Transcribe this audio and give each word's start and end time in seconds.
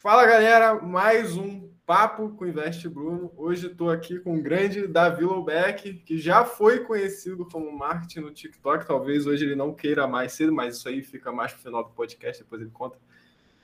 Fala 0.00 0.24
galera, 0.24 0.80
mais 0.80 1.36
um 1.36 1.68
Papo 1.84 2.28
com 2.36 2.46
Investe 2.46 2.88
Bruno. 2.88 3.32
Hoje 3.36 3.66
estou 3.66 3.90
aqui 3.90 4.20
com 4.20 4.36
o 4.36 4.40
grande 4.40 4.86
Davi 4.86 5.24
Loubeck, 5.24 5.92
que 5.92 6.16
já 6.16 6.44
foi 6.44 6.84
conhecido 6.84 7.44
como 7.44 7.76
marketing 7.76 8.20
no 8.20 8.30
TikTok. 8.30 8.86
Talvez 8.86 9.26
hoje 9.26 9.44
ele 9.44 9.56
não 9.56 9.74
queira 9.74 10.06
mais 10.06 10.34
cedo, 10.34 10.52
mas 10.52 10.76
isso 10.76 10.88
aí 10.88 11.02
fica 11.02 11.32
mais 11.32 11.50
para 11.50 11.58
o 11.58 11.62
final 11.64 11.82
do 11.82 11.90
podcast, 11.90 12.44
depois 12.44 12.62
ele 12.62 12.70
conta. 12.70 12.96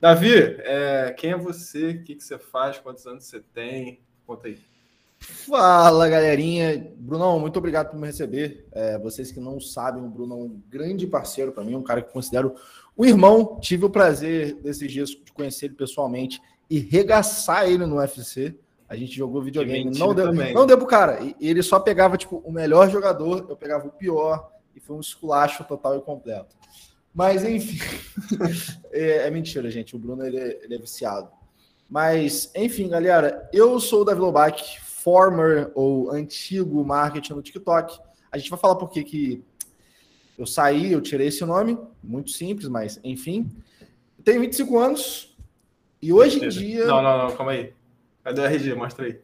Davi, 0.01 0.35
é, 0.35 1.15
quem 1.17 1.31
é 1.31 1.37
você? 1.37 1.91
O 1.91 2.03
que, 2.03 2.17
que 2.17 2.25
você 2.25 2.37
faz? 2.37 2.79
Quantos 2.79 3.07
anos 3.07 3.23
você 3.23 3.39
tem? 3.39 4.01
Conta 4.27 4.49
aí. 4.49 4.59
Fala 5.21 6.09
galerinha, 6.09 6.93
Brunão, 6.97 7.39
muito 7.39 7.59
obrigado 7.59 7.91
por 7.91 7.99
me 7.99 8.07
receber. 8.07 8.67
É, 8.73 8.99
vocês 8.99 9.31
que 9.31 9.39
não 9.39 9.61
sabem, 9.61 10.03
o 10.03 10.09
Bruno 10.09 10.35
é 10.35 10.37
um 10.37 10.63
grande 10.69 11.07
parceiro 11.07 11.53
para 11.53 11.65
mim, 11.65 11.77
um 11.77 11.83
cara 11.83 12.03
que 12.03 12.13
considero 12.13 12.57
um 12.97 13.05
irmão. 13.05 13.59
Tive 13.61 13.85
o 13.85 13.91
prazer 13.91 14.55
desses 14.57 14.91
dias 14.91 15.11
de 15.11 15.33
conhecer 15.33 15.67
ele 15.67 15.75
pessoalmente 15.75 16.41
e 16.69 16.79
regaçar 16.79 17.69
ele 17.69 17.87
no 17.87 17.97
UFC. 17.97 18.55
A 18.89 18.97
gente 18.97 19.17
jogou 19.17 19.43
videogame, 19.43 19.97
não 19.99 20.15
deu, 20.15 20.33
não 20.33 20.67
deu 20.67 20.79
pro 20.79 20.87
cara. 20.87 21.19
E 21.23 21.37
ele 21.41 21.63
só 21.63 21.81
pegava 21.81 22.17
tipo 22.17 22.43
o 22.45 22.53
melhor 22.53 22.91
jogador, 22.91 23.47
eu 23.49 23.57
pegava 23.57 23.87
o 23.87 23.91
pior 23.91 24.51
e 24.77 24.81
foi 24.81 24.97
um 24.97 25.01
esculacho 25.01 25.65
total 25.65 25.97
e 25.97 26.01
completo. 26.01 26.55
Mas 27.15 27.45
enfim, 27.45 27.79
é, 28.93 29.27
é, 29.27 29.31
mentira, 29.31 29.71
gente. 29.71 29.95
O 29.95 29.99
Bruno 29.99 30.27
ele 30.27 30.39
é, 30.39 30.65
ele 30.65 30.75
é, 30.75 30.79
viciado. 30.79 31.29
Mas 31.89 32.51
enfim, 32.55 32.89
galera, 32.89 33.49
eu 33.53 33.79
sou 33.79 34.03
o 34.03 34.05
Davi 34.05 34.21
Lobac, 34.21 34.81
former 34.81 35.71
ou 35.75 36.11
antigo 36.11 36.85
marketing 36.85 37.35
no 37.35 37.43
TikTok. 37.43 37.99
A 38.33 38.39
gente 38.39 38.51
vai 38.51 38.59
falar 38.59 38.75
por 38.75 38.91
que 38.91 39.05
que 39.05 39.45
eu 40.39 40.47
saí, 40.47 40.93
eu 40.93 41.01
tirei 41.01 41.29
esse 41.29 41.45
nome, 41.45 41.79
muito 42.03 42.31
simples, 42.31 42.69
mas 42.69 43.01
enfim. 43.05 43.51
tenho 44.25 44.41
25 44.41 44.79
anos 44.79 45.37
e 46.03 46.13
hoje 46.13 46.45
em 46.45 46.49
dia. 46.49 46.87
Não, 46.87 47.03
não, 47.03 47.19
não, 47.19 47.37
calma 47.37 47.53
aí. 47.53 47.73
Cadê 48.23 48.41
o 48.41 48.45
RG? 48.45 48.75
Mostra 48.75 49.07
aí. 49.07 49.21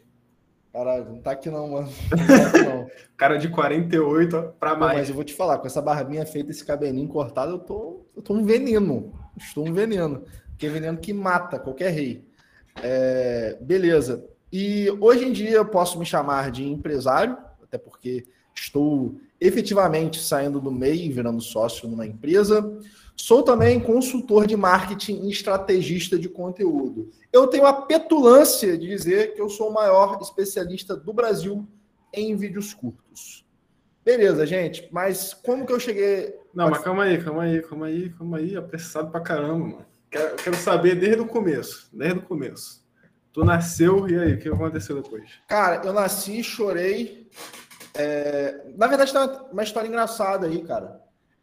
Caralho, 0.73 1.05
não 1.07 1.21
tá 1.21 1.33
aqui 1.33 1.51
não, 1.51 1.69
mano. 1.69 1.89
Não 2.17 2.27
tá 2.27 2.47
aqui, 2.47 2.63
não. 2.63 2.91
Cara 3.17 3.37
de 3.39 3.49
48 3.49 4.55
para 4.59 4.77
mais. 4.77 4.99
mas 4.99 5.09
eu 5.09 5.15
vou 5.17 5.25
te 5.25 5.35
falar, 5.35 5.59
com 5.59 5.67
essa 5.67 5.83
barbinha 5.83 6.25
feita, 6.25 6.53
esse 6.53 6.65
cabelinho 6.65 7.09
cortado, 7.09 7.53
eu 7.53 7.59
tô, 7.59 8.07
eu 8.15 8.23
tô 8.23 8.35
um 8.35 8.45
veneno. 8.45 9.13
Estou 9.37 9.67
um 9.67 9.73
veneno. 9.73 10.25
Que 10.57 10.67
é 10.67 10.69
veneno 10.69 10.97
que 10.97 11.13
mata 11.13 11.59
qualquer 11.59 11.91
rei. 11.91 12.25
É, 12.83 13.59
beleza. 13.61 14.25
E 14.53 14.89
hoje 15.01 15.25
em 15.25 15.33
dia 15.33 15.57
eu 15.57 15.67
posso 15.67 15.99
me 15.99 16.07
chamar 16.07 16.53
de 16.53 16.65
empresário, 16.65 17.37
até 17.63 17.77
porque 17.77 18.27
estou 18.55 19.17
efetivamente 19.41 20.21
saindo 20.21 20.61
do 20.61 20.71
MEI 20.71 21.07
e 21.07 21.13
virando 21.13 21.41
sócio 21.41 21.89
numa 21.89 22.07
empresa. 22.07 22.79
Sou 23.17 23.43
também 23.43 23.81
consultor 23.81 24.47
de 24.47 24.57
marketing 24.57 25.27
e 25.27 25.31
estrategista 25.31 26.19
de 26.19 26.29
conteúdo. 26.29 27.11
Eu 27.33 27.47
tenho 27.47 27.67
a 27.67 27.73
petulância 27.73 28.77
de 28.77 28.87
dizer 28.87 29.35
que 29.35 29.41
eu 29.41 29.49
sou 29.49 29.71
o 29.71 29.75
maior 29.75 30.19
especialista 30.21 30.97
do 30.97 31.13
Brasil 31.13 31.67
em 32.13 32.37
vídeos 32.37 32.75
curtos. 32.75 33.45
Beleza, 34.05 34.47
gente, 34.47 34.89
mas 34.91 35.35
como 35.35 35.67
que 35.67 35.73
eu 35.73 35.79
cheguei. 35.79 36.35
Não, 36.55 36.71
mas 36.71 36.83
calma 36.83 37.05
aí, 37.05 37.23
calma 37.23 37.43
aí, 37.43 37.63
calma 37.63 37.87
aí, 37.87 38.11
calma 38.11 38.39
aí, 38.39 38.57
apressado 38.57 39.11
pra 39.11 39.21
caramba, 39.21 39.67
mano. 39.67 39.87
Quero, 40.11 40.37
quero 40.37 40.57
saber 40.57 40.97
desde 40.97 41.21
o 41.21 41.27
começo, 41.27 41.89
desde 41.93 42.19
o 42.19 42.23
começo. 42.23 42.83
Tu 43.33 43.45
nasceu 43.45 44.09
e 44.09 44.19
aí, 44.19 44.35
o 44.35 44.39
que 44.39 44.49
aconteceu 44.49 45.01
depois? 45.01 45.31
Cara, 45.47 45.83
eu 45.85 45.93
nasci, 45.93 46.43
chorei, 46.43 47.29
é, 47.95 48.73
na 48.77 48.87
verdade, 48.87 49.13
tem 49.13 49.23
uma 49.53 49.63
história 49.63 49.89
engraçada 49.89 50.47
aí, 50.47 50.63
cara. 50.63 51.01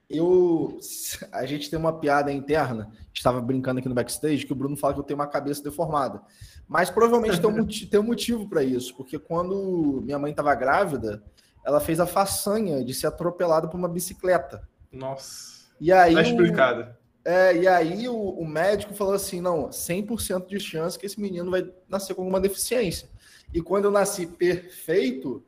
Eu, 0.09 0.79
a 1.31 1.45
gente 1.45 1.69
tem 1.69 1.77
uma 1.77 1.93
piada 1.93 2.31
interna, 2.31 2.91
estava 3.13 3.41
brincando 3.41 3.79
aqui 3.79 3.89
no 3.89 3.95
backstage, 3.95 4.45
que 4.45 4.53
o 4.53 4.55
Bruno 4.55 4.77
fala 4.77 4.93
que 4.93 4.99
eu 4.99 5.03
tenho 5.03 5.19
uma 5.19 5.27
cabeça 5.27 5.63
deformada. 5.63 6.21
Mas 6.67 6.89
provavelmente 6.89 7.39
tem 7.39 7.49
um, 7.49 7.65
tem 7.65 7.99
um 7.99 8.03
motivo 8.03 8.47
para 8.47 8.63
isso, 8.63 8.95
porque 8.95 9.17
quando 9.17 10.01
minha 10.03 10.19
mãe 10.19 10.31
estava 10.31 10.53
grávida, 10.55 11.23
ela 11.65 11.79
fez 11.79 11.99
a 11.99 12.05
façanha 12.05 12.83
de 12.83 12.93
ser 12.93 13.07
atropelada 13.07 13.67
por 13.67 13.77
uma 13.77 13.89
bicicleta. 13.89 14.67
Nossa. 14.91 15.67
E 15.79 15.91
aí. 15.91 16.13
Tá 16.13 16.21
explicado. 16.21 16.95
É, 17.23 17.57
e 17.57 17.67
aí 17.67 18.07
o, 18.07 18.15
o 18.15 18.47
médico 18.47 18.93
falou 18.93 19.13
assim: 19.13 19.41
não, 19.41 19.69
100% 19.69 20.47
de 20.47 20.59
chance 20.59 20.97
que 20.97 21.05
esse 21.05 21.19
menino 21.19 21.51
vai 21.51 21.69
nascer 21.89 22.15
com 22.15 22.21
alguma 22.21 22.39
deficiência. 22.39 23.09
E 23.53 23.61
quando 23.61 23.85
eu 23.85 23.91
nasci 23.91 24.25
perfeito, 24.25 25.43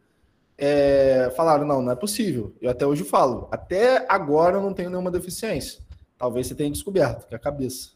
é, 0.59 1.31
falaram: 1.38 1.66
não, 1.66 1.81
não 1.81 1.92
é 1.92 1.96
possível. 1.96 2.53
Eu 2.62 2.70
até 2.70 2.86
hoje 2.86 3.06
falo: 3.06 3.47
até 3.50 4.06
agora 4.09 4.58
eu 4.58 4.62
não 4.62 4.74
tenho 4.74 4.90
nenhuma 4.90 5.09
deficiência. 5.09 5.81
Talvez 6.18 6.47
você 6.47 6.56
tenha 6.56 6.70
descoberto, 6.70 7.25
que 7.25 7.34
é 7.34 7.38
a 7.38 7.40
cabeça. 7.40 7.92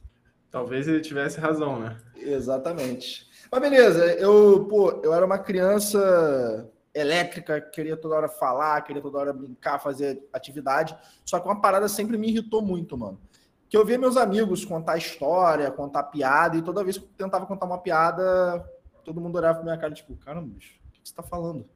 Talvez 0.49 0.87
ele 0.87 1.01
tivesse 1.01 1.39
razão, 1.39 1.79
né? 1.79 1.97
Exatamente. 2.15 3.27
Mas 3.51 3.61
beleza, 3.61 4.05
eu, 4.13 4.65
pô, 4.69 5.01
eu 5.03 5.13
era 5.13 5.25
uma 5.25 5.37
criança 5.37 6.71
elétrica, 6.95 7.59
queria 7.59 7.97
toda 7.97 8.15
hora 8.15 8.29
falar, 8.29 8.81
queria 8.81 9.01
toda 9.01 9.17
hora 9.17 9.33
brincar, 9.33 9.79
fazer 9.79 10.25
atividade. 10.31 10.95
Só 11.25 11.39
que 11.39 11.47
uma 11.47 11.59
parada 11.59 11.89
sempre 11.89 12.17
me 12.17 12.29
irritou 12.29 12.61
muito, 12.61 12.97
mano. 12.97 13.19
Que 13.67 13.75
eu 13.75 13.85
via 13.85 13.97
meus 13.97 14.15
amigos 14.15 14.63
contar 14.63 14.97
história, 14.97 15.71
contar 15.71 16.03
piada, 16.03 16.55
e 16.55 16.61
toda 16.61 16.83
vez 16.83 16.97
que 16.97 17.03
eu 17.03 17.09
tentava 17.17 17.45
contar 17.45 17.65
uma 17.65 17.79
piada, 17.79 18.63
todo 19.03 19.19
mundo 19.19 19.35
olhava 19.35 19.55
pra 19.55 19.63
minha 19.63 19.77
cara, 19.77 19.93
tipo, 19.93 20.15
caramba, 20.15 20.47
bicho, 20.47 20.79
o 20.87 20.91
que 20.91 21.09
você 21.09 21.13
tá 21.13 21.23
falando? 21.23 21.67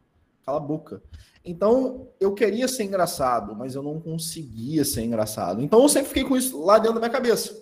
Cala 0.48 0.60
a 0.60 0.62
boca. 0.62 1.04
Então, 1.44 2.08
eu 2.22 2.34
queria 2.34 2.70
ser 2.70 2.84
engraçado, 2.84 3.54
mas 3.54 3.76
eu 3.76 3.84
não 3.84 4.00
conseguia 4.00 4.86
ser 4.86 5.04
engraçado. 5.04 5.62
Então, 5.62 5.82
eu 5.82 5.90
sempre 5.90 6.08
fiquei 6.08 6.24
com 6.24 6.38
isso 6.38 6.64
lá 6.64 6.78
dentro 6.78 6.94
da 6.94 7.02
minha 7.02 7.12
cabeça. 7.12 7.54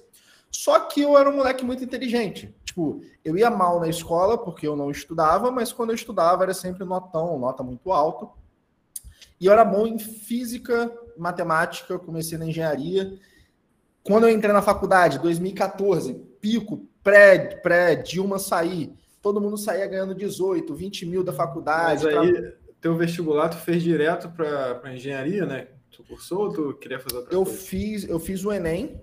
Só 0.51 0.79
que 0.81 1.01
eu 1.01 1.18
era 1.18 1.28
um 1.28 1.38
moleque 1.38 1.66
muito 1.66 1.84
inteligente. 1.84 2.56
Tipo, 2.63 3.01
eu 3.23 3.35
ia 3.35 3.50
mal 3.50 3.79
na 3.79 3.88
escola 3.88 4.38
porque 4.38 4.68
eu 4.68 4.75
não 4.75 4.91
estudava, 4.91 5.50
mas 5.50 5.73
quando 5.73 5.90
eu 5.90 5.96
estudava 5.96 6.44
era 6.44 6.53
sempre 6.53 6.85
notão, 6.85 7.40
nota 7.40 7.63
muito 7.63 7.91
alta. 7.91 8.28
E 9.41 9.47
eu 9.47 9.52
era 9.52 9.66
bom 9.66 9.88
em 9.88 9.97
física, 9.97 10.96
matemática, 11.17 11.97
comecei 11.97 12.38
na 12.38 12.46
engenharia. 12.46 13.17
Quando 14.03 14.28
eu 14.28 14.29
entrei 14.29 14.53
na 14.53 14.62
faculdade, 14.62 15.17
2014, 15.17 16.13
pico, 16.40 16.88
pré, 17.03 17.56
pré 17.56 17.96
Dilma 17.96 18.38
sair, 18.38 18.94
todo 19.23 19.41
mundo 19.41 19.57
saía 19.57 19.88
ganhando 19.88 20.13
18, 20.13 20.75
20 20.75 21.06
mil 21.07 21.23
da 21.23 21.34
faculdade. 21.34 22.06
Mas 22.06 22.16
aí, 22.16 22.65
teu 22.85 22.96
vestibular 22.96 23.50
tu 23.50 23.57
fez 23.57 23.81
direto 23.81 24.29
para 24.29 24.94
engenharia, 24.94 25.44
né? 25.44 25.69
Tu 25.90 26.03
cursou 26.03 26.41
ou 26.41 26.53
tu 26.53 26.73
queria 26.75 27.00
fazer 27.00 27.18
outra 27.18 27.34
eu 27.34 27.44
coisa? 27.44 27.59
Fiz, 27.59 28.07
eu 28.07 28.19
fiz 28.19 28.46
o 28.46 28.53
Enem. 28.53 29.01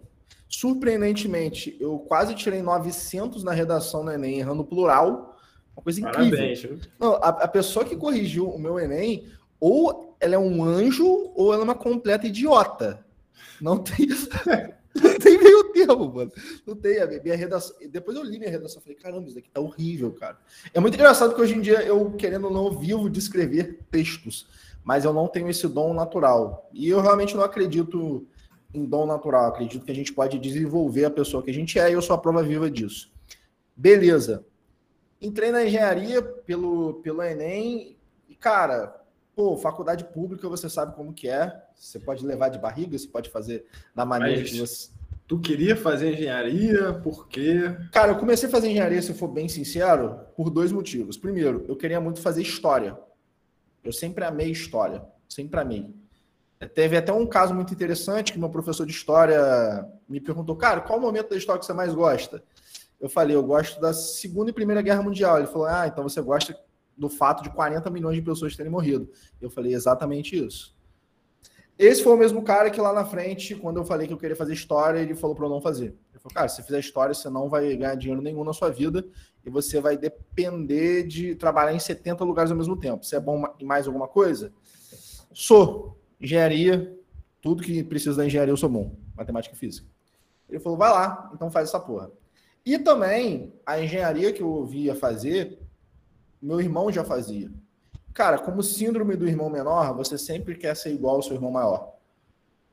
Surpreendentemente, 0.48 1.76
eu 1.80 1.98
quase 1.98 2.32
tirei 2.36 2.62
900 2.62 3.42
na 3.42 3.50
redação 3.50 4.04
do 4.04 4.12
Enem, 4.12 4.38
errando 4.38 4.62
plural. 4.62 5.36
Uma 5.76 5.82
coisa 5.82 6.00
incrível. 6.00 6.78
Não, 7.00 7.14
a, 7.14 7.28
a 7.30 7.48
pessoa 7.48 7.84
que 7.84 7.96
corrigiu 7.96 8.48
o 8.48 8.58
meu 8.58 8.78
Enem, 8.78 9.26
ou 9.58 10.16
ela 10.20 10.36
é 10.36 10.38
um 10.38 10.62
anjo, 10.62 11.32
ou 11.34 11.52
ela 11.52 11.62
é 11.62 11.64
uma 11.64 11.74
completa 11.74 12.28
idiota. 12.28 13.04
Não 13.60 13.78
tem. 13.78 14.06
Não 14.94 15.18
tem 15.18 15.38
termo, 15.72 16.12
mano. 16.12 16.32
Não 16.66 16.76
tem. 16.76 17.00
A 17.00 17.06
minha 17.06 17.36
redação. 17.36 17.76
Depois 17.90 18.16
eu 18.16 18.22
li 18.22 18.38
minha 18.38 18.50
redação 18.50 18.80
e 18.80 18.82
falei, 18.82 18.98
caramba, 18.98 19.26
isso 19.26 19.34
daqui 19.34 19.50
tá 19.50 19.60
horrível, 19.60 20.12
cara. 20.12 20.38
É 20.72 20.80
muito 20.80 20.94
engraçado 20.94 21.34
que 21.34 21.40
hoje 21.40 21.54
em 21.54 21.60
dia 21.60 21.82
eu, 21.82 22.10
querendo 22.12 22.46
ou 22.46 22.52
não, 22.52 22.78
vivo 22.78 23.08
de 23.08 23.18
escrever 23.18 23.80
textos, 23.90 24.46
mas 24.84 25.04
eu 25.04 25.12
não 25.12 25.26
tenho 25.28 25.48
esse 25.48 25.66
dom 25.68 25.92
natural. 25.94 26.68
E 26.72 26.88
eu 26.88 27.00
realmente 27.00 27.36
não 27.36 27.42
acredito 27.42 28.26
em 28.72 28.84
dom 28.84 29.06
natural. 29.06 29.46
Acredito 29.46 29.84
que 29.84 29.92
a 29.92 29.94
gente 29.94 30.12
pode 30.12 30.38
desenvolver 30.38 31.06
a 31.06 31.10
pessoa 31.10 31.42
que 31.42 31.50
a 31.50 31.54
gente 31.54 31.78
é 31.78 31.90
e 31.90 31.94
eu 31.94 32.02
sou 32.02 32.14
a 32.14 32.18
prova 32.18 32.42
viva 32.42 32.70
disso. 32.70 33.10
Beleza. 33.76 34.44
Entrei 35.20 35.50
na 35.50 35.64
engenharia 35.64 36.20
pelo, 36.22 36.94
pelo 36.94 37.22
Enem 37.22 37.96
e, 38.28 38.34
cara, 38.34 39.02
Pô, 39.34 39.56
faculdade 39.56 40.04
pública 40.04 40.48
você 40.48 40.68
sabe 40.68 40.94
como 40.94 41.12
que 41.12 41.28
é. 41.28 41.64
Você 41.74 41.98
pode 41.98 42.24
levar 42.24 42.50
de 42.50 42.58
barriga, 42.58 42.98
você 42.98 43.08
pode 43.08 43.30
fazer 43.30 43.64
da 43.94 44.04
maneira 44.04 44.40
Mas 44.40 44.50
que 44.50 44.58
você. 44.58 44.90
Tu 45.32 45.40
queria 45.40 45.74
fazer 45.74 46.12
engenharia? 46.12 46.92
Por 46.92 47.26
quê? 47.26 47.74
Cara, 47.90 48.12
eu 48.12 48.18
comecei 48.18 48.50
a 48.50 48.52
fazer 48.52 48.68
engenharia, 48.68 49.00
se 49.00 49.12
eu 49.12 49.14
for 49.14 49.28
bem 49.28 49.48
sincero, 49.48 50.20
por 50.36 50.50
dois 50.50 50.70
motivos. 50.70 51.16
Primeiro, 51.16 51.64
eu 51.66 51.74
queria 51.74 51.98
muito 51.98 52.20
fazer 52.20 52.42
história. 52.42 52.98
Eu 53.82 53.94
sempre 53.94 54.26
amei 54.26 54.50
história. 54.50 55.02
Sempre 55.26 55.58
amei. 55.58 55.90
Teve 56.74 56.98
até 56.98 57.14
um 57.14 57.24
caso 57.26 57.54
muito 57.54 57.72
interessante 57.72 58.30
que 58.30 58.38
meu 58.38 58.50
professor 58.50 58.84
de 58.84 58.92
história 58.92 59.88
me 60.06 60.20
perguntou, 60.20 60.54
cara, 60.54 60.82
qual 60.82 60.98
o 60.98 61.02
momento 61.02 61.30
da 61.30 61.36
história 61.38 61.58
que 61.58 61.64
você 61.64 61.72
mais 61.72 61.94
gosta? 61.94 62.44
Eu 63.00 63.08
falei, 63.08 63.34
eu 63.34 63.42
gosto 63.42 63.80
da 63.80 63.94
Segunda 63.94 64.50
e 64.50 64.52
Primeira 64.52 64.82
Guerra 64.82 65.02
Mundial. 65.02 65.38
Ele 65.38 65.46
falou, 65.46 65.66
ah, 65.66 65.86
então 65.86 66.06
você 66.06 66.20
gosta 66.20 66.54
do 66.94 67.08
fato 67.08 67.42
de 67.42 67.48
40 67.48 67.88
milhões 67.88 68.16
de 68.16 68.22
pessoas 68.22 68.54
terem 68.54 68.70
morrido. 68.70 69.10
Eu 69.40 69.48
falei 69.48 69.72
exatamente 69.72 70.36
isso. 70.36 70.71
Esse 71.78 72.02
foi 72.02 72.12
o 72.12 72.16
mesmo 72.16 72.42
cara 72.42 72.70
que 72.70 72.80
lá 72.80 72.92
na 72.92 73.04
frente, 73.04 73.54
quando 73.54 73.78
eu 73.78 73.84
falei 73.84 74.06
que 74.06 74.12
eu 74.12 74.18
queria 74.18 74.36
fazer 74.36 74.52
história, 74.52 75.00
ele 75.00 75.14
falou 75.14 75.34
para 75.34 75.46
eu 75.46 75.50
não 75.50 75.60
fazer. 75.60 75.86
Ele 76.10 76.20
falou, 76.20 76.34
cara, 76.34 76.48
se 76.48 76.62
fizer 76.62 76.78
história, 76.78 77.14
você 77.14 77.28
não 77.30 77.48
vai 77.48 77.74
ganhar 77.76 77.94
dinheiro 77.94 78.22
nenhum 78.22 78.44
na 78.44 78.52
sua 78.52 78.70
vida 78.70 79.04
e 79.44 79.50
você 79.50 79.80
vai 79.80 79.96
depender 79.96 81.04
de 81.04 81.34
trabalhar 81.34 81.74
em 81.74 81.78
70 81.78 82.22
lugares 82.24 82.50
ao 82.50 82.56
mesmo 82.56 82.78
tempo. 82.78 83.04
Você 83.04 83.16
é 83.16 83.20
bom 83.20 83.42
em 83.58 83.64
mais 83.64 83.86
alguma 83.86 84.06
coisa? 84.06 84.52
Sou. 85.32 85.98
Engenharia, 86.20 86.96
tudo 87.40 87.62
que 87.62 87.82
precisa 87.82 88.16
da 88.16 88.26
engenharia 88.26 88.52
eu 88.52 88.56
sou 88.56 88.68
bom. 88.68 88.94
Matemática 89.16 89.54
e 89.54 89.58
física. 89.58 89.86
Ele 90.48 90.60
falou, 90.60 90.78
vai 90.78 90.90
lá, 90.90 91.30
então 91.34 91.50
faz 91.50 91.68
essa 91.68 91.80
porra. 91.80 92.10
E 92.64 92.78
também 92.78 93.52
a 93.66 93.80
engenharia 93.80 94.32
que 94.32 94.42
eu 94.42 94.64
via 94.64 94.94
fazer, 94.94 95.58
meu 96.40 96.60
irmão 96.60 96.92
já 96.92 97.02
fazia. 97.02 97.50
Cara, 98.14 98.38
como 98.38 98.62
síndrome 98.62 99.16
do 99.16 99.26
irmão 99.26 99.48
menor, 99.48 99.94
você 99.94 100.18
sempre 100.18 100.54
quer 100.54 100.76
ser 100.76 100.92
igual 100.92 101.16
ao 101.16 101.22
seu 101.22 101.34
irmão 101.34 101.50
maior. 101.50 101.94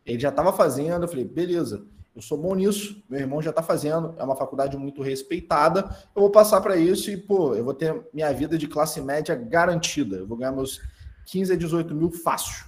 Ele 0.05 0.19
já 0.19 0.29
estava 0.29 0.51
fazendo, 0.51 1.03
eu 1.03 1.07
falei, 1.07 1.23
beleza, 1.23 1.85
eu 2.15 2.21
sou 2.21 2.37
bom 2.37 2.53
nisso, 2.55 3.01
meu 3.09 3.19
irmão 3.19 3.41
já 3.41 3.51
está 3.51 3.63
fazendo, 3.63 4.13
é 4.17 4.23
uma 4.23 4.35
faculdade 4.35 4.75
muito 4.75 5.01
respeitada, 5.01 5.95
eu 6.15 6.21
vou 6.21 6.31
passar 6.31 6.59
para 6.59 6.75
isso 6.75 7.09
e, 7.09 7.15
pô, 7.15 7.55
eu 7.55 7.63
vou 7.63 7.73
ter 7.73 8.05
minha 8.13 8.31
vida 8.33 8.57
de 8.57 8.67
classe 8.67 8.99
média 8.99 9.35
garantida. 9.35 10.17
Eu 10.17 10.27
vou 10.27 10.37
ganhar 10.37 10.51
meus 10.51 10.81
15 11.27 11.53
a 11.53 11.55
18 11.55 11.95
mil 11.95 12.11
fácil. 12.11 12.65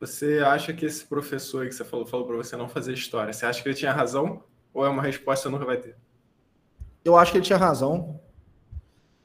Você 0.00 0.40
acha 0.40 0.72
que 0.72 0.84
esse 0.84 1.04
professor 1.04 1.66
que 1.66 1.74
você 1.74 1.84
falou, 1.84 2.06
falou 2.06 2.26
para 2.26 2.36
você 2.36 2.56
não 2.56 2.68
fazer 2.68 2.92
história, 2.92 3.32
você 3.32 3.46
acha 3.46 3.62
que 3.62 3.68
ele 3.68 3.76
tinha 3.76 3.92
razão 3.92 4.42
ou 4.72 4.84
é 4.84 4.88
uma 4.88 5.02
resposta 5.02 5.44
que 5.44 5.50
você 5.50 5.52
nunca 5.52 5.64
vai 5.64 5.76
ter? 5.76 5.96
Eu 7.04 7.16
acho 7.16 7.30
que 7.30 7.38
ele 7.38 7.44
tinha 7.44 7.58
razão. 7.58 8.20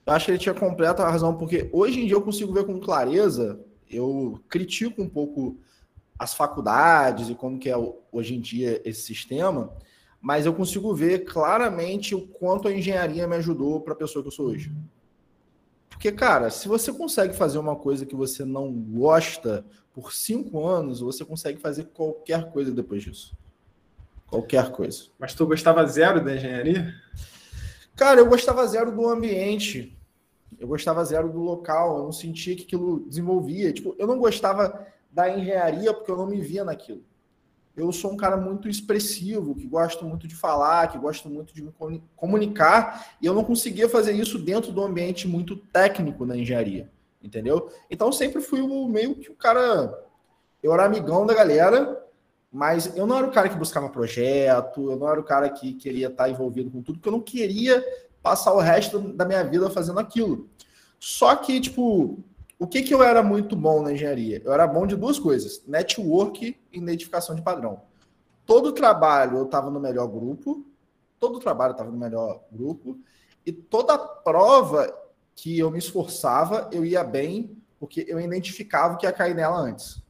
Eu 0.10 0.16
acho 0.16 0.26
que 0.26 0.32
ele 0.32 0.40
tinha 0.40 0.56
completa 0.56 1.08
razão, 1.08 1.36
porque 1.36 1.70
hoje 1.72 2.00
em 2.00 2.08
dia 2.08 2.16
eu 2.16 2.22
consigo 2.24 2.52
ver 2.52 2.66
com 2.66 2.80
clareza, 2.80 3.64
eu 3.88 4.40
critico 4.50 5.04
um 5.04 5.08
pouco 5.08 5.56
as 6.18 6.34
faculdades 6.34 7.30
e 7.30 7.36
como 7.36 7.60
que 7.60 7.70
é 7.70 7.76
hoje 8.12 8.34
em 8.34 8.42
dia 8.42 8.82
esse 8.84 9.04
sistema, 9.04 9.72
mas 10.20 10.48
eu 10.48 10.54
consigo 10.56 10.96
ver 10.96 11.26
claramente 11.26 12.16
o 12.16 12.26
quanto 12.26 12.68
a 12.68 12.74
engenharia 12.74 13.28
me 13.28 13.36
ajudou 13.36 13.82
para 13.82 13.94
a 13.94 13.96
pessoa 13.96 14.24
que 14.24 14.30
eu 14.30 14.32
sou 14.32 14.48
hoje. 14.48 14.72
Porque, 15.92 16.12
cara, 16.12 16.50
se 16.50 16.68
você 16.68 16.92
consegue 16.92 17.36
fazer 17.36 17.60
uma 17.60 17.76
coisa 17.76 18.04
que 18.04 18.16
você 18.16 18.44
não 18.44 18.74
gosta 18.74 19.64
por 19.94 20.12
cinco 20.12 20.66
anos, 20.66 21.02
você 21.02 21.24
consegue 21.24 21.60
fazer 21.60 21.84
qualquer 21.94 22.50
coisa 22.50 22.72
depois 22.72 23.04
disso. 23.04 23.38
Qualquer 24.26 24.72
coisa. 24.72 25.04
Mas 25.20 25.36
tu 25.36 25.46
gostava 25.46 25.86
zero 25.86 26.26
da 26.26 26.36
engenharia? 26.36 26.96
Cara, 27.96 28.22
eu 28.22 28.26
gostava 28.26 28.66
zero 28.66 28.92
do 28.92 29.08
ambiente. 29.08 29.99
Eu 30.60 30.68
gostava 30.68 31.04
zero 31.06 31.32
do 31.32 31.40
local. 31.40 31.98
Eu 31.98 32.04
não 32.04 32.12
sentia 32.12 32.56
que 32.56 32.64
aquilo 32.64 33.00
desenvolvia. 33.08 33.72
Tipo, 33.72 33.96
eu 33.98 34.06
não 34.06 34.20
gostava 34.20 34.86
da 35.12 35.30
engenharia 35.30 35.94
porque 35.94 36.12
eu 36.12 36.18
não 36.18 36.28
me 36.28 36.40
via 36.40 36.64
naquilo. 36.64 37.04
Eu 37.76 37.92
sou 37.92 38.12
um 38.12 38.18
cara 38.18 38.36
muito 38.36 38.68
expressivo, 38.68 39.56
que 39.56 39.66
gosto 39.66 40.04
muito 40.04 40.28
de 40.28 40.36
falar, 40.36 40.88
que 40.90 40.98
gosto 40.98 41.30
muito 41.30 41.54
de 41.54 41.64
me 41.64 41.72
comunicar, 42.16 43.16
e 43.22 43.26
eu 43.26 43.34
não 43.34 43.44
conseguia 43.44 43.88
fazer 43.88 44.12
isso 44.12 44.38
dentro 44.38 44.72
do 44.72 44.84
ambiente 44.84 45.28
muito 45.28 45.56
técnico 45.56 46.26
na 46.26 46.36
engenharia, 46.36 46.92
entendeu? 47.24 47.72
Então 47.90 48.12
sempre 48.12 48.42
fui 48.42 48.60
o 48.60 48.88
meio 48.88 49.16
que 49.16 49.32
o 49.32 49.36
cara. 49.36 49.98
Eu 50.62 50.74
era 50.74 50.84
amigão 50.84 51.26
da 51.26 51.34
galera, 51.34 52.06
mas 52.52 52.98
eu 52.98 53.08
não 53.08 53.18
era 53.18 53.28
o 53.28 53.32
cara 53.32 53.48
que 53.48 53.56
buscava 53.56 53.88
projeto, 53.88 54.92
eu 54.92 54.98
não 54.98 55.08
era 55.08 55.20
o 55.20 55.24
cara 55.24 55.50
que 55.50 55.74
queria 55.74 56.08
estar 56.08 56.30
envolvido 56.30 56.70
com 56.70 56.82
tudo, 56.82 56.98
porque 56.98 57.08
eu 57.08 57.14
não 57.14 57.22
queria 57.22 57.82
passar 58.21 58.54
o 58.54 58.60
resto 58.60 59.00
da 59.00 59.25
minha 59.25 59.44
vida 59.44 59.69
fazendo 59.69 60.00
aquilo. 60.00 60.50
Só 61.00 61.36
que, 61.36 61.60
tipo, 61.62 62.19
o 62.57 62.68
que, 62.68 62.81
que 62.81 62.94
eu 62.94 63.01
era 63.01 63.24
muito 63.24 63.56
bom 63.56 63.81
na 63.81 63.94
engenharia? 63.94 64.42
Eu 64.44 64.51
era 64.51 64.68
bom 64.68 64.86
de 64.86 64.95
duas 64.95 65.18
coisas: 65.18 65.63
network 65.66 66.60
e 66.71 66.77
identificação 66.77 67.36
de 67.36 67.42
padrão. 67.42 67.81
Todo 68.45 68.74
trabalho 68.74 69.38
eu 69.38 69.45
estava 69.45 69.69
no 69.69 69.80
melhor 69.80 70.07
grupo, 70.07 70.66
todo 71.19 71.39
trabalho 71.39 71.71
eu 71.71 71.74
estava 71.74 71.92
no 71.92 71.98
melhor 71.98 72.42
grupo, 72.51 73.00
e 73.45 73.51
toda 73.51 73.98
prova 73.98 74.94
que 75.36 75.57
eu 75.57 75.71
me 75.71 75.77
esforçava, 75.77 76.69
eu 76.71 76.83
ia 76.83 77.04
bem, 77.04 77.57
porque 77.80 78.06
eu 78.07 78.19
identificava 78.19 78.95
o 78.95 78.98
que 78.98 79.06
ia 79.06 79.12
cair 79.13 79.36
nela 79.36 79.57
antes. 79.57 80.04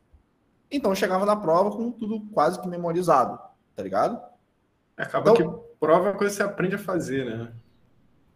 Então 0.71 0.91
eu 0.91 0.95
chegava 0.95 1.25
na 1.25 1.35
prova 1.35 1.71
com 1.71 1.91
tudo 1.91 2.21
quase 2.31 2.59
que 2.59 2.67
memorizado, 2.67 3.39
tá 3.75 3.83
ligado? 3.83 4.19
Acaba 4.97 5.31
então, 5.31 5.35
que 5.35 5.77
prova 5.79 6.09
é 6.09 6.13
coisa 6.13 6.31
que 6.33 6.37
você 6.37 6.43
aprende 6.43 6.75
a 6.75 6.79
fazer, 6.79 7.25
né? 7.25 7.53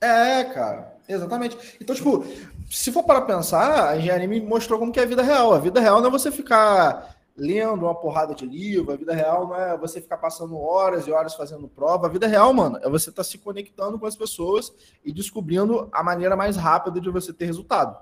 É, 0.03 0.43
cara, 0.43 0.97
exatamente. 1.07 1.57
Então, 1.79 1.95
tipo, 1.95 2.25
se 2.69 2.91
for 2.91 3.03
para 3.03 3.21
pensar, 3.21 3.87
a 3.87 3.97
engenharia 3.97 4.27
me 4.27 4.41
mostrou 4.41 4.77
como 4.77 4.91
que 4.91 4.99
é 4.99 5.03
a 5.03 5.07
vida 5.07 5.23
real. 5.23 5.53
A 5.53 5.59
vida 5.59 5.79
real 5.79 6.01
não 6.01 6.09
é 6.09 6.11
você 6.11 6.29
ficar 6.29 7.15
lendo 7.37 7.85
uma 7.85 7.95
porrada 7.95 8.35
de 8.35 8.45
livro, 8.45 8.91
a 8.91 8.97
vida 8.97 9.13
real 9.13 9.47
não 9.47 9.55
é 9.55 9.77
você 9.77 10.01
ficar 10.01 10.17
passando 10.17 10.57
horas 10.59 11.07
e 11.07 11.11
horas 11.11 11.35
fazendo 11.35 11.69
prova. 11.69 12.07
A 12.07 12.09
vida 12.09 12.27
real, 12.27 12.53
mano, 12.53 12.77
é 12.81 12.89
você 12.89 13.11
estar 13.11 13.23
tá 13.23 13.29
se 13.29 13.37
conectando 13.37 13.97
com 13.97 14.05
as 14.05 14.15
pessoas 14.17 14.73
e 15.05 15.13
descobrindo 15.13 15.87
a 15.93 16.03
maneira 16.03 16.35
mais 16.35 16.57
rápida 16.57 16.99
de 16.99 17.09
você 17.09 17.31
ter 17.31 17.45
resultado. 17.45 17.97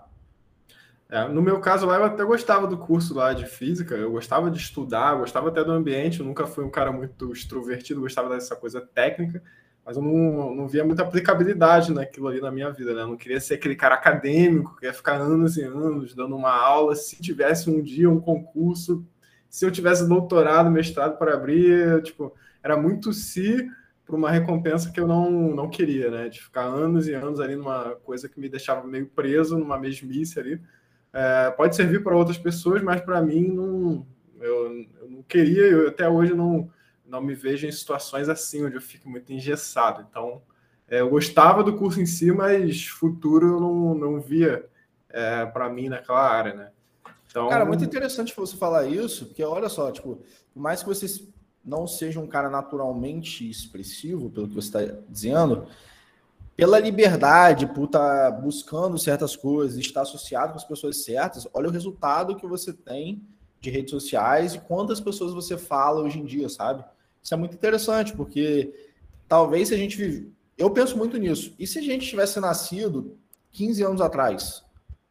É, 1.08 1.28
no 1.28 1.42
meu 1.42 1.60
caso 1.60 1.86
lá, 1.86 1.98
eu 1.98 2.06
até 2.06 2.24
gostava 2.24 2.66
do 2.66 2.80
curso 2.80 3.14
lá 3.14 3.32
de 3.32 3.46
física, 3.46 3.94
eu 3.94 4.12
gostava 4.12 4.50
de 4.50 4.58
estudar, 4.58 5.16
gostava 5.18 5.50
até 5.50 5.64
do 5.64 5.72
ambiente, 5.72 6.20
eu 6.20 6.26
nunca 6.26 6.48
fui 6.48 6.64
um 6.64 6.70
cara 6.70 6.92
muito 6.92 7.32
extrovertido, 7.32 8.02
gostava 8.02 8.30
dessa 8.30 8.56
coisa 8.56 8.82
técnica 8.82 9.44
mas 9.86 9.98
eu 9.98 10.04
não, 10.04 10.56
não 10.56 10.68
via 10.68 10.86
muita 10.86 11.02
aplicabilidade 11.02 11.94
naquilo 11.94 12.28
ali 12.28 12.40
na 12.40 12.52
minha 12.52 12.70
vida, 12.70 12.94
né? 12.94 13.02
Eu 13.02 13.08
não 13.08 13.18
queria 13.18 13.40
ser 13.40 13.56
aquele 13.56 13.76
cara 13.76 13.96
acadêmico 13.96 14.76
que 14.78 14.86
ia 14.86 14.94
ficar 14.94 15.16
anos 15.16 15.58
e 15.58 15.64
anos 15.64 16.14
dando 16.14 16.36
uma 16.36 16.52
aula. 16.52 16.96
Se 16.96 17.20
tivesse 17.22 17.70
um 17.70 17.82
dia 17.82 18.10
um 18.10 18.20
concurso, 18.20 19.06
se 19.50 19.66
eu 19.66 19.72
tivesse 19.72 20.08
doutorado, 20.08 20.70
mestrado 20.70 21.18
para 21.18 21.34
abrir, 21.34 22.02
tipo, 22.04 22.34
era 22.64 22.78
muito 22.78 23.12
se 23.12 23.68
para 24.06 24.16
uma 24.16 24.30
recompensa 24.30 24.92
que 24.92 25.00
eu 25.00 25.08
não, 25.08 25.32
não 25.32 25.70
queria, 25.70 26.12
né? 26.12 26.30
De 26.30 26.42
ficar 26.42 26.64
anos 26.64 27.08
e 27.08 27.14
anos 27.14 27.40
ali 27.40 27.56
numa 27.56 27.96
coisa 28.04 28.30
que 28.30 28.40
me 28.40 28.50
deixava 28.50 28.86
meio 28.86 29.08
preso, 29.08 29.58
numa 29.58 29.80
mesmice 29.80 30.40
ali. 30.40 30.62
É, 31.14 31.50
pode 31.52 31.76
servir 31.76 32.04
para 32.04 32.16
outras 32.16 32.38
pessoas, 32.38 32.84
mas 32.84 33.02
para 33.02 33.22
mim 33.22 33.48
não, 33.48 34.06
eu, 34.40 34.86
eu 35.02 35.10
não 35.10 35.24
queria, 35.24 35.64
eu 35.64 35.88
até 35.88 36.08
hoje 36.08 36.34
não 36.34 36.70
não 37.12 37.22
me 37.22 37.36
vejo 37.36 37.68
em 37.68 37.72
situações 37.72 38.30
assim, 38.30 38.66
onde 38.66 38.76
eu 38.76 38.82
fico 38.82 39.10
muito 39.10 39.32
engessado. 39.34 40.08
Então, 40.10 40.42
é, 40.88 41.02
eu 41.02 41.10
gostava 41.10 41.64
do 41.64 41.76
curso 41.78 42.02
em 42.02 42.06
si, 42.06 42.32
mas 42.32 42.88
futuro 42.88 43.48
eu 43.48 43.60
não, 43.60 43.94
não 43.94 44.22
via 44.22 44.66
é, 45.10 45.46
para 45.46 45.70
mim 45.70 45.90
naquela 45.90 46.28
área, 46.28 46.54
né? 46.54 46.72
Então... 47.30 47.50
Cara, 47.50 47.66
muito 47.66 47.84
interessante 47.84 48.36
você 48.36 48.56
falar 48.56 48.86
isso, 48.88 49.26
porque 49.28 49.44
olha 49.44 49.70
só, 49.70 49.92
tipo, 49.92 50.22
por 50.54 50.60
mais 50.60 50.82
que 50.82 50.88
você 50.88 51.06
não 51.64 51.86
seja 51.86 52.20
um 52.20 52.28
cara 52.28 52.50
naturalmente 52.50 53.50
expressivo, 53.50 54.30
pelo 54.30 54.48
que 54.48 54.56
você 54.56 54.68
está 54.68 54.98
dizendo, 55.08 55.68
pela 56.56 56.80
liberdade, 56.80 57.68
por 57.68 57.86
estar 57.86 58.32
tá 58.32 58.32
buscando 58.32 58.98
certas 58.98 59.36
coisas, 59.36 59.78
estar 59.78 60.02
associado 60.02 60.54
com 60.54 60.58
as 60.58 60.64
pessoas 60.64 61.04
certas, 61.04 61.48
olha 61.54 61.68
o 61.68 61.72
resultado 61.72 62.36
que 62.36 62.48
você 62.48 62.74
tem 62.74 63.22
de 63.60 63.70
redes 63.70 63.92
sociais 63.92 64.56
e 64.56 64.60
quantas 64.60 65.00
pessoas 65.00 65.34
você 65.34 65.58
fala 65.58 66.02
hoje 66.02 66.20
em 66.20 66.26
dia, 66.26 66.50
sabe? 66.50 66.84
Isso 67.22 67.34
é 67.34 67.38
muito 67.38 67.56
interessante, 67.56 68.14
porque 68.14 68.74
talvez 69.28 69.70
se 69.70 69.74
a 69.74 69.78
gente 69.78 69.98
vive. 69.98 70.32
Eu 70.58 70.70
penso 70.70 70.98
muito 70.98 71.18
nisso. 71.18 71.56
E 71.58 71.66
se 71.66 71.80
a 71.80 71.82
gente 71.82 72.08
tivesse 72.08 72.40
nascido 72.40 73.18
15 73.52 73.84
anos 73.84 74.02
atrás, 74.02 74.64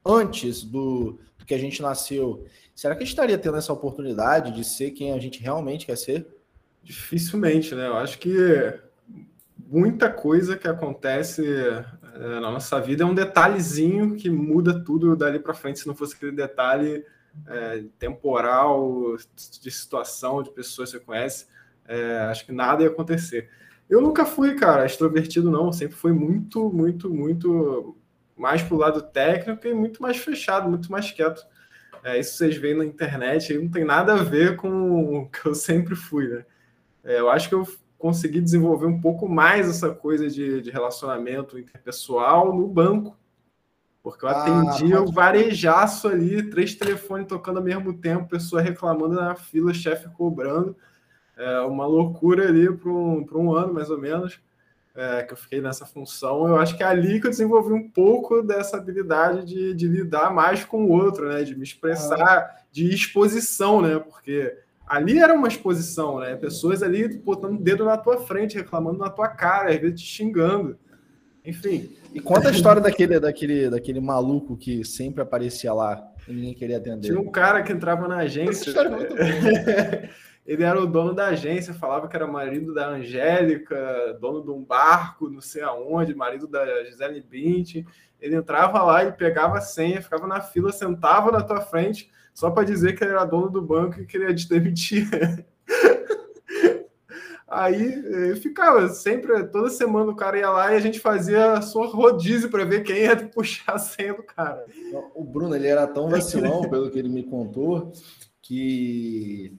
antes 0.05 0.63
do, 0.63 1.19
do 1.39 1.45
que 1.45 1.55
a 1.55 1.59
gente 1.59 1.83
nasceu, 1.83 2.47
será 2.75 2.95
que 2.95 3.03
a 3.03 3.05
gente 3.05 3.13
estaria 3.13 3.39
tendo 3.39 3.57
essa 3.57 3.73
oportunidade 3.73 4.53
de 4.53 4.65
ser 4.65 4.91
quem 4.93 5.13
a 5.13 5.19
gente 5.19 5.41
realmente 5.41 5.87
quer 5.87 5.97
ser? 5.97 6.27
Dificilmente, 6.83 7.75
né? 7.75 7.87
Eu 7.87 7.97
acho 7.97 8.19
que 8.19 8.35
muita 9.69 10.11
coisa 10.11 10.57
que 10.57 10.67
acontece 10.67 11.45
é, 11.47 12.41
na 12.41 12.51
nossa 12.51 12.81
vida 12.81 13.03
é 13.03 13.07
um 13.07 13.15
detalhezinho 13.15 14.17
que 14.17 14.29
muda 14.29 14.83
tudo 14.83 15.15
dali 15.15 15.39
para 15.39 15.55
frente. 15.55 15.81
Se 15.81 15.87
não 15.87 15.95
fosse 15.95 16.15
aquele 16.15 16.33
detalhe 16.33 17.05
é, 17.47 17.85
temporal, 17.99 19.17
de 19.63 19.71
situação, 19.71 20.43
de 20.43 20.51
pessoas 20.51 20.91
que 20.91 20.99
você 20.99 21.05
conhece, 21.05 21.47
é, 21.87 22.19
acho 22.31 22.47
que 22.47 22.53
nada 22.53 22.83
ia 22.83 22.89
acontecer. 22.89 23.49
Eu 23.91 24.01
nunca 24.01 24.25
fui, 24.25 24.55
cara, 24.55 24.87
extrovertido, 24.87 25.51
não. 25.51 25.73
Sempre 25.73 25.97
fui 25.97 26.13
muito, 26.13 26.71
muito, 26.73 27.13
muito 27.13 27.97
mais 28.37 28.63
pro 28.63 28.77
lado 28.77 29.03
técnico 29.03 29.67
e 29.67 29.75
muito 29.75 30.01
mais 30.01 30.17
fechado, 30.17 30.69
muito 30.69 30.91
mais 30.93 31.11
quieto. 31.11 31.45
É, 32.05 32.19
isso 32.19 32.37
vocês 32.37 32.57
veem 32.57 32.77
na 32.77 32.85
internet, 32.85 33.53
aí 33.53 33.59
não 33.59 33.69
tem 33.69 33.85
nada 33.85 34.15
a 34.15 34.23
ver 34.23 34.57
com 34.57 35.19
o 35.19 35.29
que 35.29 35.45
eu 35.45 35.55
sempre 35.55 35.97
fui, 35.97 36.29
né? 36.29 36.45
É, 37.03 37.19
eu 37.19 37.29
acho 37.29 37.49
que 37.49 37.55
eu 37.55 37.67
consegui 37.99 38.41
desenvolver 38.41 38.87
um 38.87 39.01
pouco 39.01 39.29
mais 39.29 39.69
essa 39.69 39.91
coisa 39.91 40.31
de, 40.31 40.63
de 40.63 40.71
relacionamento 40.71 41.59
interpessoal 41.59 42.55
no 42.57 42.69
banco. 42.69 43.19
Porque 44.03 44.25
eu 44.25 44.31
ah, 44.31 44.41
atendia 44.41 44.97
ah, 44.99 45.03
o 45.03 45.13
varejaço 45.13 46.09
ali, 46.09 46.49
três 46.49 46.75
telefones 46.75 47.27
tocando 47.27 47.59
ao 47.59 47.65
mesmo 47.65 47.93
tempo, 47.93 48.29
pessoa 48.29 48.63
reclamando 48.63 49.17
na 49.17 49.35
fila, 49.35 49.75
chefe 49.75 50.09
cobrando 50.11 50.77
é, 51.41 51.61
uma 51.61 51.87
loucura 51.87 52.47
ali 52.49 52.71
para 52.71 52.91
um, 52.91 53.27
um 53.35 53.53
ano, 53.55 53.73
mais 53.73 53.89
ou 53.91 53.99
menos, 53.99 54.39
é, 54.95 55.23
que 55.23 55.33
eu 55.33 55.37
fiquei 55.37 55.61
nessa 55.61 55.87
função. 55.87 56.47
Eu 56.47 56.57
acho 56.57 56.77
que 56.77 56.83
é 56.83 56.87
ali 56.87 57.19
que 57.19 57.27
eu 57.27 57.31
desenvolvi 57.31 57.73
um 57.73 57.89
pouco 57.89 58.43
dessa 58.43 58.77
habilidade 58.77 59.47
de, 59.47 59.75
de 59.75 59.89
lidar 59.89 60.33
mais 60.33 60.65
com 60.65 60.85
o 60.85 60.91
outro, 60.91 61.29
né? 61.29 61.43
De 61.43 61.57
me 61.57 61.63
expressar, 61.63 62.21
ah. 62.21 62.57
de 62.71 62.93
exposição, 62.93 63.81
né? 63.81 63.99
Porque 63.99 64.55
ali 64.87 65.19
era 65.19 65.33
uma 65.33 65.49
exposição, 65.49 66.21
né? 66.21 66.37
Pessoas 66.37 66.83
ali 66.83 67.09
botando 67.09 67.55
o 67.55 67.63
dedo 67.63 67.85
na 67.87 67.97
tua 67.97 68.19
frente, 68.19 68.59
reclamando 68.59 68.99
na 68.99 69.09
tua 69.09 69.29
cara, 69.29 69.71
às 69.71 69.81
vezes 69.81 70.01
te 70.03 70.07
xingando. 70.07 70.77
Enfim. 71.43 71.97
E 72.13 72.21
conta 72.21 72.49
a 72.49 72.53
história 72.53 72.83
daquele, 72.83 73.19
daquele, 73.19 73.71
daquele 73.71 74.01
maluco 74.01 74.57
que 74.59 74.85
sempre 74.85 75.23
aparecia 75.23 75.73
lá 75.73 76.07
e 76.29 76.33
ninguém 76.33 76.55
queria 76.55 76.77
atender. 76.77 77.09
Tinha 77.09 77.21
um 77.21 77.31
cara 77.31 77.63
que 77.63 77.73
entrava 77.73 78.07
na 78.07 78.19
agência. 78.19 78.51
Essa 78.51 78.69
história 78.69 78.89
é 78.89 78.91
muito 78.91 79.15
boa. 79.17 80.11
Ele 80.47 80.65
era 80.65 80.81
o 80.81 80.87
dono 80.87 81.15
da 81.15 81.29
agência, 81.29 81.75
falava 81.75 82.09
que 82.09 82.17
era 82.17 82.27
marido 82.27 82.73
da 82.75 82.89
Angélica, 82.89 84.19
dono 84.21 84.43
de 84.43 84.51
um 84.51 84.65
barco, 84.65 85.29
não 85.29 85.41
sei 85.41 85.63
aonde, 85.63 86.15
marido 86.15 86.47
da 86.47 86.85
Gisele 86.85 87.21
Bündchen. 87.21 87.87
Ele 88.21 88.37
entrava 88.37 88.83
lá 88.83 89.05
e 89.05 89.13
pegava 89.13 89.59
a 89.59 89.61
senha, 89.61 90.03
ficava 90.03 90.27
na 90.27 90.41
fila, 90.41 90.73
sentava 90.73 91.31
na 91.31 91.43
tua 91.43 91.61
frente, 91.61 92.11
só 92.35 92.51
para 92.51 92.65
dizer 92.65 92.95
que 92.97 93.05
ele 93.05 93.13
era 93.13 93.25
dono 93.25 93.51
do 93.51 93.63
banco 93.63 94.01
e 94.01 94.07
queria 94.07 94.35
te 94.35 94.49
demitir. 94.49 95.09
Aí 97.47 98.31
eu 98.31 98.37
ficava 98.37 98.89
sempre, 98.89 99.45
toda 99.49 99.71
semana 99.71 100.13
o 100.13 100.15
cara 100.15 100.39
ia 100.39 100.49
lá 100.51 100.73
e 100.73 100.77
a 100.77 100.81
gente 100.81 101.01
fazia 101.01 101.61
só 101.61 101.85
rodízio 101.87 102.49
para 102.49 102.65
ver 102.65 102.85
quem 102.85 102.99
ia 102.99 103.17
puxar 103.29 103.75
a 103.75 103.79
senha 103.79 104.15
do 104.15 104.23
cara. 104.23 104.65
O 105.15 105.25
Bruno, 105.25 105.57
ele 105.57 105.67
era 105.67 105.85
tão 105.87 106.09
vacilão, 106.09 106.71
pelo 106.71 106.89
que 106.89 106.99
ele 106.99 107.09
me 107.09 107.25
contou, 107.25 107.93
que 108.41 109.59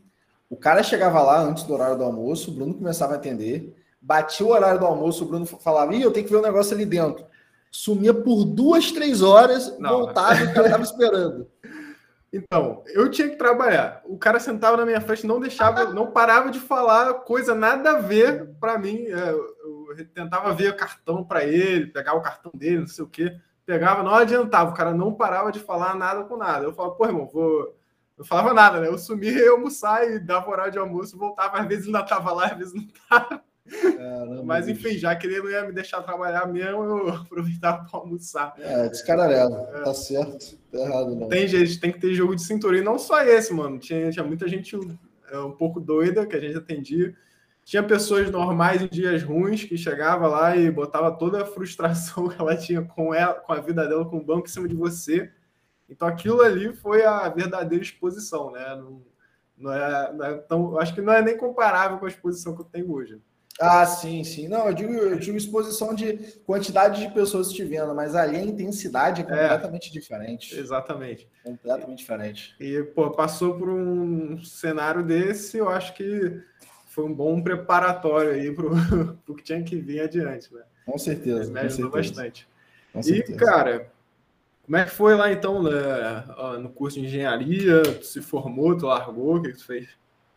o 0.51 0.57
cara 0.57 0.83
chegava 0.83 1.21
lá 1.21 1.39
antes 1.39 1.63
do 1.63 1.73
horário 1.73 1.97
do 1.97 2.03
almoço, 2.03 2.51
o 2.51 2.53
Bruno 2.53 2.73
começava 2.73 3.13
a 3.13 3.15
atender, 3.15 3.73
batia 4.01 4.45
o 4.45 4.49
horário 4.49 4.81
do 4.81 4.85
almoço, 4.85 5.23
o 5.23 5.27
Bruno 5.27 5.45
falava, 5.45 5.95
ih, 5.95 6.01
eu 6.01 6.11
tenho 6.11 6.25
que 6.25 6.31
ver 6.31 6.39
o 6.39 6.41
um 6.41 6.43
negócio 6.43 6.75
ali 6.75 6.85
dentro. 6.85 7.25
Sumia 7.71 8.13
por 8.13 8.43
duas, 8.43 8.91
três 8.91 9.21
horas, 9.21 9.79
Não. 9.79 9.91
voltava 9.91 10.41
e 10.41 10.43
o 10.43 10.53
cara 10.53 10.65
estava 10.65 10.83
esperando. 10.83 11.47
Então, 12.33 12.83
eu 12.87 13.09
tinha 13.09 13.29
que 13.29 13.37
trabalhar. 13.37 14.01
O 14.03 14.17
cara 14.17 14.41
sentava 14.41 14.75
na 14.75 14.85
minha 14.85 14.99
frente, 14.99 15.25
não 15.25 15.39
deixava, 15.39 15.85
não 15.85 16.11
parava 16.11 16.51
de 16.51 16.59
falar 16.59 17.13
coisa 17.13 17.55
nada 17.55 17.91
a 17.91 17.99
ver 17.99 18.49
para 18.59 18.77
mim. 18.77 19.05
É, 19.05 19.31
eu 19.31 20.07
tentava 20.13 20.53
ver 20.53 20.71
o 20.71 20.75
cartão 20.75 21.23
para 21.23 21.45
ele, 21.45 21.87
pegar 21.87 22.13
o 22.13 22.21
cartão 22.21 22.51
dele, 22.53 22.81
não 22.81 22.87
sei 22.87 23.05
o 23.05 23.07
quê. 23.07 23.37
Pegava, 23.65 24.03
não 24.03 24.15
adiantava. 24.15 24.69
O 24.69 24.73
cara 24.73 24.93
não 24.93 25.13
parava 25.13 25.49
de 25.49 25.59
falar 25.59 25.95
nada 25.95 26.25
com 26.25 26.35
nada. 26.35 26.65
Eu 26.65 26.73
falava, 26.73 26.95
pô, 26.95 27.05
irmão, 27.05 27.25
vou. 27.25 27.73
Eu 28.21 28.25
falava 28.25 28.53
nada, 28.53 28.79
né? 28.79 28.87
Eu 28.87 28.99
sumia, 28.99 29.31
ia 29.31 29.49
almoçar 29.49 30.07
e 30.07 30.19
dava 30.19 30.47
horário 30.47 30.71
de 30.71 30.77
almoço, 30.77 31.17
voltava. 31.17 31.57
Às 31.57 31.67
vezes 31.67 31.87
ainda 31.87 32.03
tava 32.03 32.31
lá, 32.31 32.45
às 32.45 32.57
vezes 32.57 32.73
não 32.75 32.87
tava. 33.09 33.41
Caramba, 33.67 34.43
Mas 34.43 34.67
enfim, 34.67 34.91
já 34.91 35.15
que 35.15 35.25
ele 35.25 35.39
não 35.39 35.49
ia 35.49 35.65
me 35.65 35.73
deixar 35.73 36.03
trabalhar 36.03 36.45
mesmo, 36.45 36.83
eu 36.83 37.09
aproveitava 37.17 37.83
para 37.83 37.99
almoçar. 37.99 38.53
É, 38.59 38.87
descaralhado. 38.89 39.55
É. 39.55 39.81
Tá 39.81 39.93
certo. 39.95 40.55
Tá 40.71 40.77
errado, 40.77 41.15
não. 41.15 41.29
Tem 41.29 41.47
gente, 41.47 41.79
tem 41.79 41.91
que 41.91 41.99
ter 41.99 42.13
jogo 42.13 42.35
de 42.35 42.43
cintura. 42.43 42.77
E 42.77 42.81
não 42.81 42.99
só 42.99 43.23
esse, 43.23 43.51
mano. 43.51 43.79
Tinha, 43.79 44.11
tinha 44.11 44.23
muita 44.23 44.47
gente 44.47 44.77
é, 45.31 45.39
um 45.39 45.53
pouco 45.53 45.79
doida 45.79 46.27
que 46.27 46.35
a 46.35 46.39
gente 46.39 46.55
atendia. 46.55 47.15
Tinha 47.65 47.81
pessoas 47.81 48.29
normais 48.29 48.83
em 48.83 48.87
dias 48.87 49.23
ruins 49.23 49.63
que 49.63 49.75
chegava 49.75 50.27
lá 50.27 50.55
e 50.55 50.69
botava 50.69 51.11
toda 51.11 51.41
a 51.41 51.45
frustração 51.45 52.29
que 52.29 52.39
ela 52.39 52.55
tinha 52.55 52.83
com 52.83 53.15
ela, 53.15 53.33
com 53.33 53.51
a 53.51 53.59
vida 53.59 53.87
dela, 53.87 54.05
com 54.05 54.17
o 54.17 54.23
banco 54.23 54.45
em 54.45 54.51
cima 54.51 54.67
de 54.67 54.75
você. 54.75 55.31
Então 55.91 56.07
aquilo 56.07 56.41
ali 56.41 56.73
foi 56.73 57.03
a 57.03 57.27
verdadeira 57.27 57.83
exposição, 57.83 58.49
né? 58.49 58.75
Não, 58.75 59.01
não 59.57 59.73
é, 59.73 60.13
não 60.13 60.25
é 60.25 60.33
tão, 60.37 60.79
acho 60.79 60.95
que 60.95 61.01
não 61.01 61.11
é 61.11 61.21
nem 61.21 61.37
comparável 61.37 61.99
com 61.99 62.05
a 62.05 62.09
exposição 62.09 62.55
que 62.55 62.61
eu 62.61 62.65
tenho 62.65 62.91
hoje. 62.91 63.21
Ah, 63.59 63.85
sim, 63.85 64.23
sim. 64.23 64.47
Não, 64.47 64.67
eu 64.67 64.73
digo, 64.73 64.93
eu 64.93 65.19
digo 65.19 65.37
exposição 65.37 65.93
de 65.93 66.13
quantidade 66.45 67.05
de 67.05 67.13
pessoas 67.13 67.51
te 67.51 67.63
vendo, 67.63 67.93
mas 67.93 68.15
ali 68.15 68.37
a 68.37 68.41
intensidade 68.41 69.21
é, 69.21 69.23
é. 69.23 69.27
completamente 69.27 69.89
é, 69.89 69.91
diferente. 69.91 70.57
Exatamente. 70.57 71.27
Completamente 71.43 71.99
diferente. 71.99 72.55
E, 72.59 72.81
pô, 72.81 73.11
passou 73.11 73.55
por 73.55 73.69
um 73.69 74.41
cenário 74.43 75.03
desse, 75.03 75.57
eu 75.57 75.69
acho 75.69 75.93
que 75.93 76.41
foi 76.87 77.03
um 77.03 77.13
bom 77.13 77.41
preparatório 77.41 78.31
aí 78.31 78.51
para 78.51 78.65
o 78.65 79.35
que 79.35 79.43
tinha 79.43 79.61
que 79.61 79.75
vir 79.75 80.01
adiante, 80.01 80.51
né? 80.53 80.63
Com 80.85 80.97
certeza. 80.97 81.51
Me 81.51 81.59
ajudou 81.59 81.91
bastante. 81.91 82.47
Com 82.91 83.03
certeza. 83.03 83.33
E, 83.33 83.35
cara, 83.37 83.91
como 84.71 84.81
é 84.81 84.85
que 84.85 84.91
foi 84.91 85.15
lá 85.15 85.29
então 85.29 85.61
né, 85.61 86.23
no 86.61 86.69
curso 86.69 86.97
de 86.97 87.05
engenharia? 87.05 87.81
Tu 87.81 88.05
se 88.05 88.21
formou, 88.21 88.77
tu 88.77 88.85
largou, 88.85 89.35
o 89.35 89.41
que, 89.41 89.51
tu 89.51 89.65
fez? 89.65 89.89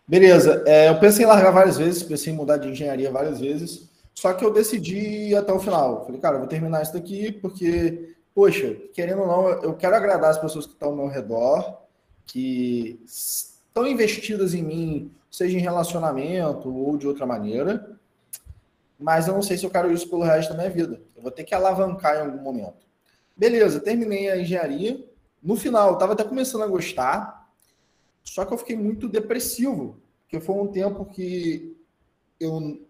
Beleza, 0.09 0.65
é, 0.67 0.89
eu 0.89 0.99
pensei 0.99 1.25
em 1.25 1.29
largar 1.29 1.53
várias 1.53 1.79
vezes, 1.79 2.03
pensei 2.03 2.33
em 2.33 2.37
mudar 2.37 2.57
de 2.57 2.69
engenharia 2.69 3.13
várias 3.13 3.39
vezes, 3.39 3.89
só 4.13 4.33
que 4.33 4.45
eu 4.45 4.53
decidi 4.53 4.99
ir 4.99 5.37
até 5.37 5.53
o 5.53 5.61
final. 5.61 6.05
Falei, 6.05 6.21
cara, 6.21 6.39
vou 6.39 6.49
terminar 6.49 6.83
isso 6.83 6.93
daqui 6.93 7.31
porque, 7.31 8.17
poxa, 8.35 8.77
querendo 8.93 9.21
ou 9.21 9.29
não, 9.29 9.49
eu 9.63 9.75
quero 9.75 9.95
agradar 9.95 10.31
as 10.31 10.39
pessoas 10.39 10.67
que 10.67 10.73
estão 10.73 10.89
ao 10.89 10.97
meu 10.97 11.07
redor, 11.07 11.83
que 12.27 13.01
estão 13.07 13.87
investidas 13.87 14.53
em 14.53 14.65
mim, 14.65 15.13
seja 15.31 15.57
em 15.57 15.61
relacionamento 15.61 16.77
ou 16.77 16.97
de 16.97 17.07
outra 17.07 17.25
maneira, 17.25 17.89
mas 18.99 19.29
eu 19.29 19.35
não 19.35 19.43
sei 19.43 19.57
se 19.57 19.65
eu 19.65 19.71
quero 19.71 19.93
isso 19.93 20.11
pelo 20.11 20.25
resto 20.25 20.51
da 20.51 20.59
minha 20.59 20.71
vida. 20.71 21.01
Eu 21.15 21.23
vou 21.23 21.31
ter 21.31 21.45
que 21.45 21.55
alavancar 21.55 22.17
em 22.17 22.23
algum 22.23 22.43
momento. 22.43 22.85
Beleza, 23.37 23.81
terminei 23.81 24.31
a 24.31 24.37
engenharia. 24.37 25.05
No 25.43 25.57
final, 25.57 25.89
eu 25.89 25.95
estava 25.95 26.13
até 26.13 26.25
começando 26.25 26.63
a 26.63 26.67
gostar, 26.67 27.51
só 28.23 28.45
que 28.45 28.55
eu 28.55 28.59
fiquei 28.59 28.77
muito 28.77 29.09
depressivo, 29.09 30.01
porque 30.23 30.41
foi 30.41 30.55
um 30.57 30.69
tempo 30.69 31.05
que 31.05 31.77
eu 32.41 32.81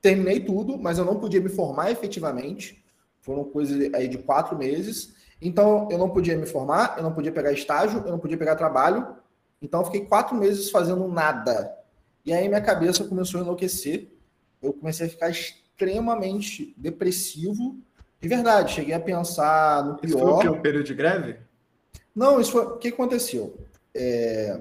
terminei 0.00 0.40
tudo, 0.40 0.78
mas 0.78 0.98
eu 0.98 1.04
não 1.04 1.18
podia 1.18 1.40
me 1.40 1.48
formar 1.48 1.90
efetivamente. 1.90 2.84
Foram 3.20 3.44
coisas 3.44 3.92
aí 3.94 4.06
de 4.06 4.18
quatro 4.18 4.56
meses. 4.56 5.14
Então, 5.40 5.88
eu 5.90 5.98
não 5.98 6.10
podia 6.10 6.36
me 6.36 6.46
formar, 6.46 6.94
eu 6.96 7.02
não 7.02 7.12
podia 7.12 7.32
pegar 7.32 7.52
estágio, 7.52 8.02
eu 8.04 8.12
não 8.12 8.18
podia 8.18 8.38
pegar 8.38 8.56
trabalho. 8.56 9.16
Então, 9.60 9.80
eu 9.80 9.86
fiquei 9.86 10.04
quatro 10.06 10.36
meses 10.36 10.70
fazendo 10.70 11.08
nada. 11.08 11.76
E 12.24 12.32
aí, 12.32 12.48
minha 12.48 12.60
cabeça 12.60 13.04
começou 13.04 13.40
a 13.40 13.42
enlouquecer. 13.42 14.08
Eu 14.62 14.72
comecei 14.72 15.06
a 15.06 15.10
ficar 15.10 15.30
extremamente 15.30 16.74
depressivo. 16.76 17.78
De 18.20 18.28
verdade, 18.28 18.72
cheguei 18.72 18.94
a 18.94 19.00
pensar 19.00 19.84
no 19.84 19.96
pior. 19.96 20.08
Isso 20.08 20.18
foi 20.18 20.30
o 20.32 20.38
que? 20.38 20.48
Um 20.48 20.62
período 20.62 20.86
de 20.86 20.94
greve? 20.94 21.36
Não, 22.14 22.40
isso 22.40 22.52
foi. 22.52 22.64
O 22.64 22.76
que 22.78 22.88
aconteceu? 22.88 23.66
é, 23.96 24.60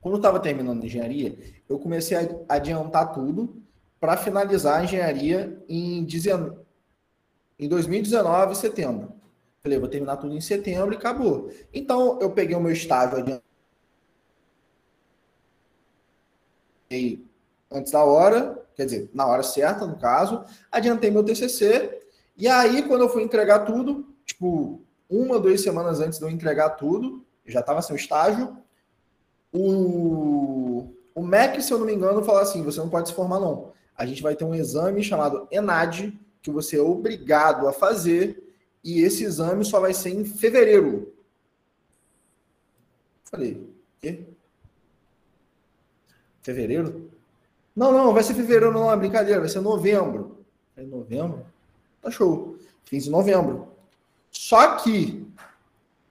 quando 0.00 0.14
eu 0.14 0.18
estava 0.18 0.38
terminando 0.38 0.82
a 0.82 0.86
engenharia, 0.86 1.36
eu 1.68 1.78
comecei 1.78 2.16
a 2.16 2.54
adiantar 2.54 3.12
tudo 3.12 3.60
para 4.00 4.16
finalizar 4.16 4.80
a 4.80 4.84
engenharia 4.84 5.60
em, 5.68 6.06
em 7.58 7.68
2019, 7.68 8.54
setembro. 8.54 9.12
Falei, 9.62 9.78
vou 9.78 9.88
terminar 9.88 10.16
tudo 10.16 10.34
em 10.34 10.40
setembro 10.40 10.92
e 10.92 10.96
acabou. 10.96 11.50
Então, 11.72 12.18
eu 12.20 12.30
peguei 12.30 12.56
o 12.56 12.60
meu 12.60 12.72
estágio 12.72 13.18
adiantado 13.18 13.42
antes 17.70 17.90
da 17.90 18.04
hora, 18.04 18.62
quer 18.74 18.84
dizer, 18.84 19.10
na 19.14 19.26
hora 19.26 19.42
certa, 19.42 19.86
no 19.86 19.96
caso, 19.98 20.44
adiantei 20.70 21.10
meu 21.10 21.24
TCC, 21.24 22.01
e 22.36 22.48
aí, 22.48 22.82
quando 22.82 23.02
eu 23.02 23.08
fui 23.08 23.22
entregar 23.22 23.60
tudo, 23.60 24.06
tipo, 24.24 24.80
uma, 25.08 25.38
duas 25.38 25.60
semanas 25.60 26.00
antes 26.00 26.18
de 26.18 26.24
eu 26.24 26.30
entregar 26.30 26.70
tudo, 26.70 27.24
já 27.46 27.60
estava 27.60 27.82
sem 27.82 27.94
o 27.94 27.98
estágio. 27.98 28.56
O, 29.52 30.94
o 31.14 31.22
MEC, 31.22 31.62
se 31.62 31.72
eu 31.72 31.78
não 31.78 31.86
me 31.86 31.94
engano, 31.94 32.24
fala 32.24 32.42
assim: 32.42 32.62
você 32.62 32.80
não 32.80 32.88
pode 32.88 33.08
se 33.08 33.14
formar, 33.14 33.38
não. 33.38 33.72
A 33.96 34.06
gente 34.06 34.22
vai 34.22 34.34
ter 34.34 34.44
um 34.44 34.54
exame 34.54 35.02
chamado 35.02 35.46
ENAD, 35.50 36.18
que 36.40 36.50
você 36.50 36.78
é 36.78 36.82
obrigado 36.82 37.68
a 37.68 37.72
fazer, 37.72 38.42
e 38.82 39.02
esse 39.02 39.22
exame 39.22 39.64
só 39.64 39.78
vai 39.78 39.92
ser 39.92 40.10
em 40.10 40.24
fevereiro. 40.24 41.14
Falei, 43.24 43.66
quê? 44.00 44.26
Fevereiro? 46.42 47.10
Não, 47.74 47.92
não, 47.92 48.12
vai 48.12 48.22
ser 48.22 48.34
fevereiro, 48.34 48.72
não, 48.72 48.90
é 48.90 48.96
brincadeira, 48.96 49.40
vai 49.40 49.48
ser 49.48 49.60
novembro. 49.60 50.44
É 50.76 50.82
novembro? 50.82 51.46
Tá 52.02 52.10
show. 52.10 52.56
Fiz 52.84 53.06
em 53.06 53.10
novembro. 53.10 53.68
Só 54.30 54.76
que 54.76 55.26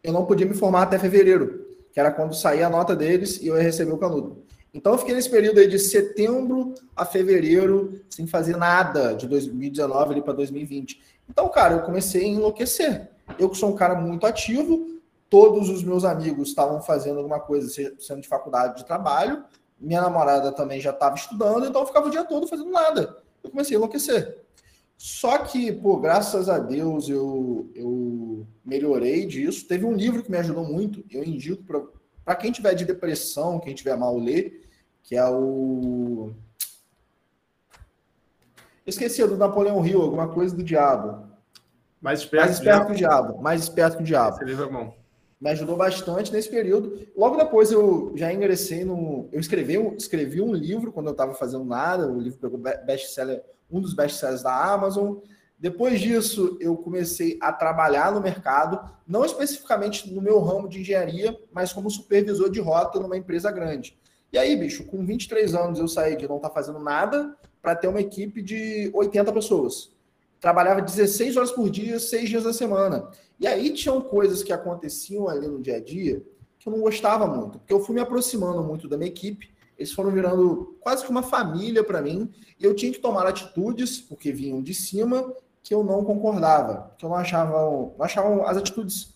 eu 0.03 0.13
não 0.13 0.25
podia 0.25 0.45
me 0.45 0.53
formar 0.53 0.83
até 0.83 0.97
fevereiro, 0.97 1.67
que 1.91 1.99
era 1.99 2.11
quando 2.11 2.33
saía 2.33 2.67
a 2.67 2.69
nota 2.69 2.95
deles 2.95 3.41
e 3.41 3.47
eu 3.47 3.57
ia 3.57 3.63
receber 3.63 3.91
o 3.91 3.97
canudo. 3.97 4.43
Então 4.73 4.93
eu 4.93 4.97
fiquei 4.97 5.13
nesse 5.13 5.29
período 5.29 5.59
aí 5.59 5.67
de 5.67 5.77
setembro 5.77 6.73
a 6.95 7.05
fevereiro 7.05 8.01
sem 8.09 8.25
fazer 8.25 8.55
nada 8.55 9.13
de 9.13 9.27
2019 9.27 10.13
ali 10.13 10.21
para 10.21 10.33
2020. 10.33 11.01
Então, 11.29 11.49
cara, 11.49 11.73
eu 11.73 11.81
comecei 11.81 12.23
a 12.23 12.27
enlouquecer. 12.27 13.11
Eu 13.37 13.49
que 13.49 13.57
sou 13.57 13.69
um 13.69 13.75
cara 13.75 13.95
muito 13.95 14.25
ativo, 14.25 14.99
todos 15.29 15.69
os 15.69 15.83
meus 15.83 16.05
amigos 16.05 16.49
estavam 16.49 16.81
fazendo 16.81 17.17
alguma 17.17 17.39
coisa, 17.39 17.69
sendo 17.99 18.21
de 18.21 18.27
faculdade 18.27 18.77
de 18.77 18.85
trabalho, 18.85 19.43
minha 19.79 20.01
namorada 20.01 20.51
também 20.51 20.79
já 20.79 20.91
estava 20.91 21.15
estudando, 21.15 21.65
então 21.65 21.81
eu 21.81 21.87
ficava 21.87 22.07
o 22.07 22.11
dia 22.11 22.23
todo 22.23 22.47
fazendo 22.47 22.69
nada. 22.69 23.17
Eu 23.43 23.49
comecei 23.49 23.75
a 23.75 23.77
enlouquecer. 23.77 24.40
Só 25.03 25.39
que, 25.39 25.71
pô, 25.71 25.97
graças 25.97 26.47
a 26.47 26.59
Deus 26.59 27.09
eu, 27.09 27.71
eu 27.73 28.45
melhorei 28.63 29.25
disso. 29.25 29.67
Teve 29.67 29.83
um 29.83 29.95
livro 29.95 30.21
que 30.21 30.29
me 30.29 30.37
ajudou 30.37 30.63
muito, 30.63 31.03
eu 31.09 31.23
indico 31.23 31.63
para 32.23 32.35
quem 32.35 32.51
tiver 32.51 32.75
de 32.75 32.85
depressão, 32.85 33.59
quem 33.59 33.73
tiver 33.73 33.97
mal 33.97 34.15
ler, 34.15 34.69
que 35.01 35.15
é 35.15 35.27
o. 35.27 36.33
Esqueci, 38.85 39.25
do 39.25 39.37
Napoleão 39.37 39.83
Hill, 39.83 40.03
alguma 40.03 40.27
coisa 40.27 40.55
do 40.55 40.61
diabo. 40.61 41.25
Mais 41.99 42.19
esperto, 42.19 42.45
mais 42.45 42.57
esperto 42.59 42.85
que 42.85 42.91
o 42.91 42.95
diabo. 42.95 43.41
Mais 43.41 43.61
esperto 43.63 43.97
que 43.97 44.03
o 44.03 44.05
diabo. 44.05 44.35
Esse 44.35 44.45
livro 44.45 44.65
é 44.65 44.69
bom. 44.69 44.95
Me 45.41 45.49
ajudou 45.49 45.75
bastante 45.75 46.31
nesse 46.31 46.47
período. 46.51 47.07
Logo 47.17 47.37
depois 47.37 47.71
eu 47.71 48.13
já 48.15 48.31
ingressei 48.31 48.85
no. 48.85 49.27
Eu 49.31 49.39
escrevi, 49.39 49.77
escrevi 49.97 50.43
um 50.43 50.53
livro 50.53 50.91
quando 50.91 51.07
eu 51.07 51.13
estava 51.13 51.33
fazendo 51.33 51.65
nada. 51.65 52.07
O 52.07 52.19
livro 52.19 52.37
pegou 52.37 52.59
best-seller 52.59 53.43
um 53.71 53.81
dos 53.81 53.93
best-sellers 53.93 54.43
da 54.43 54.73
Amazon. 54.73 55.17
Depois 55.57 55.99
disso, 55.99 56.57
eu 56.59 56.75
comecei 56.75 57.37
a 57.39 57.53
trabalhar 57.53 58.11
no 58.11 58.19
mercado, 58.19 58.79
não 59.07 59.23
especificamente 59.23 60.11
no 60.11 60.21
meu 60.21 60.39
ramo 60.39 60.67
de 60.67 60.81
engenharia, 60.81 61.37
mas 61.51 61.71
como 61.71 61.89
supervisor 61.89 62.49
de 62.49 62.59
rota 62.59 62.99
numa 62.99 63.17
empresa 63.17 63.51
grande. 63.51 63.97
E 64.33 64.37
aí, 64.37 64.55
bicho, 64.55 64.85
com 64.85 65.05
23 65.05 65.53
anos 65.53 65.79
eu 65.79 65.87
saí 65.87 66.15
de 66.15 66.27
não 66.27 66.37
estar 66.37 66.49
tá 66.49 66.53
fazendo 66.55 66.79
nada 66.79 67.35
para 67.61 67.75
ter 67.75 67.87
uma 67.87 68.01
equipe 68.01 68.41
de 68.41 68.89
80 68.93 69.31
pessoas. 69.31 69.91
Trabalhava 70.39 70.81
16 70.81 71.37
horas 71.37 71.51
por 71.51 71.69
dia, 71.69 71.99
6 71.99 72.29
dias 72.29 72.43
da 72.43 72.53
semana. 72.53 73.07
E 73.39 73.45
aí 73.45 73.71
tinham 73.73 74.01
coisas 74.01 74.41
que 74.41 74.51
aconteciam 74.51 75.27
ali 75.27 75.47
no 75.47 75.61
dia 75.61 75.75
a 75.75 75.79
dia 75.79 76.23
que 76.61 76.69
eu 76.69 76.73
não 76.73 76.81
gostava 76.81 77.25
muito, 77.25 77.57
porque 77.57 77.73
eu 77.73 77.79
fui 77.79 77.95
me 77.95 78.01
aproximando 78.01 78.63
muito 78.63 78.87
da 78.87 78.95
minha 78.95 79.09
equipe, 79.09 79.50
eles 79.81 79.91
foram 79.91 80.11
virando 80.11 80.77
quase 80.79 81.03
que 81.03 81.09
uma 81.09 81.23
família 81.23 81.83
para 81.83 82.01
mim, 82.01 82.31
e 82.59 82.63
eu 82.63 82.75
tinha 82.75 82.91
que 82.91 82.99
tomar 82.99 83.25
atitudes, 83.25 83.99
porque 83.99 84.31
vinham 84.31 84.61
de 84.61 84.73
cima, 84.73 85.33
que 85.63 85.73
eu 85.73 85.83
não 85.83 86.03
concordava, 86.03 86.93
que 86.97 87.05
eu 87.05 87.09
não 87.09 87.17
achava, 87.17 87.51
não 87.51 87.95
achava 87.99 88.49
as 88.49 88.57
atitudes 88.57 89.15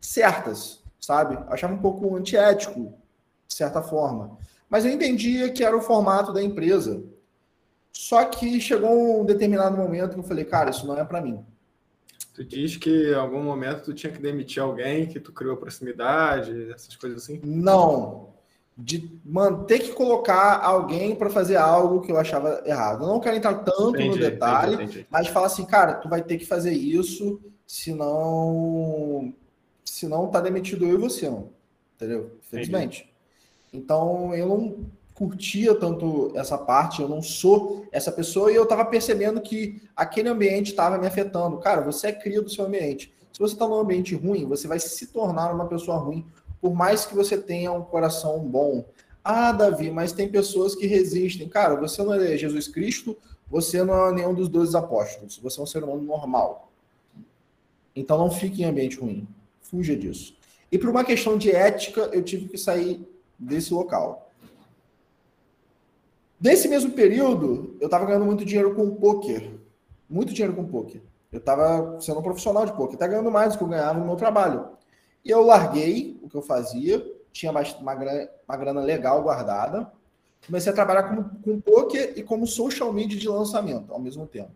certas, 0.00 0.82
sabe? 1.00 1.34
Eu 1.34 1.52
achava 1.52 1.74
um 1.74 1.78
pouco 1.78 2.14
antiético, 2.14 2.92
de 3.48 3.54
certa 3.54 3.82
forma. 3.82 4.38
Mas 4.68 4.84
eu 4.84 4.92
entendia 4.92 5.50
que 5.50 5.64
era 5.64 5.76
o 5.76 5.82
formato 5.82 6.32
da 6.32 6.42
empresa. 6.42 7.02
Só 7.92 8.24
que 8.24 8.60
chegou 8.60 9.20
um 9.20 9.24
determinado 9.24 9.76
momento 9.76 10.14
que 10.14 10.20
eu 10.20 10.24
falei, 10.24 10.44
cara, 10.44 10.70
isso 10.70 10.86
não 10.86 10.98
é 10.98 11.04
para 11.04 11.20
mim. 11.20 11.44
Tu 12.34 12.44
diz 12.44 12.76
que 12.76 13.10
em 13.10 13.14
algum 13.14 13.42
momento 13.42 13.84
tu 13.84 13.94
tinha 13.94 14.12
que 14.12 14.20
demitir 14.20 14.62
alguém, 14.62 15.06
que 15.06 15.20
tu 15.20 15.32
criou 15.32 15.56
proximidade, 15.56 16.70
essas 16.72 16.96
coisas 16.96 17.22
assim? 17.22 17.40
Não. 17.44 18.31
De 18.76 19.20
manter 19.24 19.80
que 19.80 19.92
colocar 19.92 20.60
alguém 20.60 21.14
para 21.14 21.28
fazer 21.28 21.56
algo 21.56 22.00
que 22.00 22.10
eu 22.10 22.18
achava 22.18 22.62
errado. 22.64 23.04
Eu 23.04 23.08
não 23.08 23.20
quero 23.20 23.36
entrar 23.36 23.54
tanto 23.54 23.90
entendi, 23.90 24.08
no 24.08 24.16
detalhe, 24.18 24.74
entendi, 24.74 24.90
entendi. 24.92 25.06
mas 25.10 25.28
falar 25.28 25.46
assim, 25.46 25.64
cara, 25.64 25.94
tu 25.94 26.08
vai 26.08 26.22
ter 26.22 26.38
que 26.38 26.46
fazer 26.46 26.72
isso, 26.72 27.40
senão. 27.66 29.32
Senão 29.84 30.28
tá 30.28 30.40
demitido 30.40 30.86
eu 30.86 30.94
e 30.94 30.98
você, 30.98 31.28
não. 31.28 31.50
Entendeu? 31.96 32.32
Infelizmente. 32.40 33.12
Então 33.72 34.34
eu 34.34 34.48
não 34.48 34.86
curtia 35.14 35.74
tanto 35.74 36.32
essa 36.34 36.58
parte, 36.58 37.00
eu 37.00 37.08
não 37.08 37.22
sou 37.22 37.86
essa 37.92 38.10
pessoa 38.10 38.50
e 38.50 38.56
eu 38.56 38.64
estava 38.64 38.84
percebendo 38.84 39.40
que 39.40 39.80
aquele 39.94 40.28
ambiente 40.28 40.70
estava 40.70 40.98
me 40.98 41.06
afetando. 41.06 41.58
Cara, 41.58 41.80
você 41.80 42.08
é 42.08 42.12
cria 42.12 42.42
do 42.42 42.50
seu 42.50 42.64
ambiente. 42.64 43.12
Se 43.32 43.38
você 43.38 43.54
está 43.54 43.66
num 43.66 43.78
ambiente 43.78 44.14
ruim, 44.14 44.46
você 44.46 44.68
vai 44.68 44.78
se 44.78 45.06
tornar 45.06 45.54
uma 45.54 45.66
pessoa 45.66 45.96
ruim, 45.96 46.26
por 46.62 46.72
mais 46.72 47.04
que 47.04 47.12
você 47.12 47.36
tenha 47.36 47.72
um 47.72 47.82
coração 47.82 48.38
bom. 48.38 48.84
Ah, 49.24 49.50
Davi, 49.50 49.90
mas 49.90 50.12
tem 50.12 50.28
pessoas 50.28 50.76
que 50.76 50.86
resistem. 50.86 51.48
Cara, 51.48 51.74
você 51.74 52.04
não 52.04 52.14
é 52.14 52.36
Jesus 52.38 52.68
Cristo, 52.68 53.18
você 53.50 53.82
não 53.82 54.06
é 54.06 54.12
nenhum 54.12 54.32
dos 54.32 54.48
dois 54.48 54.76
apóstolos, 54.76 55.38
você 55.38 55.58
é 55.58 55.62
um 55.64 55.66
ser 55.66 55.82
humano 55.82 56.02
normal. 56.02 56.70
Então 57.96 58.16
não 58.16 58.30
fique 58.30 58.62
em 58.62 58.64
ambiente 58.64 58.96
ruim. 58.96 59.26
Fuja 59.60 59.96
disso. 59.96 60.36
E 60.70 60.78
por 60.78 60.88
uma 60.88 61.04
questão 61.04 61.36
de 61.36 61.50
ética, 61.50 62.08
eu 62.12 62.22
tive 62.22 62.48
que 62.48 62.56
sair 62.56 63.04
desse 63.36 63.74
local. 63.74 64.30
Nesse 66.40 66.68
mesmo 66.68 66.92
período, 66.92 67.76
eu 67.80 67.86
estava 67.86 68.06
ganhando 68.06 68.24
muito 68.24 68.44
dinheiro 68.44 68.74
com 68.74 68.94
poker. 68.94 69.50
Muito 70.08 70.32
dinheiro 70.32 70.54
com 70.54 70.64
poker. 70.64 71.02
Eu 71.32 71.40
estava 71.40 72.00
sendo 72.00 72.20
um 72.20 72.22
profissional 72.22 72.64
de 72.64 72.72
poker, 72.72 72.96
tá 72.96 73.06
ganhando 73.08 73.30
mais 73.30 73.52
do 73.52 73.58
que 73.58 73.64
eu 73.64 73.68
ganhava 73.68 73.98
no 73.98 74.06
meu 74.06 74.16
trabalho. 74.16 74.68
E 75.24 75.30
eu 75.30 75.42
larguei 75.42 76.18
o 76.22 76.28
que 76.28 76.36
eu 76.36 76.42
fazia, 76.42 77.04
tinha 77.32 77.52
uma 77.52 77.94
grana, 77.94 78.28
uma 78.48 78.56
grana 78.56 78.80
legal 78.80 79.22
guardada. 79.22 79.90
Comecei 80.46 80.72
a 80.72 80.74
trabalhar 80.74 81.04
com, 81.04 81.22
com 81.40 81.60
poker 81.60 82.14
e 82.16 82.22
como 82.22 82.46
social 82.46 82.92
media 82.92 83.18
de 83.18 83.28
lançamento 83.28 83.92
ao 83.92 84.00
mesmo 84.00 84.26
tempo. 84.26 84.50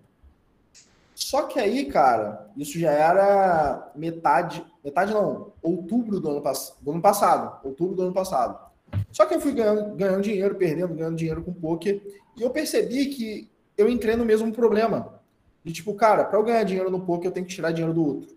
Só 1.15 1.45
que 1.45 1.59
aí, 1.59 1.87
cara, 1.87 2.51
isso 2.57 2.79
já 2.79 2.91
era 2.91 3.91
metade, 3.97 4.63
metade 4.85 5.15
não, 5.15 5.53
outubro 5.63 6.21
do 6.21 6.29
ano, 6.29 6.43
do 6.83 6.91
ano 6.91 7.01
passado, 7.01 7.67
outubro 7.67 7.97
do 7.97 8.03
ano 8.03 8.13
passado. 8.13 8.67
Só 9.11 9.25
que 9.25 9.35
eu 9.35 9.41
fui 9.41 9.53
ganhando, 9.53 9.97
ganhando 9.97 10.21
dinheiro, 10.21 10.55
perdendo, 10.57 10.95
ganhando 10.95 11.17
dinheiro 11.17 11.43
com 11.43 11.55
poker, 11.55 12.03
e 12.37 12.43
eu 12.43 12.51
percebi 12.51 13.07
que 13.07 13.51
eu 13.79 13.89
entrei 13.89 14.15
no 14.15 14.27
mesmo 14.27 14.53
problema. 14.53 15.21
De 15.65 15.73
tipo, 15.73 15.95
cara, 15.95 16.23
para 16.23 16.39
eu 16.39 16.45
ganhar 16.45 16.65
dinheiro 16.65 16.91
no 16.91 17.01
poker, 17.01 17.29
eu 17.29 17.33
tenho 17.33 17.47
que 17.47 17.55
tirar 17.55 17.73
dinheiro 17.73 17.95
do 17.95 18.05
outro. 18.05 18.36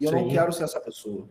E 0.00 0.04
eu 0.04 0.10
Sim. 0.10 0.16
não 0.16 0.28
quero 0.28 0.52
ser 0.52 0.64
essa 0.64 0.80
pessoa. 0.80 1.28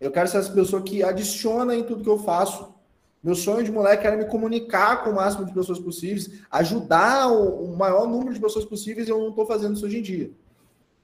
Eu 0.00 0.10
quero 0.10 0.28
ser 0.28 0.38
essa 0.38 0.52
pessoa 0.52 0.82
que 0.82 1.02
adiciona 1.02 1.74
em 1.74 1.84
tudo 1.84 2.02
que 2.02 2.10
eu 2.10 2.18
faço. 2.18 2.74
Meu 3.22 3.34
sonho 3.34 3.62
de 3.62 3.70
moleque 3.70 4.06
era 4.06 4.16
me 4.16 4.24
comunicar 4.24 5.04
com 5.04 5.10
o 5.10 5.14
máximo 5.14 5.44
de 5.44 5.52
pessoas 5.52 5.78
possíveis, 5.78 6.42
ajudar 6.50 7.28
o, 7.28 7.76
maior 7.76 8.06
número 8.08 8.34
de 8.34 8.40
pessoas 8.40 8.64
possíveis, 8.64 9.06
e 9.06 9.10
eu 9.10 9.18
não 9.18 9.28
estou 9.28 9.46
fazendo 9.46 9.76
isso 9.76 9.86
hoje 9.86 9.98
em 9.98 10.02
dia. 10.02 10.30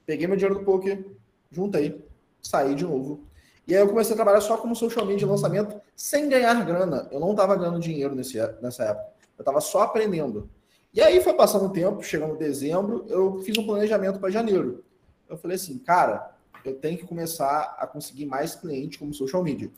Peguei 0.05 0.27
meu 0.27 0.37
dinheiro 0.37 0.59
do 0.59 0.65
poker, 0.65 1.07
juntei, 1.51 2.05
saí 2.43 2.75
de 2.75 2.85
novo, 2.85 3.29
e 3.69 3.77
aí 3.77 3.83
eu 3.83 3.89
comecei 3.89 4.15
a 4.15 4.17
trabalhar 4.17 4.41
só 4.41 4.57
como 4.57 4.75
social 4.75 5.05
media 5.05 5.19
de 5.19 5.27
lançamento, 5.27 5.79
sem 5.95 6.27
ganhar 6.27 6.65
grana. 6.65 7.07
Eu 7.13 7.21
não 7.21 7.33
estava 7.33 7.55
ganhando 7.55 7.79
dinheiro 7.79 8.15
nesse, 8.15 8.39
nessa 8.63 8.83
época. 8.83 9.13
Eu 9.37 9.43
estava 9.43 9.61
só 9.61 9.83
aprendendo. 9.83 10.49
E 10.95 11.03
aí 11.03 11.21
foi 11.21 11.35
passando 11.35 11.67
o 11.67 11.71
tempo, 11.71 12.03
chegando 12.03 12.39
dezembro, 12.39 13.05
eu 13.11 13.43
fiz 13.43 13.59
um 13.59 13.67
planejamento 13.67 14.19
para 14.19 14.31
janeiro. 14.31 14.83
Eu 15.29 15.37
falei 15.37 15.57
assim, 15.57 15.79
cara, 15.79 16.35
eu 16.69 16.77
tenho 16.77 16.99
que 16.99 17.07
começar 17.07 17.77
a 17.79 17.87
conseguir 17.87 18.27
mais 18.27 18.55
clientes 18.55 18.99
como 18.99 19.13
social 19.13 19.43
media. 19.43 19.71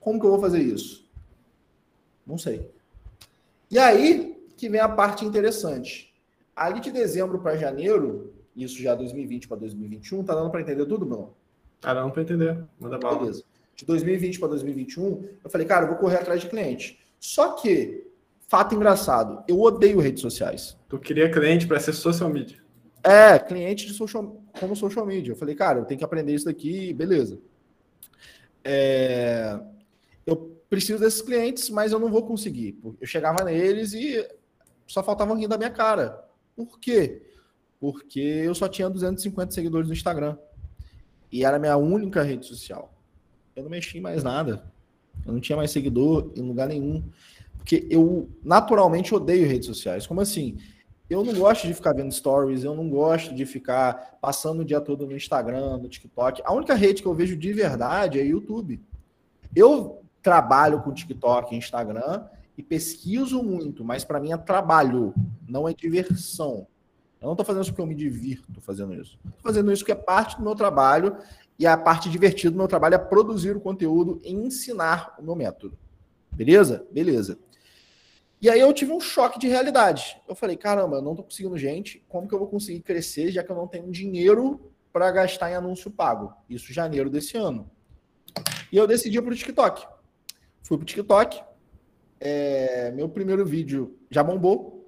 Como 0.00 0.20
que 0.20 0.26
eu 0.26 0.30
vou 0.30 0.40
fazer 0.40 0.60
isso? 0.60 1.08
Não 2.26 2.38
sei. 2.38 2.70
E 3.70 3.78
aí 3.78 4.38
que 4.56 4.68
vem 4.68 4.80
a 4.80 4.88
parte 4.88 5.24
interessante. 5.24 6.12
Ali 6.54 6.80
de 6.80 6.90
dezembro 6.90 7.38
para 7.38 7.56
janeiro, 7.56 8.34
isso 8.56 8.82
já 8.82 8.94
2020 8.94 9.46
para 9.46 9.56
2021, 9.58 10.24
tá 10.24 10.34
dando 10.34 10.50
para 10.50 10.60
entender 10.60 10.84
tudo, 10.84 11.06
Bruno? 11.06 11.34
Cara, 11.80 12.02
não 12.02 12.10
para 12.10 12.22
entender. 12.22 12.58
Manda 12.78 12.98
bala. 12.98 13.20
Beleza. 13.20 13.44
De 13.76 13.84
2020 13.84 14.40
para 14.40 14.48
2021, 14.48 15.28
eu 15.44 15.48
falei, 15.48 15.66
cara, 15.66 15.84
eu 15.84 15.88
vou 15.90 15.98
correr 15.98 16.16
atrás 16.16 16.40
de 16.40 16.48
cliente. 16.48 16.98
Só 17.20 17.52
que, 17.52 18.08
fato 18.48 18.74
engraçado, 18.74 19.44
eu 19.46 19.60
odeio 19.60 20.00
redes 20.00 20.20
sociais. 20.20 20.76
Tu 20.88 20.98
queria 20.98 21.30
cliente 21.30 21.66
para 21.66 21.78
ser 21.78 21.92
social 21.92 22.28
media? 22.28 22.58
É, 23.02 23.38
cliente 23.38 23.86
de 23.86 23.94
social, 23.94 24.42
como 24.58 24.74
social 24.74 25.06
media. 25.06 25.32
Eu 25.32 25.36
falei, 25.36 25.54
cara, 25.54 25.80
eu 25.80 25.84
tenho 25.84 25.98
que 25.98 26.04
aprender 26.04 26.34
isso 26.34 26.46
daqui, 26.46 26.92
beleza. 26.92 27.38
É, 28.64 29.58
eu 30.26 30.60
preciso 30.68 31.00
desses 31.00 31.22
clientes, 31.22 31.70
mas 31.70 31.92
eu 31.92 31.98
não 31.98 32.10
vou 32.10 32.26
conseguir. 32.26 32.78
Eu 33.00 33.06
chegava 33.06 33.44
neles 33.44 33.92
e 33.92 34.26
só 34.86 35.02
faltavam 35.02 35.36
rir 35.36 35.48
da 35.48 35.56
minha 35.56 35.70
cara. 35.70 36.24
Por 36.56 36.78
quê? 36.78 37.22
Porque 37.80 38.20
eu 38.20 38.54
só 38.54 38.68
tinha 38.68 38.90
250 38.90 39.52
seguidores 39.52 39.88
no 39.88 39.94
Instagram. 39.94 40.36
E 41.30 41.44
era 41.44 41.56
a 41.56 41.60
minha 41.60 41.76
única 41.76 42.22
rede 42.22 42.46
social. 42.46 42.92
Eu 43.54 43.62
não 43.62 43.70
mexi 43.70 43.98
em 43.98 44.00
mais 44.00 44.22
nada. 44.22 44.64
Eu 45.26 45.32
não 45.32 45.40
tinha 45.40 45.56
mais 45.56 45.70
seguidor 45.70 46.32
em 46.34 46.42
lugar 46.42 46.68
nenhum. 46.68 47.04
Porque 47.56 47.86
eu 47.90 48.28
naturalmente 48.42 49.14
odeio 49.14 49.46
redes 49.46 49.66
sociais. 49.66 50.06
Como 50.06 50.20
assim? 50.20 50.58
Eu 51.08 51.24
não 51.24 51.32
gosto 51.34 51.66
de 51.66 51.72
ficar 51.72 51.94
vendo 51.94 52.12
stories, 52.12 52.64
eu 52.64 52.74
não 52.74 52.88
gosto 52.88 53.34
de 53.34 53.46
ficar 53.46 54.18
passando 54.20 54.60
o 54.60 54.64
dia 54.64 54.80
todo 54.80 55.06
no 55.06 55.16
Instagram, 55.16 55.78
no 55.78 55.88
TikTok. 55.88 56.42
A 56.44 56.52
única 56.52 56.74
rede 56.74 57.00
que 57.00 57.08
eu 57.08 57.14
vejo 57.14 57.36
de 57.36 57.52
verdade 57.52 58.20
é 58.20 58.24
YouTube. 58.24 58.82
Eu 59.56 60.02
trabalho 60.22 60.82
com 60.82 60.92
TikTok 60.92 61.54
e 61.54 61.58
Instagram 61.58 62.26
e 62.58 62.62
pesquiso 62.62 63.42
muito, 63.42 63.82
mas 63.82 64.04
para 64.04 64.20
mim 64.20 64.32
é 64.32 64.36
trabalho, 64.36 65.14
não 65.48 65.66
é 65.66 65.72
diversão. 65.72 66.66
Eu 67.20 67.26
não 67.26 67.32
estou 67.32 67.46
fazendo 67.46 67.62
isso 67.62 67.72
porque 67.72 67.82
eu 67.82 67.86
me 67.86 67.94
divirto 67.94 68.60
fazendo 68.60 68.94
isso. 68.94 69.18
Estou 69.24 69.42
fazendo 69.42 69.72
isso 69.72 69.82
porque 69.82 69.92
é 69.92 69.94
parte 69.94 70.36
do 70.36 70.42
meu 70.42 70.54
trabalho 70.54 71.16
e 71.58 71.66
a 71.66 71.76
parte 71.76 72.10
divertida 72.10 72.50
do 72.50 72.58
meu 72.58 72.68
trabalho 72.68 72.94
é 72.94 72.98
produzir 72.98 73.56
o 73.56 73.60
conteúdo 73.60 74.20
e 74.22 74.32
ensinar 74.32 75.14
o 75.18 75.22
meu 75.22 75.34
método. 75.34 75.76
Beleza? 76.30 76.86
Beleza. 76.92 77.38
E 78.40 78.48
aí 78.48 78.60
eu 78.60 78.72
tive 78.72 78.92
um 78.92 79.00
choque 79.00 79.38
de 79.38 79.48
realidade. 79.48 80.20
Eu 80.28 80.34
falei, 80.34 80.56
caramba, 80.56 80.96
eu 80.96 81.02
não 81.02 81.12
estou 81.12 81.24
conseguindo 81.24 81.58
gente, 81.58 82.04
como 82.08 82.28
que 82.28 82.34
eu 82.34 82.38
vou 82.38 82.48
conseguir 82.48 82.80
crescer 82.80 83.32
já 83.32 83.42
que 83.42 83.50
eu 83.50 83.56
não 83.56 83.66
tenho 83.66 83.90
dinheiro 83.90 84.72
para 84.92 85.10
gastar 85.10 85.50
em 85.50 85.54
anúncio 85.54 85.90
pago? 85.90 86.32
Isso 86.48 86.72
janeiro 86.72 87.10
desse 87.10 87.36
ano. 87.36 87.68
E 88.70 88.76
eu 88.76 88.86
decidi 88.86 89.20
para 89.20 89.32
o 89.32 89.36
TikTok. 89.36 89.86
Fui 90.62 90.76
para 90.76 90.82
o 90.82 90.86
TikTok. 90.86 91.42
É, 92.20 92.90
meu 92.92 93.08
primeiro 93.08 93.44
vídeo 93.44 93.98
já 94.10 94.22
bombou, 94.22 94.78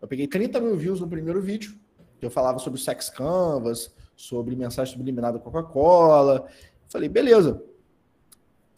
eu 0.00 0.08
peguei 0.08 0.26
30 0.26 0.60
mil 0.60 0.76
views 0.76 1.00
no 1.00 1.08
primeiro 1.08 1.40
vídeo, 1.40 1.78
que 2.18 2.24
eu 2.24 2.30
falava 2.30 2.58
sobre 2.58 2.80
sex 2.80 3.10
canvas, 3.10 3.94
sobre 4.16 4.56
mensagem 4.56 4.94
subliminar 4.94 5.32
da 5.32 5.38
Coca-Cola. 5.38 6.46
Falei, 6.88 7.08
beleza. 7.08 7.62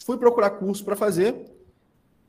Fui 0.04 0.18
procurar 0.18 0.50
curso 0.50 0.84
para 0.84 0.96
fazer. 0.96 1.50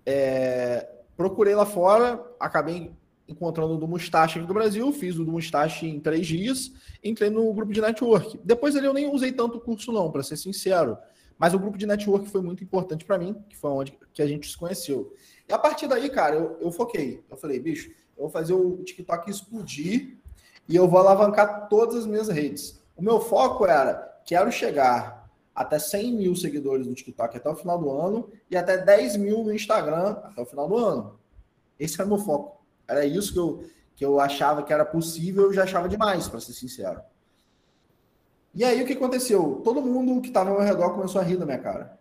É, 0.05 0.87
procurei 1.21 1.53
lá 1.53 1.65
fora, 1.65 2.19
acabei 2.39 2.91
encontrando 3.27 3.75
o 3.75 3.77
do 3.77 3.87
Mustache 3.87 4.39
aqui 4.39 4.47
do 4.47 4.53
Brasil, 4.53 4.91
fiz 4.91 5.15
o 5.17 5.23
do 5.23 5.31
Mustache 5.31 5.87
em 5.87 5.99
três 5.99 6.25
dias, 6.25 6.71
entrei 7.03 7.29
no 7.29 7.53
grupo 7.53 7.71
de 7.71 7.79
network. 7.79 8.39
Depois 8.43 8.75
ali 8.75 8.87
eu 8.87 8.93
nem 8.93 9.07
usei 9.13 9.31
tanto 9.31 9.59
o 9.59 9.61
curso 9.61 9.91
não, 9.91 10.11
para 10.11 10.23
ser 10.23 10.35
sincero. 10.35 10.97
Mas 11.37 11.53
o 11.53 11.59
grupo 11.59 11.77
de 11.77 11.85
network 11.85 12.27
foi 12.29 12.41
muito 12.41 12.63
importante 12.63 13.05
para 13.05 13.19
mim, 13.19 13.35
que 13.47 13.55
foi 13.55 13.69
onde 13.69 13.97
que 14.13 14.21
a 14.21 14.27
gente 14.27 14.49
se 14.49 14.57
conheceu. 14.57 15.13
E 15.47 15.53
a 15.53 15.59
partir 15.59 15.87
daí, 15.87 16.09
cara, 16.09 16.35
eu, 16.35 16.57
eu 16.59 16.71
foquei. 16.71 17.23
Eu 17.29 17.37
falei, 17.37 17.59
bicho, 17.59 17.89
eu 18.17 18.23
vou 18.23 18.29
fazer 18.29 18.53
o 18.53 18.77
TikTok 18.83 19.29
explodir 19.29 20.17
e 20.67 20.75
eu 20.75 20.87
vou 20.87 20.99
alavancar 20.99 21.67
todas 21.69 21.95
as 21.95 22.05
minhas 22.07 22.29
redes. 22.29 22.81
O 22.95 23.03
meu 23.03 23.19
foco 23.19 23.65
era, 23.65 24.21
quero 24.25 24.51
chegar 24.51 25.20
até 25.53 25.77
100 25.77 26.13
mil 26.13 26.35
seguidores 26.35 26.87
no 26.87 26.93
TikTok 26.93 27.37
até 27.37 27.49
o 27.49 27.55
final 27.55 27.77
do 27.77 27.91
ano 27.91 28.29
e 28.49 28.57
até 28.57 28.77
10 28.77 29.17
mil 29.17 29.43
no 29.43 29.53
Instagram 29.53 30.17
até 30.23 30.41
o 30.41 30.45
final 30.45 30.67
do 30.67 30.77
ano. 30.77 31.19
Esse 31.79 31.95
era 31.99 32.05
o 32.05 32.09
meu 32.09 32.19
foco. 32.19 32.61
Era 32.87 33.05
isso 33.05 33.33
que 33.33 33.39
eu, 33.39 33.63
que 33.95 34.05
eu 34.05 34.19
achava 34.19 34.63
que 34.63 34.73
era 34.73 34.85
possível, 34.85 35.43
eu 35.43 35.53
já 35.53 35.63
achava 35.63 35.89
demais, 35.89 36.27
para 36.27 36.39
ser 36.39 36.53
sincero. 36.53 37.01
E 38.53 38.63
aí 38.63 38.81
o 38.81 38.85
que 38.85 38.93
aconteceu? 38.93 39.61
Todo 39.63 39.81
mundo 39.81 40.21
que 40.21 40.27
estava 40.27 40.49
ao 40.49 40.57
meu 40.57 40.65
redor 40.65 40.93
começou 40.93 41.21
a 41.21 41.23
rir 41.23 41.37
da 41.37 41.45
minha 41.45 41.59
cara. 41.59 41.99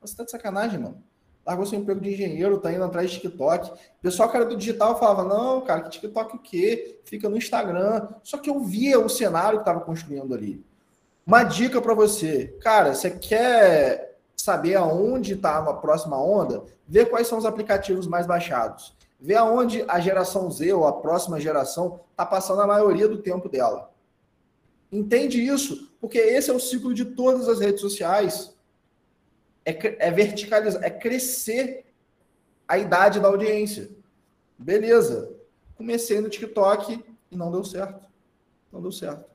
Você 0.00 0.16
tá 0.16 0.24
de 0.24 0.30
sacanagem, 0.30 0.78
mano. 0.78 1.02
Largou 1.44 1.66
seu 1.66 1.78
emprego 1.78 2.00
de 2.00 2.12
engenheiro, 2.12 2.60
tá 2.60 2.72
indo 2.72 2.84
atrás 2.84 3.10
de 3.10 3.20
TikTok. 3.20 3.70
O 3.70 4.02
pessoal, 4.02 4.28
cara 4.28 4.44
do 4.44 4.56
digital, 4.56 4.98
falava: 4.98 5.24
não, 5.24 5.62
cara, 5.62 5.80
que 5.82 5.90
TikTok 5.90 6.36
o 6.36 6.38
quê? 6.38 7.00
Fica 7.04 7.28
no 7.28 7.36
Instagram. 7.36 8.06
Só 8.22 8.36
que 8.36 8.50
eu 8.50 8.60
via 8.60 9.00
o 9.00 9.08
cenário 9.08 9.58
que 9.58 9.62
estava 9.62 9.80
construindo 9.80 10.34
ali. 10.34 10.64
Uma 11.28 11.44
dica 11.44 11.78
para 11.82 11.92
você, 11.92 12.56
cara, 12.58 12.94
você 12.94 13.10
quer 13.10 14.18
saber 14.34 14.76
aonde 14.76 15.34
está 15.34 15.58
a 15.58 15.74
próxima 15.74 16.18
onda? 16.18 16.64
Vê 16.86 17.04
quais 17.04 17.26
são 17.26 17.36
os 17.36 17.44
aplicativos 17.44 18.06
mais 18.06 18.26
baixados. 18.26 18.96
Vê 19.20 19.34
aonde 19.34 19.84
a 19.86 20.00
geração 20.00 20.50
Z 20.50 20.72
ou 20.72 20.86
a 20.86 20.92
próxima 21.02 21.38
geração 21.38 22.00
está 22.10 22.24
passando 22.24 22.62
a 22.62 22.66
maioria 22.66 23.06
do 23.06 23.18
tempo 23.18 23.46
dela. 23.46 23.92
Entende 24.90 25.38
isso? 25.38 25.92
Porque 26.00 26.16
esse 26.16 26.48
é 26.48 26.54
o 26.54 26.58
ciclo 26.58 26.94
de 26.94 27.04
todas 27.04 27.46
as 27.46 27.60
redes 27.60 27.82
sociais. 27.82 28.56
É, 29.66 30.06
é 30.06 30.10
verticalizar, 30.10 30.82
é 30.82 30.88
crescer 30.88 31.84
a 32.66 32.78
idade 32.78 33.20
da 33.20 33.28
audiência. 33.28 33.90
Beleza. 34.56 35.30
Comecei 35.76 36.22
no 36.22 36.30
TikTok 36.30 37.04
e 37.30 37.36
não 37.36 37.52
deu 37.52 37.62
certo. 37.64 38.08
Não 38.72 38.80
deu 38.80 38.90
certo. 38.90 39.28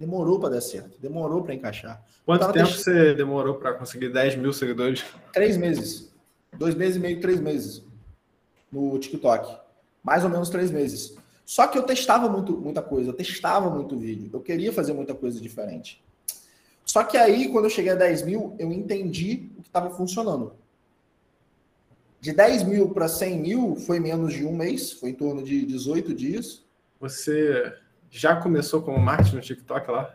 Demorou 0.00 0.40
para 0.40 0.54
dar 0.54 0.62
certo. 0.62 0.98
Demorou 0.98 1.42
para 1.42 1.52
encaixar. 1.52 2.02
Quanto 2.24 2.50
tempo 2.54 2.70
você 2.70 3.12
demorou 3.12 3.56
para 3.56 3.74
conseguir 3.74 4.08
10 4.08 4.36
mil 4.36 4.50
seguidores? 4.50 5.04
Três 5.30 5.58
meses. 5.58 6.10
Dois 6.56 6.74
meses 6.74 6.96
e 6.96 6.98
meio, 6.98 7.20
três 7.20 7.38
meses 7.38 7.84
no 8.72 8.98
TikTok. 8.98 9.58
Mais 10.02 10.24
ou 10.24 10.30
menos 10.30 10.48
três 10.48 10.70
meses. 10.70 11.14
Só 11.44 11.66
que 11.66 11.76
eu 11.76 11.82
testava 11.82 12.30
muito, 12.30 12.56
muita 12.56 12.80
coisa, 12.80 13.10
eu 13.10 13.12
testava 13.12 13.68
muito 13.68 13.94
vídeo, 13.94 14.30
eu 14.32 14.40
queria 14.40 14.72
fazer 14.72 14.94
muita 14.94 15.14
coisa 15.14 15.38
diferente. 15.38 16.02
Só 16.82 17.04
que 17.04 17.18
aí, 17.18 17.50
quando 17.50 17.66
eu 17.66 17.70
cheguei 17.70 17.92
a 17.92 17.96
10 17.96 18.22
mil, 18.22 18.56
eu 18.58 18.72
entendi 18.72 19.50
o 19.58 19.62
que 19.62 19.68
estava 19.68 19.90
funcionando. 19.90 20.54
De 22.20 22.32
10 22.32 22.62
mil 22.62 22.88
para 22.88 23.06
100 23.06 23.38
mil 23.38 23.76
foi 23.76 24.00
menos 24.00 24.32
de 24.32 24.46
um 24.46 24.56
mês, 24.56 24.92
foi 24.92 25.10
em 25.10 25.14
torno 25.14 25.42
de 25.42 25.66
18 25.66 26.14
dias. 26.14 26.62
Você 26.98 27.74
já 28.10 28.36
começou 28.36 28.82
como 28.82 28.98
marketing 28.98 29.36
no 29.36 29.42
TikTok 29.42 29.90
lá? 29.90 30.14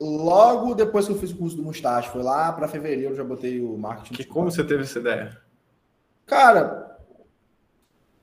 Logo 0.00 0.74
depois 0.74 1.06
que 1.06 1.12
eu 1.12 1.18
fiz 1.18 1.30
o 1.30 1.36
curso 1.36 1.56
do 1.56 1.62
Mustache, 1.62 2.10
foi 2.10 2.22
lá 2.22 2.52
para 2.52 2.68
fevereiro, 2.68 3.12
eu 3.12 3.16
já 3.16 3.24
botei 3.24 3.60
o 3.60 3.78
marketing. 3.78 4.14
Que 4.14 4.24
como 4.24 4.50
você 4.50 4.62
teve 4.62 4.82
essa 4.82 4.98
ideia? 4.98 5.40
Cara, 6.26 6.98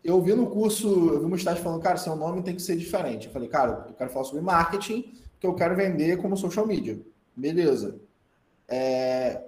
eu 0.03 0.21
vi 0.21 0.33
no 0.33 0.47
curso, 0.47 0.87
eu 0.87 1.19
vi 1.19 1.25
uma 1.25 1.35
estágio 1.35 1.63
falando, 1.63 1.81
cara, 1.81 1.97
seu 1.97 2.15
nome 2.15 2.41
tem 2.41 2.55
que 2.55 2.61
ser 2.61 2.75
diferente. 2.75 3.27
Eu 3.27 3.33
falei, 3.33 3.47
cara, 3.47 3.85
eu 3.87 3.93
quero 3.93 4.09
falar 4.09 4.25
sobre 4.25 4.41
marketing, 4.41 5.13
que 5.39 5.45
eu 5.45 5.53
quero 5.53 5.75
vender 5.75 6.17
como 6.17 6.35
social 6.35 6.65
media. 6.65 6.99
Beleza. 7.35 7.99
É, 8.67 9.41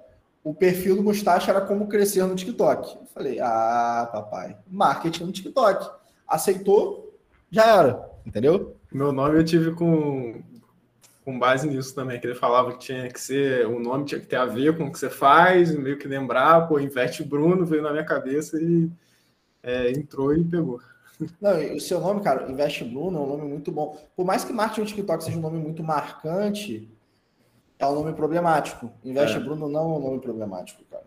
o 0.43 0.53
perfil 0.53 0.95
do 0.95 1.03
Mustache 1.03 1.49
era 1.49 1.61
como 1.61 1.87
crescer 1.87 2.23
no 2.25 2.35
TikTok. 2.35 2.97
Eu 2.97 3.05
falei, 3.07 3.39
ah, 3.39 4.07
papai, 4.11 4.57
marketing 4.67 5.25
no 5.25 5.31
TikTok. 5.31 5.89
Aceitou, 6.27 7.17
já 7.49 7.65
era, 7.65 8.09
entendeu? 8.25 8.75
Meu 8.93 9.11
nome 9.11 9.39
eu 9.39 9.43
tive 9.43 9.71
com, 9.71 10.43
com 11.25 11.39
base 11.39 11.67
nisso 11.67 11.95
também, 11.95 12.19
que 12.19 12.27
ele 12.27 12.35
falava 12.35 12.73
que 12.73 12.79
tinha 12.79 13.09
que 13.09 13.19
ser, 13.19 13.65
o 13.65 13.79
nome 13.79 14.05
tinha 14.05 14.21
que 14.21 14.27
ter 14.27 14.35
a 14.35 14.45
ver 14.45 14.77
com 14.77 14.85
o 14.85 14.91
que 14.91 14.99
você 14.99 15.09
faz, 15.09 15.75
meio 15.75 15.97
que 15.97 16.07
lembrar, 16.07 16.67
pô, 16.67 16.79
investe 16.79 17.23
Bruno, 17.23 17.65
veio 17.65 17.81
na 17.81 17.91
minha 17.91 18.05
cabeça 18.05 18.61
e 18.61 18.89
é, 19.63 19.91
entrou 19.91 20.35
e 20.35 20.43
pegou. 20.43 20.79
Não, 21.39 21.75
o 21.75 21.79
seu 21.79 21.99
nome, 21.99 22.21
cara, 22.21 22.51
Investe 22.51 22.83
Bruno 22.83 23.17
é 23.17 23.21
um 23.21 23.27
nome 23.27 23.47
muito 23.47 23.71
bom. 23.71 23.97
Por 24.15 24.25
mais 24.25 24.43
que 24.43 24.51
marketing 24.51 24.81
no 24.81 24.87
TikTok 24.87 25.23
seja 25.23 25.37
um 25.37 25.41
nome 25.41 25.57
muito 25.57 25.83
marcante, 25.83 26.89
é 27.79 27.85
um 27.87 27.95
nome 27.95 28.13
problemático. 28.13 28.91
Investe 29.03 29.37
é. 29.37 29.39
Bruno 29.39 29.67
não 29.67 29.79
é 29.79 29.97
um 29.97 29.99
nome 29.99 30.19
problemático, 30.19 30.83
cara. 30.85 31.05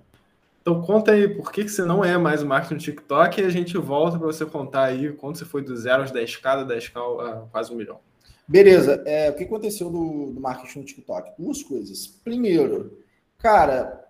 Então 0.66 0.82
conta 0.82 1.12
aí 1.12 1.28
por 1.28 1.52
que, 1.52 1.62
que 1.62 1.70
você 1.70 1.84
não 1.84 2.04
é 2.04 2.18
mais 2.18 2.42
o 2.42 2.46
marketing 2.46 2.74
no 2.74 2.80
TikTok 2.80 3.40
e 3.40 3.44
a 3.44 3.50
gente 3.50 3.78
volta 3.78 4.18
para 4.18 4.26
você 4.26 4.44
contar 4.44 4.86
aí 4.86 5.12
quando 5.12 5.38
você 5.38 5.44
foi 5.44 5.62
do 5.62 5.76
zero 5.76 6.02
aos 6.02 6.10
10k, 6.10 6.66
da 6.66 6.74
10k 6.74 6.96
a 7.20 7.46
quase 7.52 7.72
um 7.72 7.76
milhão. 7.76 8.00
Beleza. 8.48 9.00
É, 9.06 9.30
o 9.30 9.34
que 9.34 9.44
aconteceu 9.44 9.88
do, 9.88 10.32
do 10.32 10.40
marketing 10.40 10.80
no 10.80 10.84
TikTok? 10.84 11.34
Duas 11.38 11.62
coisas. 11.62 12.08
Primeiro, 12.08 12.98
cara, 13.38 14.08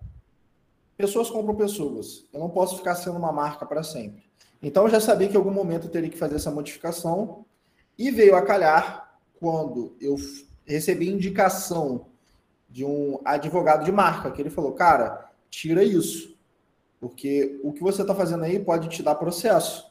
pessoas 0.97 1.29
compram 1.29 1.55
pessoas. 1.55 2.25
Eu 2.33 2.41
não 2.41 2.49
posso 2.49 2.79
ficar 2.79 2.95
sendo 2.95 3.19
uma 3.19 3.33
marca 3.33 3.67
para 3.67 3.83
sempre. 3.83 4.25
Então 4.63 4.85
eu 4.85 4.91
já 4.91 4.99
sabia 4.99 5.29
que 5.29 5.35
em 5.35 5.37
algum 5.37 5.53
momento 5.53 5.89
eu 5.89 5.91
teria 5.91 6.09
que 6.09 6.17
fazer 6.17 6.37
essa 6.37 6.51
modificação 6.51 7.45
e 7.99 8.11
veio 8.11 8.35
a 8.35 8.41
calhar 8.41 9.21
quando 9.39 9.95
eu 10.01 10.17
recebi 10.65 11.11
indicação 11.11 12.07
de 12.67 12.83
um 12.83 13.21
advogado 13.27 13.85
de 13.85 13.93
marca 13.93 14.31
que 14.31 14.41
ele 14.41 14.49
falou, 14.49 14.73
cara, 14.73 15.31
tira 15.51 15.85
isso, 15.85 16.35
porque 17.01 17.61
o 17.63 17.73
que 17.73 17.83
você 17.83 18.03
está 18.03 18.15
fazendo 18.15 18.45
aí 18.45 18.59
pode 18.59 18.89
te 18.89 19.03
dar 19.03 19.15
processo. 19.15 19.87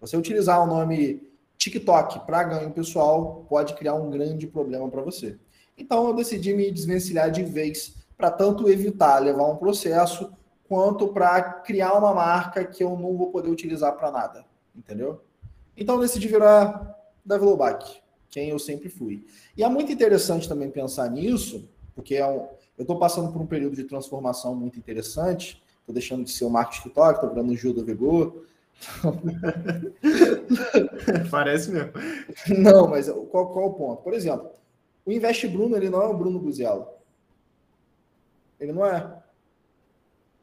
Você 0.00 0.16
utilizar 0.16 0.62
o 0.62 0.66
nome 0.66 1.28
TikTok 1.56 2.26
para 2.26 2.44
ganho 2.44 2.70
pessoal 2.70 3.46
pode 3.48 3.74
criar 3.74 3.94
um 3.94 4.10
grande 4.10 4.46
problema 4.46 4.88
para 4.88 5.02
você. 5.02 5.38
Então 5.76 6.06
eu 6.06 6.14
decidi 6.14 6.54
me 6.54 6.70
desvencilhar 6.70 7.30
de 7.30 7.42
vez 7.42 7.94
para 8.16 8.30
tanto 8.30 8.68
evitar 8.68 9.18
levar 9.18 9.46
um 9.46 9.56
processo 9.56 10.32
quanto 10.68 11.08
para 11.08 11.42
criar 11.42 11.94
uma 11.94 12.14
marca 12.14 12.64
que 12.64 12.82
eu 12.82 12.90
não 12.90 13.16
vou 13.16 13.30
poder 13.30 13.50
utilizar 13.50 13.96
para 13.96 14.10
nada, 14.10 14.44
entendeu? 14.74 15.20
Então 15.76 16.00
decidi 16.00 16.28
virar 16.28 16.96
developer, 17.24 18.00
quem 18.30 18.50
eu 18.50 18.58
sempre 18.58 18.88
fui. 18.88 19.26
E 19.56 19.64
é 19.64 19.68
muito 19.68 19.92
interessante 19.92 20.48
também 20.48 20.70
pensar 20.70 21.10
nisso, 21.10 21.68
porque 21.94 22.16
é 22.16 22.26
um, 22.26 22.48
eu 22.76 22.82
estou 22.82 22.98
passando 22.98 23.32
por 23.32 23.40
um 23.40 23.46
período 23.46 23.76
de 23.76 23.84
transformação 23.84 24.54
muito 24.54 24.78
interessante. 24.78 25.62
Estou 25.84 25.92
deixando 25.92 26.24
de 26.24 26.30
ser 26.30 26.46
o 26.46 26.50
Marco 26.50 26.72
TikTok, 26.72 27.16
estou 27.16 27.28
virando 27.28 27.52
o 27.52 27.56
Gil 27.56 27.74
do 27.74 27.84
Vigor. 27.84 28.42
Parece 31.30 31.70
mesmo. 31.70 31.92
Não, 32.58 32.88
mas 32.88 33.10
qual, 33.30 33.52
qual 33.52 33.66
o 33.66 33.74
ponto? 33.74 34.02
Por 34.02 34.14
exemplo, 34.14 34.50
o 35.04 35.12
Investe 35.12 35.46
Bruno 35.46 35.76
ele 35.76 35.90
não 35.90 36.00
é 36.00 36.06
o 36.06 36.16
Bruno 36.16 36.40
Guzelo. 36.40 36.88
Ele 38.58 38.72
não 38.72 38.86
é. 38.86 39.14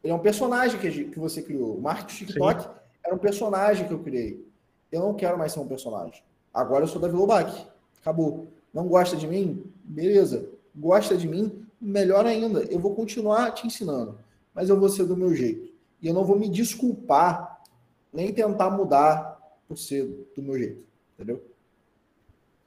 Ele 0.04 0.12
é 0.12 0.16
um 0.16 0.20
personagem 0.20 0.78
que, 0.78 1.06
que 1.06 1.18
você 1.18 1.42
criou. 1.42 1.76
O 1.76 1.80
marketing 1.80 2.26
TikTok 2.26 2.62
Sim. 2.62 2.68
era 3.04 3.12
um 3.12 3.18
personagem 3.18 3.88
que 3.88 3.92
eu 3.92 3.98
criei. 3.98 4.46
Eu 4.92 5.00
não 5.00 5.14
quero 5.14 5.36
mais 5.36 5.52
ser 5.52 5.58
um 5.58 5.66
personagem. 5.66 6.22
Agora 6.54 6.84
eu 6.84 6.88
sou 6.88 7.00
Davi 7.00 7.16
Lobac. 7.16 7.66
Acabou. 8.00 8.46
Não 8.72 8.86
gosta 8.86 9.16
de 9.16 9.26
mim? 9.26 9.64
Beleza. 9.82 10.48
Gosta 10.74 11.14
de 11.16 11.26
mim? 11.26 11.66
Melhor 11.80 12.26
ainda. 12.26 12.62
Eu 12.62 12.78
vou 12.78 12.94
continuar 12.94 13.50
te 13.50 13.66
ensinando. 13.66 14.16
Mas 14.54 14.68
eu 14.68 14.78
vou 14.78 14.88
ser 14.88 15.04
do 15.04 15.16
meu 15.16 15.34
jeito. 15.34 15.72
E 16.00 16.08
eu 16.08 16.14
não 16.14 16.24
vou 16.24 16.38
me 16.38 16.48
desculpar, 16.48 17.62
nem 18.12 18.32
tentar 18.32 18.70
mudar 18.70 19.38
por 19.68 19.78
ser 19.78 20.04
do 20.34 20.42
meu 20.42 20.58
jeito. 20.58 20.84
Entendeu? 21.14 21.42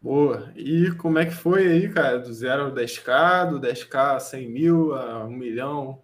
Boa. 0.01 0.51
E 0.55 0.91
como 0.91 1.19
é 1.19 1.25
que 1.25 1.33
foi 1.33 1.67
aí, 1.67 1.91
cara? 1.91 2.19
Do 2.19 2.33
zero 2.33 2.65
ao 2.65 2.71
10k, 2.71 3.49
do 3.49 3.59
10k 3.59 4.15
a 4.15 4.19
100 4.19 4.49
mil, 4.49 4.93
a 4.93 5.25
1 5.25 5.29
milhão? 5.31 5.99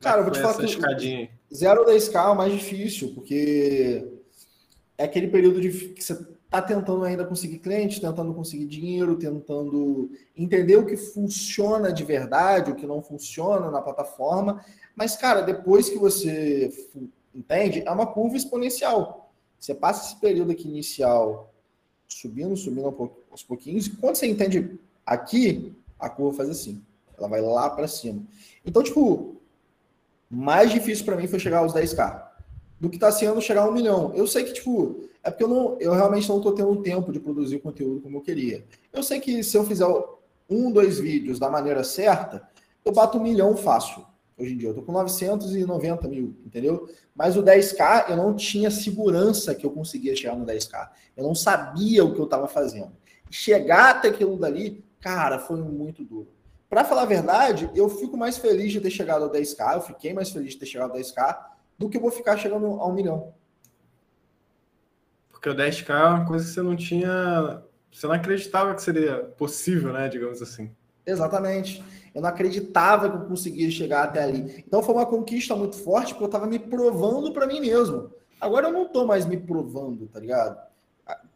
Cara, 0.00 0.20
eu 0.20 0.24
vou 0.24 0.32
te 0.32 0.40
falar 0.40 0.56
que 0.56 1.30
0 1.52 1.82
a 1.82 1.86
10K 1.86 2.14
é 2.14 2.28
o 2.28 2.34
mais 2.34 2.52
difícil, 2.52 3.12
porque 3.14 4.06
é 4.96 5.04
aquele 5.04 5.28
período 5.28 5.60
de 5.60 5.70
que 5.70 6.02
você 6.02 6.12
está 6.12 6.62
tentando 6.62 7.04
ainda 7.04 7.24
conseguir 7.24 7.58
cliente, 7.58 8.00
tentando 8.00 8.32
conseguir 8.32 8.66
dinheiro, 8.66 9.16
tentando 9.16 10.10
entender 10.36 10.76
o 10.76 10.86
que 10.86 10.96
funciona 10.96 11.92
de 11.92 12.02
verdade, 12.02 12.70
o 12.70 12.74
que 12.74 12.86
não 12.86 13.02
funciona 13.02 13.70
na 13.70 13.82
plataforma. 13.82 14.64
Mas, 15.00 15.16
cara, 15.16 15.40
depois 15.40 15.88
que 15.88 15.96
você 15.96 16.70
entende, 17.34 17.82
é 17.86 17.90
uma 17.90 18.06
curva 18.06 18.36
exponencial. 18.36 19.32
Você 19.58 19.74
passa 19.74 20.04
esse 20.04 20.20
período 20.20 20.52
aqui 20.52 20.68
inicial 20.68 21.54
subindo, 22.06 22.54
subindo 22.54 23.14
aos 23.30 23.42
pouquinhos, 23.42 23.86
e 23.86 23.96
quando 23.96 24.16
você 24.16 24.26
entende 24.26 24.78
aqui, 25.06 25.74
a 25.98 26.10
curva 26.10 26.36
faz 26.36 26.50
assim. 26.50 26.82
Ela 27.16 27.28
vai 27.28 27.40
lá 27.40 27.70
para 27.70 27.88
cima. 27.88 28.22
Então, 28.62 28.82
tipo, 28.82 29.40
mais 30.28 30.70
difícil 30.70 31.06
para 31.06 31.16
mim 31.16 31.26
foi 31.26 31.38
chegar 31.38 31.60
aos 31.60 31.72
10k 31.72 32.22
do 32.78 32.90
que 32.90 32.96
está 32.96 33.10
sendo 33.10 33.40
chegar 33.40 33.62
a 33.62 33.70
um 33.70 33.72
milhão. 33.72 34.12
Eu 34.14 34.26
sei 34.26 34.44
que, 34.44 34.52
tipo, 34.52 35.08
é 35.24 35.30
porque 35.30 35.44
eu, 35.44 35.48
não, 35.48 35.80
eu 35.80 35.94
realmente 35.94 36.28
não 36.28 36.36
estou 36.36 36.52
tendo 36.52 36.76
tempo 36.82 37.10
de 37.10 37.18
produzir 37.18 37.60
conteúdo 37.60 38.02
como 38.02 38.18
eu 38.18 38.20
queria. 38.20 38.66
Eu 38.92 39.02
sei 39.02 39.18
que 39.18 39.42
se 39.42 39.56
eu 39.56 39.64
fizer 39.64 39.86
um, 40.46 40.70
dois 40.70 41.00
vídeos 41.00 41.38
da 41.38 41.48
maneira 41.48 41.82
certa, 41.84 42.46
eu 42.84 42.92
bato 42.92 43.16
um 43.16 43.22
milhão 43.22 43.56
fácil. 43.56 44.09
Hoje 44.40 44.54
em 44.54 44.56
dia, 44.56 44.70
eu 44.70 44.74
tô 44.74 44.82
com 44.82 44.92
990 44.92 46.08
mil, 46.08 46.34
entendeu? 46.46 46.88
Mas 47.14 47.36
o 47.36 47.42
10K, 47.42 48.08
eu 48.08 48.16
não 48.16 48.34
tinha 48.34 48.70
segurança 48.70 49.54
que 49.54 49.66
eu 49.66 49.70
conseguia 49.70 50.16
chegar 50.16 50.34
no 50.34 50.46
10K. 50.46 50.88
Eu 51.14 51.24
não 51.24 51.34
sabia 51.34 52.02
o 52.02 52.14
que 52.14 52.20
eu 52.20 52.24
estava 52.24 52.48
fazendo. 52.48 52.92
Chegar 53.30 53.90
até 53.90 54.08
aquilo 54.08 54.38
dali, 54.38 54.82
cara, 54.98 55.38
foi 55.38 55.60
muito 55.60 56.02
duro. 56.02 56.28
Para 56.70 56.84
falar 56.84 57.02
a 57.02 57.06
verdade, 57.06 57.70
eu 57.74 57.88
fico 57.90 58.16
mais 58.16 58.38
feliz 58.38 58.72
de 58.72 58.80
ter 58.80 58.90
chegado 58.90 59.24
ao 59.24 59.30
10k, 59.30 59.74
eu 59.74 59.80
fiquei 59.82 60.14
mais 60.14 60.30
feliz 60.30 60.52
de 60.52 60.58
ter 60.58 60.66
chegado 60.66 60.92
ao 60.92 60.96
10k, 60.96 61.38
do 61.76 61.90
que 61.90 61.98
eu 61.98 62.00
vou 62.00 62.10
ficar 62.10 62.38
chegando 62.38 62.64
a 62.64 62.86
um 62.86 62.94
milhão. 62.94 63.34
Porque 65.30 65.50
o 65.50 65.54
10k 65.54 65.90
é 65.90 66.04
uma 66.04 66.26
coisa 66.26 66.46
que 66.46 66.52
você 66.52 66.62
não 66.62 66.76
tinha. 66.76 67.62
Você 67.92 68.06
não 68.06 68.14
acreditava 68.14 68.74
que 68.74 68.82
seria 68.82 69.16
possível, 69.36 69.92
né? 69.92 70.08
Digamos 70.08 70.40
assim. 70.40 70.74
Exatamente. 71.10 71.82
Eu 72.14 72.22
não 72.22 72.28
acreditava 72.28 73.08
que 73.08 73.16
eu 73.16 73.28
conseguia 73.28 73.70
chegar 73.70 74.04
até 74.04 74.22
ali. 74.22 74.64
Então 74.66 74.82
foi 74.82 74.94
uma 74.94 75.06
conquista 75.06 75.54
muito 75.54 75.76
forte, 75.76 76.12
porque 76.12 76.24
eu 76.24 76.26
estava 76.26 76.46
me 76.46 76.58
provando 76.58 77.32
para 77.32 77.46
mim 77.46 77.60
mesmo. 77.60 78.10
Agora 78.40 78.68
eu 78.68 78.72
não 78.72 78.84
estou 78.84 79.06
mais 79.06 79.26
me 79.26 79.36
provando, 79.36 80.06
tá 80.06 80.18
ligado? 80.18 80.58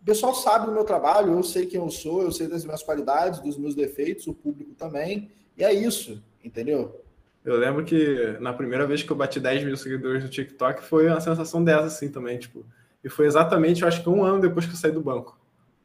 O 0.01 0.05
pessoal 0.05 0.35
sabe 0.35 0.67
do 0.67 0.73
meu 0.73 0.85
trabalho, 0.85 1.33
eu 1.33 1.43
sei 1.43 1.67
quem 1.67 1.81
eu 1.81 1.91
sou, 1.91 2.23
eu 2.23 2.33
sei 2.33 2.47
das 2.47 2.65
minhas 2.65 2.83
qualidades, 2.83 3.41
dos 3.41 3.57
meus 3.57 3.75
defeitos, 3.75 4.27
o 4.27 4.35
público 4.35 4.75
também. 4.75 5.31
E 5.57 5.65
é 5.65 5.73
isso, 5.73 6.23
entendeu? 6.43 7.01
Eu 7.45 7.57
lembro 7.57 7.85
que 7.85 8.37
na 8.41 8.53
primeira 8.53 8.87
vez 8.87 9.03
que 9.03 9.11
eu 9.11 9.17
bati 9.17 9.39
10 9.39 9.65
mil 9.65 9.77
seguidores 9.77 10.25
no 10.25 10.31
TikTok 10.31 10.83
foi 10.83 11.09
uma 11.09 11.21
sensação 11.21 11.63
dessa, 11.63 11.87
assim, 11.87 12.09
também, 12.09 12.39
tipo. 12.39 12.65
E 13.03 13.09
foi 13.09 13.27
exatamente, 13.27 13.83
eu 13.83 13.89
acho 13.89 14.03
que 14.03 14.09
um 14.09 14.25
ano 14.25 14.41
depois 14.41 14.65
que 14.65 14.73
eu 14.73 14.77
saí 14.77 14.91
do 14.91 15.03
banco. 15.03 15.39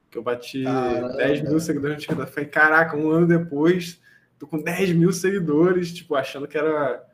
Que 0.10 0.18
eu 0.18 0.24
bati 0.24 0.64
Caramba. 0.64 1.16
10 1.16 1.42
mil 1.42 1.60
seguidores 1.60 1.96
no 1.96 2.02
TikTok. 2.02 2.32
Foi, 2.32 2.46
caraca, 2.46 2.98
um 2.98 3.10
ano 3.10 3.28
depois, 3.28 4.00
tô 4.38 4.48
com 4.48 4.62
10 4.62 4.94
mil 4.94 5.12
seguidores, 5.12 5.94
tipo, 5.94 6.16
achando 6.16 6.48
que 6.48 6.58
era 6.58 7.06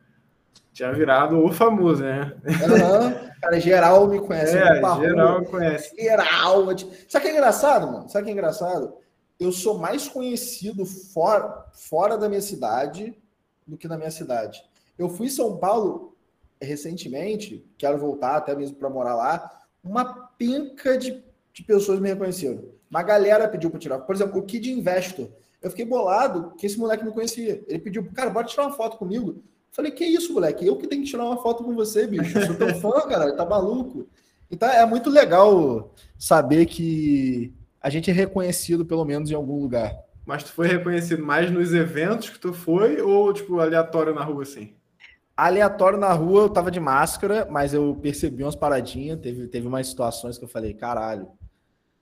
tinha 0.76 0.92
virado 0.92 1.42
o 1.42 1.54
famoso, 1.54 2.04
né? 2.04 2.36
Uhum. 2.44 3.30
Cara, 3.42 3.60
geral 3.62 4.08
me 4.10 4.20
conhece. 4.20 4.58
É, 4.58 4.76
geral 4.76 5.40
me 5.40 5.46
conhece. 5.46 5.96
Geral. 5.96 6.66
Sabe 7.08 7.18
o 7.18 7.22
que 7.22 7.28
é 7.30 7.32
engraçado, 7.32 7.88
mano? 7.88 8.10
Sabe 8.10 8.24
o 8.24 8.26
que 8.26 8.32
é 8.32 8.34
engraçado? 8.34 8.94
Eu 9.40 9.54
sou 9.54 9.78
mais 9.78 10.10
conhecido 10.10 10.86
fora, 10.86 11.66
fora 11.72 12.18
da 12.18 12.28
minha 12.28 12.42
cidade 12.42 13.18
do 13.66 13.78
que 13.78 13.88
na 13.88 13.98
minha 13.98 14.12
cidade. 14.12 14.62
Eu 15.00 15.08
fui 15.08 15.28
em 15.28 15.30
São 15.30 15.56
Paulo 15.56 16.18
recentemente, 16.62 17.66
quero 17.78 17.98
voltar 17.98 18.36
até 18.36 18.54
mesmo 18.54 18.76
para 18.76 18.90
morar 18.90 19.16
lá. 19.16 19.50
Uma 19.82 20.04
penca 20.38 20.98
de, 20.98 21.24
de 21.54 21.64
pessoas 21.64 22.02
me 22.02 22.10
reconheceram. 22.10 22.66
Uma 22.90 23.04
galera 23.04 23.48
pediu 23.48 23.70
para 23.70 23.80
tirar. 23.80 24.00
Por 24.00 24.16
exemplo, 24.16 24.40
o 24.40 24.44
Kid 24.44 24.72
Investor. 24.72 25.30
Eu 25.62 25.70
fiquei 25.70 25.86
bolado 25.86 26.54
que 26.58 26.66
esse 26.66 26.78
moleque 26.78 27.04
me 27.04 27.12
conhecia. 27.12 27.64
Ele 27.68 27.80
pediu, 27.80 28.08
cara, 28.14 28.30
bora 28.30 28.46
tirar 28.46 28.68
uma 28.68 28.76
foto 28.76 28.98
comigo. 28.98 29.44
Falei, 29.72 29.92
que 29.92 30.06
isso, 30.06 30.34
moleque? 30.34 30.66
Eu 30.66 30.78
que 30.78 30.88
tenho 30.88 31.04
que 31.04 31.10
tirar 31.10 31.26
uma 31.26 31.42
foto 31.42 31.64
com 31.64 31.74
você, 31.74 32.08
bicho. 32.08 32.38
Eu 32.38 32.46
sou 32.46 32.56
teu 32.56 32.76
fã, 32.80 33.02
cara. 33.02 33.36
Tá 33.36 33.46
maluco? 33.46 34.08
Então 34.50 34.70
é 34.70 34.86
muito 34.86 35.10
legal 35.10 35.92
saber 36.18 36.66
que 36.66 37.54
a 37.82 37.90
gente 37.90 38.10
é 38.10 38.14
reconhecido, 38.14 38.86
pelo 38.86 39.04
menos, 39.04 39.30
em 39.30 39.36
algum 39.36 39.60
lugar. 39.60 39.96
Mas 40.26 40.44
tu 40.44 40.52
foi 40.52 40.68
reconhecido 40.68 41.24
mais 41.24 41.52
nos 41.52 41.74
eventos 41.74 42.30
que 42.30 42.40
tu 42.40 42.54
foi 42.54 43.02
ou, 43.02 43.32
tipo, 43.34 43.60
aleatório 43.60 44.14
na 44.14 44.24
rua, 44.24 44.44
assim? 44.44 44.74
Aleatório 45.38 46.00
na 46.00 46.14
rua, 46.14 46.44
eu 46.44 46.50
tava 46.50 46.72
de 46.72 46.80
máscara, 46.80 47.48
mas 47.50 47.74
eu 47.74 47.98
percebi 48.02 48.44
umas 48.44 48.56
paradinhas. 48.56 49.20
Teve, 49.20 49.48
teve 49.48 49.68
umas 49.68 49.88
situações 49.88 50.38
que 50.38 50.44
eu 50.44 50.50
falei, 50.50 50.74
caralho, 50.74 51.28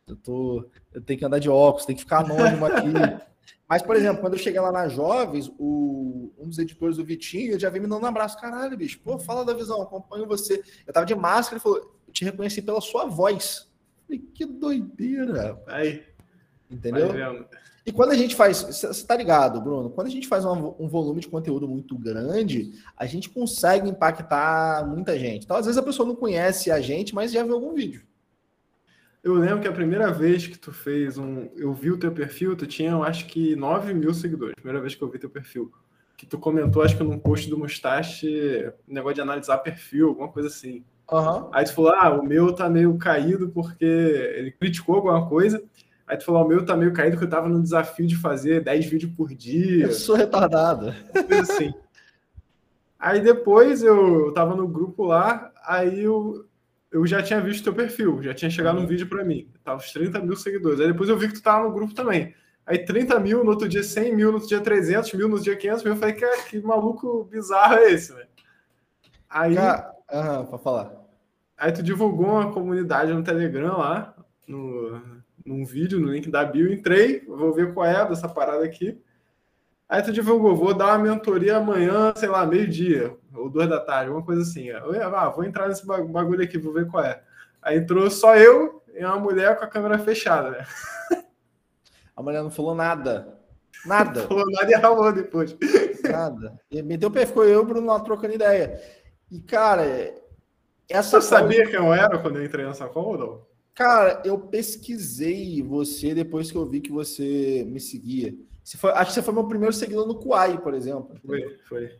eu 0.07 0.15
tô. 0.15 0.69
Eu 0.93 1.01
tenho 1.01 1.19
que 1.19 1.25
andar 1.25 1.39
de 1.39 1.49
óculos, 1.49 1.85
tem 1.85 1.95
que 1.95 2.01
ficar 2.01 2.19
anônimo 2.19 2.65
aqui. 2.65 2.87
Mas, 3.67 3.81
por 3.81 3.95
exemplo, 3.95 4.21
quando 4.21 4.33
eu 4.33 4.39
cheguei 4.39 4.59
lá 4.59 4.71
na 4.71 4.87
Jovens, 4.87 5.51
o, 5.57 6.31
um 6.37 6.47
dos 6.47 6.59
editores, 6.59 6.97
o 6.97 7.03
Vitinho, 7.03 7.59
já 7.59 7.69
veio 7.69 7.83
me 7.83 7.89
dando 7.89 8.03
um 8.03 8.07
abraço. 8.07 8.39
Caralho, 8.39 8.77
bicho, 8.77 8.99
pô, 8.99 9.17
fala 9.17 9.43
da 9.43 9.53
visão, 9.53 9.81
acompanho 9.81 10.27
você. 10.27 10.61
Eu 10.85 10.93
tava 10.93 11.05
de 11.05 11.15
máscara, 11.15 11.55
ele 11.55 11.63
falou, 11.63 11.79
eu 12.07 12.13
te 12.13 12.23
reconheci 12.23 12.61
pela 12.61 12.81
sua 12.81 13.05
voz. 13.05 13.67
Eu 14.01 14.05
falei, 14.05 14.19
que 14.33 14.45
doideira. 14.45 15.61
Aí. 15.67 16.03
Entendeu? 16.69 17.09
E 17.85 17.91
quando 17.91 18.11
a 18.11 18.15
gente 18.15 18.35
faz, 18.35 18.61
você 18.61 19.05
tá 19.05 19.15
ligado, 19.15 19.61
Bruno? 19.61 19.89
Quando 19.89 20.07
a 20.07 20.09
gente 20.09 20.27
faz 20.27 20.45
um, 20.45 20.75
um, 20.79 20.87
volume 20.87 21.19
de 21.19 21.27
conteúdo 21.27 21.67
muito 21.67 21.97
grande, 21.97 22.73
a 22.95 23.05
gente 23.05 23.29
consegue 23.29 23.89
impactar 23.89 24.87
muita 24.87 25.17
gente. 25.17 25.43
Então, 25.43 25.57
às 25.57 25.65
vezes 25.65 25.77
a 25.77 25.83
pessoa 25.83 26.07
não 26.07 26.15
conhece 26.15 26.71
a 26.71 26.79
gente, 26.79 27.13
mas 27.13 27.31
já 27.31 27.43
viu 27.43 27.55
algum 27.55 27.73
vídeo. 27.73 28.03
Eu 29.23 29.35
lembro 29.35 29.61
que 29.61 29.67
a 29.67 29.71
primeira 29.71 30.11
vez 30.11 30.45
que 30.45 30.57
tu 30.57 30.73
fez 30.73 31.17
um. 31.17 31.47
Eu 31.55 31.73
vi 31.73 31.89
o 31.91 31.97
teu 31.97 32.11
perfil, 32.11 32.57
tu 32.57 32.67
tinha, 32.67 32.91
eu 32.91 33.03
acho 33.03 33.25
que 33.27 33.55
9 33.55 33.93
mil 33.93 34.13
seguidores. 34.13 34.53
Primeira 34.55 34.81
vez 34.81 34.95
que 34.95 35.01
eu 35.01 35.09
vi 35.09 35.17
teu 35.17 35.29
perfil. 35.29 35.71
Que 36.17 36.25
tu 36.25 36.37
comentou, 36.37 36.83
acho 36.83 36.97
que 36.97 37.03
num 37.03 37.17
post 37.17 37.49
do 37.49 37.57
Mustache, 37.57 38.71
um 38.87 38.93
negócio 38.93 39.15
de 39.15 39.21
analisar 39.21 39.59
perfil, 39.59 40.09
alguma 40.09 40.27
coisa 40.27 40.49
assim. 40.49 40.83
Uhum. 41.09 41.49
Aí 41.53 41.63
tu 41.63 41.73
falou, 41.73 41.93
ah, 41.93 42.09
o 42.09 42.23
meu 42.23 42.53
tá 42.53 42.69
meio 42.69 42.97
caído 42.97 43.49
porque 43.49 43.85
ele 43.85 44.51
criticou 44.51 44.95
alguma 44.95 45.27
coisa. 45.27 45.63
Aí 46.05 46.17
tu 46.17 46.25
falou, 46.25 46.43
o 46.43 46.47
meu 46.47 46.65
tá 46.65 46.75
meio 46.75 46.91
caído 46.91 47.15
porque 47.15 47.25
eu 47.25 47.29
tava 47.29 47.47
no 47.47 47.61
desafio 47.61 48.05
de 48.05 48.17
fazer 48.17 48.61
10 48.61 48.85
vídeos 48.87 49.13
por 49.13 49.33
dia. 49.33 49.85
Eu 49.85 49.93
sou 49.93 50.15
retardado. 50.15 50.93
Assim. 51.41 51.73
aí 52.99 53.21
depois 53.21 53.83
eu 53.83 54.33
tava 54.33 54.53
no 54.53 54.67
grupo 54.67 55.05
lá, 55.05 55.51
aí 55.65 56.03
eu, 56.03 56.45
eu 56.93 57.07
já 57.07 57.23
tinha 57.23 57.41
visto 57.41 57.63
teu 57.63 57.73
perfil, 57.73 58.21
já 58.21 58.35
tinha 58.35 58.51
chegado 58.51 58.79
um 58.79 58.85
vídeo 58.85 59.07
para 59.07 59.25
mim. 59.25 59.49
Tava 59.63 59.79
os 59.79 59.91
30 59.91 60.19
mil 60.19 60.35
seguidores. 60.35 60.79
Aí 60.79 60.87
depois 60.87 61.09
eu 61.09 61.17
vi 61.17 61.27
que 61.27 61.33
tu 61.33 61.41
tava 61.41 61.63
no 61.63 61.73
grupo 61.73 61.91
também. 61.91 62.35
Aí 62.65 62.85
30 62.85 63.19
mil, 63.19 63.43
no 63.43 63.49
outro 63.49 63.67
dia 63.67 63.81
100 63.81 64.15
mil, 64.15 64.27
no 64.27 64.35
outro 64.35 64.47
dia 64.47 64.61
300 64.61 65.11
mil, 65.13 65.27
no 65.27 65.33
outro 65.33 65.43
dia 65.43 65.55
500 65.55 65.83
mil. 65.83 65.93
Eu 65.93 65.99
falei, 65.99 66.13
que, 66.13 66.25
que 66.49 66.61
maluco 66.61 67.23
bizarro 67.25 67.73
é 67.79 67.91
esse, 67.91 68.13
velho? 68.13 68.27
Aí... 69.27 69.57
Aham, 69.57 70.45
pra 70.45 70.57
falar. 70.59 70.93
Aí 71.57 71.71
tu 71.71 71.81
divulgou 71.81 72.27
uma 72.27 72.51
comunidade 72.51 73.11
no 73.11 73.23
Telegram 73.23 73.79
lá, 73.79 74.15
no, 74.47 75.01
num 75.43 75.65
vídeo, 75.65 75.99
no 75.99 76.11
link 76.11 76.29
da 76.29 76.45
bio. 76.45 76.71
Entrei, 76.71 77.25
vou 77.25 77.51
ver 77.53 77.73
qual 77.73 77.87
é 77.87 78.07
dessa 78.07 78.29
parada 78.29 78.63
aqui. 78.63 79.01
Aí 79.87 80.01
tu 80.01 80.11
divulgou, 80.11 80.55
vou 80.55 80.73
dar 80.73 80.87
uma 80.87 81.09
mentoria 81.09 81.57
amanhã, 81.57 82.13
sei 82.15 82.29
lá, 82.29 82.45
meio-dia, 82.45 83.15
ou 83.35 83.49
duas 83.49 83.69
da 83.69 83.79
tarde, 83.79 84.11
uma 84.11 84.23
coisa 84.23 84.41
assim. 84.41 84.69
Ah, 84.71 85.29
vou 85.29 85.43
entrar 85.43 85.67
nesse 85.67 85.85
bagulho 85.85 86.43
aqui, 86.43 86.57
vou 86.57 86.73
ver 86.73 86.87
qual 86.87 87.03
é. 87.03 87.21
Aí 87.61 87.77
entrou 87.77 88.09
só 88.09 88.35
eu 88.35 88.81
e 88.93 89.03
uma 89.03 89.19
mulher 89.19 89.57
com 89.57 89.65
a 89.65 89.67
câmera 89.67 89.99
fechada, 89.99 90.51
né? 90.51 90.65
A 92.15 92.21
mulher 92.21 92.43
não 92.43 92.51
falou 92.51 92.75
nada. 92.75 93.39
Nada. 93.85 94.21
Não 94.21 94.27
falou 94.29 94.45
nada 94.51 94.71
e 94.71 94.75
ralou 94.75 95.11
depois. 95.11 95.55
Nada. 96.03 96.59
E 96.69 96.81
meteu 96.81 97.09
o 97.09 97.11
pé, 97.11 97.25
ficou 97.25 97.43
eu 97.43 97.59
e 97.59 97.63
o 97.63 97.65
Bruno 97.65 97.87
lá 97.87 97.99
trocando 97.99 98.35
ideia. 98.35 98.81
E, 99.31 99.39
cara, 99.39 99.83
essa. 100.89 101.19
Você 101.19 101.27
sabia 101.27 101.65
quem 101.65 101.75
eu 101.75 101.93
era 101.93 102.19
quando 102.19 102.37
eu 102.37 102.45
entrei 102.45 102.65
nessa 102.65 102.87
call 102.87 103.05
ou 103.05 103.17
não? 103.17 103.52
Cara, 103.75 104.21
eu 104.23 104.37
pesquisei 104.37 105.61
você 105.63 106.13
depois 106.13 106.51
que 106.51 106.57
eu 106.57 106.65
vi 106.67 106.79
que 106.79 106.91
você 106.91 107.65
me 107.67 107.79
seguia. 107.79 108.35
Você 108.63 108.77
foi, 108.77 108.91
acho 108.91 109.07
que 109.07 109.13
você 109.15 109.21
foi 109.21 109.33
meu 109.33 109.47
primeiro 109.47 109.73
seguidor 109.73 110.07
no 110.07 110.15
Kuai, 110.15 110.59
por 110.61 110.73
exemplo. 110.73 111.15
Foi, 111.25 111.57
foi. 111.67 111.91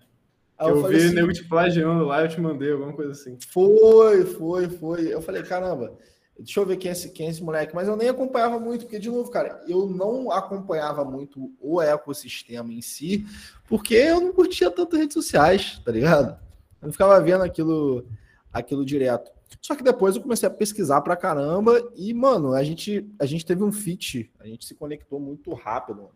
Aí 0.58 0.70
eu, 0.70 0.78
eu 0.78 0.88
vi 0.88 0.98
assim, 0.98 1.16
nego 1.16 1.34
te 1.34 1.44
plagiando 1.44 2.06
lá, 2.06 2.22
eu 2.22 2.30
te 2.30 2.40
mandei 2.40 2.72
alguma 2.72 2.94
coisa 2.94 3.12
assim. 3.12 3.38
Foi, 3.50 4.24
foi, 4.24 4.70
foi. 4.70 5.14
Eu 5.14 5.22
falei, 5.22 5.42
caramba, 5.42 5.98
deixa 6.38 6.60
eu 6.60 6.66
ver 6.66 6.78
quem 6.78 6.90
é, 6.90 6.92
esse, 6.92 7.10
quem 7.10 7.28
é 7.28 7.30
esse 7.32 7.44
moleque. 7.44 7.76
Mas 7.76 7.88
eu 7.88 7.98
nem 7.98 8.08
acompanhava 8.08 8.60
muito, 8.60 8.86
porque, 8.86 9.00
de 9.00 9.10
novo, 9.10 9.30
cara, 9.32 9.62
eu 9.68 9.88
não 9.88 10.32
acompanhava 10.32 11.04
muito 11.04 11.52
o 11.60 11.82
ecossistema 11.82 12.72
em 12.72 12.82
si, 12.82 13.26
porque 13.68 13.96
eu 13.96 14.22
não 14.22 14.32
curtia 14.32 14.70
tanto 14.70 14.96
redes 14.96 15.16
sociais, 15.16 15.82
tá 15.84 15.92
ligado? 15.92 16.40
Eu 16.82 16.86
não 16.86 16.92
ficava 16.92 17.20
vendo 17.20 17.44
aquilo, 17.44 18.06
aquilo 18.54 18.86
direto. 18.86 19.32
Só 19.62 19.76
que 19.76 19.84
depois 19.84 20.16
eu 20.16 20.22
comecei 20.22 20.48
a 20.48 20.52
pesquisar 20.52 21.02
pra 21.02 21.16
caramba 21.16 21.80
e, 21.96 22.14
mano, 22.14 22.54
a 22.54 22.64
gente, 22.64 23.10
a 23.20 23.26
gente 23.26 23.46
teve 23.46 23.64
um 23.64 23.72
fit, 23.72 24.32
a 24.40 24.48
gente 24.48 24.66
se 24.66 24.76
conectou 24.76 25.20
muito 25.20 25.54
rápido. 25.54 26.10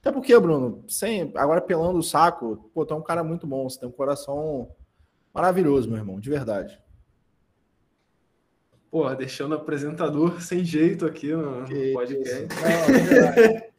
Até 0.00 0.12
porque, 0.12 0.38
Bruno, 0.38 0.84
sem, 0.86 1.32
agora 1.34 1.60
pelando 1.60 1.98
o 1.98 2.02
saco, 2.02 2.70
pô, 2.72 2.86
tu 2.86 2.94
é 2.94 2.96
um 2.96 3.02
cara 3.02 3.24
muito 3.24 3.46
bom, 3.46 3.68
você 3.68 3.80
tem 3.80 3.88
um 3.88 3.92
coração 3.92 4.68
maravilhoso, 5.34 5.88
meu 5.88 5.98
irmão, 5.98 6.20
de 6.20 6.30
verdade. 6.30 6.80
Pô, 8.90 9.12
deixando 9.14 9.52
o 9.52 9.56
apresentador 9.56 10.40
sem 10.42 10.64
jeito 10.64 11.04
aqui 11.04 11.32
no 11.32 11.64
que 11.64 11.92
podcast. 11.92 12.46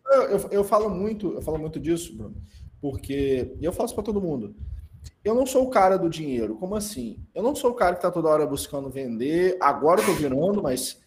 Não, 0.06 0.22
eu, 0.24 0.38
eu, 0.38 0.50
eu, 0.52 0.63
falo 0.63 0.89
muito, 0.89 1.34
eu 1.34 1.41
falo 1.41 1.58
muito 1.58 1.80
disso, 1.80 2.15
Bruno, 2.15 2.36
porque 2.82 3.56
e 3.60 3.65
eu 3.65 3.72
faço 3.72 3.96
para 3.96 4.04
todo 4.04 4.22
mundo. 4.22 4.56
Eu 5.24 5.36
não 5.36 5.46
sou 5.46 5.65
o 5.65 5.70
cara 5.70 5.98
do 5.98 6.10
dinheiro. 6.10 6.56
Como 6.56 6.76
assim? 6.76 7.20
Eu 7.34 7.43
não 7.43 7.56
sou 7.56 7.72
o 7.72 7.76
cara 7.76 7.96
que 7.96 8.02
tá 8.02 8.12
toda 8.12 8.30
hora 8.30 8.46
buscando 8.46 8.89
vender. 8.89 9.58
Agora 9.60 10.02
eu 10.02 10.06
tô 10.06 10.13
virando, 10.13 10.62
mas 10.63 11.00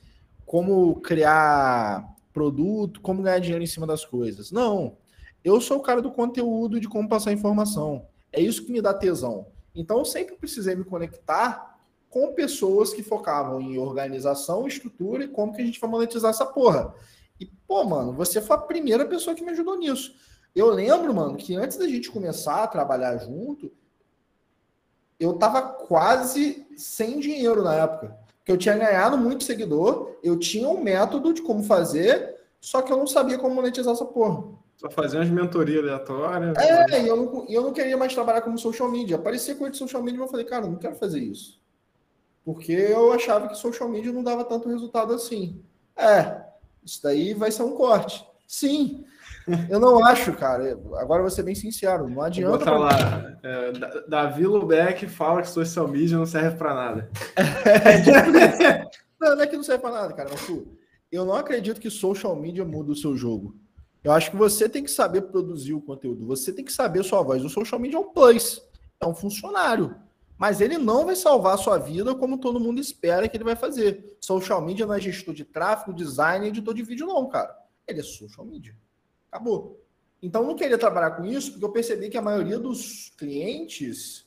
como 0.45 1.01
criar 1.01 2.17
produto, 2.33 3.01
como 3.01 3.23
ganhar 3.23 3.39
dinheiro 3.39 3.65
em 3.65 3.67
cima 3.67 3.87
das 3.87 4.05
coisas. 4.05 4.51
Não. 4.51 4.97
Eu 5.43 5.61
sou 5.61 5.79
o 5.79 5.83
cara 5.83 6.03
do 6.03 6.11
conteúdo 6.11 6.79
de 6.79 6.89
como 6.89 7.09
passar 7.09 7.33
informação. 7.33 8.07
É 8.33 8.41
isso 8.41 8.65
que 8.65 8.73
me 8.73 8.83
dá 8.83 8.93
tesão. 8.93 9.47
Então 9.75 9.99
eu 9.99 10.05
sempre 10.05 10.37
precisei 10.37 10.75
me 10.75 10.85
conectar 10.85 11.79
com 12.09 12.35
pessoas 12.35 12.93
que 12.93 13.03
focavam 13.03 13.61
em 13.61 13.79
organização, 13.79 14.67
estrutura 14.67 15.25
e 15.25 15.29
como 15.29 15.55
que 15.55 15.63
a 15.63 15.65
gente 15.65 15.81
vai 15.81 15.89
monetizar 15.89 16.31
essa 16.31 16.45
porra. 16.45 16.93
E, 17.39 17.47
pô, 17.47 17.85
mano, 17.85 18.13
você 18.13 18.41
foi 18.41 18.57
a 18.57 18.61
primeira 18.61 19.07
pessoa 19.07 19.35
que 19.35 19.45
me 19.45 19.53
ajudou 19.53 19.79
nisso. 19.79 20.15
Eu 20.55 20.69
lembro, 20.71 21.15
mano, 21.15 21.37
que 21.37 21.55
antes 21.55 21.79
da 21.79 21.87
gente 21.87 22.11
começar 22.11 22.65
a 22.65 22.67
trabalhar 22.67 23.17
junto, 23.19 23.73
eu 25.21 25.35
tava 25.35 25.61
quase 25.61 26.67
sem 26.77 27.21
dinheiro 27.21 27.63
na 27.63 27.75
época. 27.75 28.17
Porque 28.39 28.51
eu 28.51 28.57
tinha 28.57 28.77
ganhado 28.77 29.19
muito 29.19 29.45
seguidor, 29.45 30.17
eu 30.23 30.39
tinha 30.39 30.67
um 30.67 30.83
método 30.83 31.35
de 31.35 31.43
como 31.43 31.63
fazer, 31.63 32.37
só 32.59 32.81
que 32.81 32.91
eu 32.91 32.97
não 32.97 33.07
sabia 33.07 33.39
como 33.39 33.55
monetizar 33.55 33.93
essa 33.93 34.07
porra. 34.07 34.45
Só 34.79 34.89
fazer 34.89 35.19
umas 35.19 35.29
mentorias 35.29 35.85
aleatórias. 35.85 36.57
É, 36.57 37.03
e 37.03 37.07
eu 37.07 37.17
não, 37.17 37.47
eu 37.51 37.63
não 37.63 37.73
queria 37.73 37.99
mais 37.99 38.15
trabalhar 38.15 38.41
como 38.41 38.59
social 38.59 38.91
media. 38.91 39.17
Aparecia 39.17 39.55
coisa 39.55 39.73
de 39.73 39.77
social 39.77 40.03
media 40.03 40.19
e 40.19 40.23
eu 40.23 40.29
falei, 40.29 40.47
cara, 40.47 40.67
não 40.67 40.77
quero 40.77 40.95
fazer 40.95 41.21
isso. 41.21 41.61
Porque 42.43 42.73
eu 42.73 43.13
achava 43.13 43.47
que 43.47 43.55
social 43.57 43.91
media 43.91 44.11
não 44.11 44.25
dava 44.25 44.43
tanto 44.43 44.71
resultado 44.71 45.13
assim. 45.13 45.63
É, 45.95 46.41
isso 46.83 47.03
daí 47.03 47.35
vai 47.35 47.53
ser 47.53 47.63
um 47.63 47.77
corte. 47.77 48.27
Sim, 48.49 49.05
eu 49.69 49.81
não 49.81 50.05
acho, 50.05 50.33
cara. 50.35 50.73
Agora 50.97 51.23
vou 51.23 51.31
ser 51.31 51.43
bem 51.43 51.55
sincero, 51.55 52.09
não 52.09 52.23
adianta. 52.23 52.59
Botar 52.59 52.79
lá, 52.79 53.39
é, 53.43 53.73
Davi 54.09 54.47
Lubeck 54.47 55.07
fala 55.09 55.43
que 55.43 55.49
social 55.49 55.89
media 55.89 56.17
não 56.17 56.27
serve 56.27 56.57
para 56.57 56.75
nada. 56.75 57.11
É, 57.37 58.01
tipo 58.01 58.91
não, 59.21 59.37
não 59.37 59.43
é 59.43 59.47
que 59.47 59.57
não 59.57 59.63
serve 59.63 59.83
para 59.83 59.93
nada, 60.03 60.15
cara. 60.15 60.29
Mas, 60.31 60.41
pô, 60.43 60.67
eu 61.11 61.25
não 61.25 61.35
acredito 61.35 61.81
que 61.81 61.91
social 61.91 62.35
media 62.37 62.65
muda 62.65 62.93
o 62.93 62.97
seu 62.97 63.17
jogo. 63.17 63.55
Eu 64.03 64.13
acho 64.13 64.31
que 64.31 64.37
você 64.37 64.69
tem 64.69 64.83
que 64.83 64.91
saber 64.91 65.23
produzir 65.23 65.75
o 65.75 65.81
conteúdo, 65.81 66.27
você 66.27 66.53
tem 66.53 66.65
que 66.65 66.73
saber 66.73 67.05
sua 67.05 67.23
voz. 67.23 67.45
O 67.45 67.51
social 67.51 67.79
media 67.79 67.99
é 67.99 68.01
um 68.01 68.13
plus, 68.13 68.63
é 68.99 69.07
um 69.07 69.15
funcionário. 69.15 69.95
Mas 70.39 70.63
ele 70.63 70.79
não 70.79 71.05
vai 71.05 71.15
salvar 71.15 71.55
a 71.55 71.59
sua 71.59 71.77
vida 71.77 72.15
como 72.15 72.39
todo 72.39 72.59
mundo 72.59 72.81
espera 72.81 73.29
que 73.29 73.37
ele 73.37 73.45
vai 73.45 73.57
fazer. 73.57 74.17
Social 74.23 74.63
media 74.63 74.87
não 74.87 74.95
é 74.95 75.01
gestor 75.01 75.35
de 75.35 75.45
tráfego, 75.45 75.93
design, 75.93 76.49
editor 76.49 76.73
de 76.73 76.83
vídeo, 76.83 77.07
não, 77.07 77.29
cara. 77.29 77.55
Ele 77.87 78.01
é 78.01 78.03
social 78.03 78.47
media. 78.47 78.75
Acabou. 79.31 79.81
Então, 80.23 80.43
eu 80.43 80.49
não 80.49 80.57
queria 80.57 80.77
trabalhar 80.77 81.13
com 81.13 81.25
isso, 81.25 81.53
porque 81.53 81.65
eu 81.65 81.73
percebi 81.73 82.11
que 82.11 82.19
a 82.19 82.23
maioria 82.23 82.59
dos 82.59 83.11
clientes, 83.17 84.27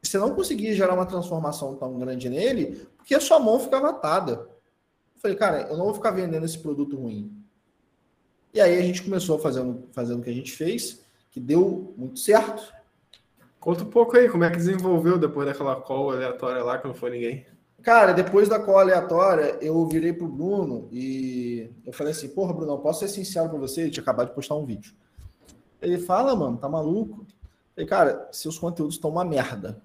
você 0.00 0.18
não 0.18 0.34
conseguia 0.34 0.74
gerar 0.74 0.94
uma 0.94 1.06
transformação 1.06 1.74
tão 1.76 1.98
grande 1.98 2.28
nele, 2.28 2.86
porque 2.96 3.14
a 3.14 3.20
sua 3.20 3.40
mão 3.40 3.58
ficava 3.58 3.90
atada. 3.90 4.32
Eu 5.14 5.20
falei, 5.20 5.36
cara, 5.36 5.62
eu 5.62 5.76
não 5.76 5.86
vou 5.86 5.94
ficar 5.94 6.10
vendendo 6.10 6.44
esse 6.44 6.58
produto 6.58 6.96
ruim. 6.96 7.36
E 8.54 8.60
aí 8.60 8.78
a 8.78 8.82
gente 8.82 9.02
começou 9.02 9.38
fazendo, 9.38 9.88
fazendo 9.92 10.20
o 10.20 10.22
que 10.22 10.30
a 10.30 10.34
gente 10.34 10.52
fez, 10.52 11.00
que 11.30 11.40
deu 11.40 11.94
muito 11.96 12.20
certo. 12.20 12.72
Conta 13.58 13.82
um 13.82 13.90
pouco 13.90 14.16
aí, 14.16 14.28
como 14.28 14.44
é 14.44 14.50
que 14.50 14.56
desenvolveu 14.56 15.18
depois 15.18 15.46
daquela 15.46 15.76
call 15.76 16.10
aleatória 16.10 16.62
lá 16.62 16.78
que 16.78 16.86
não 16.86 16.94
foi 16.94 17.10
ninguém? 17.10 17.46
Cara, 17.82 18.12
depois 18.12 18.48
da 18.48 18.60
call 18.60 18.78
aleatória, 18.78 19.58
eu 19.60 19.84
virei 19.88 20.12
pro 20.12 20.28
Bruno 20.28 20.88
e 20.92 21.68
eu 21.84 21.92
falei 21.92 22.12
assim, 22.12 22.28
porra, 22.28 22.52
Bruno, 22.52 22.78
posso 22.78 23.00
ser 23.00 23.08
sincero 23.08 23.50
com 23.50 23.58
você? 23.58 23.82
Ele 23.82 23.90
tinha 23.90 24.02
acabado 24.02 24.28
de 24.28 24.34
postar 24.34 24.54
um 24.54 24.64
vídeo. 24.64 24.94
Ele 25.80 25.98
fala, 25.98 26.36
mano, 26.36 26.56
tá 26.56 26.68
maluco? 26.68 27.26
Eu 27.28 27.74
falei, 27.74 27.88
cara, 27.88 28.28
seus 28.30 28.56
conteúdos 28.56 28.94
estão 28.94 29.10
uma 29.10 29.24
merda. 29.24 29.82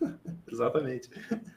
exatamente. 0.50 1.10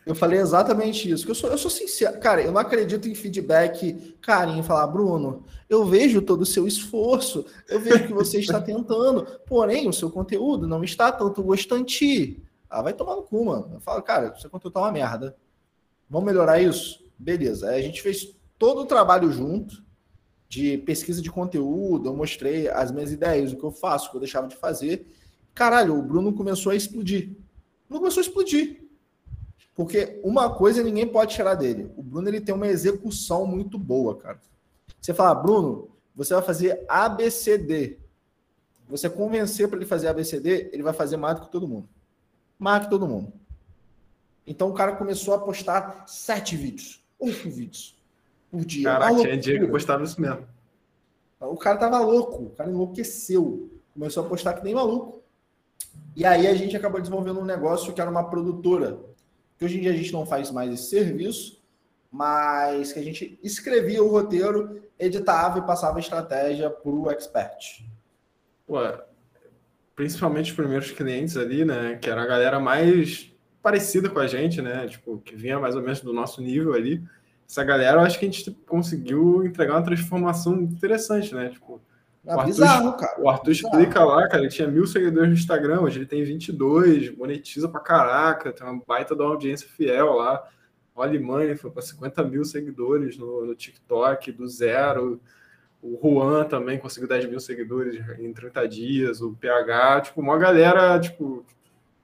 Eu 0.06 0.14
falei 0.14 0.40
exatamente 0.40 1.10
isso. 1.10 1.30
eu 1.30 1.36
sou, 1.36 1.50
eu 1.50 1.58
sou 1.58 1.72
sincero. 1.72 2.20
Cara, 2.20 2.42
eu 2.42 2.52
não 2.52 2.60
acredito 2.60 3.08
em 3.08 3.16
feedback 3.16 4.18
carinho, 4.22 4.64
falar, 4.64 4.88
Bruno, 4.88 5.46
eu 5.70 5.86
vejo 5.86 6.22
todo 6.22 6.42
o 6.42 6.46
seu 6.46 6.68
esforço, 6.68 7.46
eu 7.70 7.80
vejo 7.80 8.06
que 8.06 8.14
você 8.14 8.40
está 8.40 8.60
tentando, 8.62 9.26
porém, 9.46 9.88
o 9.88 9.94
seu 9.94 10.10
conteúdo 10.10 10.68
não 10.68 10.84
está 10.84 11.10
tanto 11.10 11.42
gostante. 11.42 12.44
Ah, 12.70 12.82
vai 12.82 12.92
tomar 12.92 13.16
no 13.16 13.24
cu, 13.24 13.46
mano. 13.46 13.72
Eu 13.76 13.80
falo, 13.80 14.02
cara, 14.02 14.34
o 14.36 14.42
seu 14.42 14.50
conteúdo 14.50 14.74
tá 14.74 14.82
uma 14.82 14.92
merda. 14.92 15.38
Vamos 16.10 16.26
melhorar 16.26 16.60
isso? 16.60 17.04
Beleza. 17.18 17.70
Aí 17.70 17.80
a 17.80 17.84
gente 17.84 18.02
fez 18.02 18.36
todo 18.58 18.82
o 18.82 18.86
trabalho 18.86 19.32
junto 19.32 19.84
de 20.48 20.80
pesquisa 20.80 21.22
de 21.22 21.30
conteúdo, 21.30 22.10
eu 22.10 22.16
mostrei 22.16 22.68
as 22.68 22.92
minhas 22.92 23.12
ideias, 23.12 23.54
o 23.54 23.58
que 23.58 23.64
eu 23.64 23.72
faço, 23.72 24.08
o 24.08 24.12
que 24.12 24.18
eu 24.18 24.22
deixava 24.22 24.48
de 24.48 24.56
fazer. 24.56 25.06
Caralho, 25.54 25.98
o 25.98 26.02
Bruno 26.02 26.34
começou 26.34 26.72
a 26.72 26.76
explodir. 26.76 27.38
Não 27.88 28.00
começou 28.00 28.22
a 28.22 28.26
explodir. 28.26 28.84
Porque 29.76 30.20
uma 30.24 30.54
coisa 30.54 30.84
ninguém 30.84 31.08
pode 31.08 31.36
tirar 31.36 31.56
dele. 31.56 31.92
O 31.96 32.02
Bruno 32.02 32.28
ele 32.28 32.42
tem 32.42 32.54
uma 32.54 32.68
execução 32.68 33.46
muito 33.46 33.78
boa, 33.78 34.18
cara. 34.18 34.42
Você 35.00 35.14
fala, 35.14 35.36
Bruno, 35.36 35.90
você 36.16 36.34
vai 36.34 36.44
fazer 36.44 36.84
ABCD. 36.90 37.98
Você 38.90 39.10
convencer 39.10 39.68
para 39.68 39.78
ele 39.78 39.86
fazer 39.86 40.08
ABCD, 40.08 40.72
ele 40.74 40.84
vai 40.84 40.94
fazer 40.94 41.16
mais 41.16 41.36
do 41.36 41.46
que 41.46 41.52
todo 41.52 41.68
mundo. 41.68 41.88
Mais 42.58 42.84
que 42.84 42.90
todo 42.90 43.08
mundo. 43.08 43.32
Então 44.50 44.68
o 44.68 44.74
cara 44.74 44.96
começou 44.96 45.36
a 45.36 45.40
postar 45.40 46.06
sete 46.08 46.58
vídeos, 46.58 47.06
oito 47.20 47.48
vídeos 47.52 47.96
por 48.50 48.66
dia. 48.66 48.86
Caraca, 48.86 49.22
tinha 49.22 49.38
dia 49.38 49.60
que 49.60 49.68
postava 49.68 50.04
isso 50.04 50.20
mesmo. 50.20 50.44
O 51.40 51.56
cara 51.56 51.78
tava 51.78 52.00
louco, 52.00 52.46
o 52.46 52.50
cara 52.50 52.68
enlouqueceu. 52.68 53.70
Começou 53.94 54.26
a 54.26 54.28
postar 54.28 54.56
que 54.56 54.64
nem 54.64 54.74
maluco. 54.74 55.22
E 56.16 56.26
aí 56.26 56.48
a 56.48 56.56
gente 56.56 56.76
acabou 56.76 57.00
desenvolvendo 57.00 57.40
um 57.40 57.46
negócio 57.46 57.94
que 57.94 58.02
era 58.02 58.10
uma 58.10 58.28
produtora. 58.28 59.00
Que 59.56 59.66
hoje 59.66 59.78
em 59.78 59.82
dia 59.82 59.92
a 59.92 59.96
gente 59.96 60.12
não 60.12 60.26
faz 60.26 60.50
mais 60.50 60.74
esse 60.74 60.90
serviço, 60.90 61.62
mas 62.12 62.92
que 62.92 63.00
a 63.00 63.04
gente 63.04 63.40
escrevia 63.44 64.04
o 64.04 64.10
roteiro, 64.10 64.82
editava 64.98 65.60
e 65.60 65.62
passava 65.62 65.98
a 65.98 66.00
estratégia 66.00 66.72
para 66.72 66.90
o 66.90 67.12
expert. 67.12 67.86
Ué, 68.68 69.00
principalmente 69.96 70.50
os 70.50 70.58
primeiros 70.58 70.90
clientes 70.90 71.38
ali, 71.38 71.64
né? 71.64 72.00
Que 72.02 72.10
era 72.10 72.24
a 72.24 72.28
galera 72.28 72.60
mais 72.60 73.29
parecida 73.62 74.10
com 74.10 74.20
a 74.20 74.28
gente, 74.28 74.62
né? 74.62 74.88
Tipo, 74.88 75.20
que 75.20 75.36
vinha 75.36 75.60
mais 75.60 75.76
ou 75.76 75.82
menos 75.82 76.02
do 76.02 76.14
nosso 76.14 76.42
nível 76.42 76.74
ali. 76.74 77.04
Essa 77.48 77.64
galera, 77.64 77.98
eu 77.98 78.06
acho 78.06 78.20
que 78.20 78.26
a 78.26 78.32
gente 78.32 78.52
conseguiu 78.68 79.44
entregar 79.46 79.74
uma 79.74 79.84
transformação 79.84 80.62
interessante, 80.62 81.34
né? 81.34 81.50
Tipo, 81.50 81.82
é 82.26 82.36
o 82.36 82.40
Arthur, 82.40 82.46
bizarro, 82.46 82.98
cara. 82.98 83.22
O 83.22 83.30
Arthur 83.30 83.52
bizarro. 83.52 83.80
explica 83.80 84.04
lá, 84.04 84.28
cara, 84.28 84.44
ele 84.44 84.52
tinha 84.52 84.68
mil 84.68 84.86
seguidores 84.86 85.30
no 85.30 85.36
Instagram, 85.36 85.82
hoje 85.82 86.00
ele 86.00 86.06
tem 86.06 86.24
22, 86.24 87.16
monetiza 87.18 87.68
pra 87.68 87.80
caraca, 87.80 88.54
tem 88.54 88.68
uma 88.68 88.82
baita 88.86 89.16
da 89.16 89.24
audiência 89.24 89.68
fiel 89.68 90.14
lá. 90.14 90.48
O 90.96 91.02
Alemães 91.02 91.60
foi 91.60 91.72
para 91.72 91.82
50 91.82 92.24
mil 92.26 92.44
seguidores 92.44 93.18
no, 93.18 93.46
no, 93.46 93.56
TikTok, 93.56 94.32
do 94.32 94.48
zero. 94.48 95.20
O 95.82 95.98
Juan 96.04 96.44
também 96.44 96.78
conseguiu 96.78 97.08
10 97.08 97.30
mil 97.30 97.40
seguidores 97.40 97.96
em 98.20 98.34
30 98.34 98.68
dias. 98.68 99.22
O 99.22 99.34
PH, 99.34 100.02
tipo, 100.02 100.20
uma 100.20 100.38
galera, 100.38 101.00
tipo, 101.00 101.46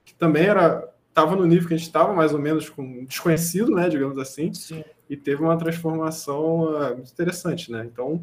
que 0.02 0.14
também 0.14 0.46
era 0.46 0.95
estava 1.16 1.34
no 1.34 1.46
nível 1.46 1.66
que 1.66 1.72
a 1.72 1.76
gente 1.78 1.86
estava, 1.86 2.12
mais 2.12 2.34
ou 2.34 2.38
menos, 2.38 2.68
com 2.68 3.06
desconhecido, 3.06 3.74
né, 3.74 3.88
digamos 3.88 4.18
assim, 4.18 4.52
Sim. 4.52 4.84
e 5.08 5.16
teve 5.16 5.42
uma 5.42 5.56
transformação 5.56 6.64
uh, 6.64 6.94
muito 6.94 7.10
interessante, 7.10 7.72
né? 7.72 7.88
Então, 7.90 8.22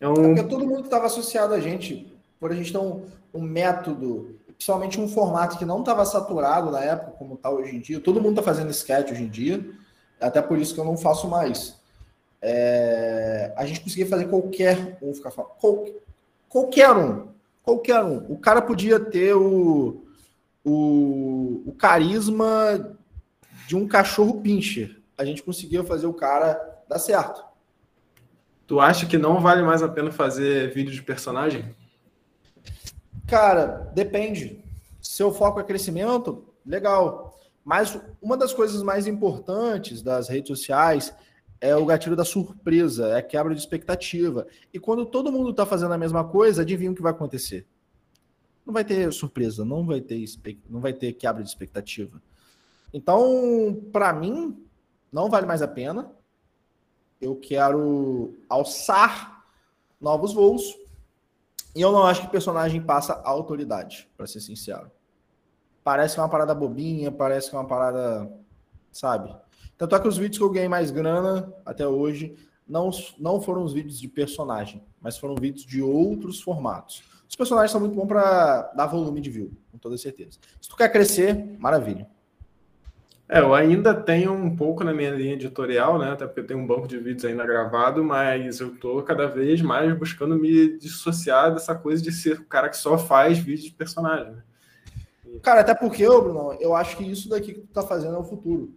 é 0.00 0.08
um... 0.08 0.32
É 0.32 0.34
porque 0.34 0.42
todo 0.42 0.66
mundo 0.66 0.86
estava 0.86 1.06
associado 1.06 1.54
a 1.54 1.60
gente, 1.60 2.12
por 2.40 2.50
a 2.50 2.54
gente 2.56 2.72
ter 2.72 2.78
um, 2.78 3.02
um 3.32 3.40
método, 3.40 4.36
principalmente 4.48 5.00
um 5.00 5.06
formato 5.06 5.56
que 5.58 5.64
não 5.64 5.78
estava 5.78 6.04
saturado 6.04 6.72
na 6.72 6.80
época, 6.80 7.12
como 7.12 7.34
está 7.34 7.50
hoje 7.50 7.76
em 7.76 7.80
dia. 7.80 8.00
Todo 8.00 8.20
mundo 8.20 8.40
está 8.40 8.42
fazendo 8.42 8.72
sketch 8.72 9.12
hoje 9.12 9.22
em 9.22 9.28
dia, 9.28 9.64
até 10.20 10.42
por 10.42 10.58
isso 10.58 10.74
que 10.74 10.80
eu 10.80 10.84
não 10.84 10.96
faço 10.96 11.28
mais. 11.28 11.78
É... 12.42 13.52
A 13.56 13.64
gente 13.64 13.80
conseguia 13.80 14.08
fazer 14.08 14.26
qualquer 14.26 14.98
um 15.00 15.14
ficar 15.14 15.30
falando, 15.30 15.52
qual... 15.60 15.84
qualquer 16.48 16.90
um, 16.90 17.28
qualquer 17.62 18.02
um. 18.02 18.26
O 18.28 18.36
cara 18.36 18.60
podia 18.60 18.98
ter 18.98 19.34
o 19.34 20.07
o, 20.68 21.62
o 21.66 21.72
carisma 21.72 22.96
de 23.66 23.76
um 23.76 23.86
cachorro 23.86 24.40
pincher. 24.40 25.00
A 25.16 25.24
gente 25.24 25.42
conseguiu 25.42 25.84
fazer 25.84 26.06
o 26.06 26.14
cara 26.14 26.60
dar 26.88 26.98
certo. 26.98 27.44
Tu 28.66 28.78
acha 28.78 29.06
que 29.06 29.16
não 29.16 29.40
vale 29.40 29.62
mais 29.62 29.82
a 29.82 29.88
pena 29.88 30.12
fazer 30.12 30.72
vídeo 30.72 30.92
de 30.92 31.02
personagem? 31.02 31.74
Cara, 33.26 33.90
depende. 33.94 34.62
Seu 35.00 35.32
foco 35.32 35.58
é 35.58 35.64
crescimento, 35.64 36.44
legal. 36.64 37.38
Mas 37.64 37.98
uma 38.20 38.36
das 38.36 38.52
coisas 38.52 38.82
mais 38.82 39.06
importantes 39.06 40.02
das 40.02 40.28
redes 40.28 40.48
sociais 40.48 41.14
é 41.60 41.74
o 41.74 41.86
gatilho 41.86 42.16
da 42.16 42.24
surpresa, 42.24 43.08
é 43.08 43.16
a 43.16 43.22
quebra 43.22 43.54
de 43.54 43.60
expectativa. 43.60 44.46
E 44.72 44.78
quando 44.78 45.04
todo 45.04 45.32
mundo 45.32 45.50
está 45.50 45.66
fazendo 45.66 45.92
a 45.92 45.98
mesma 45.98 46.24
coisa, 46.24 46.62
adivinha 46.62 46.90
o 46.90 46.94
que 46.94 47.02
vai 47.02 47.12
acontecer? 47.12 47.66
Não 48.68 48.74
vai 48.74 48.84
ter 48.84 49.10
surpresa, 49.14 49.64
não 49.64 49.86
vai 49.86 49.98
ter, 49.98 50.22
não 50.68 50.78
vai 50.78 50.92
ter 50.92 51.14
quebra 51.14 51.42
de 51.42 51.48
expectativa. 51.48 52.20
Então, 52.92 53.82
para 53.90 54.12
mim, 54.12 54.62
não 55.10 55.30
vale 55.30 55.46
mais 55.46 55.62
a 55.62 55.68
pena. 55.68 56.12
Eu 57.18 57.34
quero 57.34 58.34
alçar 58.46 59.42
novos 59.98 60.34
voos. 60.34 60.76
E 61.74 61.80
eu 61.80 61.90
não 61.90 62.02
acho 62.02 62.20
que 62.20 62.26
o 62.26 62.30
personagem 62.30 62.82
passa 62.82 63.14
autoridade, 63.24 64.06
para 64.14 64.26
ser 64.26 64.40
sincero. 64.40 64.90
Parece 65.82 66.14
que 66.14 66.20
é 66.20 66.22
uma 66.22 66.28
parada 66.28 66.54
bobinha, 66.54 67.10
parece 67.10 67.48
que 67.48 67.56
é 67.56 67.58
uma 67.58 67.66
parada, 67.66 68.30
sabe? 68.92 69.34
Tanto 69.78 69.96
é 69.96 70.00
que 70.00 70.08
os 70.08 70.18
vídeos 70.18 70.36
que 70.36 70.44
eu 70.44 70.50
ganhei 70.50 70.68
mais 70.68 70.90
grana 70.90 71.50
até 71.64 71.88
hoje 71.88 72.36
não, 72.68 72.90
não 73.18 73.40
foram 73.40 73.64
os 73.64 73.72
vídeos 73.72 73.98
de 73.98 74.08
personagem, 74.08 74.84
mas 75.00 75.16
foram 75.16 75.36
vídeos 75.36 75.64
de 75.64 75.80
outros 75.80 76.42
formatos. 76.42 77.02
Os 77.28 77.36
personagens 77.36 77.70
são 77.70 77.80
muito 77.80 77.94
bons 77.94 78.06
para 78.06 78.72
dar 78.74 78.86
volume 78.86 79.20
de 79.20 79.30
view, 79.30 79.52
com 79.70 79.78
toda 79.78 79.98
certeza. 79.98 80.38
Se 80.60 80.68
tu 80.68 80.76
quer 80.76 80.90
crescer, 80.90 81.56
maravilha. 81.58 82.08
É, 83.28 83.40
eu 83.40 83.54
ainda 83.54 83.92
tenho 83.94 84.32
um 84.32 84.56
pouco 84.56 84.82
na 84.82 84.94
minha 84.94 85.10
linha 85.10 85.34
editorial, 85.34 85.98
né? 85.98 86.12
Até 86.12 86.26
porque 86.26 86.40
eu 86.40 86.46
tenho 86.46 86.60
um 86.60 86.66
banco 86.66 86.88
de 86.88 86.96
vídeos 86.96 87.26
ainda 87.26 87.44
gravado, 87.44 88.02
mas 88.02 88.58
eu 88.58 88.74
tô 88.76 89.02
cada 89.02 89.26
vez 89.26 89.60
mais 89.60 89.92
buscando 89.98 90.34
me 90.34 90.78
dissociar 90.78 91.52
dessa 91.52 91.74
coisa 91.74 92.02
de 92.02 92.10
ser 92.10 92.40
o 92.40 92.46
cara 92.46 92.70
que 92.70 92.76
só 92.78 92.96
faz 92.96 93.36
vídeo 93.36 93.64
de 93.64 93.72
personagem. 93.72 94.32
Né? 94.32 94.42
Cara, 95.42 95.60
até 95.60 95.74
porque, 95.74 96.06
Bruno, 96.06 96.54
eu 96.58 96.74
acho 96.74 96.96
que 96.96 97.04
isso 97.04 97.28
daqui 97.28 97.52
que 97.52 97.60
tu 97.60 97.66
tá 97.66 97.82
fazendo 97.82 98.16
é 98.16 98.18
o 98.18 98.24
futuro. 98.24 98.72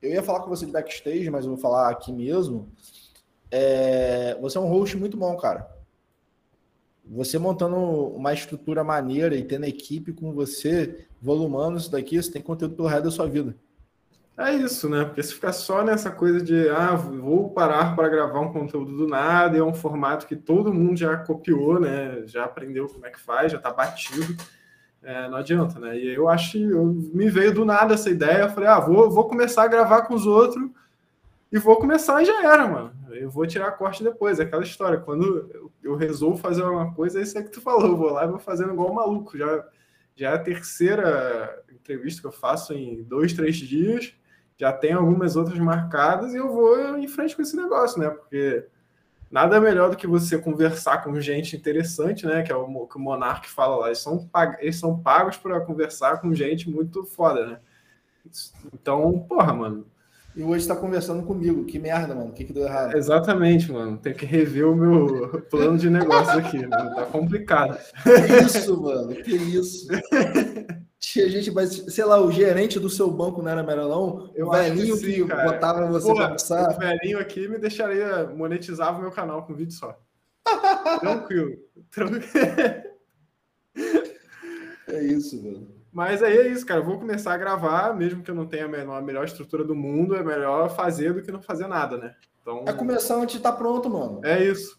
Eu 0.00 0.12
ia 0.12 0.22
falar 0.22 0.40
com 0.40 0.50
você 0.50 0.64
de 0.64 0.70
backstage, 0.70 1.28
mas 1.28 1.44
eu 1.44 1.50
vou 1.50 1.58
falar 1.58 1.90
aqui 1.90 2.12
mesmo. 2.12 2.70
É... 3.50 4.38
Você 4.40 4.56
é 4.56 4.60
um 4.60 4.68
host 4.68 4.96
muito 4.96 5.16
bom, 5.16 5.36
cara. 5.36 5.75
Você 7.08 7.38
montando 7.38 7.76
uma 7.76 8.32
estrutura 8.32 8.82
maneira 8.82 9.36
e 9.36 9.44
tendo 9.44 9.64
equipe 9.64 10.12
com 10.12 10.32
você, 10.32 11.06
volumando 11.22 11.78
isso 11.78 11.90
daqui, 11.90 12.20
você 12.20 12.32
tem 12.32 12.42
conteúdo 12.42 12.74
pelo 12.74 12.88
resto 12.88 13.04
da 13.04 13.10
sua 13.10 13.28
vida. 13.28 13.54
É 14.38 14.52
isso, 14.52 14.88
né? 14.88 15.04
Porque 15.04 15.22
se 15.22 15.32
ficar 15.32 15.52
só 15.52 15.82
nessa 15.82 16.10
coisa 16.10 16.42
de, 16.42 16.68
ah, 16.68 16.94
vou 16.94 17.48
parar 17.50 17.96
para 17.96 18.08
gravar 18.08 18.40
um 18.40 18.52
conteúdo 18.52 18.94
do 18.94 19.08
nada, 19.08 19.56
e 19.56 19.60
é 19.60 19.64
um 19.64 19.72
formato 19.72 20.26
que 20.26 20.36
todo 20.36 20.74
mundo 20.74 20.98
já 20.98 21.16
copiou, 21.16 21.80
né? 21.80 22.22
Já 22.26 22.44
aprendeu 22.44 22.86
como 22.86 23.06
é 23.06 23.10
que 23.10 23.18
faz, 23.18 23.52
já 23.52 23.58
tá 23.58 23.72
batido, 23.72 24.36
é, 25.02 25.26
não 25.28 25.38
adianta, 25.38 25.78
né? 25.80 25.96
E 25.96 26.14
eu 26.14 26.28
acho 26.28 26.58
eu, 26.58 26.84
me 26.84 27.30
veio 27.30 27.54
do 27.54 27.64
nada 27.64 27.94
essa 27.94 28.10
ideia, 28.10 28.42
eu 28.42 28.50
falei, 28.50 28.68
ah, 28.68 28.78
vou, 28.78 29.10
vou 29.10 29.26
começar 29.26 29.62
a 29.62 29.68
gravar 29.68 30.02
com 30.02 30.14
os 30.14 30.26
outros 30.26 30.68
e 31.50 31.58
vou 31.58 31.76
começar 31.76 32.20
e 32.20 32.26
já 32.26 32.44
era, 32.44 32.66
mano. 32.66 32.92
Eu 33.20 33.30
vou 33.30 33.46
tirar 33.46 33.72
corte 33.72 34.02
depois, 34.02 34.38
é 34.38 34.42
aquela 34.42 34.62
história. 34.62 34.98
Quando 34.98 35.70
eu, 35.82 35.96
resolvo 35.96 36.36
fazer 36.36 36.62
uma 36.62 36.94
coisa, 36.94 37.18
é 37.18 37.22
isso 37.22 37.36
aí 37.36 37.44
que 37.44 37.50
tu 37.50 37.60
falou, 37.60 37.86
eu 37.86 37.96
vou 37.96 38.10
lá 38.10 38.24
e 38.24 38.28
vou 38.28 38.38
fazendo 38.38 38.72
igual 38.72 38.90
um 38.90 38.94
maluco. 38.94 39.36
Já, 39.36 39.64
já 40.14 40.30
é 40.30 40.34
a 40.34 40.38
terceira 40.38 41.62
entrevista 41.70 42.20
que 42.20 42.26
eu 42.26 42.32
faço 42.32 42.72
em 42.72 43.02
dois, 43.02 43.32
três 43.32 43.56
dias 43.56 44.14
já 44.58 44.72
tem 44.72 44.92
algumas 44.92 45.36
outras 45.36 45.58
marcadas 45.58 46.32
e 46.32 46.38
eu 46.38 46.50
vou 46.50 46.96
em 46.96 47.06
frente 47.06 47.36
com 47.36 47.42
esse 47.42 47.56
negócio, 47.56 48.00
né? 48.00 48.08
Porque 48.08 48.66
nada 49.30 49.60
melhor 49.60 49.90
do 49.90 49.96
que 49.96 50.06
você 50.06 50.38
conversar 50.38 51.04
com 51.04 51.20
gente 51.20 51.56
interessante, 51.56 52.26
né? 52.26 52.42
Que 52.42 52.52
é 52.52 52.56
o 52.56 52.86
que 52.86 52.96
o 52.96 53.00
Monark 53.00 53.48
fala 53.48 53.76
lá. 53.76 53.86
Eles 53.88 53.98
são, 53.98 54.28
eles 54.58 54.76
são 54.76 54.98
pagos 54.98 55.36
para 55.36 55.60
conversar 55.60 56.20
com 56.20 56.34
gente 56.34 56.70
muito 56.70 57.04
foda, 57.04 57.46
né? 57.46 57.60
Então, 58.72 59.20
porra, 59.28 59.52
mano. 59.52 59.86
E 60.36 60.42
hoje 60.44 60.58
está 60.58 60.76
conversando 60.76 61.22
comigo. 61.22 61.64
Que 61.64 61.78
merda, 61.78 62.14
mano. 62.14 62.28
O 62.28 62.32
que, 62.34 62.44
que 62.44 62.52
deu 62.52 62.64
errado? 62.64 62.94
Exatamente, 62.94 63.72
mano. 63.72 63.96
Tem 63.96 64.12
que 64.12 64.26
rever 64.26 64.68
o 64.68 64.76
meu 64.76 65.40
plano 65.50 65.78
de 65.78 65.88
negócio 65.88 66.38
aqui. 66.38 66.66
Mano. 66.66 66.94
Tá 66.94 67.06
complicado. 67.06 67.78
Que 68.02 68.44
isso, 68.44 68.82
mano. 68.82 69.14
Que 69.14 69.34
isso. 69.34 69.88
Tinha 71.00 71.28
gente, 71.30 71.50
mas, 71.50 71.84
sei 71.88 72.04
lá, 72.04 72.20
o 72.20 72.30
gerente 72.30 72.78
do 72.78 72.90
seu 72.90 73.10
banco 73.10 73.40
não 73.40 73.50
era 73.50 73.62
melhor, 73.62 73.88
não? 73.88 74.30
Eu 74.34 74.48
o 74.48 74.50
velhinho 74.50 74.98
que, 74.98 75.06
sim, 75.06 75.26
que 75.26 75.34
botava 75.34 75.86
você 75.86 76.08
Pô, 76.08 76.14
pra 76.14 76.30
passar. 76.30 76.74
O 76.74 76.78
velhinho 76.78 77.18
aqui 77.18 77.48
me 77.48 77.58
deixaria, 77.58 78.26
monetizava 78.26 78.98
o 78.98 79.02
meu 79.02 79.10
canal 79.10 79.46
com 79.46 79.54
vídeo 79.54 79.72
só. 79.72 79.98
Tranquilo. 81.00 81.52
Tranquilo. 81.90 82.24
É 84.88 85.02
isso, 85.04 85.42
mano. 85.42 85.75
Mas 85.96 86.22
aí 86.22 86.36
é 86.36 86.48
isso, 86.48 86.66
cara. 86.66 86.80
Eu 86.80 86.84
vou 86.84 86.98
começar 86.98 87.32
a 87.32 87.38
gravar, 87.38 87.96
mesmo 87.96 88.22
que 88.22 88.30
eu 88.30 88.34
não 88.34 88.46
tenha 88.46 88.66
a, 88.66 88.68
menor, 88.68 88.98
a 88.98 89.00
melhor 89.00 89.24
estrutura 89.24 89.64
do 89.64 89.74
mundo, 89.74 90.14
é 90.14 90.22
melhor 90.22 90.68
fazer 90.68 91.14
do 91.14 91.22
que 91.22 91.32
não 91.32 91.40
fazer 91.40 91.66
nada, 91.66 91.96
né? 91.96 92.14
Então... 92.42 92.64
É 92.66 92.72
começar 92.74 93.14
antes 93.14 93.32
de 93.32 93.38
estar 93.38 93.52
tá 93.52 93.56
pronto, 93.56 93.88
mano. 93.88 94.20
É 94.22 94.44
isso. 94.44 94.78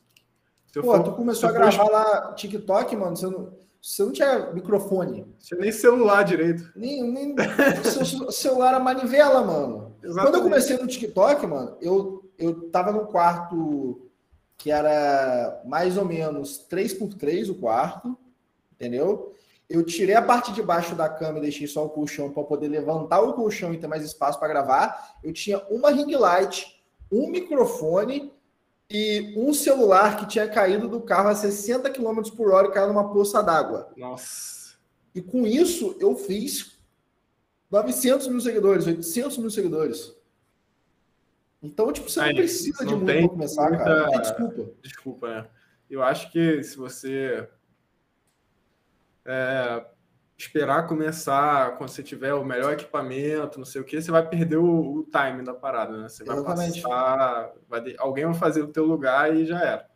Pô, 0.75 0.83
for, 0.83 1.01
tu 1.01 1.13
começou 1.13 1.49
a 1.49 1.51
gravar 1.51 1.71
for... 1.71 1.91
lá 1.91 2.33
TikTok, 2.33 2.95
mano, 2.95 3.17
você 3.17 3.25
não 3.25 3.51
você 3.81 4.03
não 4.03 4.11
tinha 4.11 4.53
microfone. 4.53 5.25
Tinha 5.39 5.59
nem 5.59 5.71
celular 5.71 6.21
direito. 6.21 6.71
Nem, 6.75 7.01
nem 7.01 7.35
seu 7.83 8.31
celular 8.31 8.75
era 8.75 8.79
manivela, 8.79 9.43
mano. 9.43 9.95
Exatamente. 10.03 10.23
Quando 10.23 10.35
eu 10.35 10.43
comecei 10.43 10.77
no 10.77 10.85
TikTok, 10.85 11.47
mano, 11.47 11.77
eu, 11.81 12.29
eu 12.37 12.69
tava 12.69 12.91
no 12.91 13.07
quarto 13.07 14.07
que 14.55 14.69
era 14.69 15.63
mais 15.65 15.97
ou 15.97 16.05
menos 16.05 16.67
3x3 16.71 17.49
o 17.49 17.55
quarto, 17.55 18.15
entendeu? 18.71 19.33
Eu 19.69 19.83
tirei 19.83 20.15
a 20.15 20.21
parte 20.21 20.53
de 20.53 20.61
baixo 20.61 20.95
da 20.95 21.09
cama 21.09 21.39
e 21.39 21.41
deixei 21.41 21.67
só 21.67 21.85
o 21.85 21.89
colchão 21.89 22.31
para 22.31 22.43
poder 22.43 22.69
levantar 22.69 23.19
o 23.19 23.33
colchão 23.33 23.73
e 23.73 23.77
ter 23.77 23.87
mais 23.87 24.03
espaço 24.03 24.39
para 24.39 24.47
gravar. 24.47 25.17
Eu 25.21 25.33
tinha 25.33 25.59
uma 25.69 25.91
ring 25.91 26.15
light, 26.15 26.81
um 27.11 27.29
microfone 27.29 28.31
e 28.89 29.33
um 29.35 29.53
celular 29.53 30.17
que 30.17 30.25
tinha 30.25 30.47
caído 30.47 30.87
do 30.87 31.01
carro 31.01 31.27
a 31.29 31.35
60 31.35 31.89
km 31.89 32.21
por 32.35 32.51
hora 32.51 32.67
e 32.67 32.71
caiu 32.71 32.87
numa 32.87 33.11
poça 33.11 33.43
d'água. 33.43 33.91
Nossa. 33.97 34.77
E 35.13 35.21
com 35.21 35.45
isso 35.45 35.97
eu 35.99 36.15
fiz 36.15 36.79
900 37.69 38.27
mil 38.29 38.39
seguidores, 38.39 38.87
800 38.87 39.37
mil 39.37 39.49
seguidores. 39.49 40.15
Então, 41.61 41.91
tipo, 41.91 42.09
você 42.09 42.21
não 42.21 42.35
precisa 42.35 42.85
não 42.85 42.87
de 42.87 42.95
muito 42.95 43.05
para 43.05 43.29
começar, 43.29 43.69
muita... 43.69 43.83
cara. 43.83 44.11
Não 44.11 44.21
desculpa. 44.21 44.71
Desculpa, 44.81 45.27
né? 45.27 45.49
Eu 45.89 46.03
acho 46.03 46.31
que 46.31 46.63
se 46.63 46.77
você 46.77 47.49
é, 49.27 49.85
esperar 50.37 50.87
começar 50.87 51.77
quando 51.77 51.89
você 51.89 52.01
tiver 52.01 52.33
o 52.33 52.45
melhor 52.45 52.73
equipamento, 52.73 53.57
não 53.57 53.65
sei 53.65 53.81
o 53.81 53.83
que, 53.83 54.01
você 54.01 54.11
vai 54.11 54.27
perder 54.27 54.57
o, 54.57 54.99
o 54.99 55.03
time 55.03 55.43
da 55.43 55.53
parada, 55.53 55.97
né? 55.97 56.09
Você 56.09 56.23
vai 56.23 56.37
Exatamente. 56.37 56.81
passar, 56.81 57.51
vai, 57.67 57.95
alguém 57.97 58.25
vai 58.25 58.35
fazer 58.35 58.61
o 58.61 58.67
teu 58.67 58.85
lugar 58.85 59.35
e 59.35 59.45
já 59.45 59.59
era. 59.59 59.87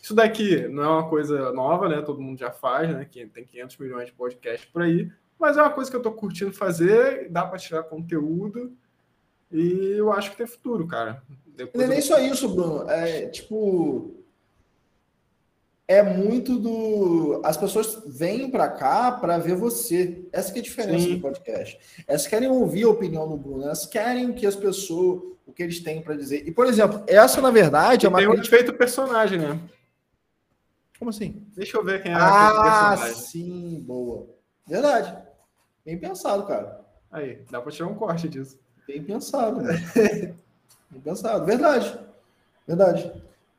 Isso 0.00 0.14
daqui 0.14 0.68
não 0.68 0.82
é 0.84 0.88
uma 0.88 1.08
coisa 1.08 1.50
nova, 1.52 1.88
né? 1.88 2.00
Todo 2.00 2.22
mundo 2.22 2.38
já 2.38 2.52
faz, 2.52 2.88
né? 2.90 3.08
Tem 3.10 3.44
500 3.44 3.76
milhões 3.78 4.06
de 4.06 4.12
podcasts 4.12 4.68
por 4.70 4.82
aí, 4.82 5.10
mas 5.38 5.56
é 5.56 5.62
uma 5.62 5.72
coisa 5.72 5.90
que 5.90 5.96
eu 5.96 6.02
tô 6.02 6.12
curtindo 6.12 6.52
fazer, 6.52 7.28
dá 7.30 7.44
para 7.44 7.58
tirar 7.58 7.82
conteúdo 7.82 8.72
e 9.50 9.94
eu 9.96 10.12
acho 10.12 10.30
que 10.30 10.36
tem 10.36 10.46
futuro, 10.46 10.86
cara. 10.86 11.22
Depois 11.46 11.74
não 11.74 11.84
é 11.84 11.88
nem 11.88 11.98
eu... 11.98 12.02
só 12.02 12.18
isso, 12.20 12.48
Bruno. 12.48 12.88
É 12.90 13.26
tipo 13.28 14.15
é 15.88 16.02
muito 16.02 16.58
do. 16.58 17.40
As 17.44 17.56
pessoas 17.56 18.02
vêm 18.06 18.50
para 18.50 18.68
cá 18.68 19.12
para 19.12 19.38
ver 19.38 19.54
você. 19.54 20.24
Essa 20.32 20.52
que 20.52 20.58
é 20.58 20.60
a 20.60 20.64
diferença 20.64 21.04
Sim. 21.04 21.14
do 21.16 21.20
podcast. 21.20 21.78
Elas 22.06 22.26
querem 22.26 22.48
ouvir 22.48 22.84
a 22.84 22.90
opinião 22.90 23.28
do 23.28 23.36
Bruno, 23.36 23.64
elas 23.64 23.86
querem 23.86 24.32
que 24.32 24.46
as 24.46 24.56
pessoas, 24.56 25.22
o 25.46 25.52
que 25.52 25.62
eles 25.62 25.80
têm 25.80 26.02
para 26.02 26.16
dizer. 26.16 26.46
E, 26.46 26.50
por 26.50 26.66
exemplo, 26.66 27.02
essa, 27.06 27.40
na 27.40 27.50
verdade, 27.50 28.06
é 28.06 28.08
uma. 28.08 28.18
Tem 28.18 28.28
um 28.28 28.34
efeito 28.34 28.74
personagem, 28.74 29.38
né? 29.38 29.60
Como 30.98 31.10
assim? 31.10 31.46
Deixa 31.54 31.76
eu 31.76 31.84
ver 31.84 32.02
quem 32.02 32.10
é 32.10 32.14
ah, 32.14 32.96
personagem. 32.96 33.14
sim, 33.22 33.84
boa. 33.86 34.26
Verdade. 34.66 35.16
Bem 35.84 35.98
pensado, 35.98 36.46
cara. 36.46 36.80
Aí, 37.12 37.44
dá 37.50 37.60
para 37.60 37.70
tirar 37.70 37.88
um 37.88 37.94
corte 37.94 38.28
disso. 38.28 38.58
Bem 38.88 39.02
pensado, 39.02 39.60
né? 39.62 39.74
Bem 40.90 41.00
pensado. 41.00 41.44
Verdade. 41.44 41.96
Verdade. 42.66 43.12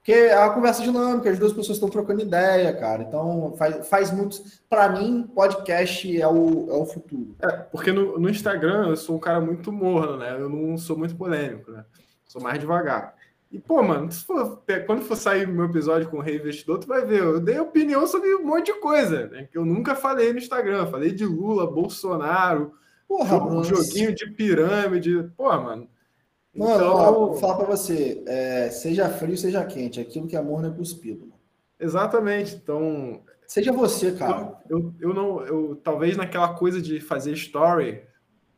Porque 0.08 0.22
é 0.22 0.40
uma 0.40 0.54
conversa 0.54 0.82
dinâmica, 0.82 1.30
as 1.30 1.38
duas 1.38 1.52
pessoas 1.52 1.76
estão 1.76 1.90
trocando 1.90 2.22
ideia, 2.22 2.74
cara. 2.74 3.04
Então 3.04 3.54
faz, 3.58 3.90
faz 3.90 4.10
muito. 4.10 4.42
Para 4.70 4.88
mim, 4.88 5.30
podcast 5.36 6.22
é 6.22 6.26
o, 6.26 6.70
é 6.70 6.74
o 6.76 6.86
futuro. 6.86 7.36
É, 7.42 7.52
porque 7.52 7.92
no, 7.92 8.18
no, 8.18 8.30
Instagram 8.30 8.88
eu 8.88 8.96
sou 8.96 9.18
um 9.18 9.20
cara 9.20 9.42
muito 9.42 9.70
morno, 9.70 10.16
né? 10.16 10.32
Eu 10.40 10.48
não 10.48 10.78
sou 10.78 10.98
muito 10.98 11.14
polêmico, 11.14 11.74
né? 11.74 11.84
Sou 12.26 12.42
mais 12.42 12.58
devagar. 12.58 13.16
E, 13.52 13.60
pô, 13.60 13.84
mano, 13.84 14.10
for, 14.14 14.64
quando 14.86 15.02
for 15.02 15.18
sair 15.18 15.46
meu 15.46 15.66
episódio 15.66 16.10
com 16.10 16.20
o 16.20 16.22
Rei 16.22 16.38
Investidor, 16.38 16.80
tu 16.80 16.88
vai 16.88 17.06
ver. 17.06 17.20
Eu 17.20 17.42
dei 17.42 17.60
opinião 17.60 18.08
sobre 18.08 18.34
um 18.34 18.46
monte 18.46 18.68
de 18.68 18.80
coisa, 18.80 19.28
né? 19.28 19.50
Que 19.52 19.58
eu 19.58 19.66
nunca 19.66 19.94
falei 19.94 20.32
no 20.32 20.40
Instagram. 20.40 20.88
falei 20.88 21.12
de 21.12 21.26
Lula, 21.26 21.70
Bolsonaro, 21.70 22.72
Porra, 23.10 23.28
jogo, 23.28 23.64
joguinho 23.66 24.16
de 24.16 24.26
pirâmide. 24.32 25.30
Pô, 25.36 25.52
mano 25.60 25.90
Mano, 26.58 26.76
então, 26.76 26.94
ó, 26.96 27.12
vou 27.12 27.34
falar 27.36 27.56
para 27.56 27.66
você, 27.66 28.24
é, 28.26 28.70
seja 28.70 29.10
frio, 29.10 29.38
seja 29.38 29.64
quente, 29.66 30.00
aquilo 30.00 30.28
que 30.28 30.36
é 30.36 30.40
amor 30.40 30.62
não 30.62 30.70
é 30.70 30.74
cuspido. 30.74 31.32
Exatamente, 31.80 32.56
então... 32.56 33.22
Seja 33.46 33.72
você, 33.72 34.12
cara. 34.12 34.60
Eu, 34.70 34.80
eu, 34.80 34.94
eu 35.00 35.14
não, 35.14 35.42
eu 35.46 35.76
talvez 35.82 36.18
naquela 36.18 36.54
coisa 36.54 36.82
de 36.82 37.00
fazer 37.00 37.32
story, 37.32 38.02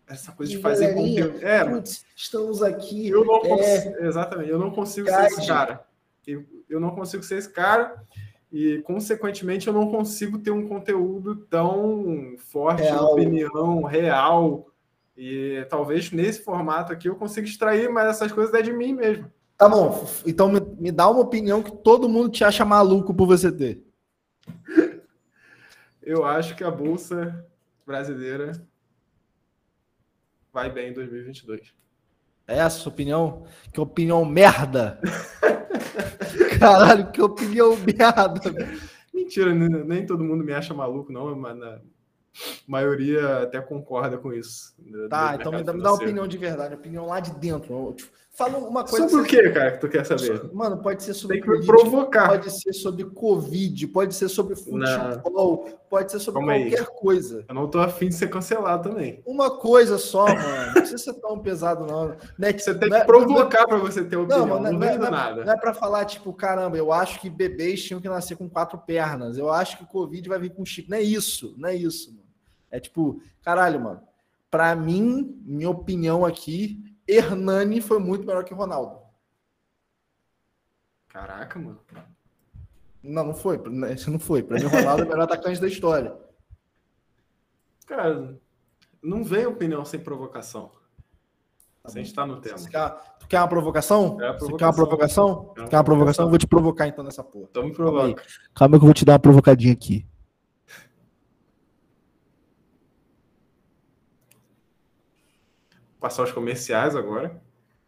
essa 0.07 0.31
coisa 0.31 0.51
de 0.51 0.57
fazer 0.57 0.95
conteúdo. 0.95 1.45
É, 1.45 1.63
putz, 1.63 2.03
estamos 2.15 2.63
aqui. 2.63 3.09
Eu 3.09 3.23
não 3.23 3.45
é... 3.45 4.07
Exatamente, 4.07 4.49
eu 4.49 4.57
não 4.57 4.71
consigo 4.71 5.07
ser 5.07 5.25
esse 5.27 5.45
cara. 5.45 5.85
Eu, 6.25 6.43
eu 6.67 6.79
não 6.79 6.91
consigo 6.91 7.21
ser 7.21 7.37
esse 7.37 7.49
cara 7.49 8.03
e, 8.51 8.79
consequentemente, 8.79 9.67
eu 9.67 9.73
não 9.73 9.91
consigo 9.91 10.39
ter 10.39 10.49
um 10.49 10.67
conteúdo 10.67 11.35
tão 11.35 12.35
forte, 12.37 12.81
real. 12.81 13.13
opinião 13.13 13.83
real, 13.83 14.68
e 15.21 15.65
talvez 15.69 16.13
nesse 16.13 16.41
formato 16.41 16.93
aqui 16.93 17.09
eu 17.09 17.15
consiga 17.15 17.45
extrair, 17.45 17.89
mas 17.89 18.07
essas 18.07 18.31
coisas 18.31 18.53
é 18.53 18.61
de 18.61 18.71
mim 18.71 18.93
mesmo. 18.93 19.29
Tá 19.57 19.67
bom, 19.67 20.09
então 20.25 20.47
me, 20.47 20.61
me 20.79 20.93
dá 20.93 21.09
uma 21.09 21.19
opinião 21.19 21.61
que 21.61 21.75
todo 21.83 22.07
mundo 22.07 22.29
te 22.29 22.45
acha 22.45 22.63
maluco 22.63 23.13
por 23.13 23.27
você 23.27 23.51
ter. 23.51 23.83
Eu 26.01 26.23
acho 26.23 26.55
que 26.55 26.63
a 26.63 26.71
Bolsa 26.71 27.45
brasileira 27.85 28.53
vai 30.53 30.71
bem 30.71 30.91
em 30.91 30.93
2022. 30.93 31.73
É 32.47 32.57
essa 32.59 32.79
sua 32.79 32.91
opinião? 32.91 33.45
Que 33.73 33.81
opinião 33.81 34.23
merda! 34.23 35.01
Caralho, 36.57 37.11
que 37.11 37.21
opinião 37.21 37.75
merda! 37.75 38.79
Mentira, 39.13 39.53
nem 39.53 40.05
todo 40.05 40.23
mundo 40.23 40.45
me 40.45 40.53
acha 40.53 40.73
maluco, 40.73 41.11
não, 41.11 41.35
mas 41.35 41.57
maioria 42.67 43.43
até 43.43 43.61
concorda 43.61 44.17
com 44.17 44.33
isso. 44.33 44.73
Tá, 45.09 45.35
então 45.39 45.51
me 45.51 45.63
dá, 45.63 45.73
me 45.73 45.81
dá, 45.81 45.89
uma 45.91 45.95
opinião 45.95 46.27
de 46.27 46.37
verdade, 46.37 46.75
opinião 46.75 47.07
lá 47.07 47.19
de 47.19 47.31
dentro. 47.31 47.93
Tipo, 47.93 48.19
Fala 48.39 48.57
uma 48.57 48.85
coisa. 48.85 49.09
Sobre 49.09 49.25
o 49.25 49.27
que, 49.29 49.49
cara, 49.49 49.71
que 49.73 49.81
tu 49.81 49.89
quer 49.89 50.05
saber? 50.05 50.49
Mano, 50.53 50.77
pode 50.81 51.03
ser 51.03 51.13
sobre 51.13 51.41
Tem 51.41 51.59
que 51.59 51.65
provocar. 51.65 52.29
Pode 52.29 52.49
ser 52.49 52.71
sobre 52.71 53.03
Covid, 53.03 53.87
pode 53.87 54.15
ser 54.15 54.29
sobre 54.29 54.55
futebol, 54.55 55.65
não. 55.67 55.79
pode 55.89 56.09
ser 56.09 56.19
sobre 56.19 56.39
Calma 56.39 56.53
qualquer 56.57 56.79
aí. 56.79 56.85
coisa. 56.85 57.43
Eu 57.49 57.53
não 57.53 57.67
tô 57.67 57.79
afim 57.79 58.07
de 58.07 58.15
ser 58.15 58.29
cancelado 58.29 58.89
também. 58.89 59.21
Uma 59.25 59.57
coisa 59.57 59.97
só, 59.97 60.25
mano. 60.25 60.65
Não 60.67 60.73
precisa 60.73 60.97
ser 60.97 61.13
tão 61.15 61.37
pesado, 61.39 61.85
não. 61.85 62.15
não 62.37 62.47
é 62.47 62.53
que, 62.53 62.61
você 62.61 62.73
tem 62.73 62.87
que 62.87 62.95
é- 62.95 63.03
provocar 63.03 63.63
é, 63.63 63.67
para 63.67 63.77
você 63.77 64.05
ter 64.05 64.15
opinião. 64.15 64.47
Não, 64.47 64.61
não, 64.61 64.71
não, 64.71 64.87
é, 64.87 64.97
não, 64.97 65.11
nada. 65.11 65.43
Não 65.43 65.51
é 65.51 65.57
pra 65.57 65.73
falar, 65.73 66.05
tipo, 66.05 66.31
caramba, 66.31 66.77
eu 66.77 66.93
acho 66.93 67.19
que 67.19 67.29
bebês 67.29 67.83
tinham 67.83 67.99
que 67.99 68.07
nascer 68.07 68.37
com 68.37 68.47
quatro 68.47 68.77
pernas. 68.77 69.37
Eu 69.37 69.51
acho 69.51 69.77
que 69.77 69.83
o 69.83 69.87
Covid 69.87 70.29
vai 70.29 70.39
vir 70.39 70.51
com 70.51 70.63
chip. 70.63 70.89
Não 70.89 70.97
é 70.97 71.01
isso, 71.01 71.53
não 71.57 71.67
é 71.67 71.75
isso, 71.75 72.13
mano. 72.13 72.28
É 72.71 72.79
tipo, 72.79 73.21
caralho, 73.41 73.79
mano. 73.81 74.01
Pra 74.49 74.75
mim, 74.75 75.39
minha 75.45 75.69
opinião 75.69 76.25
aqui, 76.25 76.83
Hernani 77.07 77.81
foi 77.81 77.99
muito 77.99 78.25
melhor 78.25 78.43
que 78.43 78.53
Ronaldo. 78.53 78.99
Caraca, 81.07 81.59
mano. 81.59 81.79
Não, 83.01 83.25
não 83.25 83.33
foi. 83.33 83.59
Isso 83.93 84.11
não 84.11 84.19
foi. 84.19 84.43
Pra 84.43 84.57
mim, 84.59 84.65
o 84.65 84.69
Ronaldo 84.69 85.03
é 85.03 85.05
o 85.05 85.09
melhor 85.09 85.23
atacante 85.23 85.59
da 85.59 85.67
história. 85.67 86.15
Cara, 87.85 88.37
não 89.01 89.23
vem 89.23 89.45
opinião 89.45 89.83
sem 89.85 89.99
provocação. 89.99 90.71
Tá 91.81 91.89
sem 91.89 92.01
estar 92.03 92.25
no 92.25 92.41
tema. 92.41 92.57
Quer, 92.69 92.89
tu 93.19 93.27
quer 93.27 93.39
uma 93.39 93.47
provocação? 93.47 94.17
É 94.21 94.33
provocação. 94.33 94.47
Você 94.47 94.57
quer 94.57 94.65
uma 94.65 94.73
provocação? 94.73 95.53
Quer 95.53 95.75
uma 95.77 95.83
provocação? 95.83 96.25
Eu 96.25 96.29
vou 96.29 96.37
te 96.37 96.47
provocar 96.47 96.87
então 96.87 97.03
nessa 97.03 97.23
porra. 97.23 97.47
Então 97.49 97.63
me 97.63 97.73
provoca. 97.73 97.97
Calma 97.99 98.19
aí. 98.19 98.25
Calma 98.53 98.75
aí 98.75 98.79
que 98.79 98.83
eu 98.83 98.87
vou 98.87 98.93
te 98.93 99.05
dar 99.05 99.13
uma 99.13 99.19
provocadinha 99.19 99.73
aqui. 99.73 100.05
Passar 105.99 106.23
os 106.23 106.31
comerciais 106.31 106.95
agora. 106.95 107.41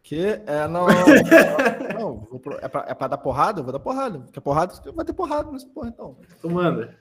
Que 0.03 0.41
é, 0.45 0.67
não. 0.67 0.87
não, 1.97 2.27
vou, 2.29 2.41
é, 2.61 2.67
pra, 2.67 2.85
é 2.87 2.93
pra 2.93 3.07
dar 3.07 3.17
porrada? 3.17 3.59
Eu 3.59 3.63
vou 3.63 3.71
dar 3.71 3.79
porrada. 3.79 4.25
Quer 4.31 4.41
porrada? 4.41 4.73
Vai 4.93 5.05
ter 5.05 5.13
porrada 5.13 5.51
nessa 5.51 5.67
porra, 5.67 5.89
então. 5.89 6.17
Tu 6.41 6.49
manda. 6.49 6.97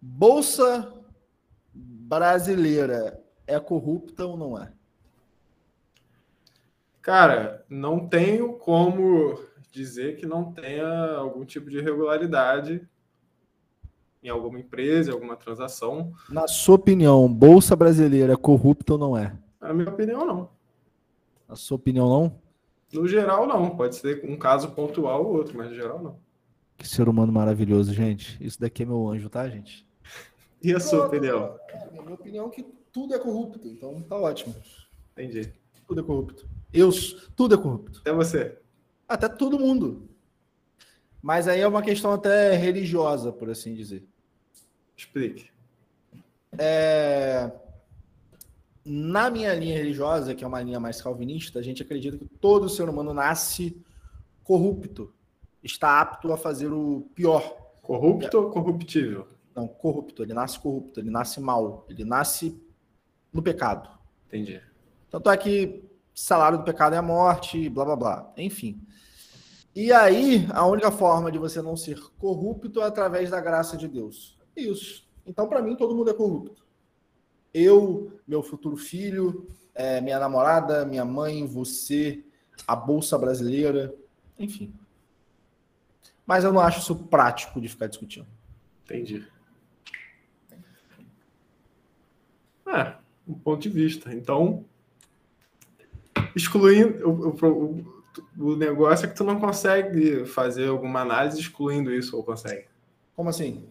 Bolsa 0.00 0.92
brasileira 1.72 3.22
é 3.46 3.58
corrupta 3.60 4.26
ou 4.26 4.36
não 4.36 4.60
é? 4.60 4.72
Cara, 7.00 7.64
não 7.68 8.08
tenho 8.08 8.54
como 8.54 9.38
dizer 9.70 10.16
que 10.16 10.26
não 10.26 10.52
tenha 10.52 11.14
algum 11.14 11.44
tipo 11.44 11.70
de 11.70 11.78
irregularidade 11.78 12.86
em 14.22 14.28
alguma 14.28 14.60
empresa, 14.60 15.10
em 15.10 15.14
alguma 15.14 15.36
transação. 15.36 16.12
Na 16.28 16.46
sua 16.46 16.76
opinião, 16.76 17.32
Bolsa 17.32 17.74
Brasileira 17.74 18.34
é 18.34 18.36
corrupta 18.36 18.92
ou 18.92 18.98
não 18.98 19.16
é? 19.16 19.36
Na 19.60 19.72
minha 19.72 19.88
opinião, 19.88 20.24
não. 20.24 20.48
Na 21.48 21.56
sua 21.56 21.76
opinião, 21.76 22.08
não? 22.08 22.40
No 22.92 23.08
geral, 23.08 23.46
não. 23.46 23.76
Pode 23.76 23.96
ser 23.96 24.24
um 24.24 24.36
caso 24.36 24.70
pontual 24.70 25.24
ou 25.24 25.36
outro, 25.36 25.56
mas 25.56 25.70
no 25.70 25.74
geral, 25.74 26.02
não. 26.02 26.16
Que 26.76 26.86
ser 26.88 27.08
humano 27.08 27.32
maravilhoso, 27.32 27.92
gente. 27.92 28.36
Isso 28.44 28.60
daqui 28.60 28.82
é 28.82 28.86
meu 28.86 29.08
anjo, 29.08 29.28
tá, 29.28 29.48
gente? 29.48 29.86
E 30.62 30.72
a 30.72 30.78
sua 30.78 31.00
não, 31.00 31.06
opinião? 31.06 31.58
É, 31.68 32.02
minha 32.02 32.14
opinião 32.14 32.46
é 32.46 32.50
que 32.50 32.62
tudo 32.92 33.14
é 33.14 33.18
corrupto, 33.18 33.66
então 33.66 34.00
tá 34.02 34.16
ótimo. 34.16 34.54
Entendi. 35.12 35.52
Tudo 35.86 36.00
é 36.00 36.04
corrupto. 36.04 36.48
Eu, 36.72 36.90
tudo 37.34 37.54
é 37.54 37.58
corrupto. 37.58 38.00
Até 38.00 38.12
você. 38.12 38.58
Até 39.08 39.28
todo 39.28 39.58
mundo. 39.58 40.08
Mas 41.22 41.46
aí 41.46 41.60
é 41.60 41.68
uma 41.68 41.82
questão 41.82 42.12
até 42.12 42.56
religiosa, 42.56 43.32
por 43.32 43.48
assim 43.48 43.74
dizer. 43.74 44.04
Explique. 44.96 45.50
É 46.58 47.50
na 48.84 49.30
minha 49.30 49.54
linha 49.54 49.76
religiosa, 49.76 50.34
que 50.34 50.42
é 50.42 50.46
uma 50.46 50.60
linha 50.60 50.80
mais 50.80 51.00
calvinista, 51.00 51.58
a 51.58 51.62
gente 51.62 51.82
acredita 51.82 52.18
que 52.18 52.26
todo 52.26 52.68
ser 52.68 52.88
humano 52.88 53.14
nasce 53.14 53.80
corrupto, 54.42 55.12
está 55.62 56.00
apto 56.00 56.32
a 56.32 56.36
fazer 56.36 56.72
o 56.72 57.08
pior. 57.14 57.42
Corrupto 57.80 58.36
é. 58.36 58.40
ou 58.40 58.50
corruptível? 58.50 59.28
Não, 59.54 59.68
corrupto. 59.68 60.22
Ele 60.22 60.34
nasce 60.34 60.58
corrupto, 60.58 60.98
ele 60.98 61.10
nasce 61.10 61.40
mal, 61.40 61.86
ele 61.88 62.04
nasce 62.04 62.60
no 63.32 63.42
pecado. 63.42 63.88
Entendi. 64.26 64.60
Tanto 65.10 65.30
é 65.30 65.36
que 65.36 65.84
salário 66.14 66.58
do 66.58 66.64
pecado 66.64 66.94
é 66.94 66.98
a 66.98 67.02
morte, 67.02 67.68
blá 67.68 67.84
blá 67.84 67.96
blá. 67.96 68.32
Enfim. 68.36 68.80
E 69.74 69.92
aí, 69.92 70.46
a 70.50 70.66
única 70.66 70.90
forma 70.90 71.32
de 71.32 71.38
você 71.38 71.62
não 71.62 71.76
ser 71.76 71.98
corrupto 72.18 72.80
é 72.80 72.84
através 72.84 73.30
da 73.30 73.40
graça 73.40 73.76
de 73.76 73.88
Deus. 73.88 74.38
Isso. 74.56 75.06
Então, 75.26 75.48
para 75.48 75.62
mim, 75.62 75.76
todo 75.76 75.94
mundo 75.94 76.10
é 76.10 76.14
corrupto 76.14 76.62
eu, 77.52 78.18
meu 78.26 78.42
futuro 78.42 78.76
filho, 78.76 79.46
é, 79.74 80.00
minha 80.00 80.18
namorada, 80.18 80.84
minha 80.84 81.04
mãe, 81.04 81.46
você, 81.46 82.24
a 82.66 82.74
Bolsa 82.74 83.18
Brasileira, 83.18 83.94
enfim. 84.38 84.72
Mas 86.26 86.44
eu 86.44 86.52
não 86.52 86.60
acho 86.60 86.78
isso 86.78 86.96
prático 86.96 87.60
de 87.60 87.68
ficar 87.68 87.88
discutindo. 87.88 88.26
Entendi. 88.84 89.26
É, 92.66 92.94
um 93.28 93.34
ponto 93.34 93.60
de 93.60 93.68
vista. 93.68 94.14
Então, 94.14 94.64
excluindo 96.34 97.06
o, 97.08 97.28
o, 97.28 98.01
o, 98.38 98.56
negócio 98.56 99.06
é 99.06 99.08
que 99.08 99.14
tu 99.14 99.24
não 99.24 99.38
consegue 99.40 100.24
fazer 100.26 100.68
alguma 100.68 101.00
análise 101.00 101.40
excluindo 101.40 101.92
isso, 101.92 102.16
ou 102.16 102.22
consegue? 102.22 102.66
Como 103.14 103.28
assim? 103.28 103.66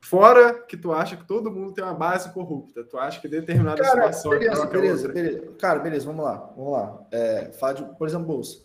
Fora 0.00 0.54
que 0.54 0.76
tu 0.76 0.92
acha 0.92 1.16
que 1.16 1.24
todo 1.24 1.50
mundo 1.50 1.72
tem 1.72 1.82
uma 1.82 1.94
base 1.94 2.32
corrupta, 2.32 2.84
tu 2.84 2.96
acha 2.96 3.20
que 3.20 3.26
determinada 3.26 3.82
Cara, 3.82 4.12
situação 4.12 4.30
beleza, 4.30 4.62
é 4.62 4.66
beleza, 4.66 5.08
beleza. 5.08 5.52
Cara, 5.58 5.80
beleza, 5.80 6.06
vamos 6.06 6.24
lá, 6.24 6.52
vamos 6.56 6.72
lá. 6.72 7.06
É, 7.10 7.50
de, 7.72 7.82
por 7.98 8.06
exemplo, 8.06 8.26
bolsa. 8.26 8.64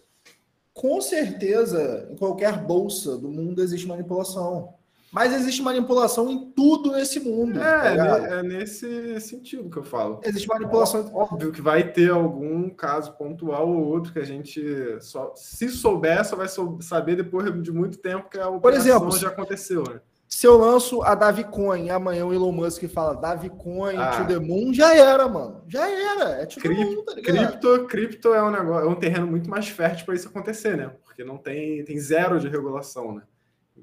Com 0.74 1.02
certeza, 1.02 2.08
em 2.12 2.16
qualquer 2.16 2.58
bolsa 2.64 3.18
do 3.18 3.28
mundo 3.28 3.62
existe 3.62 3.88
manipulação. 3.88 4.76
Mas 5.12 5.34
existe 5.34 5.62
manipulação 5.62 6.32
em 6.32 6.52
tudo 6.52 6.94
nesse 6.94 7.20
mundo. 7.20 7.60
É, 7.62 7.98
tá 7.98 8.18
é 8.18 8.44
nesse 8.44 9.20
sentido 9.20 9.70
que 9.70 9.78
eu 9.78 9.84
falo. 9.84 10.22
Existe 10.24 10.48
manipulação. 10.48 11.12
Óbvio 11.14 11.52
que 11.52 11.62
vai 11.62 11.92
ter 11.92 12.10
algum 12.10 12.70
caso 12.70 13.12
pontual 13.18 13.68
ou 13.68 13.88
outro 13.88 14.14
que 14.14 14.20
a 14.20 14.26
gente 14.26 14.64
só, 15.02 15.34
se 15.36 15.68
souber, 15.68 16.26
só 16.26 16.38
vai 16.38 16.48
saber 16.80 17.18
depois 17.18 17.52
de 17.62 17.72
muito 17.74 17.98
tempo 17.98 18.30
que 18.30 18.40
a 18.40 18.48
operação 18.48 18.62
Por 18.62 18.74
exemplo, 18.74 19.18
já 19.18 19.28
aconteceu. 19.28 19.84
Né? 19.84 20.00
Se 20.30 20.48
eu 20.48 20.58
lanço 20.58 21.04
a 21.04 21.14
Davicoin 21.14 21.90
amanhã 21.90 22.26
o 22.26 22.34
Elon 22.34 22.54
Musk 22.54 22.86
fala 22.86 23.14
Davicoin 23.14 23.98
ah. 23.98 24.12
to 24.12 24.34
the 24.34 24.40
moon, 24.40 24.74
já 24.74 24.96
era, 24.96 25.28
mano. 25.28 25.62
Já 25.68 25.90
era. 25.90 26.42
É 26.42 26.46
tipo 26.46 26.62
cripto, 26.62 27.04
tá 27.04 27.22
cripto, 27.22 27.86
cripto 27.86 28.34
é 28.34 28.42
um 28.42 28.50
negócio, 28.50 28.88
é 28.88 28.90
um 28.90 28.96
terreno 28.96 29.28
muito 29.28 29.50
mais 29.50 29.68
fértil 29.68 30.06
para 30.06 30.16
isso 30.16 30.30
acontecer, 30.30 30.78
né? 30.78 30.90
Porque 31.04 31.26
não 31.26 31.38
tem, 31.38 31.84
tem 31.84 32.00
zero 32.00 32.40
de 32.40 32.48
regulação, 32.48 33.14
né? 33.14 33.24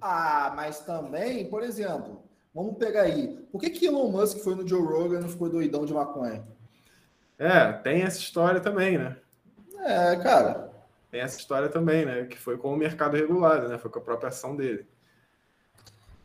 Ah, 0.00 0.52
mas 0.54 0.80
também, 0.80 1.48
por 1.48 1.62
exemplo, 1.62 2.22
vamos 2.54 2.76
pegar 2.76 3.02
aí. 3.02 3.38
Por 3.50 3.60
que, 3.60 3.70
que 3.70 3.86
Elon 3.86 4.10
Musk 4.10 4.38
foi 4.38 4.54
no 4.54 4.66
Joe 4.66 4.82
Rogan 4.82 5.18
e 5.18 5.22
não 5.22 5.28
ficou 5.28 5.48
doidão 5.48 5.84
de 5.84 5.94
maconha? 5.94 6.42
É, 7.38 7.72
tem 7.72 8.02
essa 8.02 8.18
história 8.18 8.60
também, 8.60 8.98
né? 8.98 9.16
É, 9.80 10.16
cara. 10.16 10.70
Tem 11.10 11.20
essa 11.20 11.38
história 11.38 11.68
também, 11.68 12.04
né? 12.04 12.24
Que 12.24 12.36
foi 12.36 12.58
com 12.58 12.72
o 12.72 12.76
mercado 12.76 13.16
regulado, 13.16 13.68
né? 13.68 13.78
Foi 13.78 13.90
com 13.90 13.98
a 13.98 14.02
própria 14.02 14.28
ação 14.28 14.56
dele. 14.56 14.86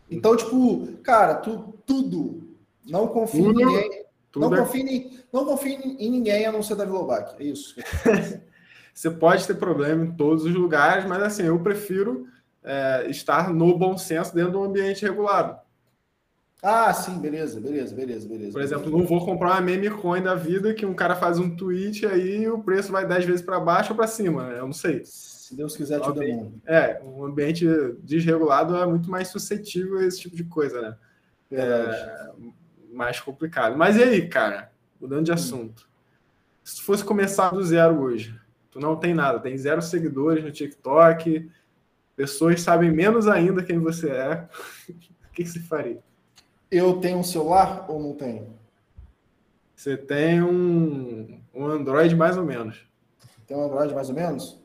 Então, 0.10 0.36
tipo, 0.36 0.88
cara, 1.04 1.36
tu, 1.36 1.74
tudo. 1.86 2.56
Não 2.86 3.08
confie 3.08 3.44
tudo, 3.44 3.62
em 3.62 3.66
ninguém. 3.66 4.06
Não, 4.36 4.54
é... 4.54 4.58
confie 4.58 4.82
em, 4.82 5.20
não 5.32 5.46
confie 5.46 5.74
em 5.74 6.12
ninguém 6.12 6.46
a 6.46 6.52
não 6.52 6.62
ser 6.62 6.76
Davi 6.76 6.92
Lobac. 6.92 7.42
É 7.42 7.46
isso. 7.46 7.76
Você 8.94 9.10
pode 9.10 9.48
ter 9.48 9.56
problema 9.56 10.06
em 10.06 10.12
todos 10.12 10.46
os 10.46 10.54
lugares, 10.54 11.06
mas 11.06 11.24
assim, 11.24 11.44
eu 11.44 11.60
prefiro 11.60 12.28
é, 12.64 13.08
estar 13.10 13.54
no 13.54 13.78
bom 13.78 13.98
senso 13.98 14.34
dentro 14.34 14.52
de 14.52 14.58
um 14.58 14.64
ambiente 14.64 15.06
regulado. 15.06 15.58
Ah, 16.62 16.94
sim, 16.94 17.20
beleza, 17.20 17.60
beleza, 17.60 17.94
beleza, 17.94 18.28
beleza. 18.28 18.54
Por 18.54 18.62
exemplo, 18.62 18.90
não 18.90 19.06
vou 19.06 19.26
comprar 19.26 19.52
uma 19.52 19.62
meme 19.62 19.90
coin 19.90 20.22
da 20.22 20.34
vida 20.34 20.74
que 20.74 20.86
um 20.86 20.94
cara 20.94 21.14
faz 21.14 21.38
um 21.38 21.54
tweet 21.54 22.06
aí 22.06 22.48
o 22.48 22.60
preço 22.60 22.90
vai 22.90 23.06
10 23.06 23.26
vezes 23.26 23.42
para 23.42 23.60
baixo 23.60 23.92
ou 23.92 23.98
para 23.98 24.08
cima, 24.08 24.48
né? 24.48 24.60
Eu 24.60 24.66
não 24.68 24.74
sei. 24.74 25.02
Se 25.04 25.54
Deus 25.58 25.76
quiser, 25.76 26.00
te 26.00 26.14
dá 26.14 26.22
mundo. 26.22 26.62
É, 26.66 27.02
um 27.04 27.26
ambiente 27.26 27.68
desregulado 28.02 28.78
é 28.78 28.86
muito 28.86 29.12
mais 29.12 29.28
suscetível 29.28 29.98
a 30.00 30.06
esse 30.06 30.22
tipo 30.22 30.38
de 30.38 30.46
coisa, 30.46 30.82
né? 30.82 30.96
É 31.52 32.32
mais 32.94 33.20
complicado. 33.20 33.78
Mas 33.78 33.98
e 33.98 34.04
aí, 34.04 34.30
cara? 34.30 34.72
Mudando 35.02 35.26
de 35.26 35.32
hum. 35.32 35.36
assunto. 35.36 35.88
Se 36.64 36.78
tu 36.78 36.84
fosse 36.84 37.04
começar 37.04 37.50
do 37.50 37.62
zero 37.62 38.00
hoje, 38.00 38.40
tu 38.72 38.80
não 38.80 38.96
tem 38.96 39.14
nada, 39.14 39.40
tem 39.40 39.58
zero 39.58 39.82
seguidores 39.82 40.44
no 40.44 40.52
TikTok, 40.52 41.50
pessoas 42.16 42.62
sabem 42.62 42.92
menos 42.92 43.28
ainda 43.28 43.64
quem 43.64 43.80
você 43.80 44.10
é. 44.10 44.48
o 44.90 45.34
que, 45.34 45.44
que 45.44 45.46
você 45.46 45.60
faria? 45.60 46.00
Eu 46.70 47.00
tenho 47.00 47.18
um 47.18 47.24
celular 47.24 47.86
ou 47.90 48.02
não 48.02 48.14
tenho? 48.14 48.54
Você 49.76 49.98
tem 49.98 50.42
um, 50.42 51.40
um 51.54 51.66
Android 51.66 52.16
mais 52.16 52.38
ou 52.38 52.44
menos. 52.44 52.88
Tem 53.46 53.56
um 53.56 53.66
Android 53.66 53.94
mais 53.94 54.10
ou 54.10 54.16
menos? 54.16 54.60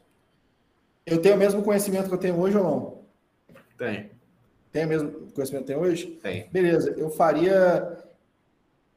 Eu 1.05 1.21
tenho 1.21 1.35
o 1.35 1.39
mesmo 1.39 1.63
conhecimento 1.63 2.09
que 2.09 2.15
eu 2.15 2.19
tenho 2.19 2.39
hoje 2.39 2.57
ou 2.57 2.65
não? 2.65 2.99
Tem. 3.77 4.11
Tem 4.71 4.85
o 4.85 4.89
mesmo 4.89 5.11
conhecimento 5.33 5.65
que 5.65 5.73
eu 5.73 5.77
tenho 5.77 5.81
hoje? 5.81 6.07
Tem. 6.23 6.49
Beleza, 6.51 6.95
eu 6.97 7.11
faria. 7.11 7.99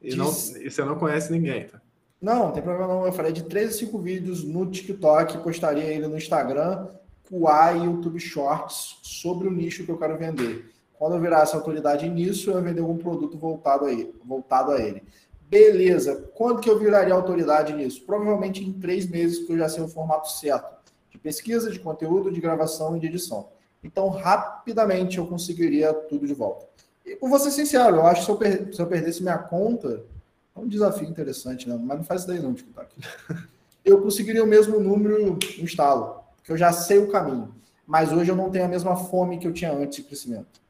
E, 0.00 0.14
não, 0.14 0.28
e 0.28 0.70
você 0.70 0.84
não 0.84 0.98
conhece 0.98 1.32
ninguém, 1.32 1.66
tá? 1.66 1.80
Não, 2.20 2.46
não 2.46 2.52
tem 2.52 2.62
problema 2.62 2.86
não. 2.86 3.04
Eu 3.04 3.12
falei 3.12 3.32
de 3.32 3.42
3 3.42 3.70
a 3.70 3.72
5 3.72 3.98
vídeos 3.98 4.44
no 4.44 4.70
TikTok, 4.70 5.38
postaria 5.38 5.84
ele 5.84 6.06
no 6.06 6.16
Instagram, 6.16 6.86
QA 7.32 7.72
e 7.72 7.84
YouTube 7.84 8.20
Shorts 8.20 8.98
sobre 9.02 9.48
o 9.48 9.50
nicho 9.50 9.84
que 9.86 9.90
eu 9.90 9.96
quero 9.96 10.18
vender. 10.18 10.70
Quando 10.98 11.14
eu 11.14 11.20
virar 11.20 11.42
essa 11.42 11.56
autoridade 11.56 12.06
nisso, 12.08 12.50
eu 12.50 12.62
vender 12.62 12.80
algum 12.80 12.98
produto 12.98 13.38
voltado 13.38 13.86
a 13.86 13.92
ele. 13.92 14.14
Voltado 14.22 14.72
a 14.72 14.80
ele. 14.80 15.02
Beleza. 15.48 16.30
Quando 16.34 16.60
que 16.60 16.68
eu 16.68 16.78
viraria 16.78 17.14
autoridade 17.14 17.72
nisso? 17.72 18.02
Provavelmente 18.04 18.62
em 18.62 18.72
três 18.72 19.08
meses, 19.08 19.38
porque 19.38 19.54
eu 19.54 19.58
já 19.58 19.68
sei 19.68 19.82
o 19.82 19.88
formato 19.88 20.30
certo 20.30 20.82
de 21.10 21.18
pesquisa, 21.18 21.70
de 21.70 21.80
conteúdo, 21.80 22.30
de 22.30 22.40
gravação 22.40 22.96
e 22.96 23.00
de 23.00 23.06
edição. 23.06 23.48
Então, 23.82 24.08
rapidamente 24.08 25.18
eu 25.18 25.26
conseguiria 25.26 25.92
tudo 25.92 26.26
de 26.26 26.34
volta. 26.34 26.66
E 27.04 27.16
vou 27.16 27.38
ser 27.38 27.50
sincero, 27.50 27.96
eu 27.96 28.06
acho 28.06 28.20
que 28.20 28.26
se 28.26 28.30
eu, 28.30 28.36
per 28.36 28.74
se 28.74 28.80
eu 28.80 28.86
perdesse 28.86 29.22
minha 29.22 29.38
conta, 29.38 30.04
é 30.54 30.60
um 30.60 30.68
desafio 30.68 31.08
interessante, 31.08 31.68
né? 31.68 31.78
mas 31.82 31.98
não 31.98 32.04
faz 32.04 32.20
isso 32.20 32.30
daí 32.30 32.40
não, 32.40 32.54
TikTok. 32.54 32.94
Eu 33.84 34.00
conseguiria 34.00 34.44
o 34.44 34.46
mesmo 34.46 34.78
número 34.78 35.36
no 35.58 35.64
estalo, 35.64 36.21
porque 36.42 36.52
eu 36.52 36.56
já 36.56 36.72
sei 36.72 36.98
o 36.98 37.08
caminho. 37.08 37.54
Mas 37.86 38.12
hoje 38.12 38.30
eu 38.30 38.36
não 38.36 38.50
tenho 38.50 38.64
a 38.64 38.68
mesma 38.68 38.96
fome 38.96 39.38
que 39.38 39.46
eu 39.46 39.52
tinha 39.52 39.72
antes 39.72 39.96
de 39.96 40.02
crescimento. 40.02 40.60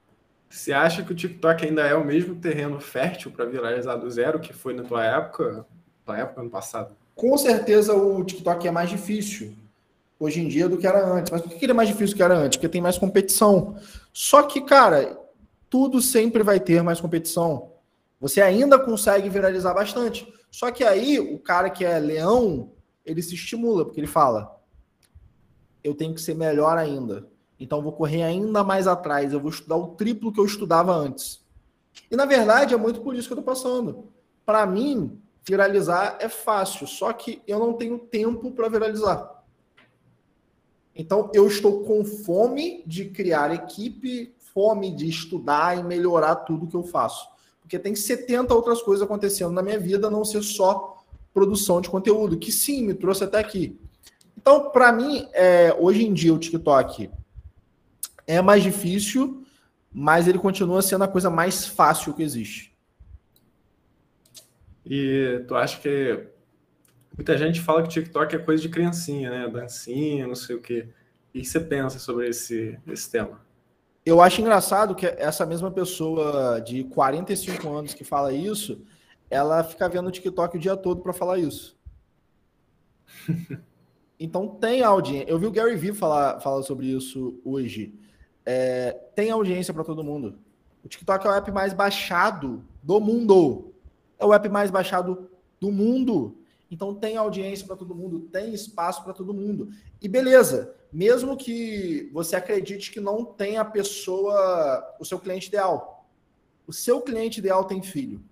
Você 0.51 0.71
acha 0.73 1.03
que 1.03 1.13
o 1.13 1.17
TikTok 1.17 1.65
ainda 1.65 1.83
é 1.83 1.95
o 1.95 2.05
mesmo 2.05 2.35
terreno 2.35 2.79
fértil 2.79 3.31
para 3.31 3.47
viralizar 3.47 3.97
do 3.97 4.11
zero 4.11 4.39
que 4.39 4.53
foi 4.53 4.75
na 4.75 4.83
tua 4.83 5.03
época, 5.03 5.67
tua 6.05 6.19
época 6.19 6.43
ano 6.43 6.51
passado? 6.51 6.95
Com 7.15 7.37
certeza 7.39 7.95
o 7.95 8.23
TikTok 8.23 8.69
é 8.69 8.71
mais 8.71 8.91
difícil 8.91 9.55
hoje 10.21 10.41
em 10.41 10.49
dia 10.49 10.69
do 10.69 10.77
que 10.77 10.87
era 10.87 11.05
antes. 11.07 11.33
Mas 11.33 11.41
por 11.41 11.51
que 11.51 11.65
ele 11.65 11.73
é 11.73 11.75
mais 11.75 11.89
difícil 11.89 12.15
do 12.15 12.17
que 12.17 12.23
era 12.23 12.37
antes? 12.37 12.59
Porque 12.59 12.69
tem 12.69 12.83
mais 12.83 12.99
competição. 12.99 13.77
Só 14.13 14.43
que, 14.43 14.61
cara, 14.61 15.19
tudo 15.71 16.03
sempre 16.03 16.43
vai 16.43 16.61
ter 16.61 16.83
mais 16.83 17.01
competição. 17.01 17.73
Você 18.21 18.43
ainda 18.43 18.79
consegue 18.79 19.31
viralizar 19.31 19.73
bastante. 19.73 20.31
Só 20.51 20.71
que 20.71 20.85
aí 20.85 21.19
o 21.19 21.39
cara 21.39 21.71
que 21.71 21.83
é 21.83 21.99
leão, 21.99 22.73
ele 23.07 23.23
se 23.23 23.35
estimula, 23.35 23.85
porque 23.85 23.99
ele 23.99 24.07
fala: 24.07 24.61
eu 25.83 25.95
tenho 25.95 26.15
que 26.15 26.21
ser 26.21 26.35
melhor 26.35 26.79
ainda. 26.79 27.29
Então 27.59 27.83
vou 27.83 27.93
correr 27.93 28.23
ainda 28.23 28.65
mais 28.65 28.87
atrás, 28.87 29.33
eu 29.33 29.41
vou 29.41 29.51
estudar 29.51 29.77
o 29.77 29.89
triplo 29.89 30.33
que 30.33 30.41
eu 30.41 30.45
estudava 30.45 30.93
antes. 30.93 31.41
E 32.11 32.17
na 32.17 32.25
verdade 32.25 32.75
é 32.75 32.77
muito 32.77 33.01
por 33.01 33.15
isso 33.15 33.29
que 33.29 33.35
eu 33.35 33.39
estou 33.39 33.55
passando. 33.55 34.09
Para 34.45 34.67
mim, 34.67 35.21
viralizar 35.45 36.17
é 36.21 36.29
fácil, 36.29 36.87
só 36.87 37.13
que 37.13 37.43
eu 37.47 37.59
não 37.59 37.75
tenho 37.75 37.99
tempo 37.99 38.51
para 38.51 38.69
viralizar. 38.69 39.43
Então 40.95 41.31
eu 41.33 41.47
estou 41.47 41.85
com 41.85 42.05
fome 42.05 42.83
de 42.87 43.07
criar 43.07 43.55
equipe, 43.55 44.35
fome 44.53 44.95
de 44.95 45.09
estudar 45.09 45.79
e 45.79 45.83
melhorar 45.83 46.37
tudo 46.37 46.67
que 46.67 46.77
eu 46.77 46.83
faço. 46.83 47.27
Porque 47.61 47.79
tem 47.79 47.95
70 47.95 48.55
outras 48.55 48.83
coisas 48.83 49.03
acontecendo 49.03 49.53
na 49.53 49.63
minha 49.63 49.79
vida, 49.79 50.11
não 50.11 50.25
ser 50.25 50.43
só 50.43 51.03
produção 51.33 51.81
de 51.81 51.89
conteúdo, 51.89 52.39
que 52.39 52.53
sim, 52.53 52.85
me 52.85 52.93
trouxe 52.93 53.25
até 53.25 53.39
aqui. 53.39 53.79
Então, 54.37 54.71
para 54.71 54.93
mim, 54.93 55.29
é, 55.33 55.75
hoje 55.79 56.05
em 56.05 56.13
dia, 56.13 56.35
o 56.35 56.39
TikTok 56.39 57.11
é 58.27 58.41
mais 58.41 58.63
difícil, 58.63 59.45
mas 59.93 60.27
ele 60.27 60.39
continua 60.39 60.83
sendo 60.83 61.05
a 61.05 61.09
coisa 61.09 61.31
mais 61.31 61.67
fácil 61.67 62.15
que 62.15 62.23
existe. 62.23 62.73
E 64.85 65.45
tu 65.47 65.55
acha 65.55 65.79
que 65.79 66.27
muita 67.17 67.37
gente 67.39 67.61
fala 67.61 67.83
que 67.83 67.89
o 67.89 67.93
TikTok 67.93 68.35
é 68.35 68.39
coisa 68.39 68.63
de 68.63 68.69
criancinha, 68.69 69.31
né? 69.31 69.49
Dancinha, 69.49 70.27
não 70.27 70.35
sei 70.35 70.57
o 70.57 70.61
quê. 70.61 70.89
O 71.29 71.39
que 71.39 71.45
você 71.45 71.61
pensa 71.61 71.99
sobre 71.99 72.29
esse, 72.29 72.79
esse 72.87 73.11
tema? 73.11 73.41
Eu 74.05 74.21
acho 74.21 74.41
engraçado 74.41 74.95
que 74.95 75.07
essa 75.07 75.47
mesma 75.47 75.71
pessoa 75.71 76.61
de 76.61 76.85
45 76.85 77.73
anos 77.73 77.95
que 77.95 78.03
fala 78.03 78.33
isso, 78.33 78.85
ela 79.31 79.63
fica 79.63 79.89
vendo 79.89 80.09
o 80.09 80.11
TikTok 80.11 80.57
o 80.57 80.61
dia 80.61 80.77
todo 80.77 81.01
para 81.01 81.13
falar 81.13 81.39
isso. 81.39 81.79
Então 84.23 84.47
tem 84.47 84.85
audiência. 84.85 85.29
Eu 85.29 85.37
vi 85.37 85.47
o 85.47 85.51
Gary 85.51 85.75
Vee 85.75 85.93
falar, 85.93 86.39
falar 86.39 86.63
sobre 86.63 86.87
isso 86.87 87.41
hoje. 87.45 87.93
É, 88.47 88.93
tem 89.17 89.33
audiência 89.33 89.75
para 89.75 89.83
todo 89.83 90.05
mundo. 90.05 90.39
O 90.85 90.89
TikTok 90.89 91.27
é 91.27 91.31
o 91.31 91.35
app 91.35 91.51
mais 91.51 91.73
baixado 91.73 92.65
do 92.81 93.01
mundo. 93.01 93.75
É 94.21 94.25
o 94.25 94.33
app 94.33 94.49
mais 94.49 94.71
baixado 94.71 95.29
do 95.61 95.73
mundo. 95.73 96.37
Então 96.71 96.95
tem 96.95 97.17
audiência 97.17 97.67
para 97.67 97.75
todo 97.75 97.97
mundo, 97.97 98.21
tem 98.21 98.55
espaço 98.55 99.03
para 99.03 99.13
todo 99.13 99.35
mundo. 99.35 99.71
E 100.01 100.07
beleza, 100.07 100.73
mesmo 100.93 101.37
que 101.37 102.09
você 102.13 102.37
acredite 102.37 102.93
que 102.93 103.01
não 103.01 103.25
tem 103.25 103.57
a 103.57 103.65
pessoa, 103.65 104.95
o 105.01 105.05
seu 105.05 105.19
cliente 105.19 105.49
ideal. 105.49 106.07
O 106.65 106.73
seu 106.73 107.01
cliente 107.01 107.41
ideal 107.41 107.65
tem 107.65 107.83
filho. 107.83 108.23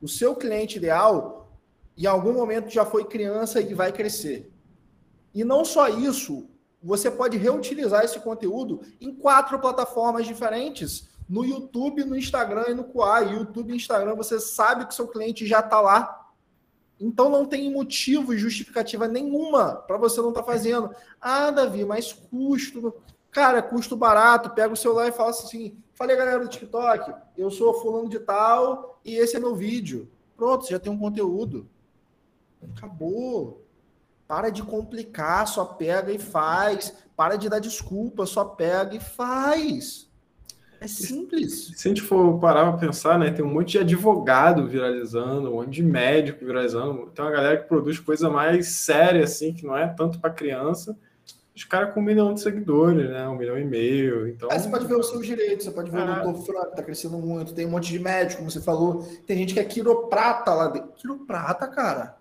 O 0.00 0.08
seu 0.08 0.34
cliente 0.34 0.78
ideal, 0.78 1.52
em 1.94 2.06
algum 2.06 2.32
momento, 2.32 2.70
já 2.70 2.86
foi 2.86 3.04
criança 3.04 3.60
e 3.60 3.74
vai 3.74 3.92
crescer. 3.92 4.50
E 5.36 5.44
não 5.44 5.64
só 5.64 5.88
isso, 5.88 6.48
você 6.82 7.08
pode 7.08 7.36
reutilizar 7.36 8.04
esse 8.04 8.18
conteúdo 8.18 8.80
em 9.00 9.14
quatro 9.14 9.60
plataformas 9.60 10.26
diferentes. 10.26 11.08
No 11.28 11.44
YouTube, 11.44 12.04
no 12.04 12.16
Instagram 12.16 12.64
e 12.70 12.74
no 12.74 12.84
Quai. 12.84 13.34
YouTube 13.34 13.72
e 13.72 13.76
Instagram, 13.76 14.16
você 14.16 14.40
sabe 14.40 14.86
que 14.86 14.94
seu 14.94 15.06
cliente 15.06 15.46
já 15.46 15.60
está 15.60 15.80
lá 15.80 16.26
então 16.98 17.28
não 17.28 17.44
tem 17.44 17.70
motivo 17.70 18.32
e 18.32 18.38
justificativa 18.38 19.06
nenhuma 19.06 19.74
para 19.74 19.98
você 19.98 20.20
não 20.20 20.30
estar 20.30 20.42
tá 20.42 20.46
fazendo. 20.46 20.90
Ah, 21.20 21.50
Davi, 21.50 21.84
mas 21.84 22.12
custo. 22.12 22.94
Cara, 23.30 23.62
custo 23.62 23.96
barato. 23.96 24.50
Pega 24.50 24.72
o 24.72 24.76
celular 24.76 25.08
e 25.08 25.12
fala 25.12 25.30
assim: 25.30 25.76
falei, 25.94 26.16
galera 26.16 26.40
do 26.40 26.48
TikTok, 26.48 27.14
eu 27.36 27.50
sou 27.50 27.74
fulano 27.74 28.08
de 28.08 28.18
tal 28.18 28.98
e 29.04 29.16
esse 29.16 29.36
é 29.36 29.40
meu 29.40 29.54
vídeo. 29.54 30.10
Pronto, 30.36 30.68
já 30.68 30.78
tem 30.78 30.90
um 30.90 30.98
conteúdo. 30.98 31.68
Acabou. 32.74 33.65
Para 34.26 34.50
de 34.50 34.62
complicar, 34.62 35.46
só 35.46 35.64
pega 35.64 36.12
e 36.12 36.18
faz. 36.18 36.92
Para 37.16 37.36
de 37.36 37.48
dar 37.48 37.60
desculpa, 37.60 38.26
só 38.26 38.44
pega 38.44 38.94
e 38.94 39.00
faz. 39.00 40.06
É 40.80 40.86
simples. 40.86 41.72
Se 41.74 41.88
a 41.88 41.90
gente 41.90 42.02
for 42.02 42.38
parar 42.38 42.70
para 42.70 42.86
pensar, 42.86 43.18
né, 43.18 43.30
tem 43.30 43.44
um 43.44 43.52
monte 43.52 43.72
de 43.72 43.78
advogado 43.78 44.66
viralizando, 44.66 45.50
um 45.50 45.54
monte 45.54 45.70
de 45.70 45.82
médico 45.82 46.44
viralizando, 46.44 47.06
tem 47.14 47.24
uma 47.24 47.30
galera 47.30 47.56
que 47.56 47.68
produz 47.68 47.98
coisa 47.98 48.28
mais 48.28 48.68
séria, 48.68 49.24
assim, 49.24 49.54
que 49.54 49.64
não 49.64 49.76
é 49.76 49.86
tanto 49.88 50.18
para 50.20 50.30
criança. 50.30 50.96
Os 51.54 51.64
caras 51.64 51.94
com 51.94 52.00
um 52.00 52.02
milhão 52.02 52.34
de 52.34 52.40
seguidores, 52.42 53.08
né? 53.08 53.26
Um 53.26 53.36
milhão 53.36 53.58
e 53.58 53.64
meio. 53.64 54.28
Então... 54.28 54.50
Aí 54.50 54.60
você 54.60 54.68
pode 54.68 54.86
ver 54.86 54.96
os 54.96 55.08
seus 55.08 55.24
direitos, 55.24 55.64
você 55.64 55.70
pode 55.70 55.90
ver 55.90 56.00
é. 56.00 56.02
o 56.02 56.22
doutor 56.22 56.44
Franco, 56.44 56.70
que 56.70 56.76
tá 56.76 56.82
crescendo 56.82 57.16
muito, 57.16 57.54
tem 57.54 57.64
um 57.64 57.70
monte 57.70 57.90
de 57.90 57.98
médico, 57.98 58.40
como 58.40 58.50
você 58.50 58.60
falou. 58.60 59.02
Tem 59.26 59.38
gente 59.38 59.54
que 59.54 59.60
é 59.60 59.64
quiroprata 59.64 60.52
lá 60.52 60.68
dentro. 60.68 60.92
Quiroprata, 60.92 61.66
cara. 61.66 62.15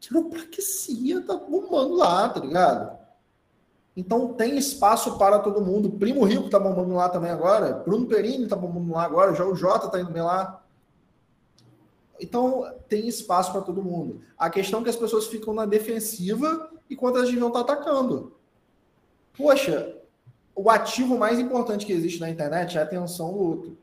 Quiropraxia 0.00 1.22
tá 1.22 1.34
bombando 1.34 1.94
lá, 1.94 2.28
tá 2.28 2.40
ligado? 2.40 2.96
Então 3.96 4.34
tem 4.34 4.58
espaço 4.58 5.16
para 5.16 5.38
todo 5.38 5.64
mundo. 5.64 5.90
Primo 5.90 6.24
Rico 6.24 6.50
tá 6.50 6.58
bombando 6.58 6.94
lá 6.94 7.08
também 7.08 7.30
agora. 7.30 7.72
Bruno 7.72 8.06
Perini 8.06 8.46
tá 8.46 8.54
bombando 8.54 8.92
lá 8.92 9.04
agora. 9.04 9.34
Já 9.34 9.44
o 9.44 9.54
Jota 9.54 9.88
tá 9.88 9.98
indo 9.98 10.10
bem 10.10 10.22
lá. 10.22 10.62
Então 12.20 12.70
tem 12.88 13.08
espaço 13.08 13.52
para 13.52 13.62
todo 13.62 13.82
mundo. 13.82 14.20
A 14.36 14.50
questão 14.50 14.80
é 14.80 14.82
que 14.82 14.90
as 14.90 14.96
pessoas 14.96 15.26
ficam 15.26 15.54
na 15.54 15.64
defensiva 15.64 16.70
enquanto 16.90 17.16
elas 17.16 17.30
deviam 17.30 17.48
estar 17.48 17.64
tá 17.64 17.72
atacando. 17.72 18.36
Poxa, 19.36 19.96
o 20.54 20.70
ativo 20.70 21.18
mais 21.18 21.38
importante 21.38 21.86
que 21.86 21.92
existe 21.92 22.20
na 22.20 22.30
internet 22.30 22.76
é 22.76 22.80
a 22.80 22.84
atenção 22.84 23.32
do 23.32 23.38
outro. 23.38 23.78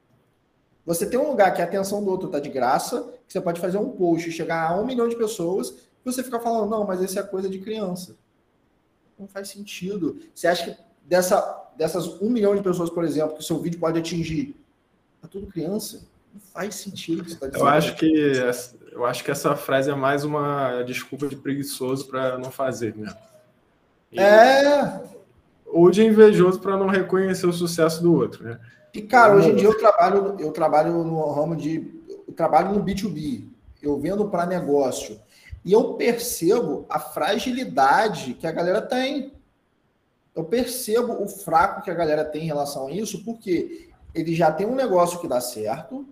Você 0.85 1.05
tem 1.05 1.19
um 1.19 1.29
lugar 1.29 1.53
que 1.53 1.61
a 1.61 1.65
atenção 1.65 2.03
do 2.03 2.09
outro 2.09 2.27
está 2.27 2.39
de 2.39 2.49
graça, 2.49 3.13
que 3.25 3.31
você 3.31 3.39
pode 3.39 3.61
fazer 3.61 3.77
um 3.77 3.91
post 3.91 4.27
e 4.27 4.31
chegar 4.31 4.69
a 4.69 4.75
um 4.75 4.85
milhão 4.85 5.07
de 5.07 5.15
pessoas, 5.15 5.75
você 6.03 6.23
fica 6.23 6.39
falando, 6.39 6.69
não, 6.69 6.85
mas 6.85 7.01
isso 7.01 7.17
é 7.19 7.23
coisa 7.23 7.49
de 7.49 7.59
criança 7.59 8.15
não 9.23 9.27
faz 9.27 9.49
sentido. 9.49 10.19
Você 10.33 10.47
acha 10.47 10.71
que 10.71 10.77
dessa, 11.03 11.69
dessas 11.77 12.21
um 12.21 12.29
milhão 12.29 12.55
de 12.55 12.61
pessoas, 12.61 12.89
por 12.89 13.03
exemplo, 13.03 13.35
que 13.35 13.41
o 13.41 13.43
seu 13.43 13.59
vídeo 13.59 13.79
pode 13.79 13.99
atingir, 13.99 14.55
tá 15.21 15.27
tudo 15.27 15.47
criança? 15.47 16.05
Não 16.33 16.39
faz 16.39 16.75
sentido 16.75 17.23
que 17.23 17.29
você 17.29 17.35
está 17.35 17.47
dizendo. 17.47 17.63
Eu 17.63 17.67
acho 17.67 17.95
que, 17.95 18.33
eu 18.91 19.05
acho 19.05 19.23
que 19.23 19.31
essa 19.31 19.55
frase 19.55 19.89
é 19.89 19.95
mais 19.95 20.23
uma 20.23 20.81
desculpa 20.83 21.27
de 21.27 21.35
preguiçoso 21.35 22.07
para 22.07 22.37
não 22.37 22.51
fazer, 22.51 22.95
né? 22.95 23.15
E, 24.11 24.19
é. 24.19 25.03
Ou 25.67 25.89
de 25.89 26.03
invejoso 26.03 26.59
para 26.59 26.77
não 26.77 26.87
reconhecer 26.87 27.47
o 27.47 27.53
sucesso 27.53 28.01
do 28.01 28.13
outro, 28.13 28.43
né? 28.43 28.59
E, 28.93 29.01
cara, 29.01 29.35
hoje 29.35 29.49
em 29.49 29.55
dia 29.55 29.67
eu 29.67 29.77
trabalho, 29.77 30.35
eu 30.39 30.51
trabalho 30.51 31.03
no 31.03 31.31
ramo 31.31 31.55
de. 31.55 31.99
Eu 32.27 32.33
trabalho 32.33 32.73
no 32.73 32.83
B2B. 32.83 33.47
Eu 33.81 33.99
vendo 33.99 34.29
para 34.29 34.45
negócio. 34.45 35.19
E 35.63 35.71
eu 35.71 35.93
percebo 35.93 36.85
a 36.89 36.99
fragilidade 36.99 38.33
que 38.33 38.45
a 38.45 38.51
galera 38.51 38.81
tem. 38.81 39.33
Eu 40.35 40.43
percebo 40.43 41.23
o 41.23 41.27
fraco 41.27 41.81
que 41.81 41.91
a 41.91 41.93
galera 41.93 42.25
tem 42.25 42.43
em 42.43 42.47
relação 42.47 42.87
a 42.87 42.91
isso, 42.91 43.23
porque 43.23 43.89
ele 44.13 44.35
já 44.35 44.51
tem 44.51 44.65
um 44.65 44.75
negócio 44.75 45.19
que 45.19 45.27
dá 45.27 45.39
certo, 45.39 46.05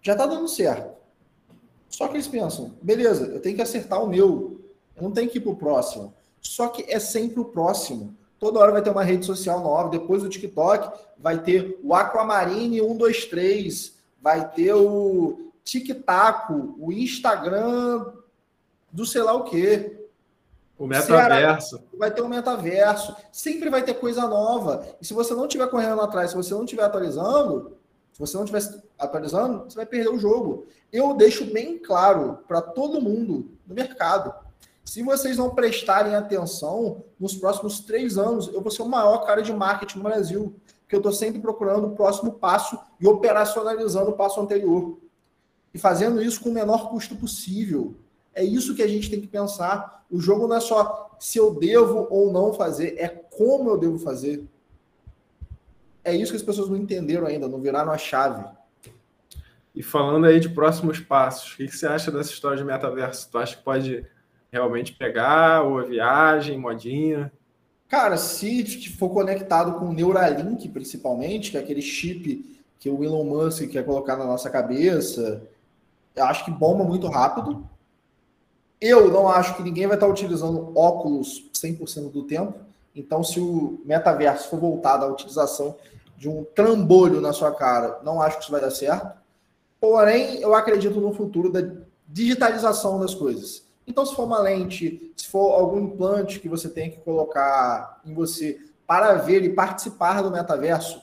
já 0.00 0.12
está 0.12 0.26
dando 0.26 0.48
certo. 0.48 0.96
Só 1.88 2.08
que 2.08 2.14
eles 2.14 2.28
pensam, 2.28 2.72
beleza, 2.82 3.26
eu 3.26 3.40
tenho 3.40 3.56
que 3.56 3.62
acertar 3.62 4.02
o 4.02 4.08
meu, 4.08 4.60
eu 4.96 5.02
não 5.02 5.10
tenho 5.10 5.28
que 5.28 5.38
ir 5.38 5.40
para 5.40 5.52
o 5.52 5.56
próximo. 5.56 6.14
Só 6.40 6.68
que 6.68 6.84
é 6.88 6.98
sempre 6.98 7.40
o 7.40 7.44
próximo. 7.44 8.16
Toda 8.38 8.60
hora 8.60 8.72
vai 8.72 8.82
ter 8.82 8.90
uma 8.90 9.02
rede 9.02 9.26
social 9.26 9.60
nova. 9.60 9.90
Depois 9.90 10.22
do 10.22 10.28
TikTok, 10.28 10.96
vai 11.18 11.42
ter 11.42 11.78
o 11.82 11.94
Aquamarine 11.94 12.80
123, 12.80 13.96
vai 14.22 14.48
ter 14.52 14.72
o 14.74 15.50
TikTok, 15.64 16.52
o 16.78 16.92
Instagram 16.92 18.06
do 18.92 19.06
sei 19.06 19.22
lá 19.22 19.34
o 19.34 19.44
quê. 19.44 20.06
O 20.78 20.86
metaverso. 20.86 21.82
Vai 21.96 22.10
ter 22.10 22.22
um 22.22 22.28
metaverso. 22.28 23.14
Sempre 23.32 23.68
vai 23.68 23.82
ter 23.82 23.94
coisa 23.94 24.26
nova. 24.28 24.86
E 25.00 25.06
se 25.06 25.12
você 25.12 25.34
não 25.34 25.46
estiver 25.46 25.68
correndo 25.68 26.00
atrás, 26.00 26.30
se 26.30 26.36
você 26.36 26.54
não 26.54 26.64
estiver 26.64 26.84
atualizando, 26.84 27.76
se 28.12 28.20
você 28.20 28.36
não 28.36 28.44
estiver 28.44 28.82
atualizando, 28.98 29.64
você 29.64 29.76
vai 29.76 29.86
perder 29.86 30.10
o 30.10 30.18
jogo. 30.18 30.66
Eu 30.92 31.14
deixo 31.14 31.44
bem 31.52 31.78
claro 31.78 32.38
para 32.46 32.60
todo 32.60 33.00
mundo 33.00 33.50
no 33.66 33.74
mercado. 33.74 34.32
Se 34.84 35.02
vocês 35.02 35.36
não 35.36 35.50
prestarem 35.50 36.14
atenção, 36.14 37.04
nos 37.20 37.34
próximos 37.34 37.80
três 37.80 38.16
anos, 38.16 38.48
eu 38.48 38.62
vou 38.62 38.70
ser 38.70 38.82
o 38.82 38.88
maior 38.88 39.18
cara 39.26 39.42
de 39.42 39.52
marketing 39.52 39.98
no 39.98 40.04
Brasil. 40.04 40.56
Porque 40.80 40.96
eu 40.96 41.00
estou 41.00 41.12
sempre 41.12 41.40
procurando 41.40 41.88
o 41.88 41.94
próximo 41.94 42.32
passo 42.32 42.78
e 42.98 43.06
operacionalizando 43.06 44.10
o 44.10 44.16
passo 44.16 44.40
anterior. 44.40 44.98
E 45.74 45.78
fazendo 45.78 46.22
isso 46.22 46.40
com 46.40 46.48
o 46.48 46.54
menor 46.54 46.88
custo 46.88 47.14
possível. 47.14 47.94
É 48.38 48.44
isso 48.44 48.76
que 48.76 48.84
a 48.84 48.86
gente 48.86 49.10
tem 49.10 49.20
que 49.20 49.26
pensar. 49.26 50.04
O 50.08 50.20
jogo 50.20 50.46
não 50.46 50.54
é 50.54 50.60
só 50.60 51.16
se 51.18 51.38
eu 51.38 51.52
devo 51.52 52.06
ou 52.08 52.32
não 52.32 52.54
fazer, 52.54 52.94
é 52.96 53.08
como 53.08 53.68
eu 53.68 53.76
devo 53.76 53.98
fazer. 53.98 54.44
É 56.04 56.14
isso 56.14 56.30
que 56.30 56.36
as 56.36 56.42
pessoas 56.44 56.68
não 56.68 56.76
entenderam 56.76 57.26
ainda, 57.26 57.48
não 57.48 57.60
viraram 57.60 57.90
a 57.90 57.98
chave. 57.98 58.44
E 59.74 59.82
falando 59.82 60.26
aí 60.26 60.38
de 60.38 60.48
próximos 60.48 61.00
passos, 61.00 61.52
o 61.52 61.56
que 61.56 61.68
você 61.68 61.88
acha 61.88 62.12
dessa 62.12 62.30
história 62.30 62.56
de 62.56 62.62
metaverso? 62.62 63.28
Tu 63.28 63.38
acha 63.38 63.56
que 63.56 63.62
pode 63.64 64.06
realmente 64.52 64.92
pegar, 64.92 65.64
ou 65.64 65.80
a 65.80 65.82
viagem, 65.82 66.56
modinha? 66.56 67.32
Cara, 67.88 68.16
se 68.16 68.88
for 68.90 69.10
conectado 69.10 69.80
com 69.80 69.86
o 69.86 69.92
Neuralink, 69.92 70.68
principalmente, 70.68 71.50
que 71.50 71.56
é 71.56 71.60
aquele 71.60 71.82
chip 71.82 72.56
que 72.78 72.88
o 72.88 73.02
Elon 73.02 73.24
Musk 73.24 73.68
quer 73.68 73.84
colocar 73.84 74.16
na 74.16 74.24
nossa 74.24 74.48
cabeça, 74.48 75.42
eu 76.14 76.24
acho 76.24 76.44
que 76.44 76.52
bomba 76.52 76.84
muito 76.84 77.08
rápido. 77.08 77.68
Eu 78.80 79.10
não 79.10 79.28
acho 79.28 79.56
que 79.56 79.62
ninguém 79.62 79.86
vai 79.86 79.96
estar 79.96 80.06
utilizando 80.06 80.72
óculos 80.76 81.50
100% 81.52 82.12
do 82.12 82.22
tempo. 82.24 82.54
Então, 82.94 83.22
se 83.22 83.40
o 83.40 83.80
metaverso 83.84 84.48
for 84.48 84.58
voltado 84.58 85.04
à 85.04 85.08
utilização 85.08 85.76
de 86.16 86.28
um 86.28 86.44
trambolho 86.44 87.20
na 87.20 87.32
sua 87.32 87.52
cara, 87.52 88.00
não 88.02 88.20
acho 88.20 88.38
que 88.38 88.42
isso 88.42 88.52
vai 88.52 88.60
dar 88.60 88.70
certo. 88.70 89.16
Porém, 89.80 90.40
eu 90.40 90.54
acredito 90.54 91.00
no 91.00 91.12
futuro 91.12 91.50
da 91.50 91.62
digitalização 92.06 92.98
das 92.98 93.14
coisas. 93.14 93.64
Então, 93.86 94.04
se 94.04 94.14
for 94.14 94.24
uma 94.24 94.40
lente, 94.40 95.12
se 95.16 95.28
for 95.28 95.52
algum 95.52 95.80
implante 95.80 96.40
que 96.40 96.48
você 96.48 96.68
tem 96.68 96.90
que 96.90 96.98
colocar 96.98 98.00
em 98.04 98.12
você 98.12 98.60
para 98.86 99.14
ver 99.14 99.42
e 99.44 99.50
participar 99.50 100.22
do 100.22 100.30
metaverso, 100.30 101.02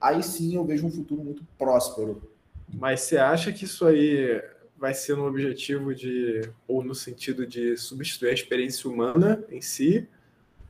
aí 0.00 0.22
sim 0.22 0.56
eu 0.56 0.64
vejo 0.64 0.86
um 0.86 0.90
futuro 0.90 1.22
muito 1.22 1.42
próspero. 1.58 2.22
Mas 2.74 3.02
você 3.02 3.16
acha 3.16 3.52
que 3.52 3.64
isso 3.64 3.86
aí 3.86 4.42
vai 4.78 4.94
ser 4.94 5.16
no 5.16 5.26
objetivo 5.26 5.94
de, 5.94 6.42
ou 6.68 6.84
no 6.84 6.94
sentido 6.94 7.46
de 7.46 7.76
substituir 7.76 8.30
a 8.30 8.34
experiência 8.34 8.90
humana 8.90 9.42
em 9.50 9.60
si, 9.60 10.08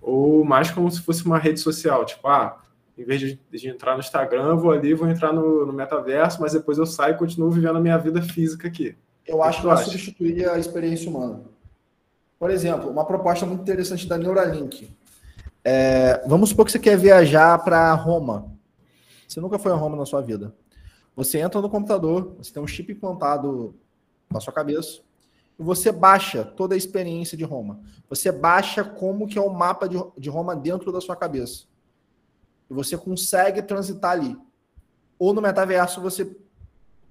ou 0.00 0.44
mais 0.44 0.70
como 0.70 0.90
se 0.90 1.00
fosse 1.02 1.24
uma 1.24 1.38
rede 1.38 1.60
social, 1.60 2.04
tipo, 2.04 2.26
ah, 2.28 2.62
em 2.96 3.04
vez 3.04 3.20
de, 3.20 3.40
de 3.50 3.68
entrar 3.68 3.94
no 3.94 4.00
Instagram, 4.00 4.48
eu 4.48 4.58
vou 4.58 4.70
ali, 4.70 4.94
vou 4.94 5.08
entrar 5.08 5.32
no, 5.32 5.66
no, 5.66 5.72
metaverso, 5.72 6.40
mas 6.40 6.52
depois 6.52 6.78
eu 6.78 6.86
saio 6.86 7.14
e 7.14 7.18
continuo 7.18 7.50
vivendo 7.50 7.76
a 7.76 7.80
minha 7.80 7.98
vida 7.98 8.22
física 8.22 8.68
aqui. 8.68 8.96
Eu 9.26 9.42
acho 9.42 9.60
que 9.60 9.66
vai 9.66 9.76
substituir 9.84 10.48
a 10.48 10.58
experiência 10.58 11.10
humana. 11.10 11.42
Por 12.38 12.50
exemplo, 12.50 12.88
uma 12.88 13.04
proposta 13.04 13.44
muito 13.44 13.62
interessante 13.62 14.06
da 14.06 14.16
Neuralink. 14.16 14.88
É, 15.64 16.22
vamos 16.26 16.50
supor 16.50 16.64
que 16.64 16.72
você 16.72 16.78
quer 16.78 16.96
viajar 16.96 17.58
para 17.58 17.92
Roma. 17.94 18.50
Você 19.26 19.40
nunca 19.40 19.58
foi 19.58 19.72
a 19.72 19.74
Roma 19.74 19.96
na 19.96 20.06
sua 20.06 20.22
vida. 20.22 20.54
Você 21.16 21.38
entra 21.38 21.60
no 21.60 21.68
computador, 21.68 22.36
você 22.38 22.52
tem 22.52 22.62
um 22.62 22.66
chip 22.66 22.92
implantado 22.92 23.74
na 24.30 24.40
sua 24.40 24.52
cabeça, 24.52 25.00
e 25.58 25.62
você 25.62 25.90
baixa 25.90 26.44
toda 26.44 26.74
a 26.74 26.78
experiência 26.78 27.36
de 27.36 27.44
Roma. 27.44 27.80
Você 28.08 28.30
baixa 28.30 28.84
como 28.84 29.26
que 29.26 29.38
é 29.38 29.40
o 29.40 29.50
mapa 29.50 29.88
de, 29.88 29.96
de 30.18 30.28
Roma 30.28 30.54
dentro 30.54 30.92
da 30.92 31.00
sua 31.00 31.16
cabeça. 31.16 31.64
E 32.68 32.74
você 32.74 32.96
consegue 32.96 33.62
transitar 33.62 34.12
ali. 34.12 34.36
Ou 35.18 35.32
no 35.32 35.40
metaverso 35.40 36.00
você 36.00 36.36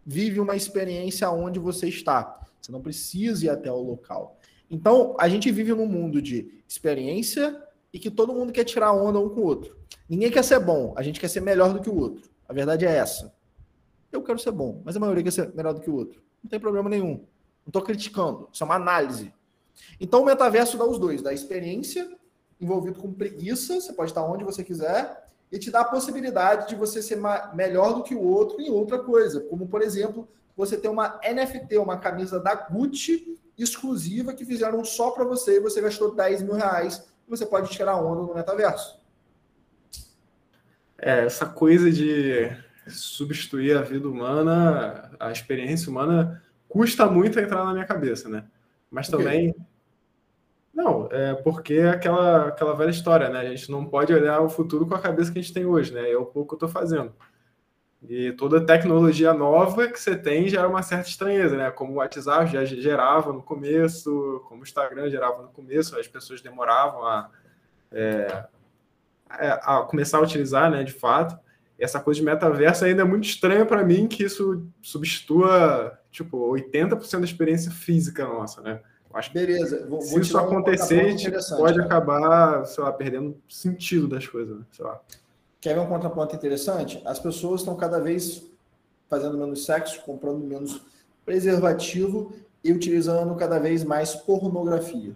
vive 0.05 0.39
uma 0.39 0.55
experiência 0.55 1.29
onde 1.31 1.57
você 1.57 1.87
está. 1.87 2.39
Você 2.61 2.71
não 2.71 2.81
precisa 2.81 3.45
ir 3.45 3.49
até 3.49 3.71
o 3.71 3.81
local. 3.81 4.37
Então, 4.69 5.15
a 5.19 5.27
gente 5.27 5.51
vive 5.51 5.73
num 5.73 5.87
mundo 5.87 6.21
de 6.21 6.61
experiência 6.67 7.61
e 7.91 7.99
que 7.99 8.11
todo 8.11 8.33
mundo 8.33 8.51
quer 8.51 8.63
tirar 8.63 8.91
onda 8.91 9.19
um 9.19 9.29
com 9.29 9.41
o 9.41 9.45
outro. 9.45 9.75
Ninguém 10.07 10.29
quer 10.29 10.43
ser 10.43 10.59
bom, 10.59 10.93
a 10.95 11.01
gente 11.01 11.19
quer 11.19 11.29
ser 11.29 11.41
melhor 11.41 11.73
do 11.73 11.81
que 11.81 11.89
o 11.89 11.95
outro. 11.95 12.29
A 12.47 12.53
verdade 12.53 12.85
é 12.85 12.95
essa. 12.95 13.33
Eu 14.11 14.21
quero 14.21 14.37
ser 14.37 14.51
bom, 14.51 14.81
mas 14.83 14.95
a 14.95 14.99
maioria 14.99 15.23
quer 15.23 15.31
ser 15.31 15.53
melhor 15.53 15.73
do 15.73 15.81
que 15.81 15.89
o 15.89 15.95
outro. 15.95 16.21
Não 16.45 16.49
tem 16.49 16.59
problema 16.59 16.87
nenhum. 16.87 17.15
Não 17.65 17.69
estou 17.69 17.81
criticando, 17.81 18.47
isso 18.53 18.63
é 18.63 18.65
uma 18.65 18.75
análise. 18.75 19.33
Então 19.99 20.21
o 20.21 20.25
metaverso 20.25 20.77
dá 20.77 20.85
os 20.85 20.99
dois, 20.99 21.23
dá 21.23 21.33
experiência 21.33 22.07
envolvido 22.61 22.99
com 22.99 23.11
preguiça, 23.11 23.81
você 23.81 23.91
pode 23.91 24.11
estar 24.11 24.23
onde 24.23 24.43
você 24.43 24.63
quiser, 24.63 25.27
e 25.51 25.57
te 25.57 25.71
dá 25.71 25.81
a 25.81 25.85
possibilidade 25.85 26.69
de 26.69 26.75
você 26.75 27.01
ser 27.01 27.17
melhor 27.55 27.95
do 27.95 28.03
que 28.03 28.13
o 28.13 28.21
outro 28.21 28.61
em 28.61 28.69
outra 28.69 28.99
coisa, 28.99 29.41
como 29.41 29.67
por 29.67 29.81
exemplo, 29.81 30.27
você 30.55 30.77
ter 30.77 30.87
uma 30.87 31.19
NFT, 31.23 31.79
uma 31.79 31.97
camisa 31.97 32.39
da 32.39 32.53
Gucci 32.53 33.39
exclusiva 33.57 34.31
que 34.31 34.45
fizeram 34.45 34.85
só 34.85 35.09
para 35.09 35.23
você 35.23 35.57
e 35.57 35.59
você 35.59 35.81
gastou 35.81 36.13
10 36.13 36.43
mil 36.43 36.53
reais 36.53 37.03
e 37.27 37.29
você 37.31 37.43
pode 37.43 37.71
tirar 37.71 37.97
onda 37.97 38.21
no 38.21 38.35
metaverso. 38.35 38.99
É, 40.99 41.25
essa 41.25 41.47
coisa 41.47 41.91
de 41.91 42.55
substituir 42.87 43.77
a 43.77 43.81
vida 43.81 44.07
humana, 44.07 45.11
a 45.19 45.31
experiência 45.31 45.89
humana, 45.89 46.41
custa 46.67 47.05
muito 47.05 47.39
entrar 47.39 47.65
na 47.65 47.73
minha 47.73 47.85
cabeça, 47.85 48.29
né? 48.29 48.45
Mas 48.89 49.07
também. 49.07 49.51
Okay. 49.51 49.61
Não, 50.73 51.07
é 51.09 51.33
porque 51.35 51.75
é 51.75 51.89
aquela, 51.89 52.49
aquela 52.49 52.75
velha 52.75 52.89
história, 52.89 53.29
né? 53.29 53.39
A 53.39 53.49
gente 53.49 53.71
não 53.71 53.85
pode 53.85 54.13
olhar 54.13 54.41
o 54.41 54.49
futuro 54.49 54.85
com 54.85 54.93
a 54.93 54.99
cabeça 54.99 55.31
que 55.31 55.39
a 55.39 55.41
gente 55.41 55.53
tem 55.53 55.65
hoje, 55.65 55.93
né? 55.93 56.11
É 56.11 56.17
o 56.17 56.25
pouco 56.25 56.49
que 56.49 56.63
eu 56.63 56.67
estou 56.67 56.69
fazendo. 56.69 57.13
E 58.07 58.33
toda 58.33 58.63
tecnologia 58.63 59.33
nova 59.33 59.87
que 59.87 59.99
você 59.99 60.15
tem 60.15 60.47
gera 60.47 60.67
uma 60.67 60.83
certa 60.83 61.07
estranheza, 61.07 61.55
né? 61.55 61.71
Como 61.71 61.93
o 61.93 61.95
WhatsApp 61.95 62.51
já 62.51 62.65
gerava 62.65 63.31
no 63.31 63.41
começo, 63.41 64.43
como 64.47 64.61
o 64.61 64.63
Instagram 64.63 65.09
gerava 65.09 65.41
no 65.41 65.47
começo, 65.47 65.97
as 65.97 66.07
pessoas 66.07 66.41
demoravam 66.41 67.03
a, 67.03 67.29
é, 67.91 68.45
a 69.29 69.81
começar 69.89 70.17
a 70.17 70.21
utilizar, 70.21 70.69
né? 70.69 70.83
De 70.83 70.93
fato 70.93 71.39
essa 71.77 71.99
coisa 71.99 72.19
de 72.19 72.25
metaverso 72.25 72.85
ainda 72.85 73.01
é 73.01 73.05
muito 73.05 73.25
estranha 73.25 73.65
para 73.65 73.83
mim 73.83 74.07
que 74.07 74.23
isso 74.23 74.65
substitua, 74.81 75.99
tipo, 76.11 76.37
80% 76.51 77.19
da 77.19 77.25
experiência 77.25 77.71
física 77.71 78.25
nossa, 78.25 78.61
né? 78.61 78.79
acho 79.15 79.31
Beleza. 79.31 79.85
Vou, 79.87 80.01
se 80.01 80.11
vou 80.11 80.21
isso 80.21 80.37
acontecer, 80.37 81.13
um 81.13 81.57
pode 81.57 81.77
cara. 81.77 81.85
acabar, 81.85 82.65
sei 82.65 82.83
lá, 82.83 82.91
perdendo 82.91 83.37
sentido 83.47 84.07
das 84.07 84.27
coisas, 84.27 84.57
né? 84.57 84.65
sei 84.71 84.85
lá. 84.85 84.99
Quer 85.61 85.73
ver 85.73 85.79
um 85.79 85.87
contraponto 85.87 86.35
interessante? 86.35 87.01
As 87.05 87.17
pessoas 87.17 87.61
estão 87.61 87.75
cada 87.75 87.99
vez 87.99 88.45
fazendo 89.09 89.37
menos 89.37 89.65
sexo, 89.65 90.01
comprando 90.01 90.39
menos 90.39 90.81
preservativo 91.25 92.33
e 92.63 92.71
utilizando 92.71 93.33
cada 93.35 93.57
vez 93.57 93.83
mais 93.83 94.13
pornografia. 94.13 95.15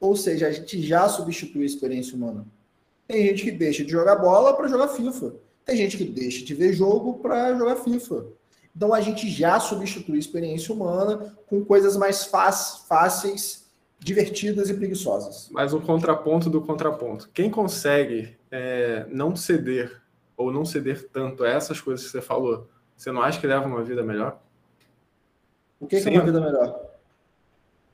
Ou 0.00 0.16
seja, 0.16 0.46
a 0.46 0.52
gente 0.52 0.80
já 0.80 1.08
substitui 1.08 1.62
a 1.62 1.66
experiência 1.66 2.16
humana. 2.16 2.46
Tem 3.06 3.26
gente 3.26 3.44
que 3.44 3.50
deixa 3.50 3.84
de 3.84 3.90
jogar 3.90 4.16
bola 4.16 4.54
para 4.56 4.68
jogar 4.68 4.88
FIFA. 4.88 5.34
Tem 5.64 5.76
gente 5.76 5.96
que 5.96 6.04
deixa 6.04 6.44
de 6.44 6.54
ver 6.54 6.72
jogo 6.72 7.18
para 7.20 7.56
jogar 7.56 7.76
FIFA. 7.76 8.26
Então 8.74 8.92
a 8.92 9.00
gente 9.00 9.28
já 9.28 9.60
substitui 9.60 10.16
a 10.16 10.18
experiência 10.18 10.74
humana 10.74 11.36
com 11.46 11.64
coisas 11.64 11.96
mais 11.96 12.24
fáceis, 12.24 13.70
divertidas 13.98 14.70
e 14.70 14.74
preguiçosas. 14.74 15.48
Mas 15.52 15.72
o 15.72 15.80
contraponto 15.80 16.50
do 16.50 16.60
contraponto. 16.60 17.30
Quem 17.32 17.50
consegue 17.50 18.36
é, 18.50 19.06
não 19.10 19.36
ceder 19.36 20.02
ou 20.36 20.50
não 20.50 20.64
ceder 20.64 21.08
tanto 21.10 21.44
a 21.44 21.48
essas 21.48 21.80
coisas 21.80 22.06
que 22.06 22.12
você 22.12 22.22
falou, 22.22 22.68
você 22.96 23.12
não 23.12 23.22
acha 23.22 23.38
que 23.38 23.46
leva 23.46 23.66
uma 23.66 23.82
vida 23.82 24.02
melhor? 24.02 24.40
O 25.78 25.86
que, 25.86 26.00
que 26.00 26.08
é 26.08 26.12
uma 26.12 26.24
vida 26.24 26.40
melhor? 26.40 26.91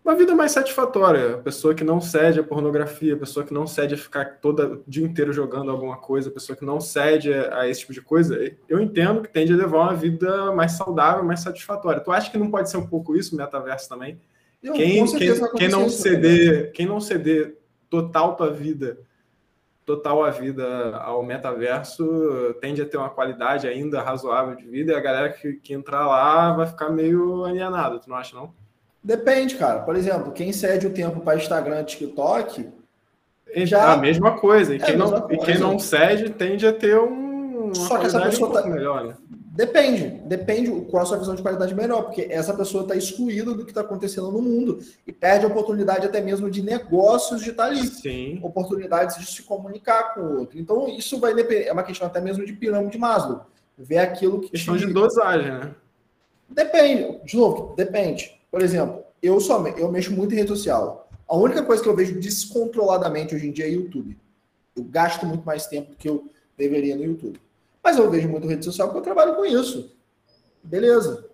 Uma 0.09 0.17
vida 0.17 0.35
mais 0.35 0.53
satisfatória. 0.53 1.35
A 1.35 1.39
pessoa 1.39 1.75
que 1.75 1.85
não 1.85 2.01
cede 2.01 2.41
a 2.41 2.43
pornografia, 2.43 3.13
a 3.13 3.19
pessoa 3.19 3.45
que 3.45 3.53
não 3.53 3.67
cede 3.67 3.95
a 3.95 3.99
ficar 3.99 4.39
todo 4.41 4.77
o 4.77 4.85
dia 4.87 5.05
inteiro 5.05 5.35
jogando 5.35 5.71
alguma 5.71 5.99
coisa, 5.99 6.31
a 6.31 6.33
pessoa 6.33 6.57
que 6.57 6.65
não 6.65 6.81
cede 6.81 7.31
a 7.33 7.69
esse 7.69 7.81
tipo 7.81 7.93
de 7.93 8.01
coisa, 8.01 8.51
eu 8.67 8.81
entendo 8.81 9.21
que 9.21 9.29
tende 9.29 9.53
a 9.53 9.57
levar 9.57 9.83
uma 9.83 9.95
vida 9.95 10.51
mais 10.53 10.73
saudável, 10.73 11.23
mais 11.23 11.41
satisfatória. 11.41 12.01
Tu 12.01 12.11
acha 12.11 12.31
que 12.31 12.39
não 12.39 12.51
pode 12.51 12.71
ser 12.71 12.79
um 12.79 12.87
pouco 12.87 13.15
isso, 13.15 13.37
metaverso 13.37 13.87
também? 13.87 14.19
Eu, 14.63 14.73
quem, 14.73 15.05
quem, 15.05 15.51
quem, 15.57 15.69
não 15.69 15.91
ceder, 15.91 16.73
quem 16.73 16.87
não 16.87 17.01
ceder 17.01 17.59
total 17.91 18.35
tua 18.35 18.51
vida, 18.51 18.99
total 19.85 20.25
a 20.25 20.31
vida 20.31 20.97
ao 20.97 21.23
metaverso, 21.23 22.55
tende 22.63 22.81
a 22.81 22.87
ter 22.87 22.97
uma 22.97 23.11
qualidade 23.11 23.69
ainda 23.69 24.01
razoável 24.01 24.57
de 24.57 24.65
vida, 24.65 24.93
e 24.93 24.97
a 24.97 25.01
galera 25.01 25.29
que, 25.29 25.53
que 25.55 25.75
entrar 25.75 26.07
lá 26.07 26.55
vai 26.55 26.67
ficar 26.67 26.89
meio 26.89 27.45
alienada, 27.45 27.99
tu 27.99 28.09
não 28.09 28.17
acha 28.17 28.35
não? 28.35 28.55
Depende, 29.03 29.55
cara. 29.57 29.81
Por 29.81 29.97
exemplo, 29.97 30.33
quem 30.33 30.53
cede 30.53 30.87
o 30.87 30.93
tempo 30.93 31.21
para 31.21 31.39
Instagram, 31.39 31.85
TikTok, 31.85 32.69
já 33.57 33.93
a 33.93 33.97
mesma 33.97 34.39
coisa. 34.39 34.75
E, 34.75 34.79
é 34.79 34.81
quem, 34.81 34.97
não, 34.97 35.11
coisa. 35.11 35.35
e 35.35 35.39
quem 35.39 35.59
não 35.59 35.79
cede 35.79 36.31
tende 36.31 36.67
a 36.67 36.73
ter 36.73 36.99
um 36.99 37.75
Só 37.75 37.99
que 37.99 38.07
essa 38.07 38.21
pessoa 38.21 38.51
um 38.51 38.53
tá... 38.53 38.67
melhor, 38.67 39.05
né? 39.07 39.15
Depende, 39.59 40.21
depende 40.25 40.71
qual 40.89 41.03
a 41.03 41.07
sua 41.07 41.19
visão 41.19 41.35
de 41.35 41.43
qualidade 41.43 41.75
melhor, 41.75 42.05
porque 42.05 42.29
essa 42.31 42.55
pessoa 42.55 42.83
está 42.83 42.95
excluída 42.95 43.53
do 43.53 43.65
que 43.65 43.73
está 43.73 43.81
acontecendo 43.81 44.31
no 44.31 44.41
mundo 44.41 44.79
e 45.05 45.13
perde 45.13 45.45
a 45.45 45.49
oportunidade 45.49 46.07
até 46.07 46.21
mesmo 46.21 46.49
de 46.49 46.63
negócios 46.63 47.43
de 47.43 47.51
estar 47.51 47.65
tá 47.65 47.69
ali, 47.69 47.85
Sim. 47.89 48.39
oportunidades 48.41 49.19
de 49.19 49.27
se 49.27 49.43
comunicar 49.43 50.15
com 50.15 50.21
o 50.21 50.39
outro. 50.39 50.61
Então 50.61 50.87
isso 50.89 51.19
vai 51.19 51.35
depender, 51.35 51.65
é 51.65 51.73
uma 51.73 51.83
questão 51.83 52.07
até 52.07 52.21
mesmo 52.21 52.47
de 52.47 52.53
pirâmide 52.53 52.93
de 52.93 52.99
Maslow, 52.99 53.47
ver 53.77 53.99
aquilo 53.99 54.43
que 54.43 54.51
questão 54.51 54.77
te... 54.77 54.87
de 54.87 54.93
dosagem, 54.93 55.51
né? 55.51 55.75
Depende, 56.49 57.19
de 57.25 57.37
novo, 57.37 57.75
depende. 57.77 58.38
Por 58.51 58.63
exemplo, 58.63 59.05
eu 59.23 59.41
só 59.41 59.67
eu 59.69 59.91
mexo 59.91 60.13
muito 60.13 60.35
em 60.35 60.39
rede 60.39 60.49
social. 60.49 61.09
A 61.27 61.37
única 61.37 61.63
coisa 61.63 61.83
que 61.83 61.89
eu 61.89 61.97
vejo 61.97 62.19
descontroladamente 62.19 63.35
hoje 63.35 63.49
em 63.49 63.53
dia 63.53 63.67
é 63.67 63.71
YouTube. 63.71 64.17
Eu 64.75 64.85
gasto 64.85 65.27
muito 65.27 65.45
mais 65.45 65.67
tempo 65.67 65.91
do 65.91 65.97
que 65.97 66.09
eu 66.09 66.29
deveria 66.57 66.97
no 66.97 67.05
YouTube. 67.05 67.41
Mas 67.83 67.99
eu 67.99 68.11
vejo 68.11 68.29
muito 68.29 68.49
rede 68.49 68.65
social 68.65 68.89
porque 68.89 69.01
eu 69.01 69.15
trabalho 69.15 69.37
com 69.37 69.45
isso. 69.45 69.95
Beleza. 70.63 71.27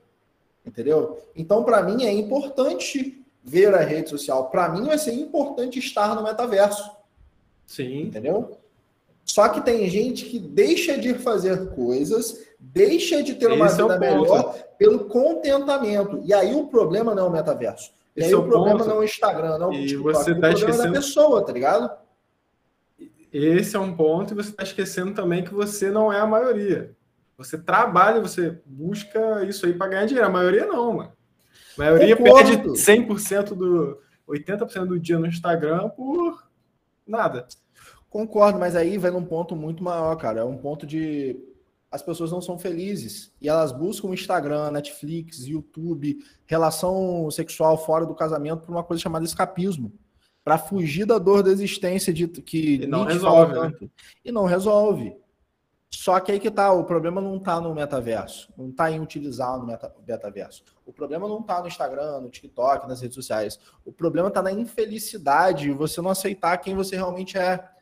Entendeu? 0.67 1.23
Então, 1.37 1.63
para 1.63 1.83
mim, 1.83 2.05
é 2.05 2.13
importante 2.13 3.23
ver 3.43 3.75
a 3.75 3.81
rede 3.81 4.11
social. 4.11 4.51
Para 4.51 4.69
mim, 4.71 4.85
vai 4.85 4.99
ser 4.99 5.13
importante 5.13 5.79
estar 5.79 6.15
no 6.15 6.23
metaverso. 6.23 6.91
Sim. 7.67 8.03
Entendeu? 8.03 8.59
Só 9.25 9.49
que 9.49 9.63
tem 9.63 9.89
gente 9.89 10.27
que 10.27 10.39
deixa 10.39 10.99
de 10.99 11.15
fazer 11.15 11.71
coisas, 11.71 12.45
deixa 12.59 13.23
de 13.23 13.35
ter 13.35 13.47
uma 13.47 13.67
Esse 13.67 13.83
vida 13.83 13.95
é 13.95 13.99
melhor 13.99 14.55
pelo 14.79 15.07
contentamento. 15.07 16.21
E 16.25 16.35
aí 16.35 16.55
o 16.55 16.67
problema 16.67 17.15
não 17.15 17.27
é 17.27 17.29
o 17.29 17.33
metaverso. 17.33 17.93
E 18.17 18.23
aí 18.23 18.31
é 18.31 18.37
o 18.37 18.47
problema 18.47 18.79
ponto. 18.79 18.89
não 18.89 18.97
é 18.97 18.99
o 19.01 19.05
Instagram, 19.05 19.59
não 19.59 19.73
é 19.73 19.77
o 19.77 19.81
e 19.81 19.87
TikTok. 19.87 20.15
Você 20.15 20.31
tá 20.31 20.31
o 20.31 20.41
problema 20.41 20.55
esquecendo... 20.55 20.83
é 20.83 20.87
da 20.87 20.93
pessoa, 20.93 21.45
tá 21.45 21.53
ligado? 21.53 21.91
Esse 23.33 23.75
é 23.75 23.79
um 23.81 23.97
ponto, 23.97 24.33
e 24.33 24.37
você 24.37 24.51
está 24.51 24.63
esquecendo 24.63 25.13
também 25.13 25.43
que 25.43 25.53
você 25.53 25.91
não 25.91 26.13
é 26.13 26.21
a 26.21 26.27
maioria. 26.27 26.95
Você 27.37 27.59
trabalha, 27.59 28.21
você 28.21 28.61
busca 28.65 29.45
isso 29.45 29.67
aí 29.67 29.73
para 29.73 29.89
ganhar 29.89 30.07
dinheiro. 30.07 30.29
A 30.29 30.33
maioria 30.33 30.67
não, 30.67 30.93
mano. 30.93 31.13
A 31.77 31.83
maioria 31.83 32.17
Concordo. 32.17 32.49
perde 32.49 32.69
100% 32.69 33.55
do 33.55 33.99
80% 34.29 34.87
do 34.87 35.01
dia 35.01 35.19
no 35.19 35.27
Instagram 35.27 35.89
por 35.89 36.47
nada. 37.05 37.49
Concordo, 38.15 38.61
mas 38.61 38.77
aí 38.77 38.97
vai 38.97 39.11
num 39.11 39.25
ponto 39.25 39.57
muito 39.57 39.83
maior, 39.83 40.15
cara. 40.15 40.39
É 40.39 40.45
um 40.45 40.57
ponto 40.57 40.87
de 40.87 41.37
as 41.91 42.01
pessoas 42.01 42.31
não 42.31 42.41
são 42.41 42.57
felizes 42.57 43.33
e 43.41 43.49
elas 43.49 43.73
buscam 43.73 44.15
Instagram, 44.15 44.71
Netflix, 44.71 45.45
YouTube, 45.45 46.19
relação 46.47 47.29
sexual 47.33 47.77
fora 47.77 48.07
do 48.07 48.15
casamento 48.15 48.63
por 48.63 48.71
uma 48.71 48.85
coisa 48.85 49.03
chamada 49.03 49.25
escapismo 49.25 49.93
para 50.45 50.57
fugir 50.57 51.07
da 51.07 51.19
dor 51.19 51.43
da 51.43 51.51
existência 51.51 52.13
de 52.13 52.29
que 52.29 52.85
e 52.85 52.87
não 52.87 53.03
resolve, 53.03 53.53
né? 53.53 53.73
e 54.25 54.31
não 54.31 54.45
resolve. 54.45 55.17
Só 55.91 56.21
que 56.21 56.31
aí 56.31 56.39
que 56.39 56.53
tá, 56.53 56.73
o 56.73 56.85
problema 56.85 57.21
não 57.21 57.41
tá 57.41 57.61
no 57.61 57.75
metaverso, 57.75 58.49
não 58.57 58.71
tá 58.71 58.93
em 58.93 59.01
utilizar 59.01 59.59
no 59.59 59.67
meta, 59.67 59.93
metaverso. 60.07 60.63
O 60.87 60.93
problema 60.93 61.27
não 61.27 61.43
tá 61.43 61.61
no 61.61 61.67
Instagram, 61.67 62.21
no 62.21 62.31
TikTok, 62.31 62.87
nas 62.87 63.01
redes 63.01 63.17
sociais. 63.17 63.59
O 63.85 63.93
problema 63.93 64.31
tá 64.31 64.41
na 64.41 64.53
infelicidade, 64.53 65.73
você 65.73 66.01
não 66.01 66.11
aceitar 66.11 66.59
quem 66.59 66.77
você 66.77 66.95
realmente 66.95 67.37
é, 67.37 67.74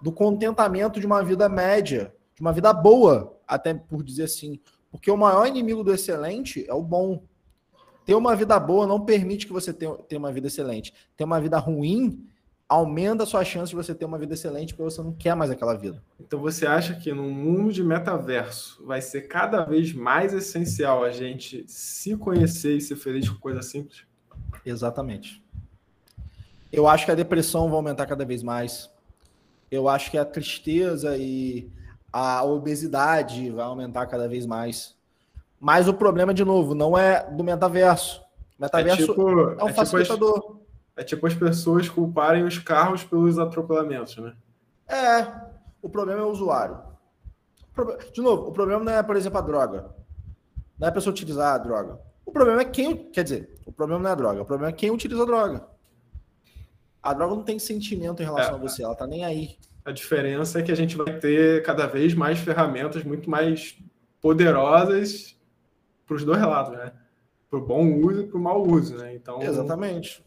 do 0.00 0.12
contentamento 0.12 1.00
de 1.00 1.06
uma 1.06 1.22
vida 1.22 1.48
média, 1.48 2.14
de 2.34 2.40
uma 2.40 2.52
vida 2.52 2.72
boa, 2.72 3.38
até 3.46 3.74
por 3.74 4.02
dizer 4.02 4.24
assim. 4.24 4.60
Porque 4.90 5.10
o 5.10 5.16
maior 5.16 5.46
inimigo 5.46 5.82
do 5.82 5.92
excelente 5.92 6.64
é 6.68 6.74
o 6.74 6.82
bom. 6.82 7.22
Ter 8.04 8.14
uma 8.14 8.36
vida 8.36 8.58
boa 8.58 8.86
não 8.86 9.04
permite 9.04 9.46
que 9.46 9.52
você 9.52 9.72
tenha, 9.72 9.96
uma 10.12 10.32
vida 10.32 10.46
excelente. 10.46 10.94
Ter 11.16 11.24
uma 11.24 11.40
vida 11.40 11.58
ruim 11.58 12.24
aumenta 12.68 13.22
a 13.22 13.26
sua 13.26 13.44
chance 13.44 13.70
de 13.70 13.76
você 13.76 13.94
ter 13.94 14.04
uma 14.04 14.18
vida 14.18 14.34
excelente 14.34 14.74
porque 14.74 14.90
você 14.90 15.02
não 15.02 15.12
quer 15.12 15.34
mais 15.34 15.50
aquela 15.50 15.74
vida. 15.74 16.02
Então 16.18 16.40
você 16.40 16.66
acha 16.66 16.94
que 16.94 17.12
no 17.12 17.24
mundo 17.30 17.72
de 17.72 17.82
metaverso 17.82 18.84
vai 18.84 19.00
ser 19.00 19.22
cada 19.22 19.64
vez 19.64 19.92
mais 19.92 20.32
essencial 20.32 21.04
a 21.04 21.10
gente 21.10 21.64
se 21.68 22.16
conhecer 22.16 22.76
e 22.76 22.80
ser 22.80 22.96
feliz 22.96 23.28
com 23.28 23.38
coisas 23.38 23.66
simples? 23.66 24.04
Exatamente. 24.64 25.42
Eu 26.72 26.88
acho 26.88 27.04
que 27.04 27.10
a 27.10 27.14
depressão 27.14 27.68
vai 27.68 27.76
aumentar 27.76 28.06
cada 28.06 28.24
vez 28.24 28.42
mais. 28.42 28.90
Eu 29.70 29.88
acho 29.88 30.10
que 30.10 30.18
a 30.18 30.24
tristeza 30.24 31.16
e 31.16 31.70
a 32.12 32.42
obesidade 32.44 33.50
vai 33.50 33.64
aumentar 33.64 34.06
cada 34.06 34.28
vez 34.28 34.46
mais. 34.46 34.96
Mas 35.60 35.88
o 35.88 35.94
problema, 35.94 36.32
de 36.32 36.44
novo, 36.44 36.74
não 36.74 36.96
é 36.96 37.28
do 37.30 37.42
metaverso. 37.42 38.22
O 38.58 38.62
metaverso 38.62 39.02
é, 39.02 39.06
tipo, 39.06 39.30
é 39.30 39.64
um 39.64 39.68
é 39.68 39.72
facilitador. 39.72 40.34
Tipo 40.34 40.60
as, 40.96 41.02
é 41.02 41.04
tipo 41.04 41.26
as 41.26 41.34
pessoas 41.34 41.88
culparem 41.88 42.44
os 42.44 42.58
carros 42.58 43.04
pelos 43.04 43.38
atropelamentos, 43.38 44.16
né? 44.16 44.34
É. 44.88 45.26
O 45.82 45.88
problema 45.88 46.20
é 46.20 46.24
o 46.24 46.30
usuário. 46.30 46.78
De 48.12 48.22
novo, 48.22 48.48
o 48.48 48.52
problema 48.52 48.82
não 48.82 48.92
é, 48.92 49.02
por 49.02 49.16
exemplo, 49.16 49.38
a 49.38 49.42
droga. 49.42 49.90
Não 50.78 50.86
é 50.86 50.90
a 50.90 50.92
pessoa 50.92 51.12
utilizar 51.12 51.54
a 51.54 51.58
droga. 51.58 52.00
O 52.24 52.32
problema 52.32 52.62
é 52.62 52.64
quem. 52.64 53.10
Quer 53.10 53.24
dizer, 53.24 53.60
o 53.66 53.72
problema 53.72 54.02
não 54.02 54.10
é 54.10 54.12
a 54.12 54.16
droga. 54.16 54.42
O 54.42 54.44
problema 54.44 54.70
é 54.70 54.72
quem 54.72 54.90
utiliza 54.90 55.22
a 55.22 55.26
droga. 55.26 55.66
A 57.06 57.14
droga 57.14 57.36
não 57.36 57.42
tem 57.44 57.56
sentimento 57.56 58.20
em 58.20 58.24
relação 58.24 58.54
é, 58.54 58.56
a 58.56 58.60
você, 58.60 58.82
ela 58.82 58.96
tá 58.96 59.06
nem 59.06 59.24
aí. 59.24 59.56
A 59.84 59.92
diferença 59.92 60.58
é 60.58 60.62
que 60.62 60.72
a 60.72 60.74
gente 60.74 60.96
vai 60.96 61.16
ter 61.20 61.62
cada 61.62 61.86
vez 61.86 62.14
mais 62.14 62.40
ferramentas 62.40 63.04
muito 63.04 63.30
mais 63.30 63.78
poderosas 64.20 65.38
para 66.04 66.16
os 66.16 66.24
dois 66.24 66.42
lados, 66.42 66.76
né? 66.76 66.92
Para 67.48 67.60
o 67.60 67.64
bom 67.64 68.00
uso 68.00 68.22
e 68.22 68.26
para 68.26 68.36
o 68.36 68.40
mau 68.40 68.66
uso, 68.66 68.96
né? 68.96 69.14
Então, 69.14 69.40
exatamente. 69.40 70.20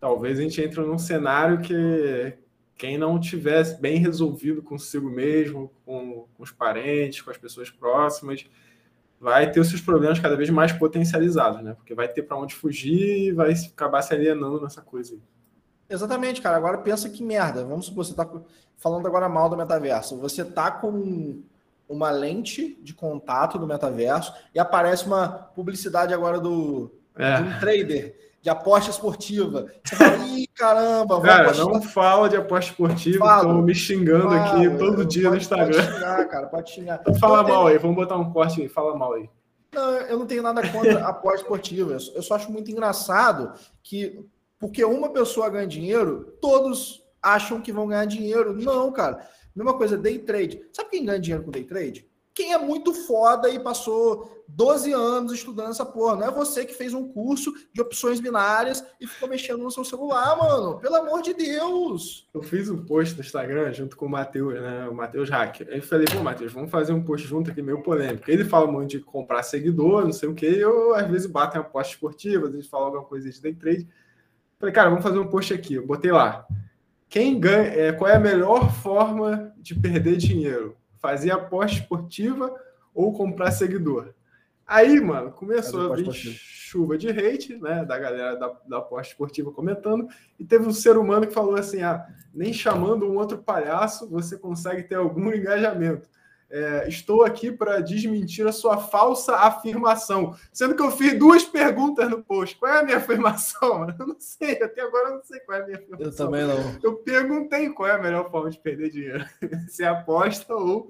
Talvez 0.00 0.40
a 0.40 0.42
gente 0.42 0.60
entre 0.60 0.80
num 0.80 0.98
cenário 0.98 1.60
que 1.60 2.36
quem 2.76 2.98
não 2.98 3.20
tivesse 3.20 3.80
bem 3.80 3.98
resolvido 3.98 4.60
consigo 4.60 5.08
mesmo, 5.08 5.72
com, 5.86 6.26
com 6.36 6.42
os 6.42 6.50
parentes, 6.50 7.22
com 7.22 7.30
as 7.30 7.38
pessoas 7.38 7.70
próximas, 7.70 8.44
vai 9.20 9.52
ter 9.52 9.60
os 9.60 9.68
seus 9.68 9.80
problemas 9.80 10.18
cada 10.18 10.36
vez 10.36 10.50
mais 10.50 10.72
potencializados, 10.72 11.62
né? 11.62 11.74
Porque 11.74 11.94
vai 11.94 12.08
ter 12.08 12.22
para 12.24 12.36
onde 12.36 12.56
fugir 12.56 13.28
e 13.28 13.30
vai 13.30 13.52
acabar 13.52 14.02
se 14.02 14.12
alienando 14.12 14.60
nessa 14.60 14.82
coisa 14.82 15.14
aí. 15.14 15.20
Exatamente, 15.88 16.42
cara. 16.42 16.56
Agora 16.56 16.78
pensa 16.78 17.08
que 17.08 17.22
merda. 17.22 17.64
Vamos 17.64 17.86
supor, 17.86 18.04
você 18.04 18.12
está 18.12 18.28
falando 18.76 19.06
agora 19.06 19.28
mal 19.28 19.48
do 19.48 19.56
metaverso. 19.56 20.18
Você 20.18 20.44
tá 20.44 20.70
com 20.70 21.42
uma 21.88 22.10
lente 22.10 22.78
de 22.82 22.92
contato 22.92 23.58
do 23.58 23.66
metaverso 23.66 24.32
e 24.54 24.58
aparece 24.58 25.06
uma 25.06 25.28
publicidade 25.28 26.12
agora 26.12 26.38
do 26.38 26.92
é. 27.16 27.36
de 27.36 27.42
um 27.42 27.58
trader 27.58 28.14
de 28.40 28.50
aposta 28.50 28.90
esportiva. 28.90 29.66
Você 29.84 29.96
fala, 29.96 30.16
ih, 30.28 30.46
caramba, 30.54 31.20
cara, 31.20 31.52
não 31.54 31.82
fala 31.82 32.28
de 32.28 32.36
aposta 32.36 32.70
esportiva, 32.70 33.36
estão 33.36 33.62
me 33.62 33.74
xingando 33.74 34.28
fala, 34.28 34.52
aqui 34.52 34.78
todo 34.78 35.04
dia 35.04 35.30
no 35.30 35.36
Instagram. 35.36 35.82
Pode 35.82 35.94
xingar, 35.94 36.28
cara, 36.28 36.46
pode 36.46 36.70
xingar. 36.70 36.98
Então, 37.00 37.14
fala 37.14 37.42
mal 37.42 37.66
aí, 37.66 37.78
vamos 37.78 37.96
botar 37.96 38.16
um 38.16 38.30
corte 38.30 38.60
aí, 38.62 38.68
fala 38.68 38.96
mal 38.96 39.14
aí. 39.14 39.28
Não, 39.74 39.90
eu 39.92 40.18
não 40.18 40.26
tenho 40.26 40.42
nada 40.42 40.66
contra 40.68 41.06
aposta 41.06 41.42
esportiva. 41.42 41.96
Eu 42.14 42.22
só 42.22 42.36
acho 42.36 42.50
muito 42.50 42.70
engraçado 42.70 43.52
que, 43.82 44.24
porque 44.58 44.84
uma 44.84 45.10
pessoa 45.10 45.48
ganha 45.48 45.66
dinheiro, 45.66 46.36
todos 46.40 47.02
acham 47.22 47.60
que 47.60 47.72
vão 47.72 47.88
ganhar 47.88 48.04
dinheiro. 48.04 48.54
Não, 48.54 48.90
cara. 48.92 49.26
Mesma 49.54 49.76
coisa, 49.76 49.96
day 49.96 50.18
trade. 50.18 50.62
Sabe 50.72 50.90
quem 50.90 51.04
ganha 51.04 51.18
dinheiro 51.18 51.44
com 51.44 51.50
day 51.50 51.64
trade? 51.64 52.08
Quem 52.34 52.52
é 52.52 52.58
muito 52.58 52.94
foda 52.94 53.48
e 53.50 53.58
passou 53.58 54.44
12 54.46 54.92
anos 54.92 55.32
estudando 55.32 55.70
essa 55.70 55.84
porra. 55.84 56.14
Não 56.14 56.28
é 56.28 56.30
você 56.30 56.64
que 56.64 56.72
fez 56.72 56.94
um 56.94 57.08
curso 57.08 57.52
de 57.72 57.80
opções 57.82 58.20
binárias 58.20 58.84
e 59.00 59.08
ficou 59.08 59.28
mexendo 59.28 59.58
no 59.58 59.70
seu 59.72 59.84
celular, 59.84 60.38
mano. 60.38 60.78
Pelo 60.78 60.94
amor 60.94 61.20
de 61.20 61.34
Deus. 61.34 62.28
Eu 62.32 62.40
fiz 62.40 62.70
um 62.70 62.84
post 62.84 63.16
no 63.16 63.22
Instagram 63.22 63.72
junto 63.72 63.96
com 63.96 64.06
o 64.06 64.08
Matheus, 64.08 64.54
né? 64.54 64.88
O 64.88 64.94
Matheus 64.94 65.28
Hacker. 65.28 65.66
Aí 65.68 65.78
eu 65.78 65.82
falei, 65.82 66.06
pô, 66.06 66.22
Matheus, 66.22 66.52
vamos 66.52 66.70
fazer 66.70 66.92
um 66.92 67.02
post 67.02 67.26
junto 67.26 67.50
aqui 67.50 67.60
meio 67.60 67.82
polêmico. 67.82 68.30
Ele 68.30 68.44
fala 68.44 68.70
muito 68.70 68.90
de 68.90 69.00
comprar 69.00 69.42
seguidor, 69.42 70.04
não 70.04 70.12
sei 70.12 70.28
o 70.28 70.34
quê. 70.34 70.46
Eu, 70.46 70.94
às 70.94 71.10
vezes, 71.10 71.26
bato 71.26 71.56
em 71.56 71.60
apostas 71.60 71.94
esportivas, 71.94 72.54
a 72.54 72.56
gente 72.56 72.68
fala 72.68 72.84
alguma 72.84 73.02
coisa 73.02 73.28
de 73.28 73.40
day 73.40 73.54
trade. 73.54 73.88
Falei, 74.58 74.74
cara, 74.74 74.90
vamos 74.90 75.04
fazer 75.04 75.18
um 75.18 75.28
post 75.28 75.54
aqui. 75.54 75.74
Eu 75.74 75.86
botei 75.86 76.10
lá 76.10 76.46
quem 77.08 77.40
ganha, 77.40 77.68
é, 77.68 77.92
qual 77.92 78.10
é 78.10 78.16
a 78.16 78.20
melhor 78.20 78.70
forma 78.70 79.52
de 79.56 79.74
perder 79.74 80.16
dinheiro? 80.16 80.76
Fazer 80.98 81.30
aposta 81.30 81.78
esportiva 81.78 82.54
ou 82.94 83.12
comprar 83.12 83.50
seguidor? 83.50 84.12
Aí, 84.66 85.00
mano, 85.00 85.30
começou 85.30 85.90
a 85.90 85.96
vir 85.96 86.12
chuva 86.12 86.98
de 86.98 87.08
hate, 87.08 87.56
né, 87.56 87.82
da 87.86 87.98
galera 87.98 88.36
da, 88.36 88.54
da 88.68 88.78
aposta 88.78 89.12
esportiva 89.12 89.50
comentando, 89.50 90.06
e 90.38 90.44
teve 90.44 90.66
um 90.66 90.72
ser 90.72 90.98
humano 90.98 91.26
que 91.26 91.32
falou 91.32 91.56
assim: 91.56 91.80
ah, 91.80 92.06
nem 92.34 92.52
chamando 92.52 93.06
um 93.06 93.16
outro 93.16 93.38
palhaço 93.38 94.08
você 94.10 94.36
consegue 94.36 94.82
ter 94.82 94.96
algum 94.96 95.32
engajamento. 95.32 96.10
É, 96.50 96.88
estou 96.88 97.24
aqui 97.24 97.52
para 97.52 97.80
desmentir 97.80 98.46
a 98.46 98.52
sua 98.52 98.78
falsa 98.78 99.36
afirmação. 99.36 100.34
Sendo 100.52 100.74
que 100.74 100.82
eu 100.82 100.90
fiz 100.90 101.18
duas 101.18 101.44
perguntas 101.44 102.08
no 102.08 102.22
post. 102.22 102.56
Qual 102.56 102.72
é 102.72 102.80
a 102.80 102.82
minha 102.82 102.96
afirmação? 102.96 103.86
Eu 103.98 104.06
não 104.06 104.16
sei, 104.18 104.62
até 104.62 104.80
agora 104.80 105.08
eu 105.08 105.14
não 105.16 105.22
sei 105.24 105.40
qual 105.40 105.58
é 105.58 105.62
a 105.62 105.66
minha 105.66 105.78
afirmação. 105.78 106.06
Eu 106.06 106.16
também 106.16 106.46
não. 106.46 106.78
Eu 106.82 106.96
perguntei 106.96 107.68
qual 107.70 107.88
é 107.88 107.92
a 107.92 107.98
melhor 107.98 108.30
forma 108.30 108.50
de 108.50 108.58
perder 108.58 108.90
dinheiro. 108.90 109.24
Se 109.68 109.82
é 109.82 109.88
aposta 109.88 110.54
ou 110.54 110.88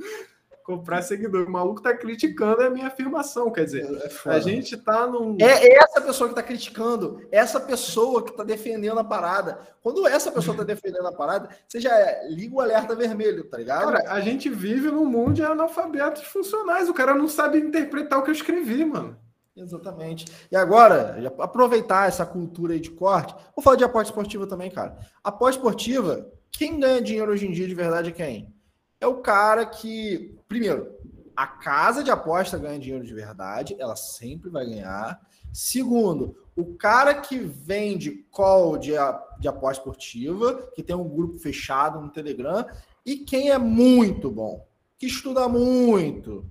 comprar 0.69 1.01
seguidor. 1.01 1.47
O 1.47 1.51
maluco 1.51 1.81
tá 1.81 1.97
criticando 1.97 2.61
a 2.61 2.69
minha 2.69 2.89
afirmação. 2.89 3.51
Quer 3.51 3.65
dizer, 3.65 3.85
é 4.27 4.31
a 4.31 4.39
gente 4.39 4.77
tá 4.77 5.07
num. 5.07 5.39
É 5.41 5.79
essa 5.79 5.99
pessoa 6.03 6.29
que 6.29 6.35
tá 6.35 6.43
criticando, 6.43 7.27
essa 7.33 7.59
pessoa 7.59 8.23
que 8.23 8.37
tá 8.37 8.45
defendendo 8.45 8.99
a 8.99 9.05
parada. 9.05 9.59
Quando 9.83 10.07
essa 10.07 10.31
pessoa 10.31 10.55
tá 10.55 10.63
defendendo 10.65 11.07
a 11.07 11.13
parada, 11.13 11.49
você 11.67 11.81
já 11.81 11.91
liga 12.29 12.55
o 12.55 12.61
alerta 12.61 12.95
vermelho, 12.95 13.45
tá 13.45 13.57
ligado? 13.57 13.93
Cara, 13.93 14.13
a 14.13 14.21
gente 14.21 14.51
vive 14.51 14.91
num 14.91 15.07
mundo 15.07 15.33
de 15.33 15.43
analfabetos 15.43 16.25
funcionais. 16.25 16.91
O 16.91 16.95
cara 16.95 17.15
não 17.15 17.29
sabe 17.29 17.59
interpretar 17.59 18.19
o 18.19 18.23
que 18.23 18.29
eu 18.29 18.35
escrevi, 18.35 18.85
mano. 18.85 19.17
Exatamente. 19.57 20.27
E 20.53 20.57
agora, 20.57 21.17
aproveitar 21.39 22.09
essa 22.09 22.27
cultura 22.27 22.75
aí 22.75 22.81
de 22.81 22.91
corte, 22.91 23.35
vou 23.57 23.63
falar 23.63 23.77
de 23.77 23.85
aposta 23.85 24.11
esportiva 24.11 24.47
também, 24.47 24.71
cara. 24.71 24.99
Aposta 25.25 25.57
esportiva, 25.57 26.31
quem 26.53 26.79
ganha 26.79 27.01
dinheiro 27.01 27.33
hoje 27.33 27.47
em 27.47 27.53
dia 27.53 27.67
de 27.67 27.75
verdade 27.75 28.11
é 28.11 28.13
quem? 28.13 28.58
É 29.01 29.07
o 29.07 29.17
cara 29.17 29.65
que, 29.65 30.39
primeiro, 30.49 30.91
a 31.37 31.47
casa 31.47 32.03
de 32.03 32.11
aposta 32.11 32.59
ganha 32.59 32.79
dinheiro 32.79 33.05
de 33.05 33.15
verdade, 33.15 33.77
ela 33.79 33.95
sempre 33.95 34.51
vai 34.51 34.67
ganhar. 34.67 35.21
Segundo, 35.53 36.37
o 36.57 36.75
cara 36.75 37.15
que 37.15 37.39
vende 37.39 38.27
call 38.31 38.77
de, 38.77 38.93
de 39.39 39.49
aposta 39.49 39.81
esportiva, 39.81 40.69
que 40.75 40.83
tem 40.83 40.97
um 40.97 41.09
grupo 41.09 41.39
fechado 41.39 42.01
no 42.01 42.11
Telegram, 42.11 42.67
e 43.07 43.19
quem 43.19 43.51
é 43.51 43.59
muito 43.59 44.31
bom, 44.31 44.67
que 44.99 45.07
estuda 45.07 45.49
muito, 45.49 46.45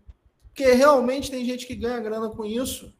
porque 0.47 0.71
realmente 0.71 1.29
tem 1.29 1.45
gente 1.45 1.67
que 1.67 1.75
ganha 1.75 1.99
grana 1.99 2.29
com 2.29 2.45
isso. 2.45 2.93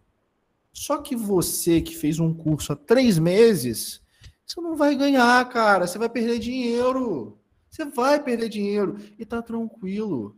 Só 0.74 0.98
que 0.98 1.16
você 1.16 1.82
que 1.82 1.96
fez 1.96 2.20
um 2.20 2.34
curso 2.34 2.74
há 2.74 2.76
três 2.76 3.18
meses, 3.18 4.00
você 4.46 4.62
não 4.62 4.76
vai 4.76 4.96
ganhar, 4.96 5.44
cara. 5.50 5.88
Você 5.88 5.98
vai 5.98 6.08
perder 6.08 6.38
dinheiro. 6.38 7.37
Você 7.78 7.86
vai 7.86 8.20
perder 8.20 8.50
dinheiro. 8.50 8.98
E 9.20 9.24
tá 9.24 9.40
tranquilo. 9.40 10.36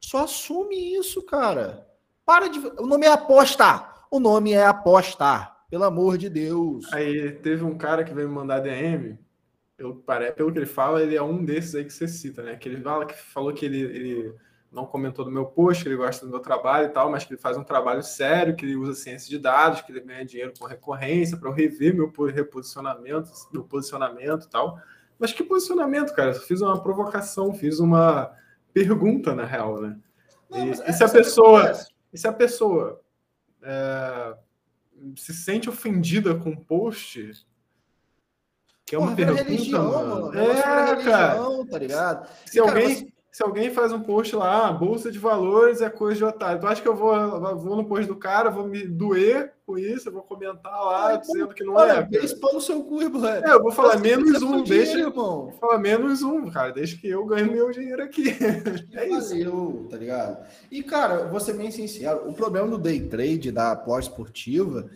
Só 0.00 0.24
assume 0.24 0.94
isso, 0.98 1.22
cara. 1.22 1.86
Para 2.26 2.48
de. 2.48 2.58
O 2.58 2.86
nome 2.86 3.06
é 3.06 3.12
apostar. 3.12 4.06
O 4.10 4.18
nome 4.18 4.52
é 4.52 4.66
apostar. 4.66 5.64
Pelo 5.70 5.84
amor 5.84 6.18
de 6.18 6.28
Deus. 6.28 6.92
Aí 6.92 7.30
teve 7.30 7.62
um 7.62 7.78
cara 7.78 8.02
que 8.02 8.12
veio 8.12 8.28
me 8.28 8.34
mandar 8.34 8.58
DM. 8.58 9.16
Eu, 9.78 10.02
pelo 10.36 10.52
que 10.52 10.58
ele 10.58 10.66
fala, 10.66 11.00
ele 11.00 11.14
é 11.14 11.22
um 11.22 11.44
desses 11.44 11.76
aí 11.76 11.84
que 11.84 11.92
você 11.92 12.08
cita, 12.08 12.42
né? 12.42 12.56
Que 12.56 12.68
ele 12.68 12.82
fala 12.82 13.06
que 13.06 13.14
falou 13.14 13.54
que 13.54 13.64
ele, 13.64 13.78
ele 13.78 14.34
não 14.70 14.84
comentou 14.84 15.24
do 15.24 15.30
meu 15.30 15.46
post, 15.46 15.84
que 15.84 15.88
ele 15.88 15.96
gosta 15.96 16.26
do 16.26 16.30
meu 16.30 16.40
trabalho 16.40 16.86
e 16.86 16.90
tal, 16.90 17.08
mas 17.08 17.24
que 17.24 17.32
ele 17.32 17.40
faz 17.40 17.56
um 17.56 17.62
trabalho 17.62 18.02
sério, 18.02 18.56
que 18.56 18.66
ele 18.66 18.74
usa 18.74 19.00
ciência 19.00 19.30
de 19.30 19.38
dados, 19.38 19.80
que 19.80 19.92
ele 19.92 20.00
ganha 20.00 20.24
dinheiro 20.24 20.52
com 20.58 20.66
recorrência 20.66 21.36
para 21.36 21.48
eu 21.48 21.54
rever 21.54 21.94
meu 21.94 22.12
reposicionamento, 22.26 23.30
meu 23.52 23.62
posicionamento 23.62 24.46
e 24.46 24.50
tal. 24.50 24.80
Mas 25.20 25.34
que 25.34 25.44
posicionamento, 25.44 26.14
cara? 26.14 26.30
Eu 26.30 26.40
fiz 26.40 26.62
uma 26.62 26.82
provocação, 26.82 27.52
fiz 27.52 27.78
uma 27.78 28.34
pergunta 28.72 29.34
na 29.34 29.44
real, 29.44 29.78
né? 29.80 29.98
Não, 30.48 30.66
e, 30.66 30.70
e, 30.70 30.92
se 30.94 31.04
a 31.04 31.08
pessoa, 31.08 31.72
e 32.10 32.18
se 32.18 32.26
a 32.26 32.32
pessoa 32.32 33.02
é, 33.62 34.34
se 35.16 35.34
sente 35.34 35.68
ofendida 35.68 36.34
com 36.34 36.50
o 36.50 36.64
post, 36.64 37.46
que 38.86 38.94
é 38.96 38.98
uma 38.98 39.14
Porra, 39.14 39.16
pergunta, 39.16 39.42
religião, 39.44 39.92
mano. 39.92 40.38
É, 40.38 41.04
cara. 41.04 41.66
Tá 41.70 41.78
ligado? 41.78 42.28
Se 42.46 42.56
e, 42.56 42.60
alguém 42.60 43.04
cara, 43.04 43.19
se 43.32 43.44
alguém 43.44 43.70
faz 43.70 43.92
um 43.92 44.00
post 44.00 44.34
lá, 44.34 44.66
ah, 44.66 44.72
bolsa 44.72 45.10
de 45.10 45.18
valores 45.18 45.80
é 45.80 45.88
coisa 45.88 46.16
de 46.16 46.24
otário, 46.24 46.60
tu 46.60 46.66
acha 46.66 46.82
que 46.82 46.88
eu 46.88 46.96
vou, 46.96 47.14
vou 47.56 47.76
no 47.76 47.84
post 47.84 48.06
do 48.06 48.16
cara, 48.16 48.50
vou 48.50 48.66
me 48.66 48.84
doer 48.84 49.52
com 49.64 49.78
isso, 49.78 50.08
eu 50.08 50.12
vou 50.12 50.22
comentar 50.22 50.72
lá, 50.72 51.14
dizendo 51.14 51.54
que 51.54 51.62
não 51.62 51.80
é? 51.80 52.02
Deixa 52.02 52.34
no 52.52 52.60
seu 52.60 52.82
cu, 52.82 53.08
mano. 53.08 53.26
É, 53.26 53.52
eu 53.52 53.62
vou 53.62 53.70
falar 53.70 53.98
menos 53.98 54.42
um, 54.42 54.64
deixa. 54.64 54.92
Dinheiro, 54.92 55.10
irmão. 55.10 55.44
Vou 55.44 55.52
falar 55.60 55.78
menos 55.78 56.22
um, 56.22 56.50
cara, 56.50 56.72
deixa 56.72 56.96
que 56.96 57.08
eu 57.08 57.24
ganhe 57.24 57.48
meu 57.48 57.70
dinheiro 57.70 58.02
aqui. 58.02 58.30
é 58.94 59.08
isso. 59.08 59.28
Valeu, 59.28 59.86
tá 59.88 59.96
ligado? 59.96 60.44
E, 60.68 60.82
cara, 60.82 61.28
vou 61.28 61.38
ser 61.38 61.52
bem 61.52 61.70
sincero, 61.70 62.28
o 62.28 62.34
problema 62.34 62.66
do 62.66 62.78
day 62.78 63.00
trade, 63.00 63.52
da 63.52 63.76
pós-esportiva, 63.76 64.90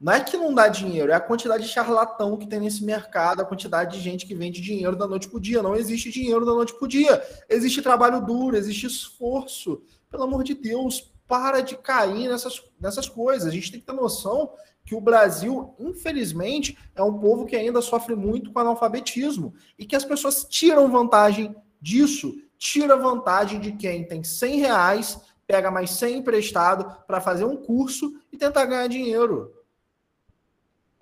não 0.00 0.12
é 0.12 0.20
que 0.20 0.36
não 0.36 0.52
dá 0.52 0.68
dinheiro, 0.68 1.12
é 1.12 1.14
a 1.14 1.20
quantidade 1.20 1.62
de 1.62 1.68
charlatão 1.68 2.36
que 2.36 2.46
tem 2.46 2.60
nesse 2.60 2.84
mercado, 2.84 3.40
a 3.40 3.44
quantidade 3.44 3.96
de 3.96 4.02
gente 4.02 4.26
que 4.26 4.34
vende 4.34 4.60
dinheiro 4.60 4.96
da 4.96 5.06
noite 5.06 5.28
para 5.28 5.38
o 5.38 5.40
dia. 5.40 5.62
Não 5.62 5.76
existe 5.76 6.10
dinheiro 6.10 6.44
da 6.44 6.52
noite 6.52 6.74
para 6.74 6.84
o 6.84 6.88
dia. 6.88 7.22
Existe 7.48 7.80
trabalho 7.80 8.20
duro, 8.20 8.56
existe 8.56 8.86
esforço. 8.86 9.82
Pelo 10.10 10.24
amor 10.24 10.44
de 10.44 10.54
Deus, 10.54 11.12
para 11.26 11.60
de 11.60 11.76
cair 11.76 12.28
nessas, 12.28 12.62
nessas 12.80 13.08
coisas. 13.08 13.48
A 13.48 13.50
gente 13.50 13.70
tem 13.70 13.80
que 13.80 13.86
ter 13.86 13.92
noção 13.92 14.52
que 14.84 14.94
o 14.94 15.00
Brasil, 15.00 15.74
infelizmente, 15.78 16.76
é 16.94 17.02
um 17.02 17.18
povo 17.18 17.46
que 17.46 17.56
ainda 17.56 17.80
sofre 17.80 18.14
muito 18.14 18.52
com 18.52 18.58
analfabetismo 18.58 19.54
e 19.78 19.86
que 19.86 19.96
as 19.96 20.04
pessoas 20.04 20.44
tiram 20.44 20.90
vantagem 20.90 21.54
disso. 21.80 22.34
Tira 22.58 22.96
vantagem 22.96 23.60
de 23.60 23.72
quem 23.72 24.06
tem 24.06 24.22
100 24.22 24.60
reais, 24.60 25.20
pega 25.46 25.70
mais 25.70 25.90
100 25.90 26.18
emprestado 26.18 27.04
para 27.06 27.20
fazer 27.20 27.44
um 27.44 27.56
curso 27.56 28.14
e 28.30 28.36
tentar 28.36 28.66
ganhar 28.66 28.86
dinheiro. 28.86 29.63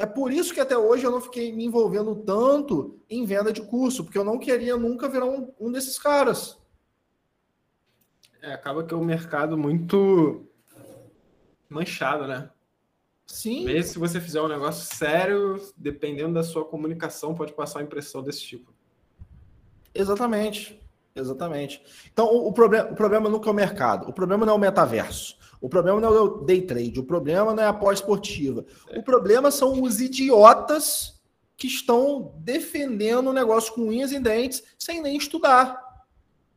É 0.02 0.06
por 0.06 0.32
isso 0.32 0.52
que 0.52 0.58
até 0.58 0.76
hoje 0.76 1.04
eu 1.04 1.12
não 1.12 1.20
fiquei 1.20 1.52
me 1.52 1.64
envolvendo 1.64 2.16
tanto 2.16 2.98
em 3.08 3.24
venda 3.24 3.52
de 3.52 3.62
curso, 3.62 4.02
porque 4.02 4.18
eu 4.18 4.24
não 4.24 4.36
queria 4.36 4.76
nunca 4.76 5.08
virar 5.08 5.26
um, 5.26 5.54
um 5.60 5.70
desses 5.70 5.96
caras. 5.96 6.58
É, 8.42 8.52
acaba 8.52 8.82
que 8.82 8.92
é 8.92 8.96
um 8.96 9.04
mercado 9.04 9.56
muito 9.56 10.44
manchado, 11.68 12.26
né? 12.26 12.50
Sim. 13.28 13.64
Mesmo 13.64 13.92
se 13.92 13.98
você 14.00 14.20
fizer 14.20 14.42
um 14.42 14.48
negócio 14.48 14.92
sério, 14.92 15.56
dependendo 15.76 16.34
da 16.34 16.42
sua 16.42 16.64
comunicação, 16.64 17.32
pode 17.32 17.52
passar 17.52 17.78
uma 17.78 17.84
impressão 17.84 18.24
desse 18.24 18.42
tipo. 18.42 18.74
Exatamente. 19.94 20.82
Exatamente. 21.14 21.80
Então, 22.12 22.26
o, 22.26 22.48
o, 22.48 22.52
problema, 22.52 22.90
o 22.90 22.96
problema 22.96 23.30
nunca 23.30 23.48
é 23.48 23.52
o 23.52 23.54
mercado. 23.54 24.10
O 24.10 24.12
problema 24.12 24.44
não 24.44 24.54
é 24.54 24.56
o 24.56 24.58
metaverso. 24.58 25.38
O 25.62 25.68
problema 25.68 26.00
não 26.00 26.12
é 26.12 26.20
o 26.20 26.28
day 26.38 26.60
trade, 26.60 26.98
o 26.98 27.04
problema 27.04 27.54
não 27.54 27.62
é 27.62 27.66
a 27.68 27.72
pós-esportiva. 27.72 28.66
O 28.96 29.02
problema 29.04 29.48
são 29.52 29.80
os 29.80 30.00
idiotas 30.00 31.22
que 31.56 31.68
estão 31.68 32.34
defendendo 32.38 33.28
o 33.28 33.32
negócio 33.32 33.72
com 33.72 33.82
unhas 33.82 34.10
e 34.10 34.18
dentes 34.18 34.64
sem 34.76 35.00
nem 35.00 35.16
estudar, 35.16 35.80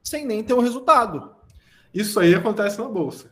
sem 0.04 0.26
nem 0.26 0.44
ter 0.44 0.56
um 0.56 0.60
resultado. 0.60 1.36
Isso 1.94 2.20
aí 2.20 2.34
acontece 2.34 2.80
na 2.80 2.90
bolsa. 2.90 3.30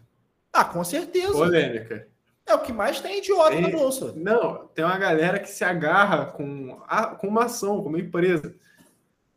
Ah, 0.53 0.63
com 0.63 0.83
certeza. 0.83 1.33
Polêmica. 1.33 2.07
É 2.45 2.53
o 2.53 2.59
que 2.59 2.71
mais 2.71 3.01
tem 3.01 3.17
idiota 3.17 3.53
tem, 3.53 3.61
na 3.61 3.69
bolsa. 3.69 4.13
Não, 4.15 4.67
tem 4.75 4.85
uma 4.85 4.97
galera 4.99 5.39
que 5.39 5.49
se 5.49 5.63
agarra 5.63 6.27
com, 6.27 6.79
a, 6.87 7.07
com 7.15 7.27
uma 7.27 7.45
ação, 7.45 7.81
com 7.81 7.89
uma 7.89 7.99
empresa 7.99 8.53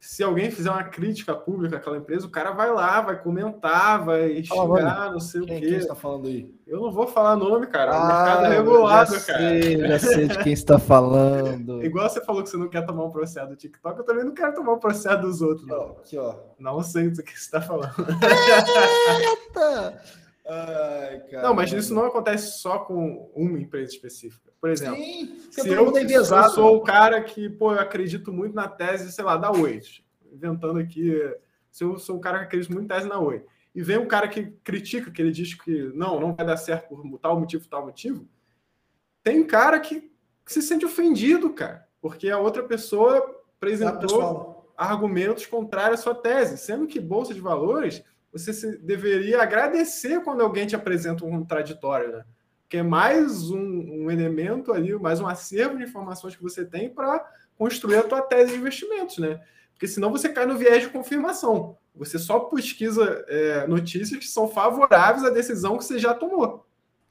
se 0.06 0.22
alguém 0.22 0.52
fizer 0.52 0.70
uma 0.70 0.84
crítica 0.84 1.34
pública 1.34 1.78
àquela 1.78 1.96
empresa, 1.96 2.28
o 2.28 2.30
cara 2.30 2.52
vai 2.52 2.72
lá, 2.72 3.00
vai 3.00 3.20
comentar, 3.20 4.04
vai 4.04 4.44
Fala, 4.44 4.78
xingar, 4.78 5.10
não 5.10 5.18
sei 5.18 5.40
quem, 5.40 5.56
o 5.56 5.60
quê. 5.60 5.66
Quem 5.66 5.76
está 5.78 5.96
falando 5.96 6.28
aí? 6.28 6.54
Eu 6.64 6.80
não 6.80 6.92
vou 6.92 7.08
falar 7.08 7.34
nome, 7.34 7.66
cara. 7.66 7.92
Ah, 7.92 7.98
o 7.98 8.06
mercado 8.06 8.44
é 8.44 8.56
regulado, 8.56 9.14
já 9.14 9.20
cara. 9.20 9.38
Sei, 9.40 9.78
já 9.78 9.98
sei 9.98 10.28
de 10.28 10.38
quem 10.44 10.52
está 10.52 10.78
falando. 10.78 11.82
Igual 11.84 12.08
você 12.08 12.24
falou 12.24 12.44
que 12.44 12.48
você 12.48 12.56
não 12.56 12.68
quer 12.68 12.86
tomar 12.86 13.04
um 13.04 13.10
processo 13.10 13.48
do 13.48 13.56
TikTok, 13.56 13.98
eu 13.98 14.04
também 14.04 14.24
não 14.24 14.32
quero 14.32 14.54
tomar 14.54 14.74
um 14.74 14.78
processo 14.78 15.22
dos 15.22 15.42
outros. 15.42 15.66
Não. 15.66 15.96
Aqui, 15.98 16.16
ó. 16.16 16.36
Não 16.56 16.80
sei 16.82 17.10
do 17.10 17.24
que 17.24 17.32
você 17.32 17.38
está 17.38 17.60
falando. 17.60 17.92
Eita! 17.98 20.02
Ai, 20.48 21.22
não, 21.42 21.54
mas 21.54 21.72
isso 21.72 21.92
não 21.92 22.06
acontece 22.06 22.58
só 22.58 22.78
com 22.78 23.30
uma 23.34 23.58
empresa 23.58 23.92
específica. 23.92 24.52
Por 24.60 24.70
exemplo, 24.70 24.96
Sim, 24.96 25.40
se 25.50 25.68
eu, 25.68 25.92
eu 25.92 26.24
sou 26.50 26.76
o 26.76 26.82
cara 26.82 27.20
que, 27.22 27.48
pô, 27.48 27.72
eu 27.72 27.80
acredito 27.80 28.32
muito 28.32 28.54
na 28.54 28.68
tese, 28.68 29.12
sei 29.12 29.24
lá, 29.24 29.36
da 29.36 29.50
Oi, 29.50 29.80
inventando 30.32 30.78
aqui, 30.78 31.20
se 31.70 31.82
eu 31.82 31.98
sou 31.98 32.16
um 32.16 32.20
cara 32.20 32.38
que 32.38 32.44
acredita 32.44 32.72
muito 32.72 32.88
na 32.88 32.94
tese 32.94 33.08
na 33.08 33.18
Oi, 33.18 33.44
e 33.74 33.82
vem 33.82 33.98
um 33.98 34.06
cara 34.06 34.28
que 34.28 34.46
critica, 34.64 35.10
que 35.10 35.20
ele 35.20 35.32
diz 35.32 35.52
que 35.54 35.92
não, 35.94 36.20
não 36.20 36.34
vai 36.34 36.46
dar 36.46 36.56
certo 36.56 36.88
por 36.88 37.18
tal 37.18 37.38
motivo, 37.38 37.68
tal 37.68 37.84
motivo, 37.84 38.28
tem 39.22 39.44
cara 39.44 39.80
que, 39.80 40.10
que 40.44 40.52
se 40.52 40.62
sente 40.62 40.86
ofendido, 40.86 41.52
cara, 41.52 41.88
porque 42.00 42.30
a 42.30 42.38
outra 42.38 42.62
pessoa 42.62 43.42
apresentou 43.56 44.72
argumentos 44.76 45.44
contrários 45.46 46.00
à 46.00 46.02
sua 46.02 46.14
tese, 46.14 46.56
sendo 46.56 46.86
que 46.86 47.00
Bolsa 47.00 47.34
de 47.34 47.40
Valores 47.40 48.04
você 48.38 48.76
deveria 48.78 49.42
agradecer 49.42 50.22
quando 50.22 50.42
alguém 50.42 50.66
te 50.66 50.76
apresenta 50.76 51.24
um 51.24 51.30
contraditório, 51.30 52.12
né? 52.12 52.24
Que 52.68 52.78
é 52.78 52.82
mais 52.82 53.50
um, 53.50 53.58
um 53.58 54.10
elemento 54.10 54.72
ali, 54.72 54.94
mais 54.98 55.20
um 55.20 55.26
acervo 55.26 55.78
de 55.78 55.84
informações 55.84 56.34
que 56.34 56.42
você 56.42 56.64
tem 56.64 56.90
para 56.90 57.24
construir 57.56 57.96
a 57.96 58.02
tua 58.02 58.22
tese 58.22 58.52
de 58.52 58.58
investimentos, 58.58 59.18
né? 59.18 59.40
Porque 59.72 59.86
senão 59.86 60.10
você 60.10 60.28
cai 60.28 60.46
no 60.46 60.56
viés 60.56 60.82
de 60.82 60.88
confirmação. 60.88 61.76
Você 61.94 62.18
só 62.18 62.40
pesquisa 62.40 63.24
é, 63.28 63.66
notícias 63.66 64.18
que 64.18 64.26
são 64.26 64.48
favoráveis 64.48 65.24
à 65.24 65.30
decisão 65.30 65.78
que 65.78 65.84
você 65.84 65.98
já 65.98 66.14
tomou. 66.14 66.66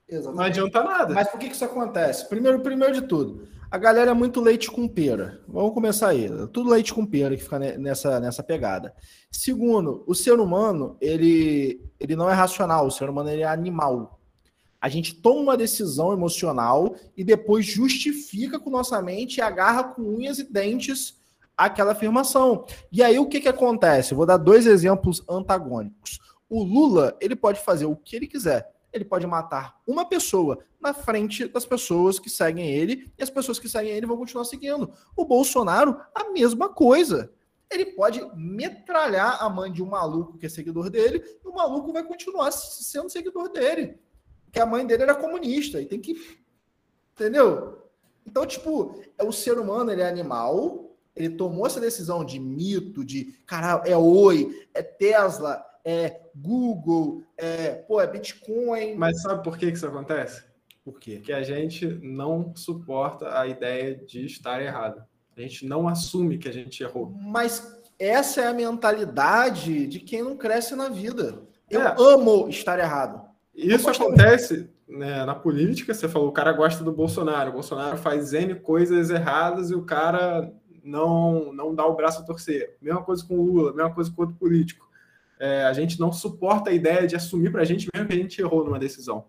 Exatamente. 0.07 0.37
Não 0.37 0.43
adianta 0.43 0.83
nada. 0.83 1.13
Mas 1.13 1.27
por 1.29 1.39
que, 1.39 1.47
que 1.47 1.55
isso 1.55 1.65
acontece? 1.65 2.27
Primeiro, 2.29 2.59
primeiro 2.59 2.93
de 2.93 3.01
tudo, 3.01 3.47
a 3.69 3.77
galera 3.77 4.11
é 4.11 4.13
muito 4.13 4.41
leite 4.41 4.69
com 4.69 4.87
pera. 4.87 5.41
Vamos 5.47 5.73
começar 5.73 6.09
aí. 6.09 6.29
Tudo 6.47 6.69
leite 6.69 6.93
com 6.93 7.05
pera 7.05 7.35
que 7.35 7.43
fica 7.43 7.59
nessa, 7.59 8.19
nessa 8.19 8.43
pegada. 8.43 8.93
Segundo, 9.31 10.03
o 10.07 10.13
ser 10.13 10.39
humano, 10.39 10.97
ele, 11.01 11.81
ele 11.99 12.15
não 12.15 12.29
é 12.29 12.33
racional, 12.33 12.87
o 12.87 12.91
ser 12.91 13.09
humano 13.09 13.29
ele 13.29 13.41
é 13.41 13.47
animal. 13.47 14.19
A 14.79 14.87
gente 14.87 15.15
toma 15.15 15.41
uma 15.41 15.57
decisão 15.57 16.13
emocional 16.13 16.95
e 17.17 17.23
depois 17.23 17.65
justifica 17.65 18.59
com 18.59 18.69
nossa 18.69 19.01
mente 19.01 19.37
e 19.37 19.41
agarra 19.41 19.85
com 19.85 20.03
unhas 20.03 20.39
e 20.39 20.43
dentes 20.43 21.17
aquela 21.57 21.93
afirmação. 21.93 22.65
E 22.91 23.01
aí 23.01 23.17
o 23.17 23.27
que, 23.27 23.41
que 23.41 23.47
acontece? 23.47 24.11
Eu 24.11 24.17
vou 24.17 24.25
dar 24.25 24.37
dois 24.37 24.67
exemplos 24.67 25.23
antagônicos. 25.27 26.19
O 26.47 26.63
Lula, 26.63 27.17
ele 27.19 27.35
pode 27.35 27.59
fazer 27.61 27.85
o 27.85 27.95
que 27.95 28.15
ele 28.15 28.27
quiser. 28.27 28.74
Ele 28.95 29.03
pode 29.03 29.27
matar 29.27 29.81
uma 29.85 30.05
pessoa 30.05 30.59
na 30.79 30.93
frente 30.93 31.49
das 31.49 31.65
pessoas 31.65 32.17
que 32.17 32.29
seguem 32.29 32.71
ele 32.71 33.11
e 33.17 33.23
as 33.23 33.29
pessoas 33.29 33.59
que 33.59 33.67
seguem 33.67 33.91
ele 33.91 34.05
vão 34.05 34.15
continuar 34.15 34.45
seguindo. 34.45 34.89
O 35.17 35.25
Bolsonaro, 35.25 35.99
a 36.15 36.31
mesma 36.31 36.69
coisa. 36.69 37.29
Ele 37.69 37.87
pode 37.87 38.25
metralhar 38.35 39.43
a 39.43 39.49
mãe 39.49 39.69
de 39.69 39.83
um 39.83 39.87
maluco 39.87 40.37
que 40.37 40.45
é 40.45 40.49
seguidor 40.49 40.89
dele 40.89 41.21
e 41.43 41.47
o 41.47 41.53
maluco 41.53 41.91
vai 41.91 42.03
continuar 42.03 42.51
sendo 42.51 43.09
seguidor 43.09 43.49
dele. 43.49 43.99
Porque 44.45 44.61
a 44.61 44.65
mãe 44.65 44.87
dele 44.87 45.03
era 45.03 45.13
comunista 45.13 45.81
e 45.81 45.85
tem 45.85 45.99
que. 45.99 46.15
Entendeu? 47.11 47.89
Então, 48.25 48.45
tipo, 48.45 49.03
é 49.17 49.25
o 49.25 49.31
ser 49.33 49.59
humano, 49.59 49.91
ele 49.91 50.01
é 50.01 50.07
animal, 50.07 50.95
ele 51.13 51.31
tomou 51.31 51.67
essa 51.67 51.81
decisão 51.81 52.23
de 52.23 52.39
mito, 52.39 53.03
de 53.03 53.37
cara, 53.45 53.83
é 53.85 53.97
Oi, 53.97 54.67
é 54.73 54.81
Tesla, 54.81 55.65
é 55.85 56.19
Google, 56.35 57.23
é, 57.37 57.75
pô, 57.75 58.01
é 58.01 58.07
Bitcoin. 58.07 58.95
Mas 58.95 59.21
sabe 59.21 59.43
por 59.43 59.57
que, 59.57 59.71
que 59.71 59.77
isso 59.77 59.85
acontece? 59.85 60.43
Por 60.83 60.99
quê? 60.99 61.17
Porque 61.17 61.31
a 61.31 61.43
gente 61.43 61.85
não 62.01 62.55
suporta 62.55 63.39
a 63.39 63.47
ideia 63.47 63.95
de 63.95 64.25
estar 64.25 64.61
errado. 64.61 65.03
A 65.37 65.41
gente 65.41 65.65
não 65.65 65.87
assume 65.87 66.37
que 66.37 66.49
a 66.49 66.53
gente 66.53 66.81
errou. 66.81 67.13
Mas 67.21 67.81
essa 67.99 68.41
é 68.41 68.47
a 68.47 68.53
mentalidade 68.53 69.85
de 69.87 69.99
quem 69.99 70.23
não 70.23 70.35
cresce 70.35 70.75
na 70.75 70.89
vida. 70.89 71.43
Eu 71.69 71.81
é. 71.81 71.95
amo 71.97 72.49
estar 72.49 72.79
errado. 72.79 73.23
Isso 73.53 73.89
acontece 73.89 74.69
né, 74.87 75.23
na 75.25 75.35
política. 75.35 75.93
Você 75.93 76.07
falou, 76.07 76.29
o 76.29 76.33
cara 76.33 76.51
gosta 76.51 76.83
do 76.83 76.91
Bolsonaro. 76.91 77.49
O 77.49 77.53
Bolsonaro 77.53 77.97
faz 77.97 78.33
N 78.33 78.55
coisas 78.55 79.09
erradas 79.09 79.71
e 79.71 79.75
o 79.75 79.83
cara 79.83 80.51
não, 80.83 81.51
não 81.53 81.73
dá 81.73 81.85
o 81.85 81.95
braço 81.95 82.21
a 82.21 82.25
torcer. 82.25 82.77
Mesma 82.81 83.03
coisa 83.03 83.25
com 83.25 83.39
o 83.39 83.43
Lula, 83.43 83.73
mesma 83.73 83.93
coisa 83.93 84.11
com 84.11 84.21
outro 84.21 84.37
político. 84.37 84.84
É, 85.39 85.63
a 85.63 85.73
gente 85.73 85.99
não 85.99 86.11
suporta 86.11 86.69
a 86.69 86.73
ideia 86.73 87.05
de 87.05 87.15
assumir 87.15 87.51
para 87.51 87.61
a 87.61 87.65
gente 87.65 87.87
mesmo 87.93 88.07
que 88.07 88.13
a 88.13 88.17
gente 88.17 88.41
errou 88.41 88.63
numa 88.63 88.79
decisão. 88.79 89.25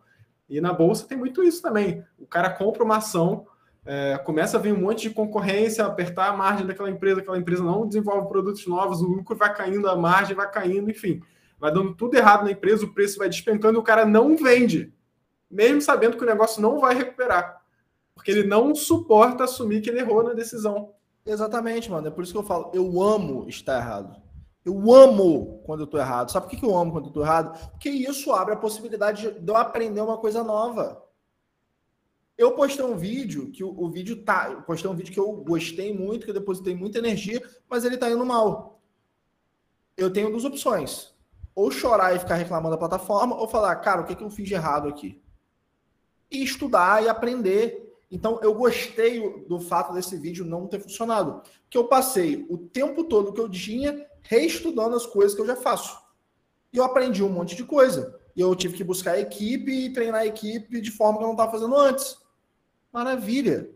E 0.48 0.60
na 0.60 0.72
bolsa 0.72 1.06
tem 1.06 1.18
muito 1.18 1.42
isso 1.42 1.60
também. 1.60 2.04
O 2.18 2.26
cara 2.26 2.50
compra 2.50 2.84
uma 2.84 2.98
ação, 2.98 3.46
é, 3.84 4.18
começa 4.18 4.56
a 4.56 4.60
vir 4.60 4.72
um 4.72 4.80
monte 4.80 5.08
de 5.08 5.14
concorrência, 5.14 5.84
apertar 5.84 6.28
a 6.28 6.36
margem 6.36 6.66
daquela 6.66 6.90
empresa, 6.90 7.20
aquela 7.20 7.38
empresa 7.38 7.62
não 7.62 7.86
desenvolve 7.86 8.28
produtos 8.28 8.66
novos, 8.66 9.00
o 9.00 9.06
lucro 9.06 9.36
vai 9.36 9.54
caindo, 9.54 9.88
a 9.88 9.96
margem 9.96 10.36
vai 10.36 10.50
caindo, 10.50 10.90
enfim, 10.90 11.20
vai 11.58 11.72
dando 11.72 11.94
tudo 11.94 12.16
errado 12.16 12.44
na 12.44 12.50
empresa, 12.50 12.84
o 12.84 12.92
preço 12.92 13.18
vai 13.18 13.28
despencando 13.28 13.78
e 13.78 13.80
o 13.80 13.84
cara 13.84 14.04
não 14.04 14.36
vende, 14.36 14.92
mesmo 15.50 15.80
sabendo 15.80 16.16
que 16.16 16.22
o 16.22 16.26
negócio 16.26 16.60
não 16.60 16.80
vai 16.80 16.94
recuperar, 16.94 17.60
porque 18.14 18.30
ele 18.30 18.44
não 18.44 18.74
suporta 18.74 19.44
assumir 19.44 19.80
que 19.80 19.90
ele 19.90 20.00
errou 20.00 20.22
na 20.22 20.32
decisão. 20.32 20.92
Exatamente, 21.24 21.90
mano. 21.90 22.06
É 22.06 22.10
por 22.10 22.22
isso 22.22 22.32
que 22.32 22.38
eu 22.38 22.44
falo, 22.44 22.70
eu 22.72 23.02
amo 23.02 23.48
estar 23.48 23.78
errado. 23.78 24.16
Eu 24.66 24.92
amo 24.92 25.62
quando 25.64 25.82
eu 25.82 25.86
tô 25.86 25.96
errado. 25.96 26.32
Sabe 26.32 26.48
por 26.48 26.58
que 26.58 26.66
eu 26.66 26.76
amo 26.76 26.90
quando 26.90 27.06
eu 27.06 27.12
tô 27.12 27.22
errado? 27.22 27.56
Porque 27.70 27.88
isso 27.88 28.32
abre 28.32 28.52
a 28.52 28.56
possibilidade 28.56 29.30
de 29.30 29.48
eu 29.48 29.56
aprender 29.56 30.00
uma 30.00 30.18
coisa 30.18 30.42
nova. 30.42 31.06
Eu 32.36 32.52
postei 32.56 32.84
um 32.84 32.96
vídeo 32.96 33.52
que 33.52 33.62
o, 33.62 33.80
o 33.80 33.88
vídeo 33.88 34.24
tá. 34.24 34.50
Eu 34.50 34.62
postei 34.62 34.90
um 34.90 34.94
vídeo 34.94 35.12
que 35.12 35.20
eu 35.20 35.32
gostei 35.44 35.96
muito, 35.96 36.24
que 36.24 36.30
eu 36.30 36.34
depositei 36.34 36.74
muita 36.74 36.98
energia, 36.98 37.40
mas 37.70 37.84
ele 37.84 37.96
tá 37.96 38.10
indo 38.10 38.26
mal. 38.26 38.82
Eu 39.96 40.12
tenho 40.12 40.30
duas 40.30 40.44
opções. 40.44 41.14
Ou 41.54 41.70
chorar 41.70 42.16
e 42.16 42.18
ficar 42.18 42.34
reclamando 42.34 42.74
da 42.74 42.76
plataforma, 42.76 43.36
ou 43.36 43.46
falar, 43.46 43.76
cara, 43.76 44.00
o 44.00 44.04
que, 44.04 44.16
que 44.16 44.24
eu 44.24 44.30
fiz 44.30 44.48
de 44.48 44.54
errado 44.54 44.88
aqui? 44.88 45.22
E 46.28 46.42
estudar 46.42 47.04
e 47.04 47.08
aprender 47.08 47.85
então, 48.10 48.38
eu 48.42 48.54
gostei 48.54 49.44
do 49.46 49.58
fato 49.58 49.92
desse 49.92 50.16
vídeo 50.16 50.44
não 50.44 50.66
ter 50.66 50.80
funcionado. 50.80 51.42
Que 51.68 51.76
eu 51.76 51.88
passei 51.88 52.46
o 52.48 52.56
tempo 52.56 53.04
todo 53.04 53.32
que 53.32 53.40
eu 53.40 53.48
tinha 53.48 54.06
reestudando 54.22 54.94
as 54.94 55.06
coisas 55.06 55.34
que 55.34 55.40
eu 55.40 55.46
já 55.46 55.56
faço. 55.56 55.98
E 56.72 56.78
eu 56.78 56.84
aprendi 56.84 57.22
um 57.22 57.28
monte 57.28 57.56
de 57.56 57.64
coisa. 57.64 58.18
E 58.34 58.40
eu 58.40 58.54
tive 58.54 58.76
que 58.76 58.84
buscar 58.84 59.12
a 59.12 59.20
equipe 59.20 59.72
e 59.72 59.92
treinar 59.92 60.20
a 60.20 60.26
equipe 60.26 60.80
de 60.80 60.90
forma 60.90 61.18
que 61.18 61.24
eu 61.24 61.28
não 61.28 61.34
estava 61.34 61.50
fazendo 61.50 61.76
antes. 61.76 62.18
Maravilha. 62.92 63.70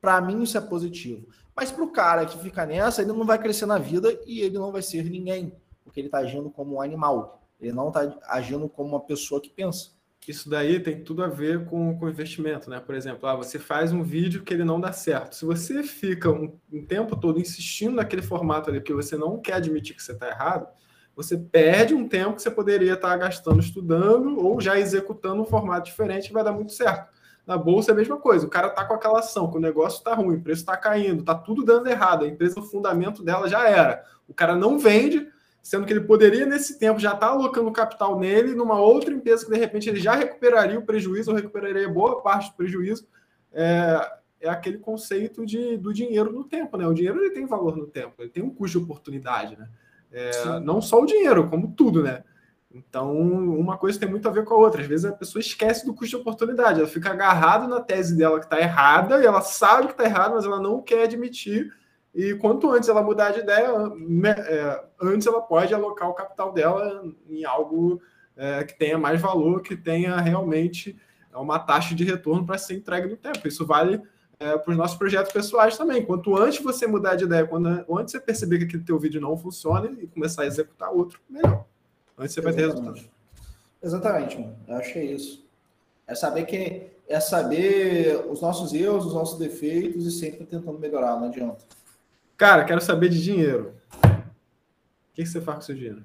Para 0.00 0.20
mim, 0.20 0.42
isso 0.42 0.56
é 0.56 0.60
positivo. 0.60 1.26
Mas 1.54 1.70
para 1.70 1.84
o 1.84 1.92
cara 1.92 2.26
que 2.26 2.38
fica 2.38 2.64
nessa, 2.64 3.02
ele 3.02 3.12
não 3.12 3.24
vai 3.24 3.38
crescer 3.38 3.66
na 3.66 3.78
vida 3.78 4.18
e 4.26 4.40
ele 4.40 4.58
não 4.58 4.72
vai 4.72 4.82
ser 4.82 5.04
ninguém. 5.04 5.54
Porque 5.84 6.00
ele 6.00 6.08
está 6.08 6.18
agindo 6.18 6.50
como 6.50 6.76
um 6.76 6.80
animal. 6.80 7.42
Ele 7.60 7.72
não 7.72 7.88
está 7.88 8.18
agindo 8.28 8.68
como 8.68 8.90
uma 8.90 9.00
pessoa 9.00 9.40
que 9.40 9.50
pensa 9.50 9.94
isso 10.30 10.48
daí 10.48 10.80
tem 10.80 11.02
tudo 11.02 11.22
a 11.22 11.28
ver 11.28 11.64
com, 11.66 11.98
com 11.98 12.08
investimento, 12.08 12.70
né? 12.70 12.80
Por 12.80 12.94
exemplo, 12.94 13.28
ah, 13.28 13.36
você 13.36 13.58
faz 13.58 13.92
um 13.92 14.02
vídeo 14.02 14.42
que 14.42 14.54
ele 14.54 14.64
não 14.64 14.80
dá 14.80 14.92
certo. 14.92 15.34
Se 15.34 15.44
você 15.44 15.82
fica 15.82 16.30
um, 16.30 16.58
um 16.72 16.84
tempo 16.84 17.16
todo 17.16 17.40
insistindo 17.40 17.96
naquele 17.96 18.22
formato 18.22 18.70
ali, 18.70 18.80
porque 18.80 18.94
você 18.94 19.16
não 19.16 19.38
quer 19.38 19.54
admitir 19.54 19.94
que 19.94 20.02
você 20.02 20.12
está 20.12 20.28
errado, 20.28 20.66
você 21.14 21.36
perde 21.36 21.94
um 21.94 22.08
tempo 22.08 22.36
que 22.36 22.42
você 22.42 22.50
poderia 22.50 22.94
estar 22.94 23.10
tá 23.10 23.16
gastando 23.16 23.60
estudando 23.60 24.38
ou 24.38 24.60
já 24.60 24.78
executando 24.78 25.42
um 25.42 25.46
formato 25.46 25.86
diferente 25.86 26.28
que 26.28 26.34
vai 26.34 26.42
dar 26.42 26.52
muito 26.52 26.72
certo. 26.72 27.12
Na 27.46 27.58
bolsa 27.58 27.90
é 27.90 27.92
a 27.92 27.96
mesma 27.96 28.16
coisa. 28.16 28.46
O 28.46 28.50
cara 28.50 28.68
está 28.68 28.84
com 28.84 28.94
aquela 28.94 29.18
ação, 29.18 29.50
que 29.50 29.58
o 29.58 29.60
negócio 29.60 29.98
está 29.98 30.14
ruim, 30.14 30.36
o 30.36 30.42
preço 30.42 30.62
está 30.62 30.76
caindo, 30.76 31.20
está 31.20 31.34
tudo 31.34 31.62
dando 31.62 31.86
errado. 31.88 32.24
A 32.24 32.28
empresa, 32.28 32.58
o 32.58 32.62
fundamento 32.62 33.22
dela 33.22 33.46
já 33.48 33.68
era. 33.68 34.02
O 34.26 34.32
cara 34.32 34.56
não 34.56 34.78
vende, 34.78 35.28
sendo 35.64 35.86
que 35.86 35.92
ele 35.94 36.02
poderia, 36.02 36.44
nesse 36.44 36.78
tempo, 36.78 37.00
já 37.00 37.14
estar 37.14 37.26
tá 37.26 37.32
alocando 37.32 37.72
capital 37.72 38.20
nele, 38.20 38.54
numa 38.54 38.78
outra 38.78 39.14
empresa 39.14 39.46
que, 39.46 39.50
de 39.50 39.58
repente, 39.58 39.88
ele 39.88 39.98
já 39.98 40.14
recuperaria 40.14 40.78
o 40.78 40.84
prejuízo, 40.84 41.30
ou 41.30 41.36
recuperaria 41.36 41.88
boa 41.88 42.20
parte 42.20 42.50
do 42.50 42.56
prejuízo. 42.56 43.08
É, 43.50 44.12
é 44.42 44.48
aquele 44.50 44.76
conceito 44.76 45.46
de, 45.46 45.78
do 45.78 45.90
dinheiro 45.94 46.30
no 46.30 46.44
tempo, 46.44 46.76
né? 46.76 46.86
O 46.86 46.92
dinheiro 46.92 47.18
ele 47.18 47.30
tem 47.30 47.46
valor 47.46 47.78
no 47.78 47.86
tempo, 47.86 48.12
ele 48.18 48.28
tem 48.28 48.42
um 48.42 48.50
custo 48.50 48.78
de 48.78 48.84
oportunidade, 48.84 49.56
né? 49.58 49.66
É, 50.12 50.60
não 50.60 50.82
só 50.82 51.00
o 51.00 51.06
dinheiro, 51.06 51.48
como 51.48 51.72
tudo, 51.72 52.02
né? 52.02 52.22
Então, 52.70 53.16
uma 53.16 53.78
coisa 53.78 53.98
tem 53.98 54.08
muito 54.08 54.28
a 54.28 54.32
ver 54.32 54.44
com 54.44 54.52
a 54.52 54.58
outra. 54.58 54.82
Às 54.82 54.86
vezes 54.86 55.06
a 55.06 55.12
pessoa 55.12 55.40
esquece 55.40 55.86
do 55.86 55.94
custo 55.94 56.16
de 56.16 56.20
oportunidade, 56.20 56.78
ela 56.78 56.88
fica 56.88 57.08
agarrada 57.08 57.66
na 57.66 57.80
tese 57.80 58.14
dela 58.14 58.38
que 58.38 58.44
está 58.44 58.60
errada, 58.60 59.22
e 59.22 59.24
ela 59.24 59.40
sabe 59.40 59.86
que 59.86 59.92
está 59.94 60.04
errada, 60.04 60.34
mas 60.34 60.44
ela 60.44 60.60
não 60.60 60.82
quer 60.82 61.04
admitir 61.04 61.72
e 62.14 62.34
quanto 62.34 62.70
antes 62.70 62.88
ela 62.88 63.02
mudar 63.02 63.32
de 63.32 63.40
ideia, 63.40 63.70
é, 64.46 64.84
antes 65.02 65.26
ela 65.26 65.40
pode 65.40 65.74
alocar 65.74 66.08
o 66.08 66.14
capital 66.14 66.52
dela 66.52 67.04
em 67.28 67.44
algo 67.44 68.00
é, 68.36 68.62
que 68.62 68.78
tenha 68.78 68.96
mais 68.96 69.20
valor, 69.20 69.62
que 69.62 69.76
tenha 69.76 70.16
realmente 70.20 70.96
uma 71.34 71.58
taxa 71.58 71.92
de 71.92 72.04
retorno 72.04 72.46
para 72.46 72.56
ser 72.56 72.74
entregue 72.74 73.08
no 73.08 73.16
tempo. 73.16 73.48
Isso 73.48 73.66
vale 73.66 74.00
é, 74.38 74.56
para 74.56 74.70
os 74.70 74.76
nossos 74.76 74.96
projetos 74.96 75.32
pessoais 75.32 75.76
também. 75.76 76.04
Quanto 76.04 76.36
antes 76.36 76.62
você 76.62 76.86
mudar 76.86 77.16
de 77.16 77.24
ideia, 77.24 77.46
quando 77.46 77.66
antes 77.66 78.12
você 78.12 78.20
perceber 78.20 78.58
que 78.58 78.64
aquele 78.64 78.84
teu 78.84 78.96
vídeo 78.96 79.20
não 79.20 79.36
funciona 79.36 79.90
e 80.00 80.06
começar 80.06 80.42
a 80.42 80.46
executar 80.46 80.92
outro, 80.92 81.20
melhor. 81.28 81.64
Antes 82.16 82.32
você 82.32 82.40
vai 82.40 82.52
ter 82.52 82.68
resultado. 82.68 83.00
Exatamente, 83.82 84.38
mano. 84.38 84.56
Eu 84.68 84.76
é 84.76 85.04
isso. 85.04 85.44
É 86.06 86.14
saber 86.14 86.44
que 86.44 86.94
é 87.08 87.18
saber 87.18 88.24
os 88.30 88.40
nossos 88.40 88.72
erros, 88.72 89.04
os 89.04 89.14
nossos 89.14 89.38
defeitos 89.38 90.06
e 90.06 90.10
sempre 90.10 90.46
tentando 90.46 90.78
melhorar, 90.78 91.16
não 91.16 91.26
adianta. 91.26 91.64
Cara, 92.36 92.64
quero 92.64 92.80
saber 92.80 93.08
de 93.08 93.22
dinheiro. 93.22 93.74
O 94.02 95.14
que 95.14 95.24
você 95.24 95.40
faz 95.40 95.58
com 95.58 95.62
seu 95.62 95.74
dinheiro? 95.74 96.02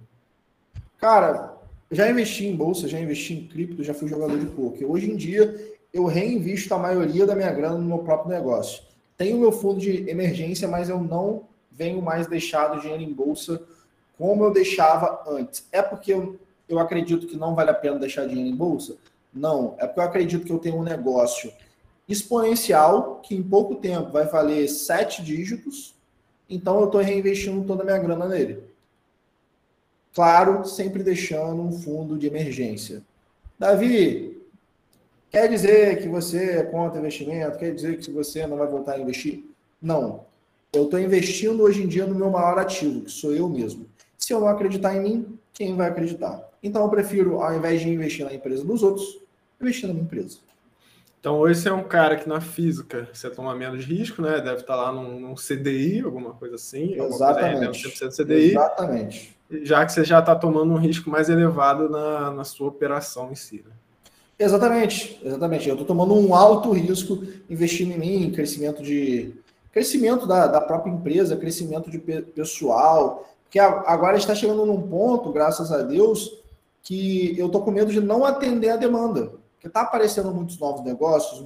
Cara, 1.00 1.58
já 1.90 2.10
investi 2.10 2.46
em 2.46 2.56
bolsa, 2.56 2.88
já 2.88 3.00
investi 3.00 3.34
em 3.34 3.48
cripto, 3.48 3.84
já 3.84 3.96
fui 3.96 4.08
jogador 4.08 4.38
de 4.38 4.46
poker. 4.46 4.90
Hoje 4.90 5.10
em 5.10 5.16
dia, 5.16 5.74
eu 5.92 6.06
reinvisto 6.06 6.74
a 6.76 6.78
maioria 6.78 7.26
da 7.26 7.36
minha 7.36 7.52
grana 7.52 7.78
no 7.78 7.86
meu 7.86 8.00
próprio 8.00 8.30
negócio. 8.30 8.84
Tenho 9.18 9.40
meu 9.40 9.52
fundo 9.52 9.80
de 9.80 10.08
emergência, 10.08 10.68
mas 10.68 10.88
eu 10.88 11.00
não 11.02 11.48
venho 11.72 12.02
mais 12.02 12.28
deixar 12.28 12.78
o 12.78 12.80
dinheiro 12.80 13.02
em 13.02 13.12
bolsa 13.12 13.62
como 14.16 14.44
eu 14.44 14.52
deixava 14.52 15.24
antes. 15.28 15.66
É 15.72 15.82
porque 15.82 16.14
eu, 16.14 16.40
eu 16.68 16.78
acredito 16.78 17.26
que 17.26 17.38
não 17.38 17.56
vale 17.56 17.72
a 17.72 17.74
pena 17.74 17.98
deixar 17.98 18.28
dinheiro 18.28 18.50
em 18.50 18.56
bolsa? 18.56 18.98
Não. 19.34 19.76
É 19.80 19.88
porque 19.88 20.00
eu 20.00 20.04
acredito 20.04 20.46
que 20.46 20.52
eu 20.52 20.60
tenho 20.60 20.78
um 20.78 20.84
negócio 20.84 21.52
exponencial 22.08 23.20
que 23.24 23.36
em 23.36 23.42
pouco 23.42 23.76
tempo 23.76 24.12
vai 24.12 24.26
valer 24.26 24.68
sete 24.68 25.24
dígitos 25.24 25.98
então 26.50 26.80
eu 26.80 26.86
estou 26.86 27.02
reinvestindo 27.02 27.64
toda 27.66 27.84
a 27.84 27.86
minha 27.86 27.98
grana 27.98 28.28
nele. 28.28 28.64
Claro, 30.14 30.66
sempre 30.66 31.04
deixando 31.04 31.62
um 31.62 31.72
fundo 31.72 32.18
de 32.18 32.28
emergência. 32.28 33.04
Davi, 33.58 34.42
quer 35.30 35.48
dizer 35.48 36.02
que 36.02 36.08
você 36.08 36.58
é 36.58 36.64
contra 36.64 37.00
investimento? 37.00 37.58
Quer 37.58 37.74
dizer 37.74 38.00
que 38.00 38.12
você 38.12 38.48
não 38.48 38.58
vai 38.58 38.68
voltar 38.68 38.94
a 38.94 39.00
investir? 39.00 39.44
Não. 39.82 40.26
Eu 40.74 40.86
estou 40.86 41.00
investindo 41.00 41.64
hoje 41.64 41.84
em 41.84 41.88
dia 41.88 42.06
no 42.06 42.16
meu 42.16 42.30
maior 42.30 42.58
ativo, 42.58 43.02
que 43.02 43.12
sou 43.12 43.34
eu 43.34 43.48
mesmo. 43.48 43.86
Se 44.18 44.34
eu 44.34 44.40
não 44.40 44.48
acreditar 44.48 44.96
em 44.96 45.02
mim, 45.02 45.40
quem 45.54 45.76
vai 45.76 45.90
acreditar? 45.90 46.48
Então 46.62 46.84
eu 46.84 46.90
prefiro, 46.90 47.42
ao 47.42 47.56
invés 47.56 47.82
de 47.82 47.90
investir 47.90 48.26
na 48.26 48.34
empresa 48.34 48.64
dos 48.64 48.84
outros, 48.84 49.20
investir 49.60 49.88
na 49.88 49.94
minha 49.94 50.06
empresa. 50.06 50.38
Então, 51.20 51.38
hoje 51.38 51.60
você 51.60 51.70
é 51.70 51.74
um 51.74 51.84
cara 51.84 52.16
que 52.16 52.30
na 52.30 52.40
física 52.40 53.10
você 53.12 53.30
toma 53.30 53.54
menos 53.54 53.84
risco, 53.84 54.22
né? 54.22 54.40
Deve 54.40 54.62
estar 54.62 54.76
lá 54.76 54.92
num, 54.92 55.20
num 55.20 55.36
CDI, 55.36 56.02
alguma 56.02 56.34
coisa 56.34 56.56
assim. 56.56 56.94
Exatamente. 56.94 57.84
Coisa 58.00 58.24
CDI, 58.24 58.52
Exatamente. 58.52 59.38
Já 59.64 59.86
que 59.86 59.92
você 59.92 60.04
já 60.06 60.20
está 60.20 60.34
tomando 60.36 60.72
um 60.72 60.78
risco 60.78 61.10
mais 61.10 61.28
elevado 61.28 61.90
na, 61.90 62.32
na 62.32 62.44
sua 62.46 62.70
operação 62.70 63.32
em 63.32 63.36
si. 63.36 63.66
Né? 63.66 63.74
Exatamente, 64.38 65.20
exatamente. 65.22 65.68
Eu 65.68 65.74
estou 65.74 65.86
tomando 65.86 66.14
um 66.16 66.34
alto 66.34 66.72
risco 66.72 67.22
investindo 67.50 67.92
em 67.92 67.98
mim, 67.98 68.24
em 68.24 68.32
crescimento 68.32 68.82
de 68.82 69.34
crescimento 69.74 70.26
da, 70.26 70.48
da 70.48 70.62
própria 70.62 70.92
empresa, 70.92 71.36
crescimento 71.36 71.92
de 71.92 72.00
pessoal. 72.00 73.28
Porque 73.44 73.60
agora 73.60 74.18
está 74.18 74.34
chegando 74.34 74.66
num 74.66 74.82
ponto, 74.84 75.34
graças 75.34 75.72
a 75.72 75.82
Deus, 75.82 76.40
que 76.82 77.38
eu 77.38 77.50
tô 77.50 77.60
com 77.62 77.72
medo 77.72 77.92
de 77.92 78.00
não 78.00 78.24
atender 78.24 78.70
a 78.70 78.78
demanda. 78.78 79.34
Porque 79.60 79.68
tá 79.68 79.82
aparecendo 79.82 80.34
muitos 80.34 80.58
novos 80.58 80.86
negócios, 80.86 81.46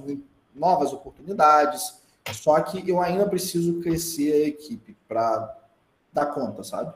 novas 0.54 0.92
oportunidades, 0.92 2.00
só 2.32 2.60
que 2.60 2.88
eu 2.88 3.00
ainda 3.00 3.28
preciso 3.28 3.80
crescer 3.80 4.32
a 4.32 4.48
equipe 4.48 4.96
para 5.08 5.52
dar 6.12 6.26
conta, 6.26 6.62
sabe? 6.62 6.94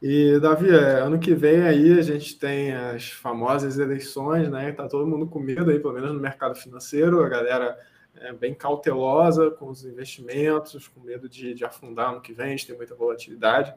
E, 0.00 0.38
Davi, 0.38 0.70
é, 0.70 1.00
ano 1.00 1.18
que 1.18 1.34
vem 1.34 1.62
aí 1.62 1.98
a 1.98 2.02
gente 2.02 2.38
tem 2.38 2.72
as 2.72 3.10
famosas 3.10 3.76
eleições, 3.76 4.48
né? 4.48 4.70
Tá 4.70 4.86
todo 4.86 5.04
mundo 5.04 5.26
com 5.26 5.40
medo 5.40 5.68
aí, 5.68 5.80
pelo 5.80 5.94
menos 5.94 6.12
no 6.12 6.20
mercado 6.20 6.54
financeiro, 6.54 7.24
a 7.24 7.28
galera 7.28 7.76
é 8.20 8.32
bem 8.32 8.54
cautelosa 8.54 9.50
com 9.50 9.68
os 9.68 9.84
investimentos, 9.84 10.86
com 10.86 11.00
medo 11.00 11.28
de, 11.28 11.54
de 11.54 11.64
afundar 11.64 12.10
ano 12.10 12.20
que 12.20 12.32
vem, 12.32 12.46
a 12.46 12.50
gente 12.50 12.68
tem 12.68 12.76
muita 12.76 12.94
volatilidade. 12.94 13.74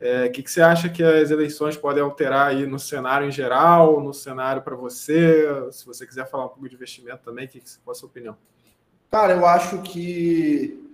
É, 0.00 0.26
o 0.26 0.32
que, 0.32 0.42
que 0.42 0.50
você 0.50 0.60
acha 0.60 0.88
que 0.88 1.02
as 1.02 1.30
eleições 1.30 1.76
podem 1.76 2.02
alterar 2.02 2.48
aí 2.48 2.66
no 2.66 2.78
cenário 2.78 3.26
em 3.26 3.32
geral, 3.32 4.00
no 4.00 4.12
cenário 4.12 4.62
para 4.62 4.76
você? 4.76 5.46
Se 5.70 5.86
você 5.86 6.06
quiser 6.06 6.28
falar 6.28 6.46
um 6.46 6.48
pouco 6.48 6.68
de 6.68 6.74
investimento 6.74 7.22
também, 7.24 7.46
que, 7.46 7.62
qual 7.84 7.92
a 7.92 7.94
sua 7.94 8.08
opinião? 8.08 8.36
Cara, 9.10 9.32
eu 9.34 9.46
acho 9.46 9.80
que 9.82 10.84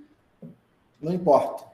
não 1.01 1.13
importa. 1.13 1.65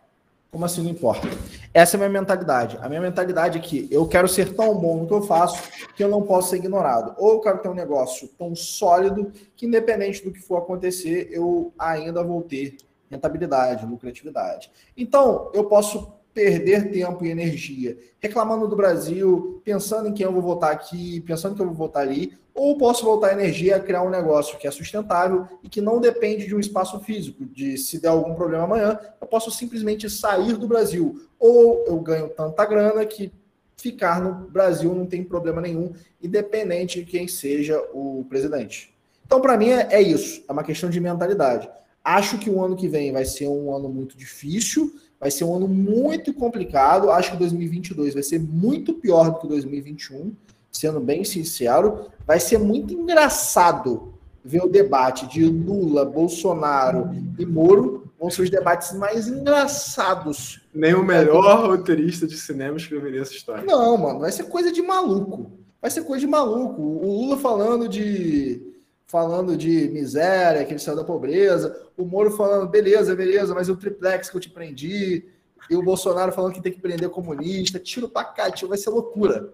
Como 0.50 0.64
assim 0.64 0.82
não 0.82 0.90
importa? 0.90 1.28
Essa 1.74 1.96
é 1.96 1.98
a 1.98 2.08
minha 2.08 2.20
mentalidade. 2.20 2.78
A 2.80 2.88
minha 2.88 3.00
mentalidade 3.00 3.58
é 3.58 3.60
que 3.60 3.88
eu 3.90 4.06
quero 4.06 4.28
ser 4.28 4.54
tão 4.54 4.74
bom 4.74 4.96
no 4.98 5.06
que 5.06 5.12
eu 5.12 5.22
faço 5.22 5.62
que 5.94 6.02
eu 6.02 6.08
não 6.08 6.22
posso 6.22 6.50
ser 6.50 6.56
ignorado. 6.56 7.14
Ou 7.18 7.34
eu 7.34 7.40
quero 7.40 7.58
ter 7.58 7.68
um 7.68 7.74
negócio 7.74 8.28
tão 8.38 8.54
sólido 8.54 9.30
que, 9.54 9.66
independente 9.66 10.24
do 10.24 10.32
que 10.32 10.40
for 10.40 10.56
acontecer, 10.56 11.28
eu 11.30 11.74
ainda 11.78 12.22
vou 12.22 12.40
ter 12.40 12.78
rentabilidade, 13.10 13.84
lucratividade. 13.84 14.70
Então, 14.96 15.50
eu 15.52 15.64
posso 15.64 16.15
perder 16.36 16.90
tempo 16.90 17.24
e 17.24 17.30
energia 17.30 17.96
reclamando 18.20 18.68
do 18.68 18.76
Brasil, 18.76 19.62
pensando 19.64 20.10
em 20.10 20.12
quem 20.12 20.26
eu 20.26 20.32
vou 20.32 20.42
votar 20.42 20.70
aqui, 20.70 21.22
pensando 21.22 21.54
que 21.54 21.62
eu 21.62 21.66
vou 21.66 21.74
votar 21.74 22.02
ali, 22.02 22.36
ou 22.54 22.76
posso 22.76 23.06
voltar 23.06 23.32
energia 23.32 23.76
a 23.76 23.80
criar 23.80 24.02
um 24.02 24.10
negócio 24.10 24.58
que 24.58 24.66
é 24.66 24.70
sustentável 24.70 25.48
e 25.62 25.68
que 25.68 25.80
não 25.80 25.98
depende 25.98 26.46
de 26.46 26.54
um 26.54 26.60
espaço 26.60 27.00
físico, 27.00 27.46
de 27.46 27.78
se 27.78 27.98
der 27.98 28.08
algum 28.08 28.34
problema 28.34 28.64
amanhã, 28.64 28.98
eu 29.18 29.26
posso 29.26 29.50
simplesmente 29.50 30.10
sair 30.10 30.58
do 30.58 30.68
Brasil, 30.68 31.26
ou 31.38 31.86
eu 31.86 31.98
ganho 32.00 32.28
tanta 32.28 32.66
grana 32.66 33.06
que 33.06 33.32
ficar 33.78 34.20
no 34.20 34.50
Brasil 34.50 34.94
não 34.94 35.06
tem 35.06 35.24
problema 35.24 35.62
nenhum, 35.62 35.94
independente 36.22 37.02
de 37.02 37.10
quem 37.10 37.26
seja 37.26 37.82
o 37.94 38.26
presidente. 38.28 38.94
Então, 39.24 39.40
para 39.40 39.56
mim, 39.56 39.70
é, 39.70 39.88
é 39.90 40.02
isso, 40.02 40.44
é 40.46 40.52
uma 40.52 40.64
questão 40.64 40.90
de 40.90 41.00
mentalidade. 41.00 41.68
Acho 42.04 42.38
que 42.38 42.50
o 42.50 42.62
ano 42.62 42.76
que 42.76 42.88
vem 42.88 43.10
vai 43.10 43.24
ser 43.24 43.48
um 43.48 43.74
ano 43.74 43.88
muito 43.88 44.16
difícil, 44.16 44.94
Vai 45.20 45.30
ser 45.30 45.44
um 45.44 45.54
ano 45.54 45.68
muito 45.68 46.32
complicado. 46.34 47.10
Acho 47.10 47.32
que 47.32 47.38
2022 47.38 48.14
vai 48.14 48.22
ser 48.22 48.38
muito 48.38 48.94
pior 48.94 49.30
do 49.30 49.40
que 49.40 49.48
2021, 49.48 50.32
sendo 50.70 51.00
bem 51.00 51.24
sincero. 51.24 52.06
Vai 52.26 52.38
ser 52.38 52.58
muito 52.58 52.92
engraçado 52.92 54.12
ver 54.44 54.62
o 54.62 54.68
debate 54.68 55.26
de 55.26 55.44
Lula, 55.44 56.04
Bolsonaro 56.04 57.10
e 57.38 57.44
Moro. 57.44 58.04
Vão 58.18 58.30
ser 58.30 58.42
os 58.42 58.50
debates 58.50 58.92
mais 58.92 59.26
engraçados. 59.28 60.60
Nem 60.72 60.94
o 60.94 61.02
melhor 61.02 61.66
roteirista 61.66 62.26
de 62.26 62.36
cinema 62.36 62.76
escreveria 62.76 63.22
essa 63.22 63.32
história. 63.32 63.64
Não, 63.64 63.96
mano, 63.96 64.20
vai 64.20 64.32
ser 64.32 64.44
coisa 64.44 64.70
de 64.70 64.80
maluco. 64.80 65.50
Vai 65.80 65.90
ser 65.90 66.04
coisa 66.04 66.20
de 66.20 66.30
maluco. 66.30 66.80
O 66.80 67.22
Lula 67.22 67.36
falando 67.36 67.88
de 67.88 68.62
falando 69.06 69.56
de 69.56 69.88
miséria, 69.90 70.64
que 70.64 70.72
ele 70.72 70.80
saiu 70.80 70.96
da 70.96 71.04
pobreza, 71.04 71.85
o 71.96 72.04
Moro 72.04 72.30
falando, 72.30 72.68
beleza, 72.68 73.14
beleza, 73.14 73.54
mas 73.54 73.68
o 73.68 73.76
triplex 73.76 74.28
que 74.28 74.36
eu 74.36 74.40
te 74.40 74.50
prendi, 74.50 75.24
e 75.68 75.76
o 75.76 75.82
Bolsonaro 75.82 76.32
falando 76.32 76.52
que 76.52 76.62
tem 76.62 76.72
que 76.72 76.80
prender 76.80 77.08
comunista, 77.10 77.78
tiro 77.78 78.08
pra 78.08 78.24
cá, 78.24 78.50
tiro, 78.50 78.68
vai 78.68 78.78
ser 78.78 78.90
loucura. 78.90 79.52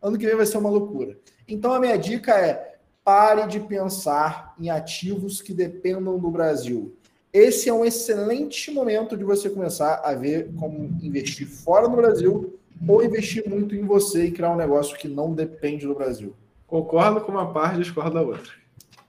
Ano 0.00 0.16
que 0.16 0.26
vem 0.26 0.36
vai 0.36 0.46
ser 0.46 0.58
uma 0.58 0.70
loucura. 0.70 1.18
Então 1.46 1.72
a 1.72 1.80
minha 1.80 1.96
dica 1.96 2.32
é, 2.32 2.76
pare 3.02 3.46
de 3.48 3.58
pensar 3.60 4.54
em 4.58 4.70
ativos 4.70 5.42
que 5.42 5.52
dependam 5.52 6.18
do 6.18 6.30
Brasil. 6.30 6.94
Esse 7.32 7.68
é 7.68 7.72
um 7.72 7.84
excelente 7.84 8.70
momento 8.70 9.16
de 9.16 9.24
você 9.24 9.50
começar 9.50 10.00
a 10.04 10.14
ver 10.14 10.50
como 10.58 10.96
investir 11.02 11.46
fora 11.46 11.88
do 11.88 11.96
Brasil 11.96 12.58
ou 12.86 13.02
investir 13.02 13.48
muito 13.48 13.74
em 13.74 13.84
você 13.84 14.26
e 14.26 14.30
criar 14.30 14.52
um 14.52 14.56
negócio 14.56 14.96
que 14.96 15.08
não 15.08 15.34
depende 15.34 15.86
do 15.86 15.94
Brasil. 15.94 16.34
Concordo 16.66 17.20
com 17.20 17.32
uma 17.32 17.52
parte, 17.52 17.78
discordo 17.78 18.14
da 18.14 18.22
outra. 18.22 18.52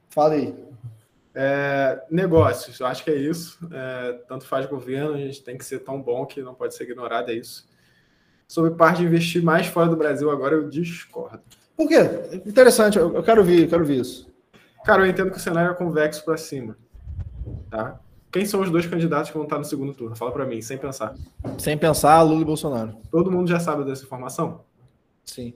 Fala 0.10 0.34
aí. 0.34 0.69
É, 1.41 2.03
negócios, 2.11 2.78
eu 2.82 2.86
acho 2.86 3.02
que 3.02 3.10
é 3.10 3.16
isso. 3.16 3.57
É, 3.72 4.11
tanto 4.28 4.45
faz 4.45 4.66
governo, 4.66 5.14
a 5.14 5.18
gente 5.18 5.41
tem 5.41 5.57
que 5.57 5.64
ser 5.64 5.80
tão 5.80 6.02
bom 6.02 6.26
que 6.26 6.41
não 6.41 6.53
pode 6.53 6.76
ser 6.76 6.84
ignorado, 6.84 7.32
é 7.32 7.34
isso. 7.34 7.66
Sobre 8.45 8.72
parte 8.72 8.98
de 8.98 9.06
investir 9.06 9.41
mais 9.41 9.66
fora 9.66 9.88
do 9.88 9.95
Brasil, 9.95 10.30
agora 10.30 10.56
eu 10.56 10.70
discordo. 10.70 11.40
Por 11.78 11.88
quê? 11.88 11.95
Interessante, 12.45 12.98
eu 12.98 13.24
quero 13.24 13.41
ver, 13.41 13.64
eu 13.64 13.70
quero 13.70 13.86
ver 13.86 14.02
isso. 14.02 14.30
Cara, 14.84 15.03
eu 15.03 15.10
entendo 15.10 15.32
que 15.32 15.38
o 15.38 15.40
cenário 15.40 15.72
é 15.72 15.74
convexo 15.74 16.26
para 16.26 16.36
cima. 16.36 16.76
Tá? 17.70 17.98
Quem 18.30 18.45
são 18.45 18.60
os 18.60 18.70
dois 18.70 18.86
candidatos 18.86 19.32
que 19.32 19.38
vão 19.38 19.45
estar 19.45 19.57
no 19.57 19.64
segundo 19.64 19.94
turno? 19.94 20.18
Fala 20.18 20.34
para 20.34 20.45
mim, 20.45 20.61
sem 20.61 20.78
pensar. 20.78 21.16
Sem 21.57 21.78
pensar, 21.78 22.22
Lula 22.22 22.41
e 22.41 22.45
Bolsonaro. 22.45 22.98
Todo 23.10 23.32
mundo 23.32 23.48
já 23.48 23.61
sabe 23.61 23.86
dessa 23.86 24.03
informação? 24.03 24.66
Sim. 25.24 25.53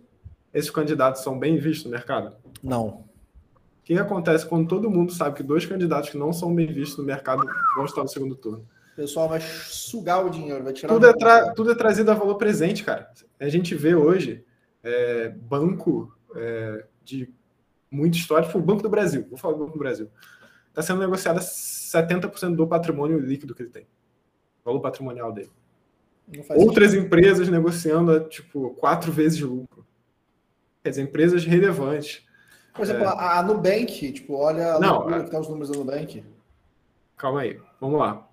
Esses 0.53 0.71
candidatos 0.71 1.23
são 1.23 1.37
bem 1.37 1.57
vistos 1.57 1.85
no 1.85 1.91
mercado? 1.91 2.37
Não. 2.63 3.03
O 3.83 3.85
que 3.85 3.97
acontece 3.97 4.45
quando 4.45 4.65
todo 4.65 4.89
mundo 4.89 5.11
sabe 5.11 5.35
que 5.35 5.43
dois 5.43 5.65
candidatos 5.65 6.09
que 6.09 6.17
não 6.17 6.31
são 6.31 6.55
bem 6.55 6.67
vistos 6.67 6.97
no 6.97 7.03
mercado 7.03 7.43
vão 7.75 7.83
estar 7.83 8.01
no 8.01 8.07
segundo 8.07 8.33
turno? 8.33 8.65
O 8.93 8.95
pessoal 8.95 9.27
vai 9.27 9.41
sugar 9.41 10.25
o 10.25 10.29
dinheiro, 10.29 10.63
vai 10.63 10.71
tirar 10.71 10.93
tudo, 10.93 11.05
é, 11.05 11.13
tra... 11.13 11.51
tudo 11.51 11.71
é 11.71 11.75
trazido 11.75 12.09
a 12.09 12.13
valor 12.13 12.35
presente, 12.35 12.81
cara. 12.81 13.11
A 13.37 13.49
gente 13.49 13.75
vê 13.75 13.93
hoje 13.93 14.45
é, 14.81 15.27
banco 15.27 16.15
é, 16.33 16.85
de 17.03 17.29
muito 17.91 18.17
histórico, 18.17 18.53
tipo 18.53 18.59
o 18.59 18.65
Banco 18.65 18.81
do 18.81 18.89
Brasil, 18.89 19.27
vou 19.29 19.37
falar 19.37 19.55
do 19.55 19.59
Banco 19.65 19.73
do 19.73 19.79
Brasil, 19.79 20.09
está 20.69 20.81
sendo 20.81 21.01
negociado 21.01 21.39
70% 21.39 22.55
do 22.55 22.65
patrimônio 22.65 23.19
líquido 23.19 23.53
que 23.53 23.63
ele 23.63 23.69
tem, 23.69 23.85
valor 24.63 24.79
patrimonial 24.79 25.33
dele. 25.33 25.51
Outras 26.55 26.91
sentido. 26.91 27.05
empresas 27.05 27.49
negociando 27.49 28.17
tipo 28.29 28.71
quatro 28.75 29.11
vezes 29.11 29.41
lucro. 29.41 29.85
Quer 30.81 30.91
dizer, 30.91 31.01
empresas 31.01 31.45
relevantes. 31.45 32.25
Por 32.73 32.83
exemplo, 32.83 33.03
é. 33.03 33.07
a 33.07 33.43
Nubank, 33.43 34.11
tipo, 34.11 34.35
olha 34.35 34.79
Não, 34.79 35.07
a... 35.07 35.23
que 35.23 35.29
tá 35.29 35.39
os 35.39 35.47
números 35.47 35.69
da 35.69 35.77
Nubank. 35.77 36.23
Calma 37.15 37.41
aí, 37.41 37.59
vamos 37.79 37.99
lá. 37.99 38.27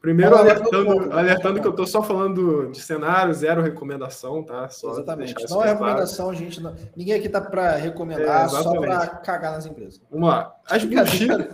Primeiro, 0.00 0.36
alertando, 0.36 1.12
alertando 1.12 1.60
que 1.60 1.66
eu 1.66 1.72
estou 1.72 1.86
só 1.86 2.02
falando 2.02 2.70
de 2.70 2.80
cenário, 2.80 3.34
zero 3.34 3.60
recomendação, 3.60 4.44
tá? 4.44 4.68
Só 4.68 4.92
exatamente. 4.92 5.34
Não 5.50 5.64
é 5.64 5.70
recomendação, 5.70 6.26
claro. 6.26 6.38
gente. 6.38 6.60
Não... 6.60 6.74
Ninguém 6.96 7.14
aqui 7.14 7.28
tá 7.28 7.40
para 7.40 7.74
recomendar, 7.74 8.46
é, 8.46 8.48
só 8.48 8.80
para 8.80 9.06
cagar 9.08 9.52
nas 9.52 9.66
empresas. 9.66 10.00
Vamos 10.08 10.28
lá. 10.28 10.54
As 10.70 10.84
blue 10.84 11.04
chips. 11.04 11.48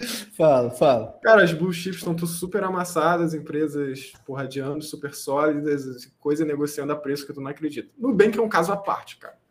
fala, 0.36 0.70
fala. 0.70 1.18
Cara, 1.22 1.44
as 1.44 1.52
blue 1.52 1.72
chips 1.72 1.98
estão 1.98 2.16
super 2.26 2.64
amassadas, 2.64 3.34
empresas 3.34 4.14
porra 4.24 4.48
de 4.48 4.60
anos, 4.60 4.88
super 4.88 5.14
sólidas, 5.14 6.10
coisa 6.18 6.46
negociando 6.46 6.94
a 6.94 6.96
preço 6.96 7.26
que 7.26 7.34
tu 7.34 7.42
não 7.42 7.50
acredita. 7.50 7.90
Nubank 7.98 8.38
é 8.38 8.42
um 8.42 8.48
caso 8.48 8.72
à 8.72 8.76
parte, 8.76 9.18
cara. 9.18 9.41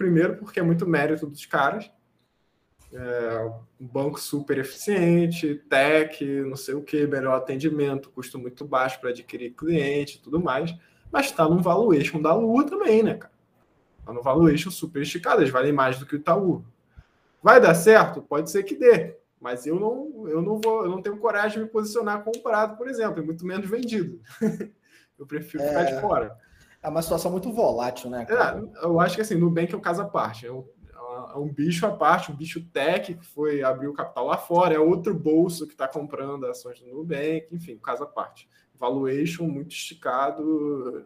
Primeiro, 0.00 0.38
porque 0.38 0.58
é 0.58 0.62
muito 0.62 0.86
mérito 0.86 1.26
dos 1.26 1.44
caras. 1.44 1.90
É, 2.90 3.52
um 3.78 3.86
banco 3.86 4.18
super 4.18 4.56
eficiente, 4.56 5.56
tech, 5.68 6.24
não 6.24 6.56
sei 6.56 6.72
o 6.72 6.82
que, 6.82 7.06
melhor 7.06 7.36
atendimento, 7.36 8.08
custo 8.08 8.38
muito 8.38 8.64
baixo 8.64 8.98
para 8.98 9.10
adquirir 9.10 9.50
cliente 9.50 10.16
e 10.16 10.20
tudo 10.22 10.40
mais. 10.40 10.74
Mas 11.12 11.26
está 11.26 11.46
num 11.46 11.60
valuation 11.60 12.18
da 12.18 12.32
Lua 12.32 12.64
também, 12.64 13.02
né, 13.02 13.12
cara? 13.12 13.34
Está 13.98 14.10
no 14.14 14.22
valuation 14.22 14.70
super 14.70 15.02
esticado, 15.02 15.42
eles 15.42 15.52
valem 15.52 15.70
mais 15.70 15.98
do 15.98 16.06
que 16.06 16.14
o 16.14 16.16
Itaú. 16.16 16.64
Vai 17.42 17.60
dar 17.60 17.74
certo? 17.74 18.22
Pode 18.22 18.50
ser 18.50 18.62
que 18.62 18.76
dê. 18.76 19.18
Mas 19.38 19.66
eu 19.66 19.78
não, 19.78 20.26
eu 20.26 20.40
não 20.40 20.58
vou, 20.58 20.84
eu 20.84 20.90
não 20.90 21.02
tenho 21.02 21.18
coragem 21.18 21.58
de 21.58 21.64
me 21.64 21.70
posicionar 21.70 22.24
comprado, 22.24 22.78
por 22.78 22.88
exemplo, 22.88 23.22
e 23.22 23.26
muito 23.26 23.44
menos 23.44 23.68
vendido. 23.68 24.18
eu 25.18 25.26
prefiro 25.26 25.62
ficar 25.62 25.84
de 25.84 25.92
é. 25.92 26.00
fora. 26.00 26.38
É 26.82 26.88
uma 26.88 27.02
situação 27.02 27.30
muito 27.30 27.52
volátil, 27.52 28.08
né? 28.08 28.26
É, 28.28 28.84
eu 28.86 28.98
acho 29.00 29.14
que 29.16 29.20
assim, 29.20 29.34
Nubank 29.34 29.72
é 29.72 29.76
um 29.76 29.80
caso 29.80 30.02
à 30.02 30.06
parte. 30.06 30.46
É 30.46 30.52
um, 30.52 30.64
é 31.34 31.36
um 31.36 31.48
bicho 31.52 31.86
à 31.86 31.90
parte, 31.90 32.32
um 32.32 32.36
bicho 32.36 32.64
tech 32.72 33.14
que 33.14 33.26
foi 33.26 33.62
abrir 33.62 33.88
o 33.88 33.92
capital 33.92 34.26
lá 34.26 34.36
fora, 34.36 34.74
é 34.74 34.78
outro 34.78 35.14
bolso 35.14 35.66
que 35.66 35.74
está 35.74 35.86
comprando 35.86 36.46
ações 36.46 36.80
do 36.80 36.86
Nubank, 36.86 37.48
enfim, 37.52 37.78
caso 37.78 38.04
à 38.04 38.06
parte. 38.06 38.48
Valuation 38.74 39.46
muito 39.46 39.72
esticado. 39.72 41.04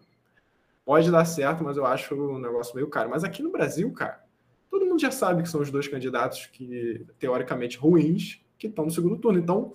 Pode 0.85 1.11
dar 1.11 1.25
certo, 1.25 1.65
mas 1.65 1.77
eu 1.77 1.87
acho 1.87 2.15
um 2.15 2.39
negócio 2.39 2.75
meio 2.75 2.89
caro. 2.89 3.11
Mas 3.11 3.25
aqui 3.25 3.43
no 3.43 3.51
Brasil, 3.51 3.91
cara, 3.93 4.23
todo 4.71 4.87
mundo 4.87 5.01
já 5.01 5.11
sabe 5.11 5.43
que 5.43 5.49
são 5.49 5.61
os 5.61 5.71
dois 5.71 5.89
candidatos 5.89 6.47
que, 6.47 7.07
teoricamente, 7.19 7.79
ruins, 7.79 8.45
que 8.59 8.69
estão 8.69 8.85
no 8.85 8.91
segundo 8.91 9.17
turno. 9.17 9.39
Então, 9.39 9.75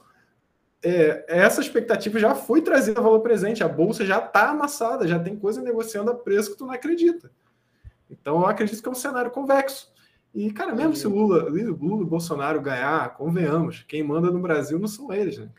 é, 0.83 1.25
essa 1.27 1.61
expectativa 1.61 2.19
já 2.19 2.35
foi 2.35 2.61
trazida 2.61 2.99
a 2.99 3.03
valor 3.03 3.19
presente, 3.21 3.63
a 3.63 3.67
bolsa 3.67 4.05
já 4.05 4.19
está 4.19 4.49
amassada, 4.49 5.07
já 5.07 5.19
tem 5.19 5.35
coisa 5.35 5.61
negociando 5.61 6.11
a 6.11 6.15
preço 6.15 6.51
que 6.51 6.57
tu 6.57 6.65
não 6.65 6.73
acredita. 6.73 7.31
Então 8.09 8.41
eu 8.41 8.47
acredito 8.47 8.81
que 8.81 8.87
é 8.87 8.91
um 8.91 8.95
cenário 8.95 9.31
convexo. 9.31 9.91
E, 10.33 10.51
cara, 10.51 10.75
mesmo 10.75 10.95
se 10.95 11.07
o 11.07 11.09
Lula, 11.09 11.49
Lula 11.49 12.03
e 12.03 12.05
Bolsonaro 12.05 12.61
ganhar, 12.61 13.15
convenhamos, 13.15 13.83
quem 13.87 14.03
manda 14.03 14.29
no 14.29 14.39
Brasil 14.39 14.77
não 14.77 14.87
são 14.87 15.11
eles, 15.11 15.37
né? 15.37 15.49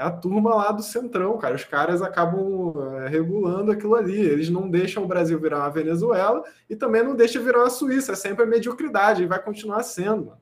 é 0.00 0.02
a 0.02 0.10
turma 0.10 0.54
lá 0.54 0.72
do 0.72 0.82
Centrão, 0.82 1.36
cara. 1.36 1.54
Os 1.54 1.64
caras 1.64 2.00
acabam 2.00 2.72
é, 3.02 3.08
regulando 3.08 3.70
aquilo 3.70 3.94
ali. 3.94 4.18
Eles 4.18 4.48
não 4.48 4.68
deixam 4.68 5.04
o 5.04 5.06
Brasil 5.06 5.38
virar 5.38 5.58
uma 5.58 5.70
Venezuela 5.70 6.42
e 6.68 6.74
também 6.74 7.02
não 7.02 7.14
deixam 7.14 7.42
virar 7.42 7.60
uma 7.60 7.70
Suíça. 7.70 8.12
É 8.12 8.16
sempre 8.16 8.44
a 8.44 8.46
mediocridade 8.46 9.22
e 9.22 9.26
vai 9.26 9.42
continuar 9.42 9.82
sendo. 9.82 10.32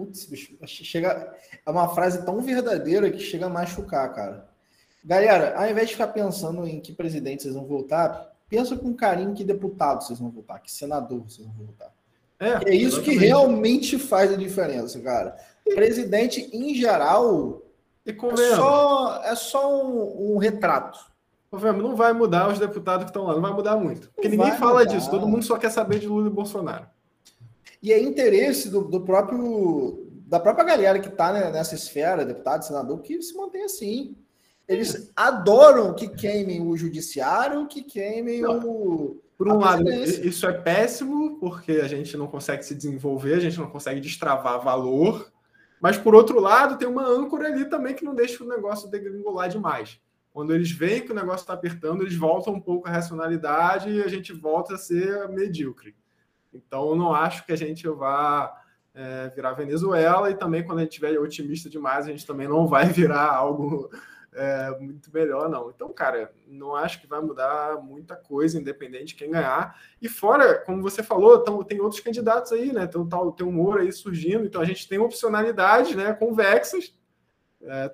Putz, 0.00 0.24
bicho, 0.24 0.56
chega. 0.66 1.30
É 1.66 1.70
uma 1.70 1.90
frase 1.90 2.24
tão 2.24 2.40
verdadeira 2.40 3.10
que 3.10 3.18
chega 3.18 3.44
a 3.44 3.50
machucar, 3.50 4.10
cara. 4.14 4.48
Galera, 5.04 5.54
ao 5.58 5.68
invés 5.68 5.88
de 5.88 5.94
ficar 5.94 6.08
pensando 6.08 6.66
em 6.66 6.80
que 6.80 6.94
presidente 6.94 7.42
vocês 7.42 7.54
vão 7.54 7.66
votar, 7.66 8.32
pensa 8.48 8.74
com 8.76 8.94
carinho 8.94 9.34
que 9.34 9.44
deputado 9.44 10.02
vocês 10.02 10.18
vão 10.18 10.30
votar, 10.30 10.62
que 10.62 10.72
senador 10.72 11.20
vocês 11.28 11.46
vão 11.46 11.66
votar. 11.66 11.92
É, 12.38 12.70
é 12.70 12.74
isso 12.74 13.02
que 13.02 13.14
realmente 13.14 13.98
faz 13.98 14.32
a 14.32 14.36
diferença, 14.36 14.98
cara. 15.00 15.36
Presidente, 15.74 16.48
em 16.50 16.74
geral, 16.74 17.60
é 18.06 18.56
só, 18.56 19.22
é 19.22 19.34
só 19.34 19.84
um, 19.84 20.34
um 20.34 20.38
retrato. 20.38 20.98
Não 21.52 21.94
vai 21.94 22.14
mudar 22.14 22.48
os 22.48 22.58
deputados 22.58 23.04
que 23.04 23.10
estão 23.10 23.24
lá, 23.24 23.34
não 23.34 23.42
vai 23.42 23.52
mudar 23.52 23.76
muito. 23.76 24.10
Porque 24.12 24.30
não 24.30 24.38
ninguém 24.38 24.58
fala 24.58 24.78
mudar. 24.80 24.94
disso, 24.94 25.10
todo 25.10 25.28
mundo 25.28 25.44
só 25.44 25.58
quer 25.58 25.70
saber 25.70 25.98
de 25.98 26.06
Lula 26.06 26.28
e 26.28 26.30
Bolsonaro. 26.30 26.86
E 27.82 27.92
é 27.92 28.00
interesse 28.00 28.68
do, 28.68 28.82
do 28.82 29.00
próprio 29.02 30.06
da 30.30 30.38
própria 30.38 30.64
galera 30.64 31.00
que 31.00 31.08
está 31.08 31.32
né, 31.32 31.50
nessa 31.50 31.74
esfera, 31.74 32.24
deputado, 32.24 32.64
senador, 32.64 33.00
que 33.00 33.20
se 33.20 33.36
mantém 33.36 33.64
assim. 33.64 34.16
Eles 34.68 35.10
adoram 35.16 35.92
que 35.92 36.06
queimem 36.06 36.64
o 36.64 36.76
judiciário, 36.76 37.66
que 37.66 37.82
queimem 37.82 38.42
não. 38.42 38.60
o. 38.64 39.20
Por 39.36 39.48
um 39.48 39.58
lado, 39.58 39.90
isso 39.90 40.46
é 40.46 40.52
péssimo, 40.52 41.40
porque 41.40 41.72
a 41.72 41.88
gente 41.88 42.14
não 42.16 42.26
consegue 42.26 42.62
se 42.62 42.74
desenvolver, 42.74 43.34
a 43.34 43.40
gente 43.40 43.58
não 43.58 43.70
consegue 43.70 43.98
destravar 43.98 44.62
valor. 44.62 45.32
Mas, 45.80 45.96
por 45.96 46.14
outro 46.14 46.38
lado, 46.38 46.76
tem 46.76 46.86
uma 46.86 47.08
âncora 47.08 47.48
ali 47.48 47.64
também 47.64 47.94
que 47.94 48.04
não 48.04 48.14
deixa 48.14 48.44
o 48.44 48.46
negócio 48.46 48.90
degringolar 48.90 49.48
demais. 49.48 49.98
Quando 50.30 50.54
eles 50.54 50.70
veem 50.70 51.02
que 51.02 51.10
o 51.10 51.14
negócio 51.14 51.40
está 51.40 51.54
apertando, 51.54 52.02
eles 52.02 52.14
voltam 52.14 52.52
um 52.52 52.60
pouco 52.60 52.86
à 52.86 52.92
racionalidade 52.92 53.90
e 53.90 54.02
a 54.02 54.08
gente 54.08 54.32
volta 54.32 54.74
a 54.74 54.78
ser 54.78 55.26
medíocre. 55.30 55.96
Então, 56.52 56.94
não 56.96 57.14
acho 57.14 57.44
que 57.46 57.52
a 57.52 57.56
gente 57.56 57.86
vá 57.88 58.54
é, 58.94 59.28
virar 59.28 59.52
Venezuela 59.52 60.30
e 60.30 60.34
também 60.34 60.64
quando 60.64 60.78
a 60.78 60.82
gente 60.82 60.90
estiver 60.90 61.18
otimista 61.18 61.70
demais, 61.70 62.06
a 62.06 62.10
gente 62.10 62.26
também 62.26 62.48
não 62.48 62.66
vai 62.66 62.86
virar 62.92 63.32
algo 63.32 63.90
é, 64.32 64.70
muito 64.78 65.12
melhor, 65.12 65.48
não. 65.48 65.70
Então, 65.70 65.92
cara, 65.92 66.32
não 66.46 66.74
acho 66.74 67.00
que 67.00 67.06
vai 67.06 67.20
mudar 67.20 67.76
muita 67.82 68.16
coisa, 68.16 68.58
independente 68.58 69.06
de 69.06 69.14
quem 69.16 69.30
ganhar. 69.30 69.80
E 70.00 70.08
fora, 70.08 70.58
como 70.58 70.82
você 70.82 71.02
falou, 71.02 71.38
tão, 71.42 71.62
tem 71.62 71.80
outros 71.80 72.00
candidatos 72.00 72.52
aí, 72.52 72.72
né? 72.72 72.86
Tem, 72.86 73.04
tal, 73.08 73.32
tem 73.32 73.46
o 73.46 73.52
Moro 73.52 73.80
aí 73.80 73.92
surgindo, 73.92 74.44
então 74.44 74.60
a 74.60 74.64
gente 74.64 74.88
tem 74.88 74.98
opcionalidade, 74.98 75.96
né? 75.96 76.12
Convexas. 76.12 76.94
É, 77.62 77.88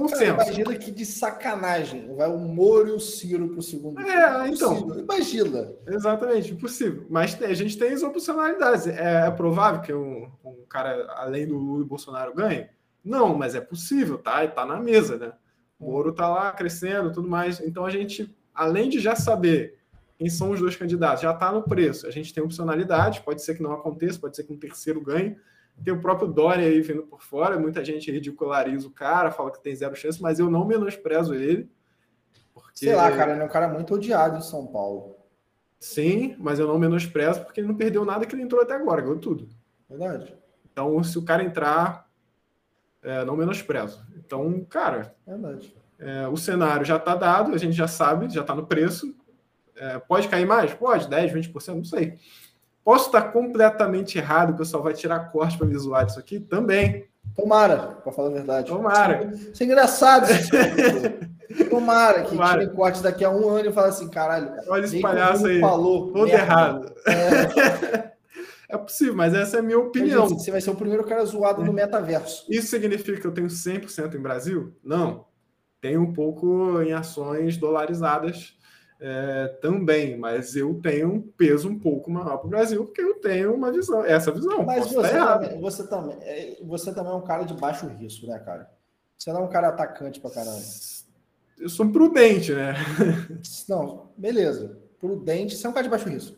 consenso. 0.00 0.32
imagina 0.34 0.74
que 0.76 0.90
de 0.90 1.04
sacanagem 1.04 2.14
vai 2.14 2.28
o 2.28 2.38
Moro 2.38 2.88
e 2.88 2.92
o 2.92 3.00
Ciro 3.00 3.48
para 3.48 3.58
o 3.58 3.62
segundo 3.62 4.00
É, 4.00 4.48
então. 4.48 4.98
Imagina. 4.98 5.72
Exatamente, 5.86 6.52
impossível. 6.52 7.06
Mas 7.08 7.40
a 7.42 7.54
gente 7.54 7.78
tem 7.78 7.92
as 7.92 8.02
opcionalidades. 8.02 8.86
É, 8.86 9.26
é 9.26 9.30
provável 9.30 9.80
que 9.80 9.92
um, 9.92 10.30
um, 10.44 10.64
cara, 10.68 11.06
além 11.16 11.46
do 11.46 11.56
Lula 11.56 11.84
e 11.84 11.88
Bolsonaro, 11.88 12.34
ganhe? 12.34 12.68
Não, 13.04 13.34
mas 13.34 13.54
é 13.54 13.60
possível, 13.60 14.18
tá? 14.18 14.44
E 14.44 14.48
tá 14.48 14.64
na 14.66 14.80
mesa, 14.80 15.16
né? 15.16 15.32
O 15.78 15.92
Moro 15.92 16.12
tá 16.12 16.28
lá 16.28 16.52
crescendo 16.52 17.12
tudo 17.12 17.28
mais. 17.28 17.60
Então 17.60 17.84
a 17.86 17.90
gente, 17.90 18.34
além 18.54 18.88
de 18.88 19.00
já 19.00 19.14
saber 19.14 19.78
quem 20.18 20.28
são 20.28 20.50
os 20.50 20.60
dois 20.60 20.74
candidatos, 20.74 21.22
já 21.22 21.32
está 21.32 21.52
no 21.52 21.62
preço. 21.62 22.06
A 22.06 22.10
gente 22.10 22.34
tem 22.34 22.42
opcionalidade, 22.42 23.22
pode 23.22 23.42
ser 23.42 23.54
que 23.54 23.62
não 23.62 23.72
aconteça, 23.72 24.18
pode 24.18 24.34
ser 24.34 24.42
que 24.42 24.52
um 24.52 24.58
terceiro 24.58 25.00
ganhe 25.00 25.36
tem 25.84 25.92
o 25.92 26.00
próprio 26.00 26.28
Dória 26.28 26.66
aí 26.66 26.80
vindo 26.80 27.02
por 27.02 27.22
fora. 27.22 27.58
Muita 27.58 27.84
gente 27.84 28.10
ridiculariza 28.10 28.86
o 28.86 28.90
cara, 28.90 29.30
fala 29.30 29.50
que 29.50 29.62
tem 29.62 29.74
zero 29.74 29.96
chance, 29.96 30.20
mas 30.20 30.38
eu 30.38 30.50
não 30.50 30.66
menosprezo 30.66 31.34
ele. 31.34 31.70
Porque... 32.52 32.86
Sei 32.86 32.94
lá, 32.94 33.10
cara, 33.10 33.32
ele 33.32 33.42
é 33.42 33.44
um 33.44 33.48
cara 33.48 33.68
muito 33.68 33.94
odiado 33.94 34.38
em 34.38 34.42
São 34.42 34.66
Paulo. 34.66 35.16
Sim, 35.78 36.34
mas 36.38 36.58
eu 36.58 36.66
não 36.66 36.78
menosprezo 36.78 37.40
porque 37.44 37.60
ele 37.60 37.68
não 37.68 37.76
perdeu 37.76 38.04
nada 38.04 38.26
que 38.26 38.34
ele 38.34 38.42
entrou 38.42 38.60
até 38.60 38.74
agora, 38.74 39.00
ganhou 39.00 39.18
tudo. 39.18 39.48
Verdade. 39.88 40.36
Então, 40.70 41.02
se 41.02 41.18
o 41.18 41.24
cara 41.24 41.42
entrar, 41.42 42.08
é, 43.02 43.24
não 43.24 43.36
menosprezo. 43.36 44.04
Então, 44.16 44.64
cara, 44.64 45.14
Verdade. 45.26 45.74
É, 45.98 46.28
o 46.28 46.36
cenário 46.36 46.84
já 46.84 46.96
está 46.96 47.16
dado, 47.16 47.52
a 47.52 47.58
gente 47.58 47.72
já 47.72 47.88
sabe, 47.88 48.28
já 48.32 48.42
está 48.42 48.54
no 48.54 48.66
preço. 48.66 49.16
É, 49.74 49.98
pode 49.98 50.28
cair 50.28 50.46
mais? 50.46 50.72
Pode, 50.72 51.08
10, 51.08 51.32
20%, 51.32 51.74
não 51.74 51.84
sei. 51.84 52.18
Posso 52.84 53.06
estar 53.06 53.32
completamente 53.32 54.18
errado, 54.18 54.50
o 54.50 54.56
pessoal 54.56 54.82
vai 54.82 54.94
tirar 54.94 55.30
corte 55.30 55.58
para 55.58 55.66
me 55.66 55.76
zoar 55.76 56.06
disso 56.06 56.18
aqui? 56.18 56.40
Também. 56.40 57.06
Tomara, 57.36 57.98
para 58.02 58.12
falar 58.12 58.28
a 58.28 58.32
verdade. 58.32 58.68
Tomara. 58.68 59.32
Isso 59.32 59.62
é 59.62 59.66
engraçado. 59.66 60.26
Tomara 61.70 62.22
que 62.22 62.30
Tomara. 62.30 62.60
tire 62.60 62.74
corte 62.74 63.02
daqui 63.02 63.24
a 63.24 63.30
um 63.30 63.48
ano 63.48 63.68
e 63.68 63.72
fale 63.72 63.88
assim, 63.88 64.08
caralho. 64.08 64.50
Olha 64.68 64.84
esse 64.84 65.00
palhaço 65.00 65.46
aí. 65.46 65.60
Falou, 65.60 66.12
todo 66.12 66.26
merda. 66.26 66.42
errado. 66.42 66.94
É. 67.06 68.12
é. 68.74 68.78
possível, 68.78 69.14
mas 69.14 69.34
essa 69.34 69.56
é 69.56 69.60
a 69.60 69.62
minha 69.62 69.78
opinião. 69.78 70.28
Você 70.28 70.50
vai 70.50 70.60
ser 70.60 70.70
o 70.70 70.76
primeiro 70.76 71.04
cara 71.04 71.24
zoado 71.24 71.64
no 71.64 71.72
metaverso. 71.72 72.44
Isso 72.50 72.68
significa 72.68 73.20
que 73.20 73.26
eu 73.26 73.32
tenho 73.32 73.48
100% 73.48 74.14
em 74.14 74.20
Brasil? 74.20 74.74
Não. 74.82 75.26
Tenho 75.80 76.02
um 76.02 76.12
pouco 76.12 76.82
em 76.82 76.92
ações 76.92 77.56
dolarizadas 77.56 78.57
é, 79.00 79.46
também, 79.60 80.16
mas 80.16 80.56
eu 80.56 80.74
tenho 80.82 81.12
um 81.12 81.22
peso 81.22 81.68
um 81.68 81.78
pouco 81.78 82.10
maior 82.10 82.38
para 82.38 82.46
o 82.46 82.50
Brasil, 82.50 82.84
porque 82.84 83.00
eu 83.00 83.14
tenho 83.14 83.54
uma 83.54 83.70
visão, 83.70 84.04
essa 84.04 84.32
visão. 84.32 84.64
Mas 84.64 84.90
você 84.90 85.10
também, 85.10 85.60
você, 85.60 85.86
também, 85.86 86.16
é, 86.20 86.58
você 86.62 86.92
também 86.92 87.12
é 87.12 87.14
um 87.14 87.22
cara 87.22 87.44
de 87.44 87.54
baixo 87.54 87.86
risco, 87.86 88.26
né, 88.26 88.38
cara? 88.40 88.70
Você 89.16 89.32
não 89.32 89.42
é 89.42 89.44
um 89.44 89.48
cara 89.48 89.68
atacante 89.68 90.20
para 90.20 90.30
caralho. 90.30 90.62
Eu 91.58 91.68
sou 91.68 91.90
prudente, 91.90 92.52
né? 92.52 92.74
Não, 93.68 94.10
beleza. 94.16 94.78
Prudente, 95.00 95.56
você 95.56 95.66
é 95.66 95.70
um 95.70 95.72
cara 95.72 95.84
de 95.84 95.90
baixo 95.90 96.08
risco. 96.08 96.36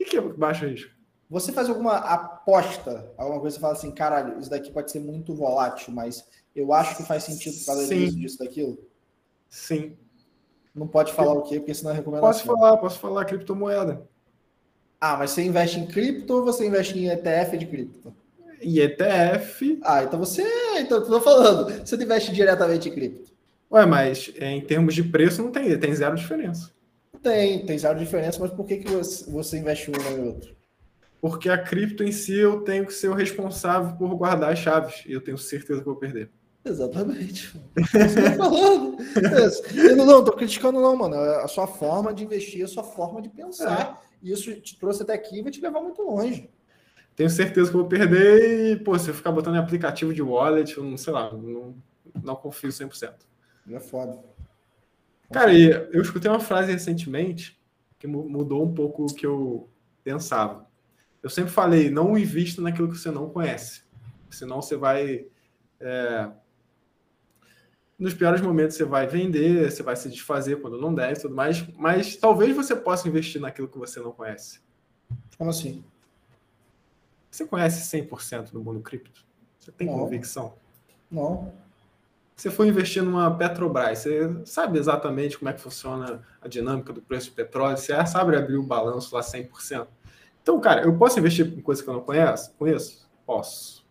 O 0.00 0.04
que 0.04 0.16
é 0.16 0.20
baixo 0.20 0.64
risco? 0.66 0.92
Você 1.28 1.50
faz 1.50 1.68
alguma 1.68 1.96
aposta, 1.96 3.10
alguma 3.16 3.40
coisa, 3.40 3.56
você 3.56 3.60
fala 3.60 3.72
assim, 3.72 3.90
caralho, 3.90 4.38
isso 4.38 4.50
daqui 4.50 4.70
pode 4.70 4.92
ser 4.92 5.00
muito 5.00 5.34
volátil, 5.34 5.92
mas 5.92 6.24
eu 6.54 6.72
acho 6.72 6.96
que 6.96 7.02
faz 7.02 7.24
sentido 7.24 7.58
por 7.58 7.66
causa 7.66 7.86
disso, 7.88 8.16
disso, 8.16 8.38
daquilo? 8.38 8.78
Sim. 9.48 9.96
Não 10.74 10.86
pode 10.86 11.12
falar 11.12 11.34
o 11.34 11.42
quê? 11.42 11.58
Porque 11.58 11.74
senão 11.74 11.92
é 11.92 11.94
recomendação. 11.94 12.28
Posso 12.30 12.44
falar, 12.44 12.76
posso 12.78 12.98
falar 12.98 13.24
criptomoeda. 13.24 14.02
Ah, 15.00 15.16
mas 15.16 15.32
você 15.32 15.42
investe 15.42 15.78
em 15.78 15.86
cripto 15.86 16.32
ou 16.34 16.44
você 16.44 16.66
investe 16.66 16.98
em 16.98 17.08
ETF 17.08 17.58
de 17.58 17.66
cripto? 17.66 18.14
Em 18.60 18.78
ETF. 18.78 19.80
Ah, 19.82 20.04
então 20.04 20.18
você. 20.18 20.42
Então, 20.78 20.98
eu 20.98 21.06
tô 21.06 21.20
falando. 21.20 21.84
Você 21.84 21.96
investe 21.96 22.32
diretamente 22.32 22.88
em 22.88 22.92
cripto. 22.92 23.32
Ué, 23.70 23.84
mas 23.84 24.32
em 24.38 24.60
termos 24.60 24.94
de 24.94 25.02
preço 25.02 25.42
não 25.42 25.50
tem, 25.50 25.78
tem 25.78 25.94
zero 25.94 26.14
diferença. 26.14 26.70
Tem, 27.22 27.64
tem 27.64 27.78
zero 27.78 27.98
diferença, 27.98 28.38
mas 28.40 28.50
por 28.50 28.66
que, 28.66 28.78
que 28.78 28.90
você, 28.90 29.30
você 29.30 29.58
investe 29.58 29.90
um 29.90 30.16
e 30.16 30.20
outro? 30.28 30.54
Porque 31.20 31.48
a 31.48 31.56
cripto 31.56 32.02
em 32.02 32.12
si 32.12 32.36
eu 32.36 32.62
tenho 32.62 32.84
que 32.84 32.92
ser 32.92 33.08
o 33.08 33.14
responsável 33.14 33.96
por 33.96 34.14
guardar 34.14 34.52
as 34.52 34.58
chaves 34.58 35.04
e 35.06 35.12
eu 35.12 35.20
tenho 35.20 35.38
certeza 35.38 35.80
que 35.80 35.86
vou 35.86 35.96
perder. 35.96 36.30
Exatamente. 36.64 37.52
Você 37.76 38.36
falando. 38.36 38.96
Eu 39.74 39.96
não, 39.96 40.06
não 40.06 40.24
tô 40.24 40.32
criticando, 40.32 40.80
não, 40.80 40.96
mano. 40.96 41.16
É 41.16 41.42
a 41.42 41.48
sua 41.48 41.66
forma 41.66 42.14
de 42.14 42.24
investir, 42.24 42.64
a 42.64 42.68
sua 42.68 42.84
forma 42.84 43.20
de 43.20 43.28
pensar. 43.28 44.00
É. 44.22 44.30
Isso 44.30 44.54
te 44.60 44.78
trouxe 44.78 45.02
até 45.02 45.14
aqui 45.14 45.38
e 45.38 45.42
vai 45.42 45.50
te 45.50 45.60
levar 45.60 45.80
muito 45.80 46.00
longe. 46.02 46.48
Tenho 47.16 47.28
certeza 47.28 47.70
que 47.70 47.76
eu 47.76 47.80
vou 47.80 47.88
perder 47.88 48.72
e, 48.72 48.76
pô, 48.76 48.96
se 48.98 49.10
eu 49.10 49.14
ficar 49.14 49.32
botando 49.32 49.56
em 49.56 49.58
aplicativo 49.58 50.14
de 50.14 50.22
wallet, 50.22 50.76
eu 50.76 50.84
não 50.84 50.96
sei 50.96 51.12
lá, 51.12 51.30
não, 51.32 51.74
não 52.22 52.36
confio 52.36 52.70
100%. 52.70 53.12
É 53.70 53.80
foda. 53.80 54.18
Cara, 55.30 55.52
e 55.52 55.70
eu 55.92 56.00
escutei 56.00 56.30
uma 56.30 56.40
frase 56.40 56.72
recentemente 56.72 57.60
que 57.98 58.06
mudou 58.06 58.64
um 58.64 58.72
pouco 58.72 59.04
o 59.04 59.14
que 59.14 59.26
eu 59.26 59.68
pensava. 60.02 60.66
Eu 61.22 61.30
sempre 61.30 61.50
falei, 61.50 61.90
não 61.90 62.16
invista 62.16 62.60
naquilo 62.62 62.88
que 62.88 62.98
você 62.98 63.10
não 63.10 63.28
conhece. 63.28 63.82
Senão 64.30 64.62
você 64.62 64.76
vai 64.76 65.26
é, 65.80 66.30
nos 68.02 68.14
piores 68.14 68.40
momentos 68.40 68.76
você 68.76 68.84
vai 68.84 69.06
vender, 69.06 69.70
você 69.70 69.80
vai 69.80 69.94
se 69.94 70.08
desfazer 70.08 70.60
quando 70.60 70.76
não 70.76 70.92
deve 70.92 71.20
tudo 71.20 71.36
mais, 71.36 71.64
mas 71.76 72.16
talvez 72.16 72.54
você 72.54 72.74
possa 72.74 73.06
investir 73.06 73.40
naquilo 73.40 73.68
que 73.68 73.78
você 73.78 74.00
não 74.00 74.10
conhece. 74.10 74.60
Como 75.38 75.50
assim? 75.50 75.84
Você 77.30 77.46
conhece 77.46 77.96
100% 77.96 78.50
do 78.50 78.60
mundo 78.60 78.80
cripto? 78.80 79.24
Você 79.56 79.70
tem 79.70 79.86
não. 79.86 80.00
convicção? 80.00 80.54
Não. 81.08 81.52
Você 82.34 82.50
for 82.50 82.66
investir 82.66 83.04
numa 83.04 83.30
Petrobras, 83.38 84.00
você 84.00 84.28
sabe 84.44 84.80
exatamente 84.80 85.38
como 85.38 85.48
é 85.48 85.52
que 85.52 85.60
funciona 85.60 86.22
a 86.40 86.48
dinâmica 86.48 86.92
do 86.92 87.00
preço 87.00 87.30
do 87.30 87.34
petróleo, 87.34 87.76
você 87.76 87.94
sabe 88.04 88.34
abrir 88.36 88.56
o 88.56 88.64
balanço 88.64 89.14
lá 89.14 89.20
100%. 89.20 89.86
Então, 90.42 90.60
cara, 90.60 90.82
eu 90.82 90.98
posso 90.98 91.20
investir 91.20 91.46
em 91.46 91.60
coisas 91.60 91.84
que 91.84 91.88
eu 91.88 91.94
não 91.94 92.02
conheço? 92.02 92.52
Conheço? 92.58 93.08
Posso 93.24 93.81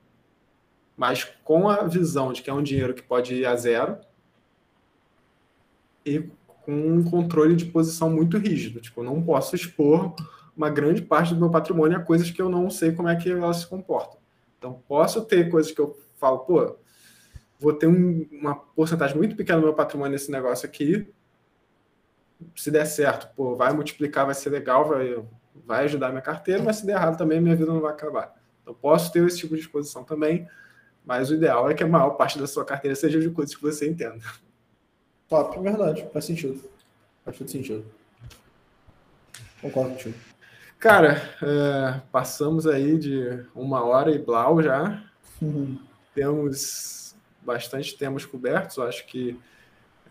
mas 0.95 1.23
com 1.43 1.69
a 1.69 1.83
visão 1.83 2.33
de 2.33 2.41
que 2.41 2.49
é 2.49 2.53
um 2.53 2.63
dinheiro 2.63 2.93
que 2.93 3.01
pode 3.01 3.33
ir 3.33 3.45
a 3.45 3.55
zero 3.55 3.97
e 6.05 6.29
com 6.63 6.73
um 6.73 7.03
controle 7.03 7.55
de 7.55 7.65
posição 7.65 8.09
muito 8.09 8.37
rígido. 8.37 8.79
Tipo, 8.79 9.03
não 9.03 9.21
posso 9.21 9.55
expor 9.55 10.13
uma 10.55 10.69
grande 10.69 11.01
parte 11.01 11.33
do 11.33 11.39
meu 11.39 11.49
patrimônio 11.49 11.97
a 11.97 12.01
coisas 12.01 12.29
que 12.29 12.41
eu 12.41 12.49
não 12.49 12.69
sei 12.69 12.91
como 12.91 13.09
é 13.09 13.15
que 13.15 13.29
elas 13.29 13.57
se 13.57 13.67
comportam. 13.67 14.19
Então, 14.57 14.81
posso 14.87 15.25
ter 15.25 15.49
coisas 15.49 15.71
que 15.71 15.81
eu 15.81 15.97
falo, 16.17 16.39
pô, 16.39 16.77
vou 17.59 17.73
ter 17.73 17.87
um, 17.87 18.27
uma 18.31 18.55
porcentagem 18.55 19.17
muito 19.17 19.35
pequena 19.35 19.59
do 19.59 19.65
meu 19.65 19.73
patrimônio 19.73 20.11
nesse 20.11 20.31
negócio 20.31 20.67
aqui. 20.67 21.11
Se 22.55 22.69
der 22.69 22.85
certo, 22.85 23.33
pô, 23.35 23.55
vai 23.55 23.73
multiplicar, 23.73 24.25
vai 24.25 24.35
ser 24.35 24.49
legal, 24.49 24.87
vai, 24.87 25.23
vai 25.65 25.85
ajudar 25.85 26.09
minha 26.09 26.21
carteira, 26.21 26.61
mas 26.61 26.77
se 26.77 26.85
der 26.85 26.93
errado 26.93 27.17
também, 27.17 27.41
minha 27.41 27.55
vida 27.55 27.71
não 27.71 27.81
vai 27.81 27.91
acabar. 27.91 28.35
Então, 28.61 28.73
posso 28.73 29.11
ter 29.11 29.25
esse 29.25 29.39
tipo 29.39 29.55
de 29.55 29.61
exposição 29.61 30.03
também, 30.03 30.47
mas 31.05 31.29
o 31.29 31.33
ideal 31.35 31.69
é 31.69 31.73
que 31.73 31.83
a 31.83 31.87
maior 31.87 32.11
parte 32.11 32.39
da 32.39 32.47
sua 32.47 32.65
carteira 32.65 32.95
seja 32.95 33.19
de 33.19 33.29
coisas 33.29 33.55
que 33.55 33.61
você 33.61 33.89
entenda. 33.89 34.23
Top, 35.27 35.59
verdade, 35.59 36.07
faz 36.11 36.25
sentido. 36.25 36.61
Faz 37.23 37.37
todo 37.37 37.49
sentido. 37.49 37.85
Concordo 39.61 39.91
contigo. 39.91 40.15
Cara, 40.79 41.21
é, 41.43 42.01
passamos 42.11 42.65
aí 42.65 42.97
de 42.97 43.45
uma 43.53 43.83
hora 43.83 44.11
e 44.11 44.17
blau 44.17 44.61
já. 44.63 45.03
Uhum. 45.41 45.77
Temos 46.13 47.15
bastante 47.41 47.97
temas 47.97 48.25
cobertos, 48.25 48.79
acho 48.79 49.05
que 49.05 49.39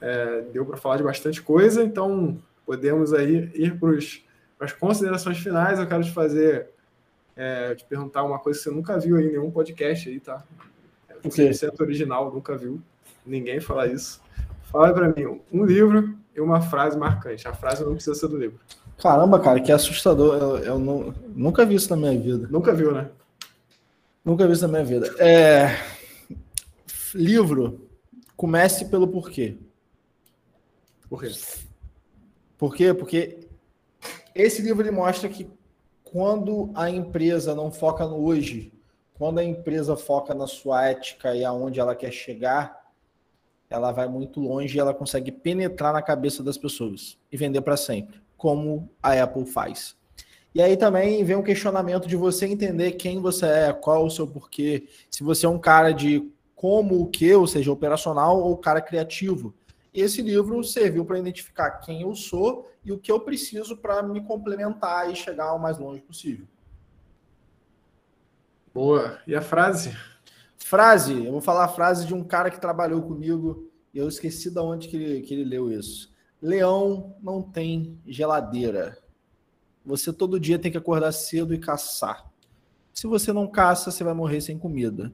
é, 0.01 0.43
deu 0.53 0.65
para 0.65 0.77
falar 0.77 0.97
de 0.97 1.03
bastante 1.03 1.43
coisa, 1.43 1.83
então 1.83 2.41
podemos 2.65 3.13
aí 3.13 3.51
ir 3.55 3.79
para 3.79 4.65
as 4.67 4.73
considerações 4.73 5.39
finais. 5.39 5.79
Eu 5.79 5.87
quero 5.87 6.05
te 6.05 6.13
fazer, 6.13 6.71
é, 7.37 7.75
te 7.75 7.85
perguntar 7.85 8.23
uma 8.25 8.39
coisa 8.39 8.59
que 8.59 8.65
você 8.65 8.71
nunca 8.71 8.99
viu 8.99 9.17
aí 9.17 9.27
em 9.27 9.33
nenhum 9.33 9.51
podcast 9.51 10.09
aí, 10.09 10.21
tá? 10.21 10.45
O 11.25 11.29
que? 11.29 11.53
Centro 11.53 11.85
original, 11.85 12.33
nunca 12.33 12.57
viu 12.57 12.81
ninguém 13.27 13.61
falar 13.61 13.89
isso. 13.89 14.21
Fala 14.65 14.93
para 14.93 15.09
mim 15.09 15.41
um 15.53 15.65
livro 15.65 16.17
e 16.35 16.41
uma 16.41 16.61
frase 16.61 16.97
marcante. 16.97 17.47
A 17.47 17.53
frase 17.53 17.85
não 17.85 17.95
precisa 17.95 18.15
ser 18.15 18.29
do 18.29 18.39
livro. 18.39 18.59
Caramba, 18.99 19.41
cara, 19.41 19.61
que 19.61 19.73
assustador. 19.73 20.37
Eu, 20.37 20.59
eu 20.59 20.79
não, 20.79 21.15
nunca 21.35 21.65
vi 21.65 21.75
isso 21.75 21.91
na 21.91 21.97
minha 21.97 22.19
vida. 22.19 22.49
Nunca 22.51 22.73
viu, 22.73 22.93
né? 22.93 23.11
Nunca 24.25 24.47
vi 24.47 24.53
isso 24.53 24.63
na 24.63 24.69
minha 24.69 24.85
vida. 24.85 25.15
É... 25.19 25.77
Livro, 27.15 27.89
comece 28.37 28.85
pelo 28.85 29.09
porquê. 29.09 29.57
Por 31.09 31.23
quê? 31.23 31.33
Por 32.57 32.75
quê? 32.75 32.95
Porque 32.95 33.49
esse 34.35 34.63
livro 34.63 34.83
ele 34.83 34.91
mostra 34.91 35.29
que 35.29 35.51
quando 36.05 36.71
a 36.75 36.91
empresa 36.91 37.55
não 37.55 37.71
foca 37.71 38.07
no 38.07 38.25
hoje, 38.25 38.73
quando 39.21 39.39
a 39.39 39.45
empresa 39.45 39.99
foca 39.99 40.33
na 40.33 40.47
sua 40.47 40.87
ética 40.87 41.37
e 41.37 41.45
aonde 41.45 41.79
ela 41.79 41.95
quer 41.95 42.11
chegar, 42.11 42.91
ela 43.69 43.93
vai 43.93 44.09
muito 44.09 44.41
longe 44.41 44.75
e 44.75 44.81
ela 44.81 44.95
consegue 44.95 45.31
penetrar 45.31 45.93
na 45.93 46.01
cabeça 46.01 46.43
das 46.43 46.57
pessoas 46.57 47.19
e 47.31 47.37
vender 47.37 47.61
para 47.61 47.77
sempre, 47.77 48.19
como 48.35 48.89
a 49.03 49.13
Apple 49.23 49.45
faz. 49.45 49.95
E 50.55 50.63
aí 50.63 50.75
também 50.75 51.23
vem 51.23 51.37
um 51.37 51.43
questionamento 51.43 52.09
de 52.09 52.17
você 52.17 52.47
entender 52.47 52.93
quem 52.93 53.21
você 53.21 53.45
é, 53.45 53.73
qual 53.75 54.07
o 54.07 54.11
seu 54.11 54.27
porquê, 54.27 54.89
se 55.11 55.23
você 55.23 55.45
é 55.45 55.51
um 55.51 55.59
cara 55.59 55.93
de 55.93 56.27
como 56.57 57.03
o 57.03 57.07
que, 57.07 57.35
ou 57.35 57.47
seja, 57.47 57.71
operacional 57.71 58.41
ou 58.41 58.57
cara 58.57 58.81
criativo. 58.81 59.53
Esse 59.93 60.23
livro 60.23 60.65
serviu 60.65 61.05
para 61.05 61.19
identificar 61.19 61.73
quem 61.73 62.01
eu 62.01 62.15
sou 62.15 62.71
e 62.83 62.91
o 62.91 62.97
que 62.97 63.13
eu 63.13 63.21
preciso 63.21 63.77
para 63.77 64.03
me 64.03 64.23
complementar 64.23 65.11
e 65.11 65.15
chegar 65.15 65.53
o 65.53 65.59
mais 65.59 65.79
longe 65.79 66.01
possível. 66.01 66.47
Boa. 68.73 69.19
E 69.27 69.35
a 69.35 69.43
frase? 69.43 69.97
Frase, 70.57 71.25
eu 71.25 71.33
vou 71.33 71.41
falar 71.41 71.65
a 71.65 71.69
frase 71.69 72.07
de 72.07 72.15
um 72.15 72.23
cara 72.23 72.51
que 72.51 72.61
trabalhou 72.61 73.03
comigo 73.03 73.69
e 73.93 73.99
eu 73.99 74.09
esqueci 74.09 74.51
de 74.51 74.61
onde 74.61 74.89
que 74.89 74.97
ele, 74.97 75.21
que 75.23 75.35
ele 75.35 75.45
leu 75.45 75.71
isso. 75.71 76.13
Leão 76.41 77.17
não 77.23 77.43
tem 77.43 77.99
geladeira. 78.07 78.97
Você 79.85 80.13
todo 80.13 80.39
dia 80.39 80.59
tem 80.59 80.71
que 80.71 80.79
acordar 80.79 81.13
cedo 81.13 81.53
e 81.53 81.59
caçar. 81.59 82.31
Se 82.93 83.07
você 83.07 83.33
não 83.33 83.49
caça, 83.49 83.91
você 83.91 84.05
vai 84.05 84.15
morrer 84.15 84.41
sem 84.41 84.59
comida. 84.59 85.13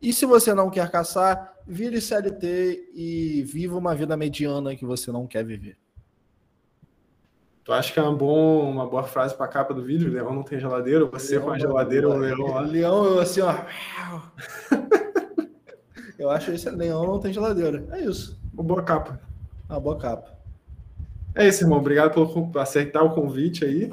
E 0.00 0.12
se 0.12 0.26
você 0.26 0.52
não 0.54 0.70
quer 0.70 0.90
caçar, 0.90 1.54
vire 1.66 2.00
CLT 2.00 2.90
e 2.94 3.42
viva 3.42 3.76
uma 3.76 3.94
vida 3.94 4.16
mediana 4.16 4.76
que 4.76 4.84
você 4.84 5.10
não 5.10 5.26
quer 5.26 5.44
viver. 5.44 5.76
Tu 7.68 7.72
acha 7.74 7.92
que 7.92 7.98
é 7.98 8.02
uma, 8.02 8.16
bom, 8.16 8.70
uma 8.70 8.86
boa 8.86 9.02
frase 9.02 9.34
para 9.34 9.44
a 9.44 9.48
capa 9.48 9.74
do 9.74 9.82
vídeo? 9.82 10.10
Leão 10.10 10.32
não 10.32 10.42
tem 10.42 10.58
geladeira, 10.58 11.04
você 11.04 11.32
leão 11.32 11.44
com 11.44 11.50
a 11.50 11.58
geladeira 11.58 12.08
o 12.08 12.16
leão 12.16 12.46
lá? 12.46 12.60
Leão, 12.62 13.18
assim, 13.18 13.42
ó. 13.42 13.54
Eu 16.18 16.30
acho 16.30 16.50
esse 16.50 16.70
leão 16.70 17.04
não 17.04 17.20
tem 17.20 17.30
geladeira. 17.30 17.86
É 17.92 18.00
isso. 18.00 18.40
Uma 18.54 18.62
boa 18.62 18.82
capa. 18.82 19.20
Uma 19.68 19.78
boa 19.78 19.98
capa. 19.98 20.32
É 21.34 21.46
isso, 21.46 21.62
irmão. 21.62 21.78
Obrigado 21.78 22.14
por 22.14 22.58
aceitar 22.58 23.02
o 23.02 23.14
convite 23.14 23.66
aí. 23.66 23.92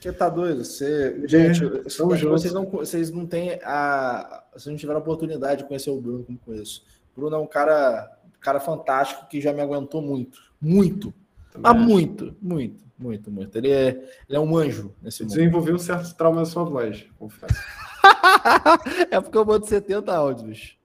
Que 0.00 0.10
tá 0.10 0.30
doido. 0.30 0.64
Você... 0.64 1.20
Gente, 1.28 1.62
é, 1.62 1.68
vocês 1.82 2.54
não, 2.54 2.64
vocês 2.70 3.10
não 3.10 3.26
têm 3.26 3.60
a. 3.62 4.44
Vocês 4.54 4.72
não 4.72 4.76
tiveram 4.76 4.98
a 4.98 5.02
oportunidade 5.02 5.60
de 5.60 5.68
conhecer 5.68 5.90
o 5.90 6.00
Bruno 6.00 6.24
como 6.24 6.38
conheço. 6.38 6.82
O 7.14 7.20
Bruno 7.20 7.36
é 7.36 7.38
um 7.38 7.46
cara, 7.46 8.10
cara 8.40 8.60
fantástico 8.60 9.28
que 9.28 9.42
já 9.42 9.52
me 9.52 9.60
aguentou 9.60 10.00
muito. 10.00 10.40
Muito. 10.58 11.12
Também 11.50 11.70
ah, 11.70 11.74
acho. 11.74 11.80
muito, 11.80 12.36
muito, 12.40 12.84
muito, 12.98 13.30
muito. 13.30 13.56
Ele 13.56 13.70
é, 13.70 13.88
ele 14.28 14.36
é 14.36 14.40
um 14.40 14.56
anjo 14.56 14.94
nesse 15.02 15.22
mundo. 15.22 15.34
Desenvolveu 15.34 15.74
um 15.74 15.78
certo 15.78 16.14
trauma 16.14 16.40
na 16.40 16.46
sua 16.46 16.64
voz, 16.64 17.06
confesso. 17.18 17.54
é 19.10 19.20
porque 19.20 19.36
eu 19.36 19.44
boto 19.44 19.66
70 19.66 20.14
áudios. 20.14 20.78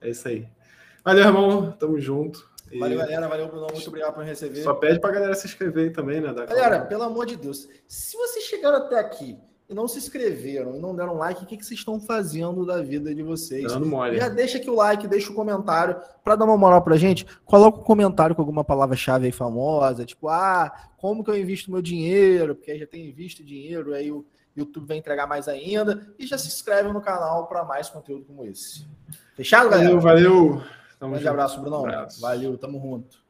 É 0.00 0.10
isso 0.10 0.26
aí. 0.28 0.48
Valeu, 1.04 1.24
irmão. 1.24 1.72
Tamo 1.72 2.00
junto. 2.00 2.48
E... 2.70 2.78
Valeu, 2.78 2.98
galera. 2.98 3.28
Valeu, 3.28 3.48
Bruno. 3.48 3.66
Muito 3.72 3.88
obrigado 3.88 4.14
por 4.14 4.22
me 4.22 4.28
receber. 4.28 4.62
Só 4.62 4.74
pede 4.74 4.98
pra 4.98 5.12
galera 5.12 5.34
se 5.34 5.46
inscrever 5.46 5.84
aí 5.84 5.90
também, 5.90 6.20
né? 6.20 6.32
Galera, 6.32 6.84
pelo 6.84 7.02
amor 7.04 7.26
de 7.26 7.36
Deus, 7.36 7.68
se 7.86 8.16
vocês 8.16 8.44
chegaram 8.44 8.78
até 8.78 8.98
aqui 8.98 9.38
e 9.68 9.74
não 9.74 9.88
se 9.88 9.98
inscreveram 9.98 10.76
e 10.76 10.78
não 10.78 10.94
deram 10.94 11.14
like, 11.14 11.42
o 11.42 11.46
que, 11.46 11.56
que 11.56 11.64
vocês 11.64 11.80
estão 11.80 11.98
fazendo 11.98 12.66
da 12.66 12.82
vida 12.82 13.14
de 13.14 13.22
vocês? 13.22 13.72
Dando 13.72 13.86
mole. 13.86 14.18
Já 14.18 14.28
deixa 14.28 14.58
aqui 14.58 14.68
o 14.68 14.74
like, 14.74 15.08
deixa 15.08 15.30
o 15.30 15.34
comentário. 15.34 15.96
Para 16.22 16.36
dar 16.36 16.44
uma 16.44 16.56
moral 16.56 16.82
pra 16.82 16.96
gente, 16.96 17.26
coloca 17.44 17.80
um 17.80 17.84
comentário 17.84 18.36
com 18.36 18.42
alguma 18.42 18.62
palavra-chave 18.62 19.26
aí 19.26 19.32
famosa, 19.32 20.04
tipo, 20.04 20.28
ah, 20.28 20.70
como 20.98 21.24
que 21.24 21.30
eu 21.30 21.38
invisto 21.38 21.70
meu 21.70 21.80
dinheiro? 21.80 22.54
Porque 22.54 22.70
aí 22.70 22.78
já 22.78 22.86
tem 22.86 23.10
visto 23.10 23.42
dinheiro, 23.42 23.94
aí 23.94 24.12
o 24.12 24.24
YouTube 24.54 24.86
vai 24.86 24.98
entregar 24.98 25.26
mais 25.26 25.48
ainda. 25.48 26.06
E 26.18 26.26
já 26.26 26.36
se 26.36 26.48
inscreve 26.48 26.92
no 26.92 27.00
canal 27.00 27.46
para 27.46 27.64
mais 27.64 27.88
conteúdo 27.88 28.24
como 28.24 28.44
esse. 28.44 28.86
Fechado, 29.34 29.70
galera? 29.70 29.98
Valeu, 29.98 30.00
valeu. 30.00 30.62
Tamo 30.98 31.08
um 31.08 31.10
grande 31.10 31.24
junto. 31.24 31.28
abraço, 31.28 31.60
Brunão. 31.60 31.82
Um 31.82 31.86
abraço. 31.86 32.20
Valeu, 32.20 32.58
tamo 32.58 32.80
junto. 32.80 33.23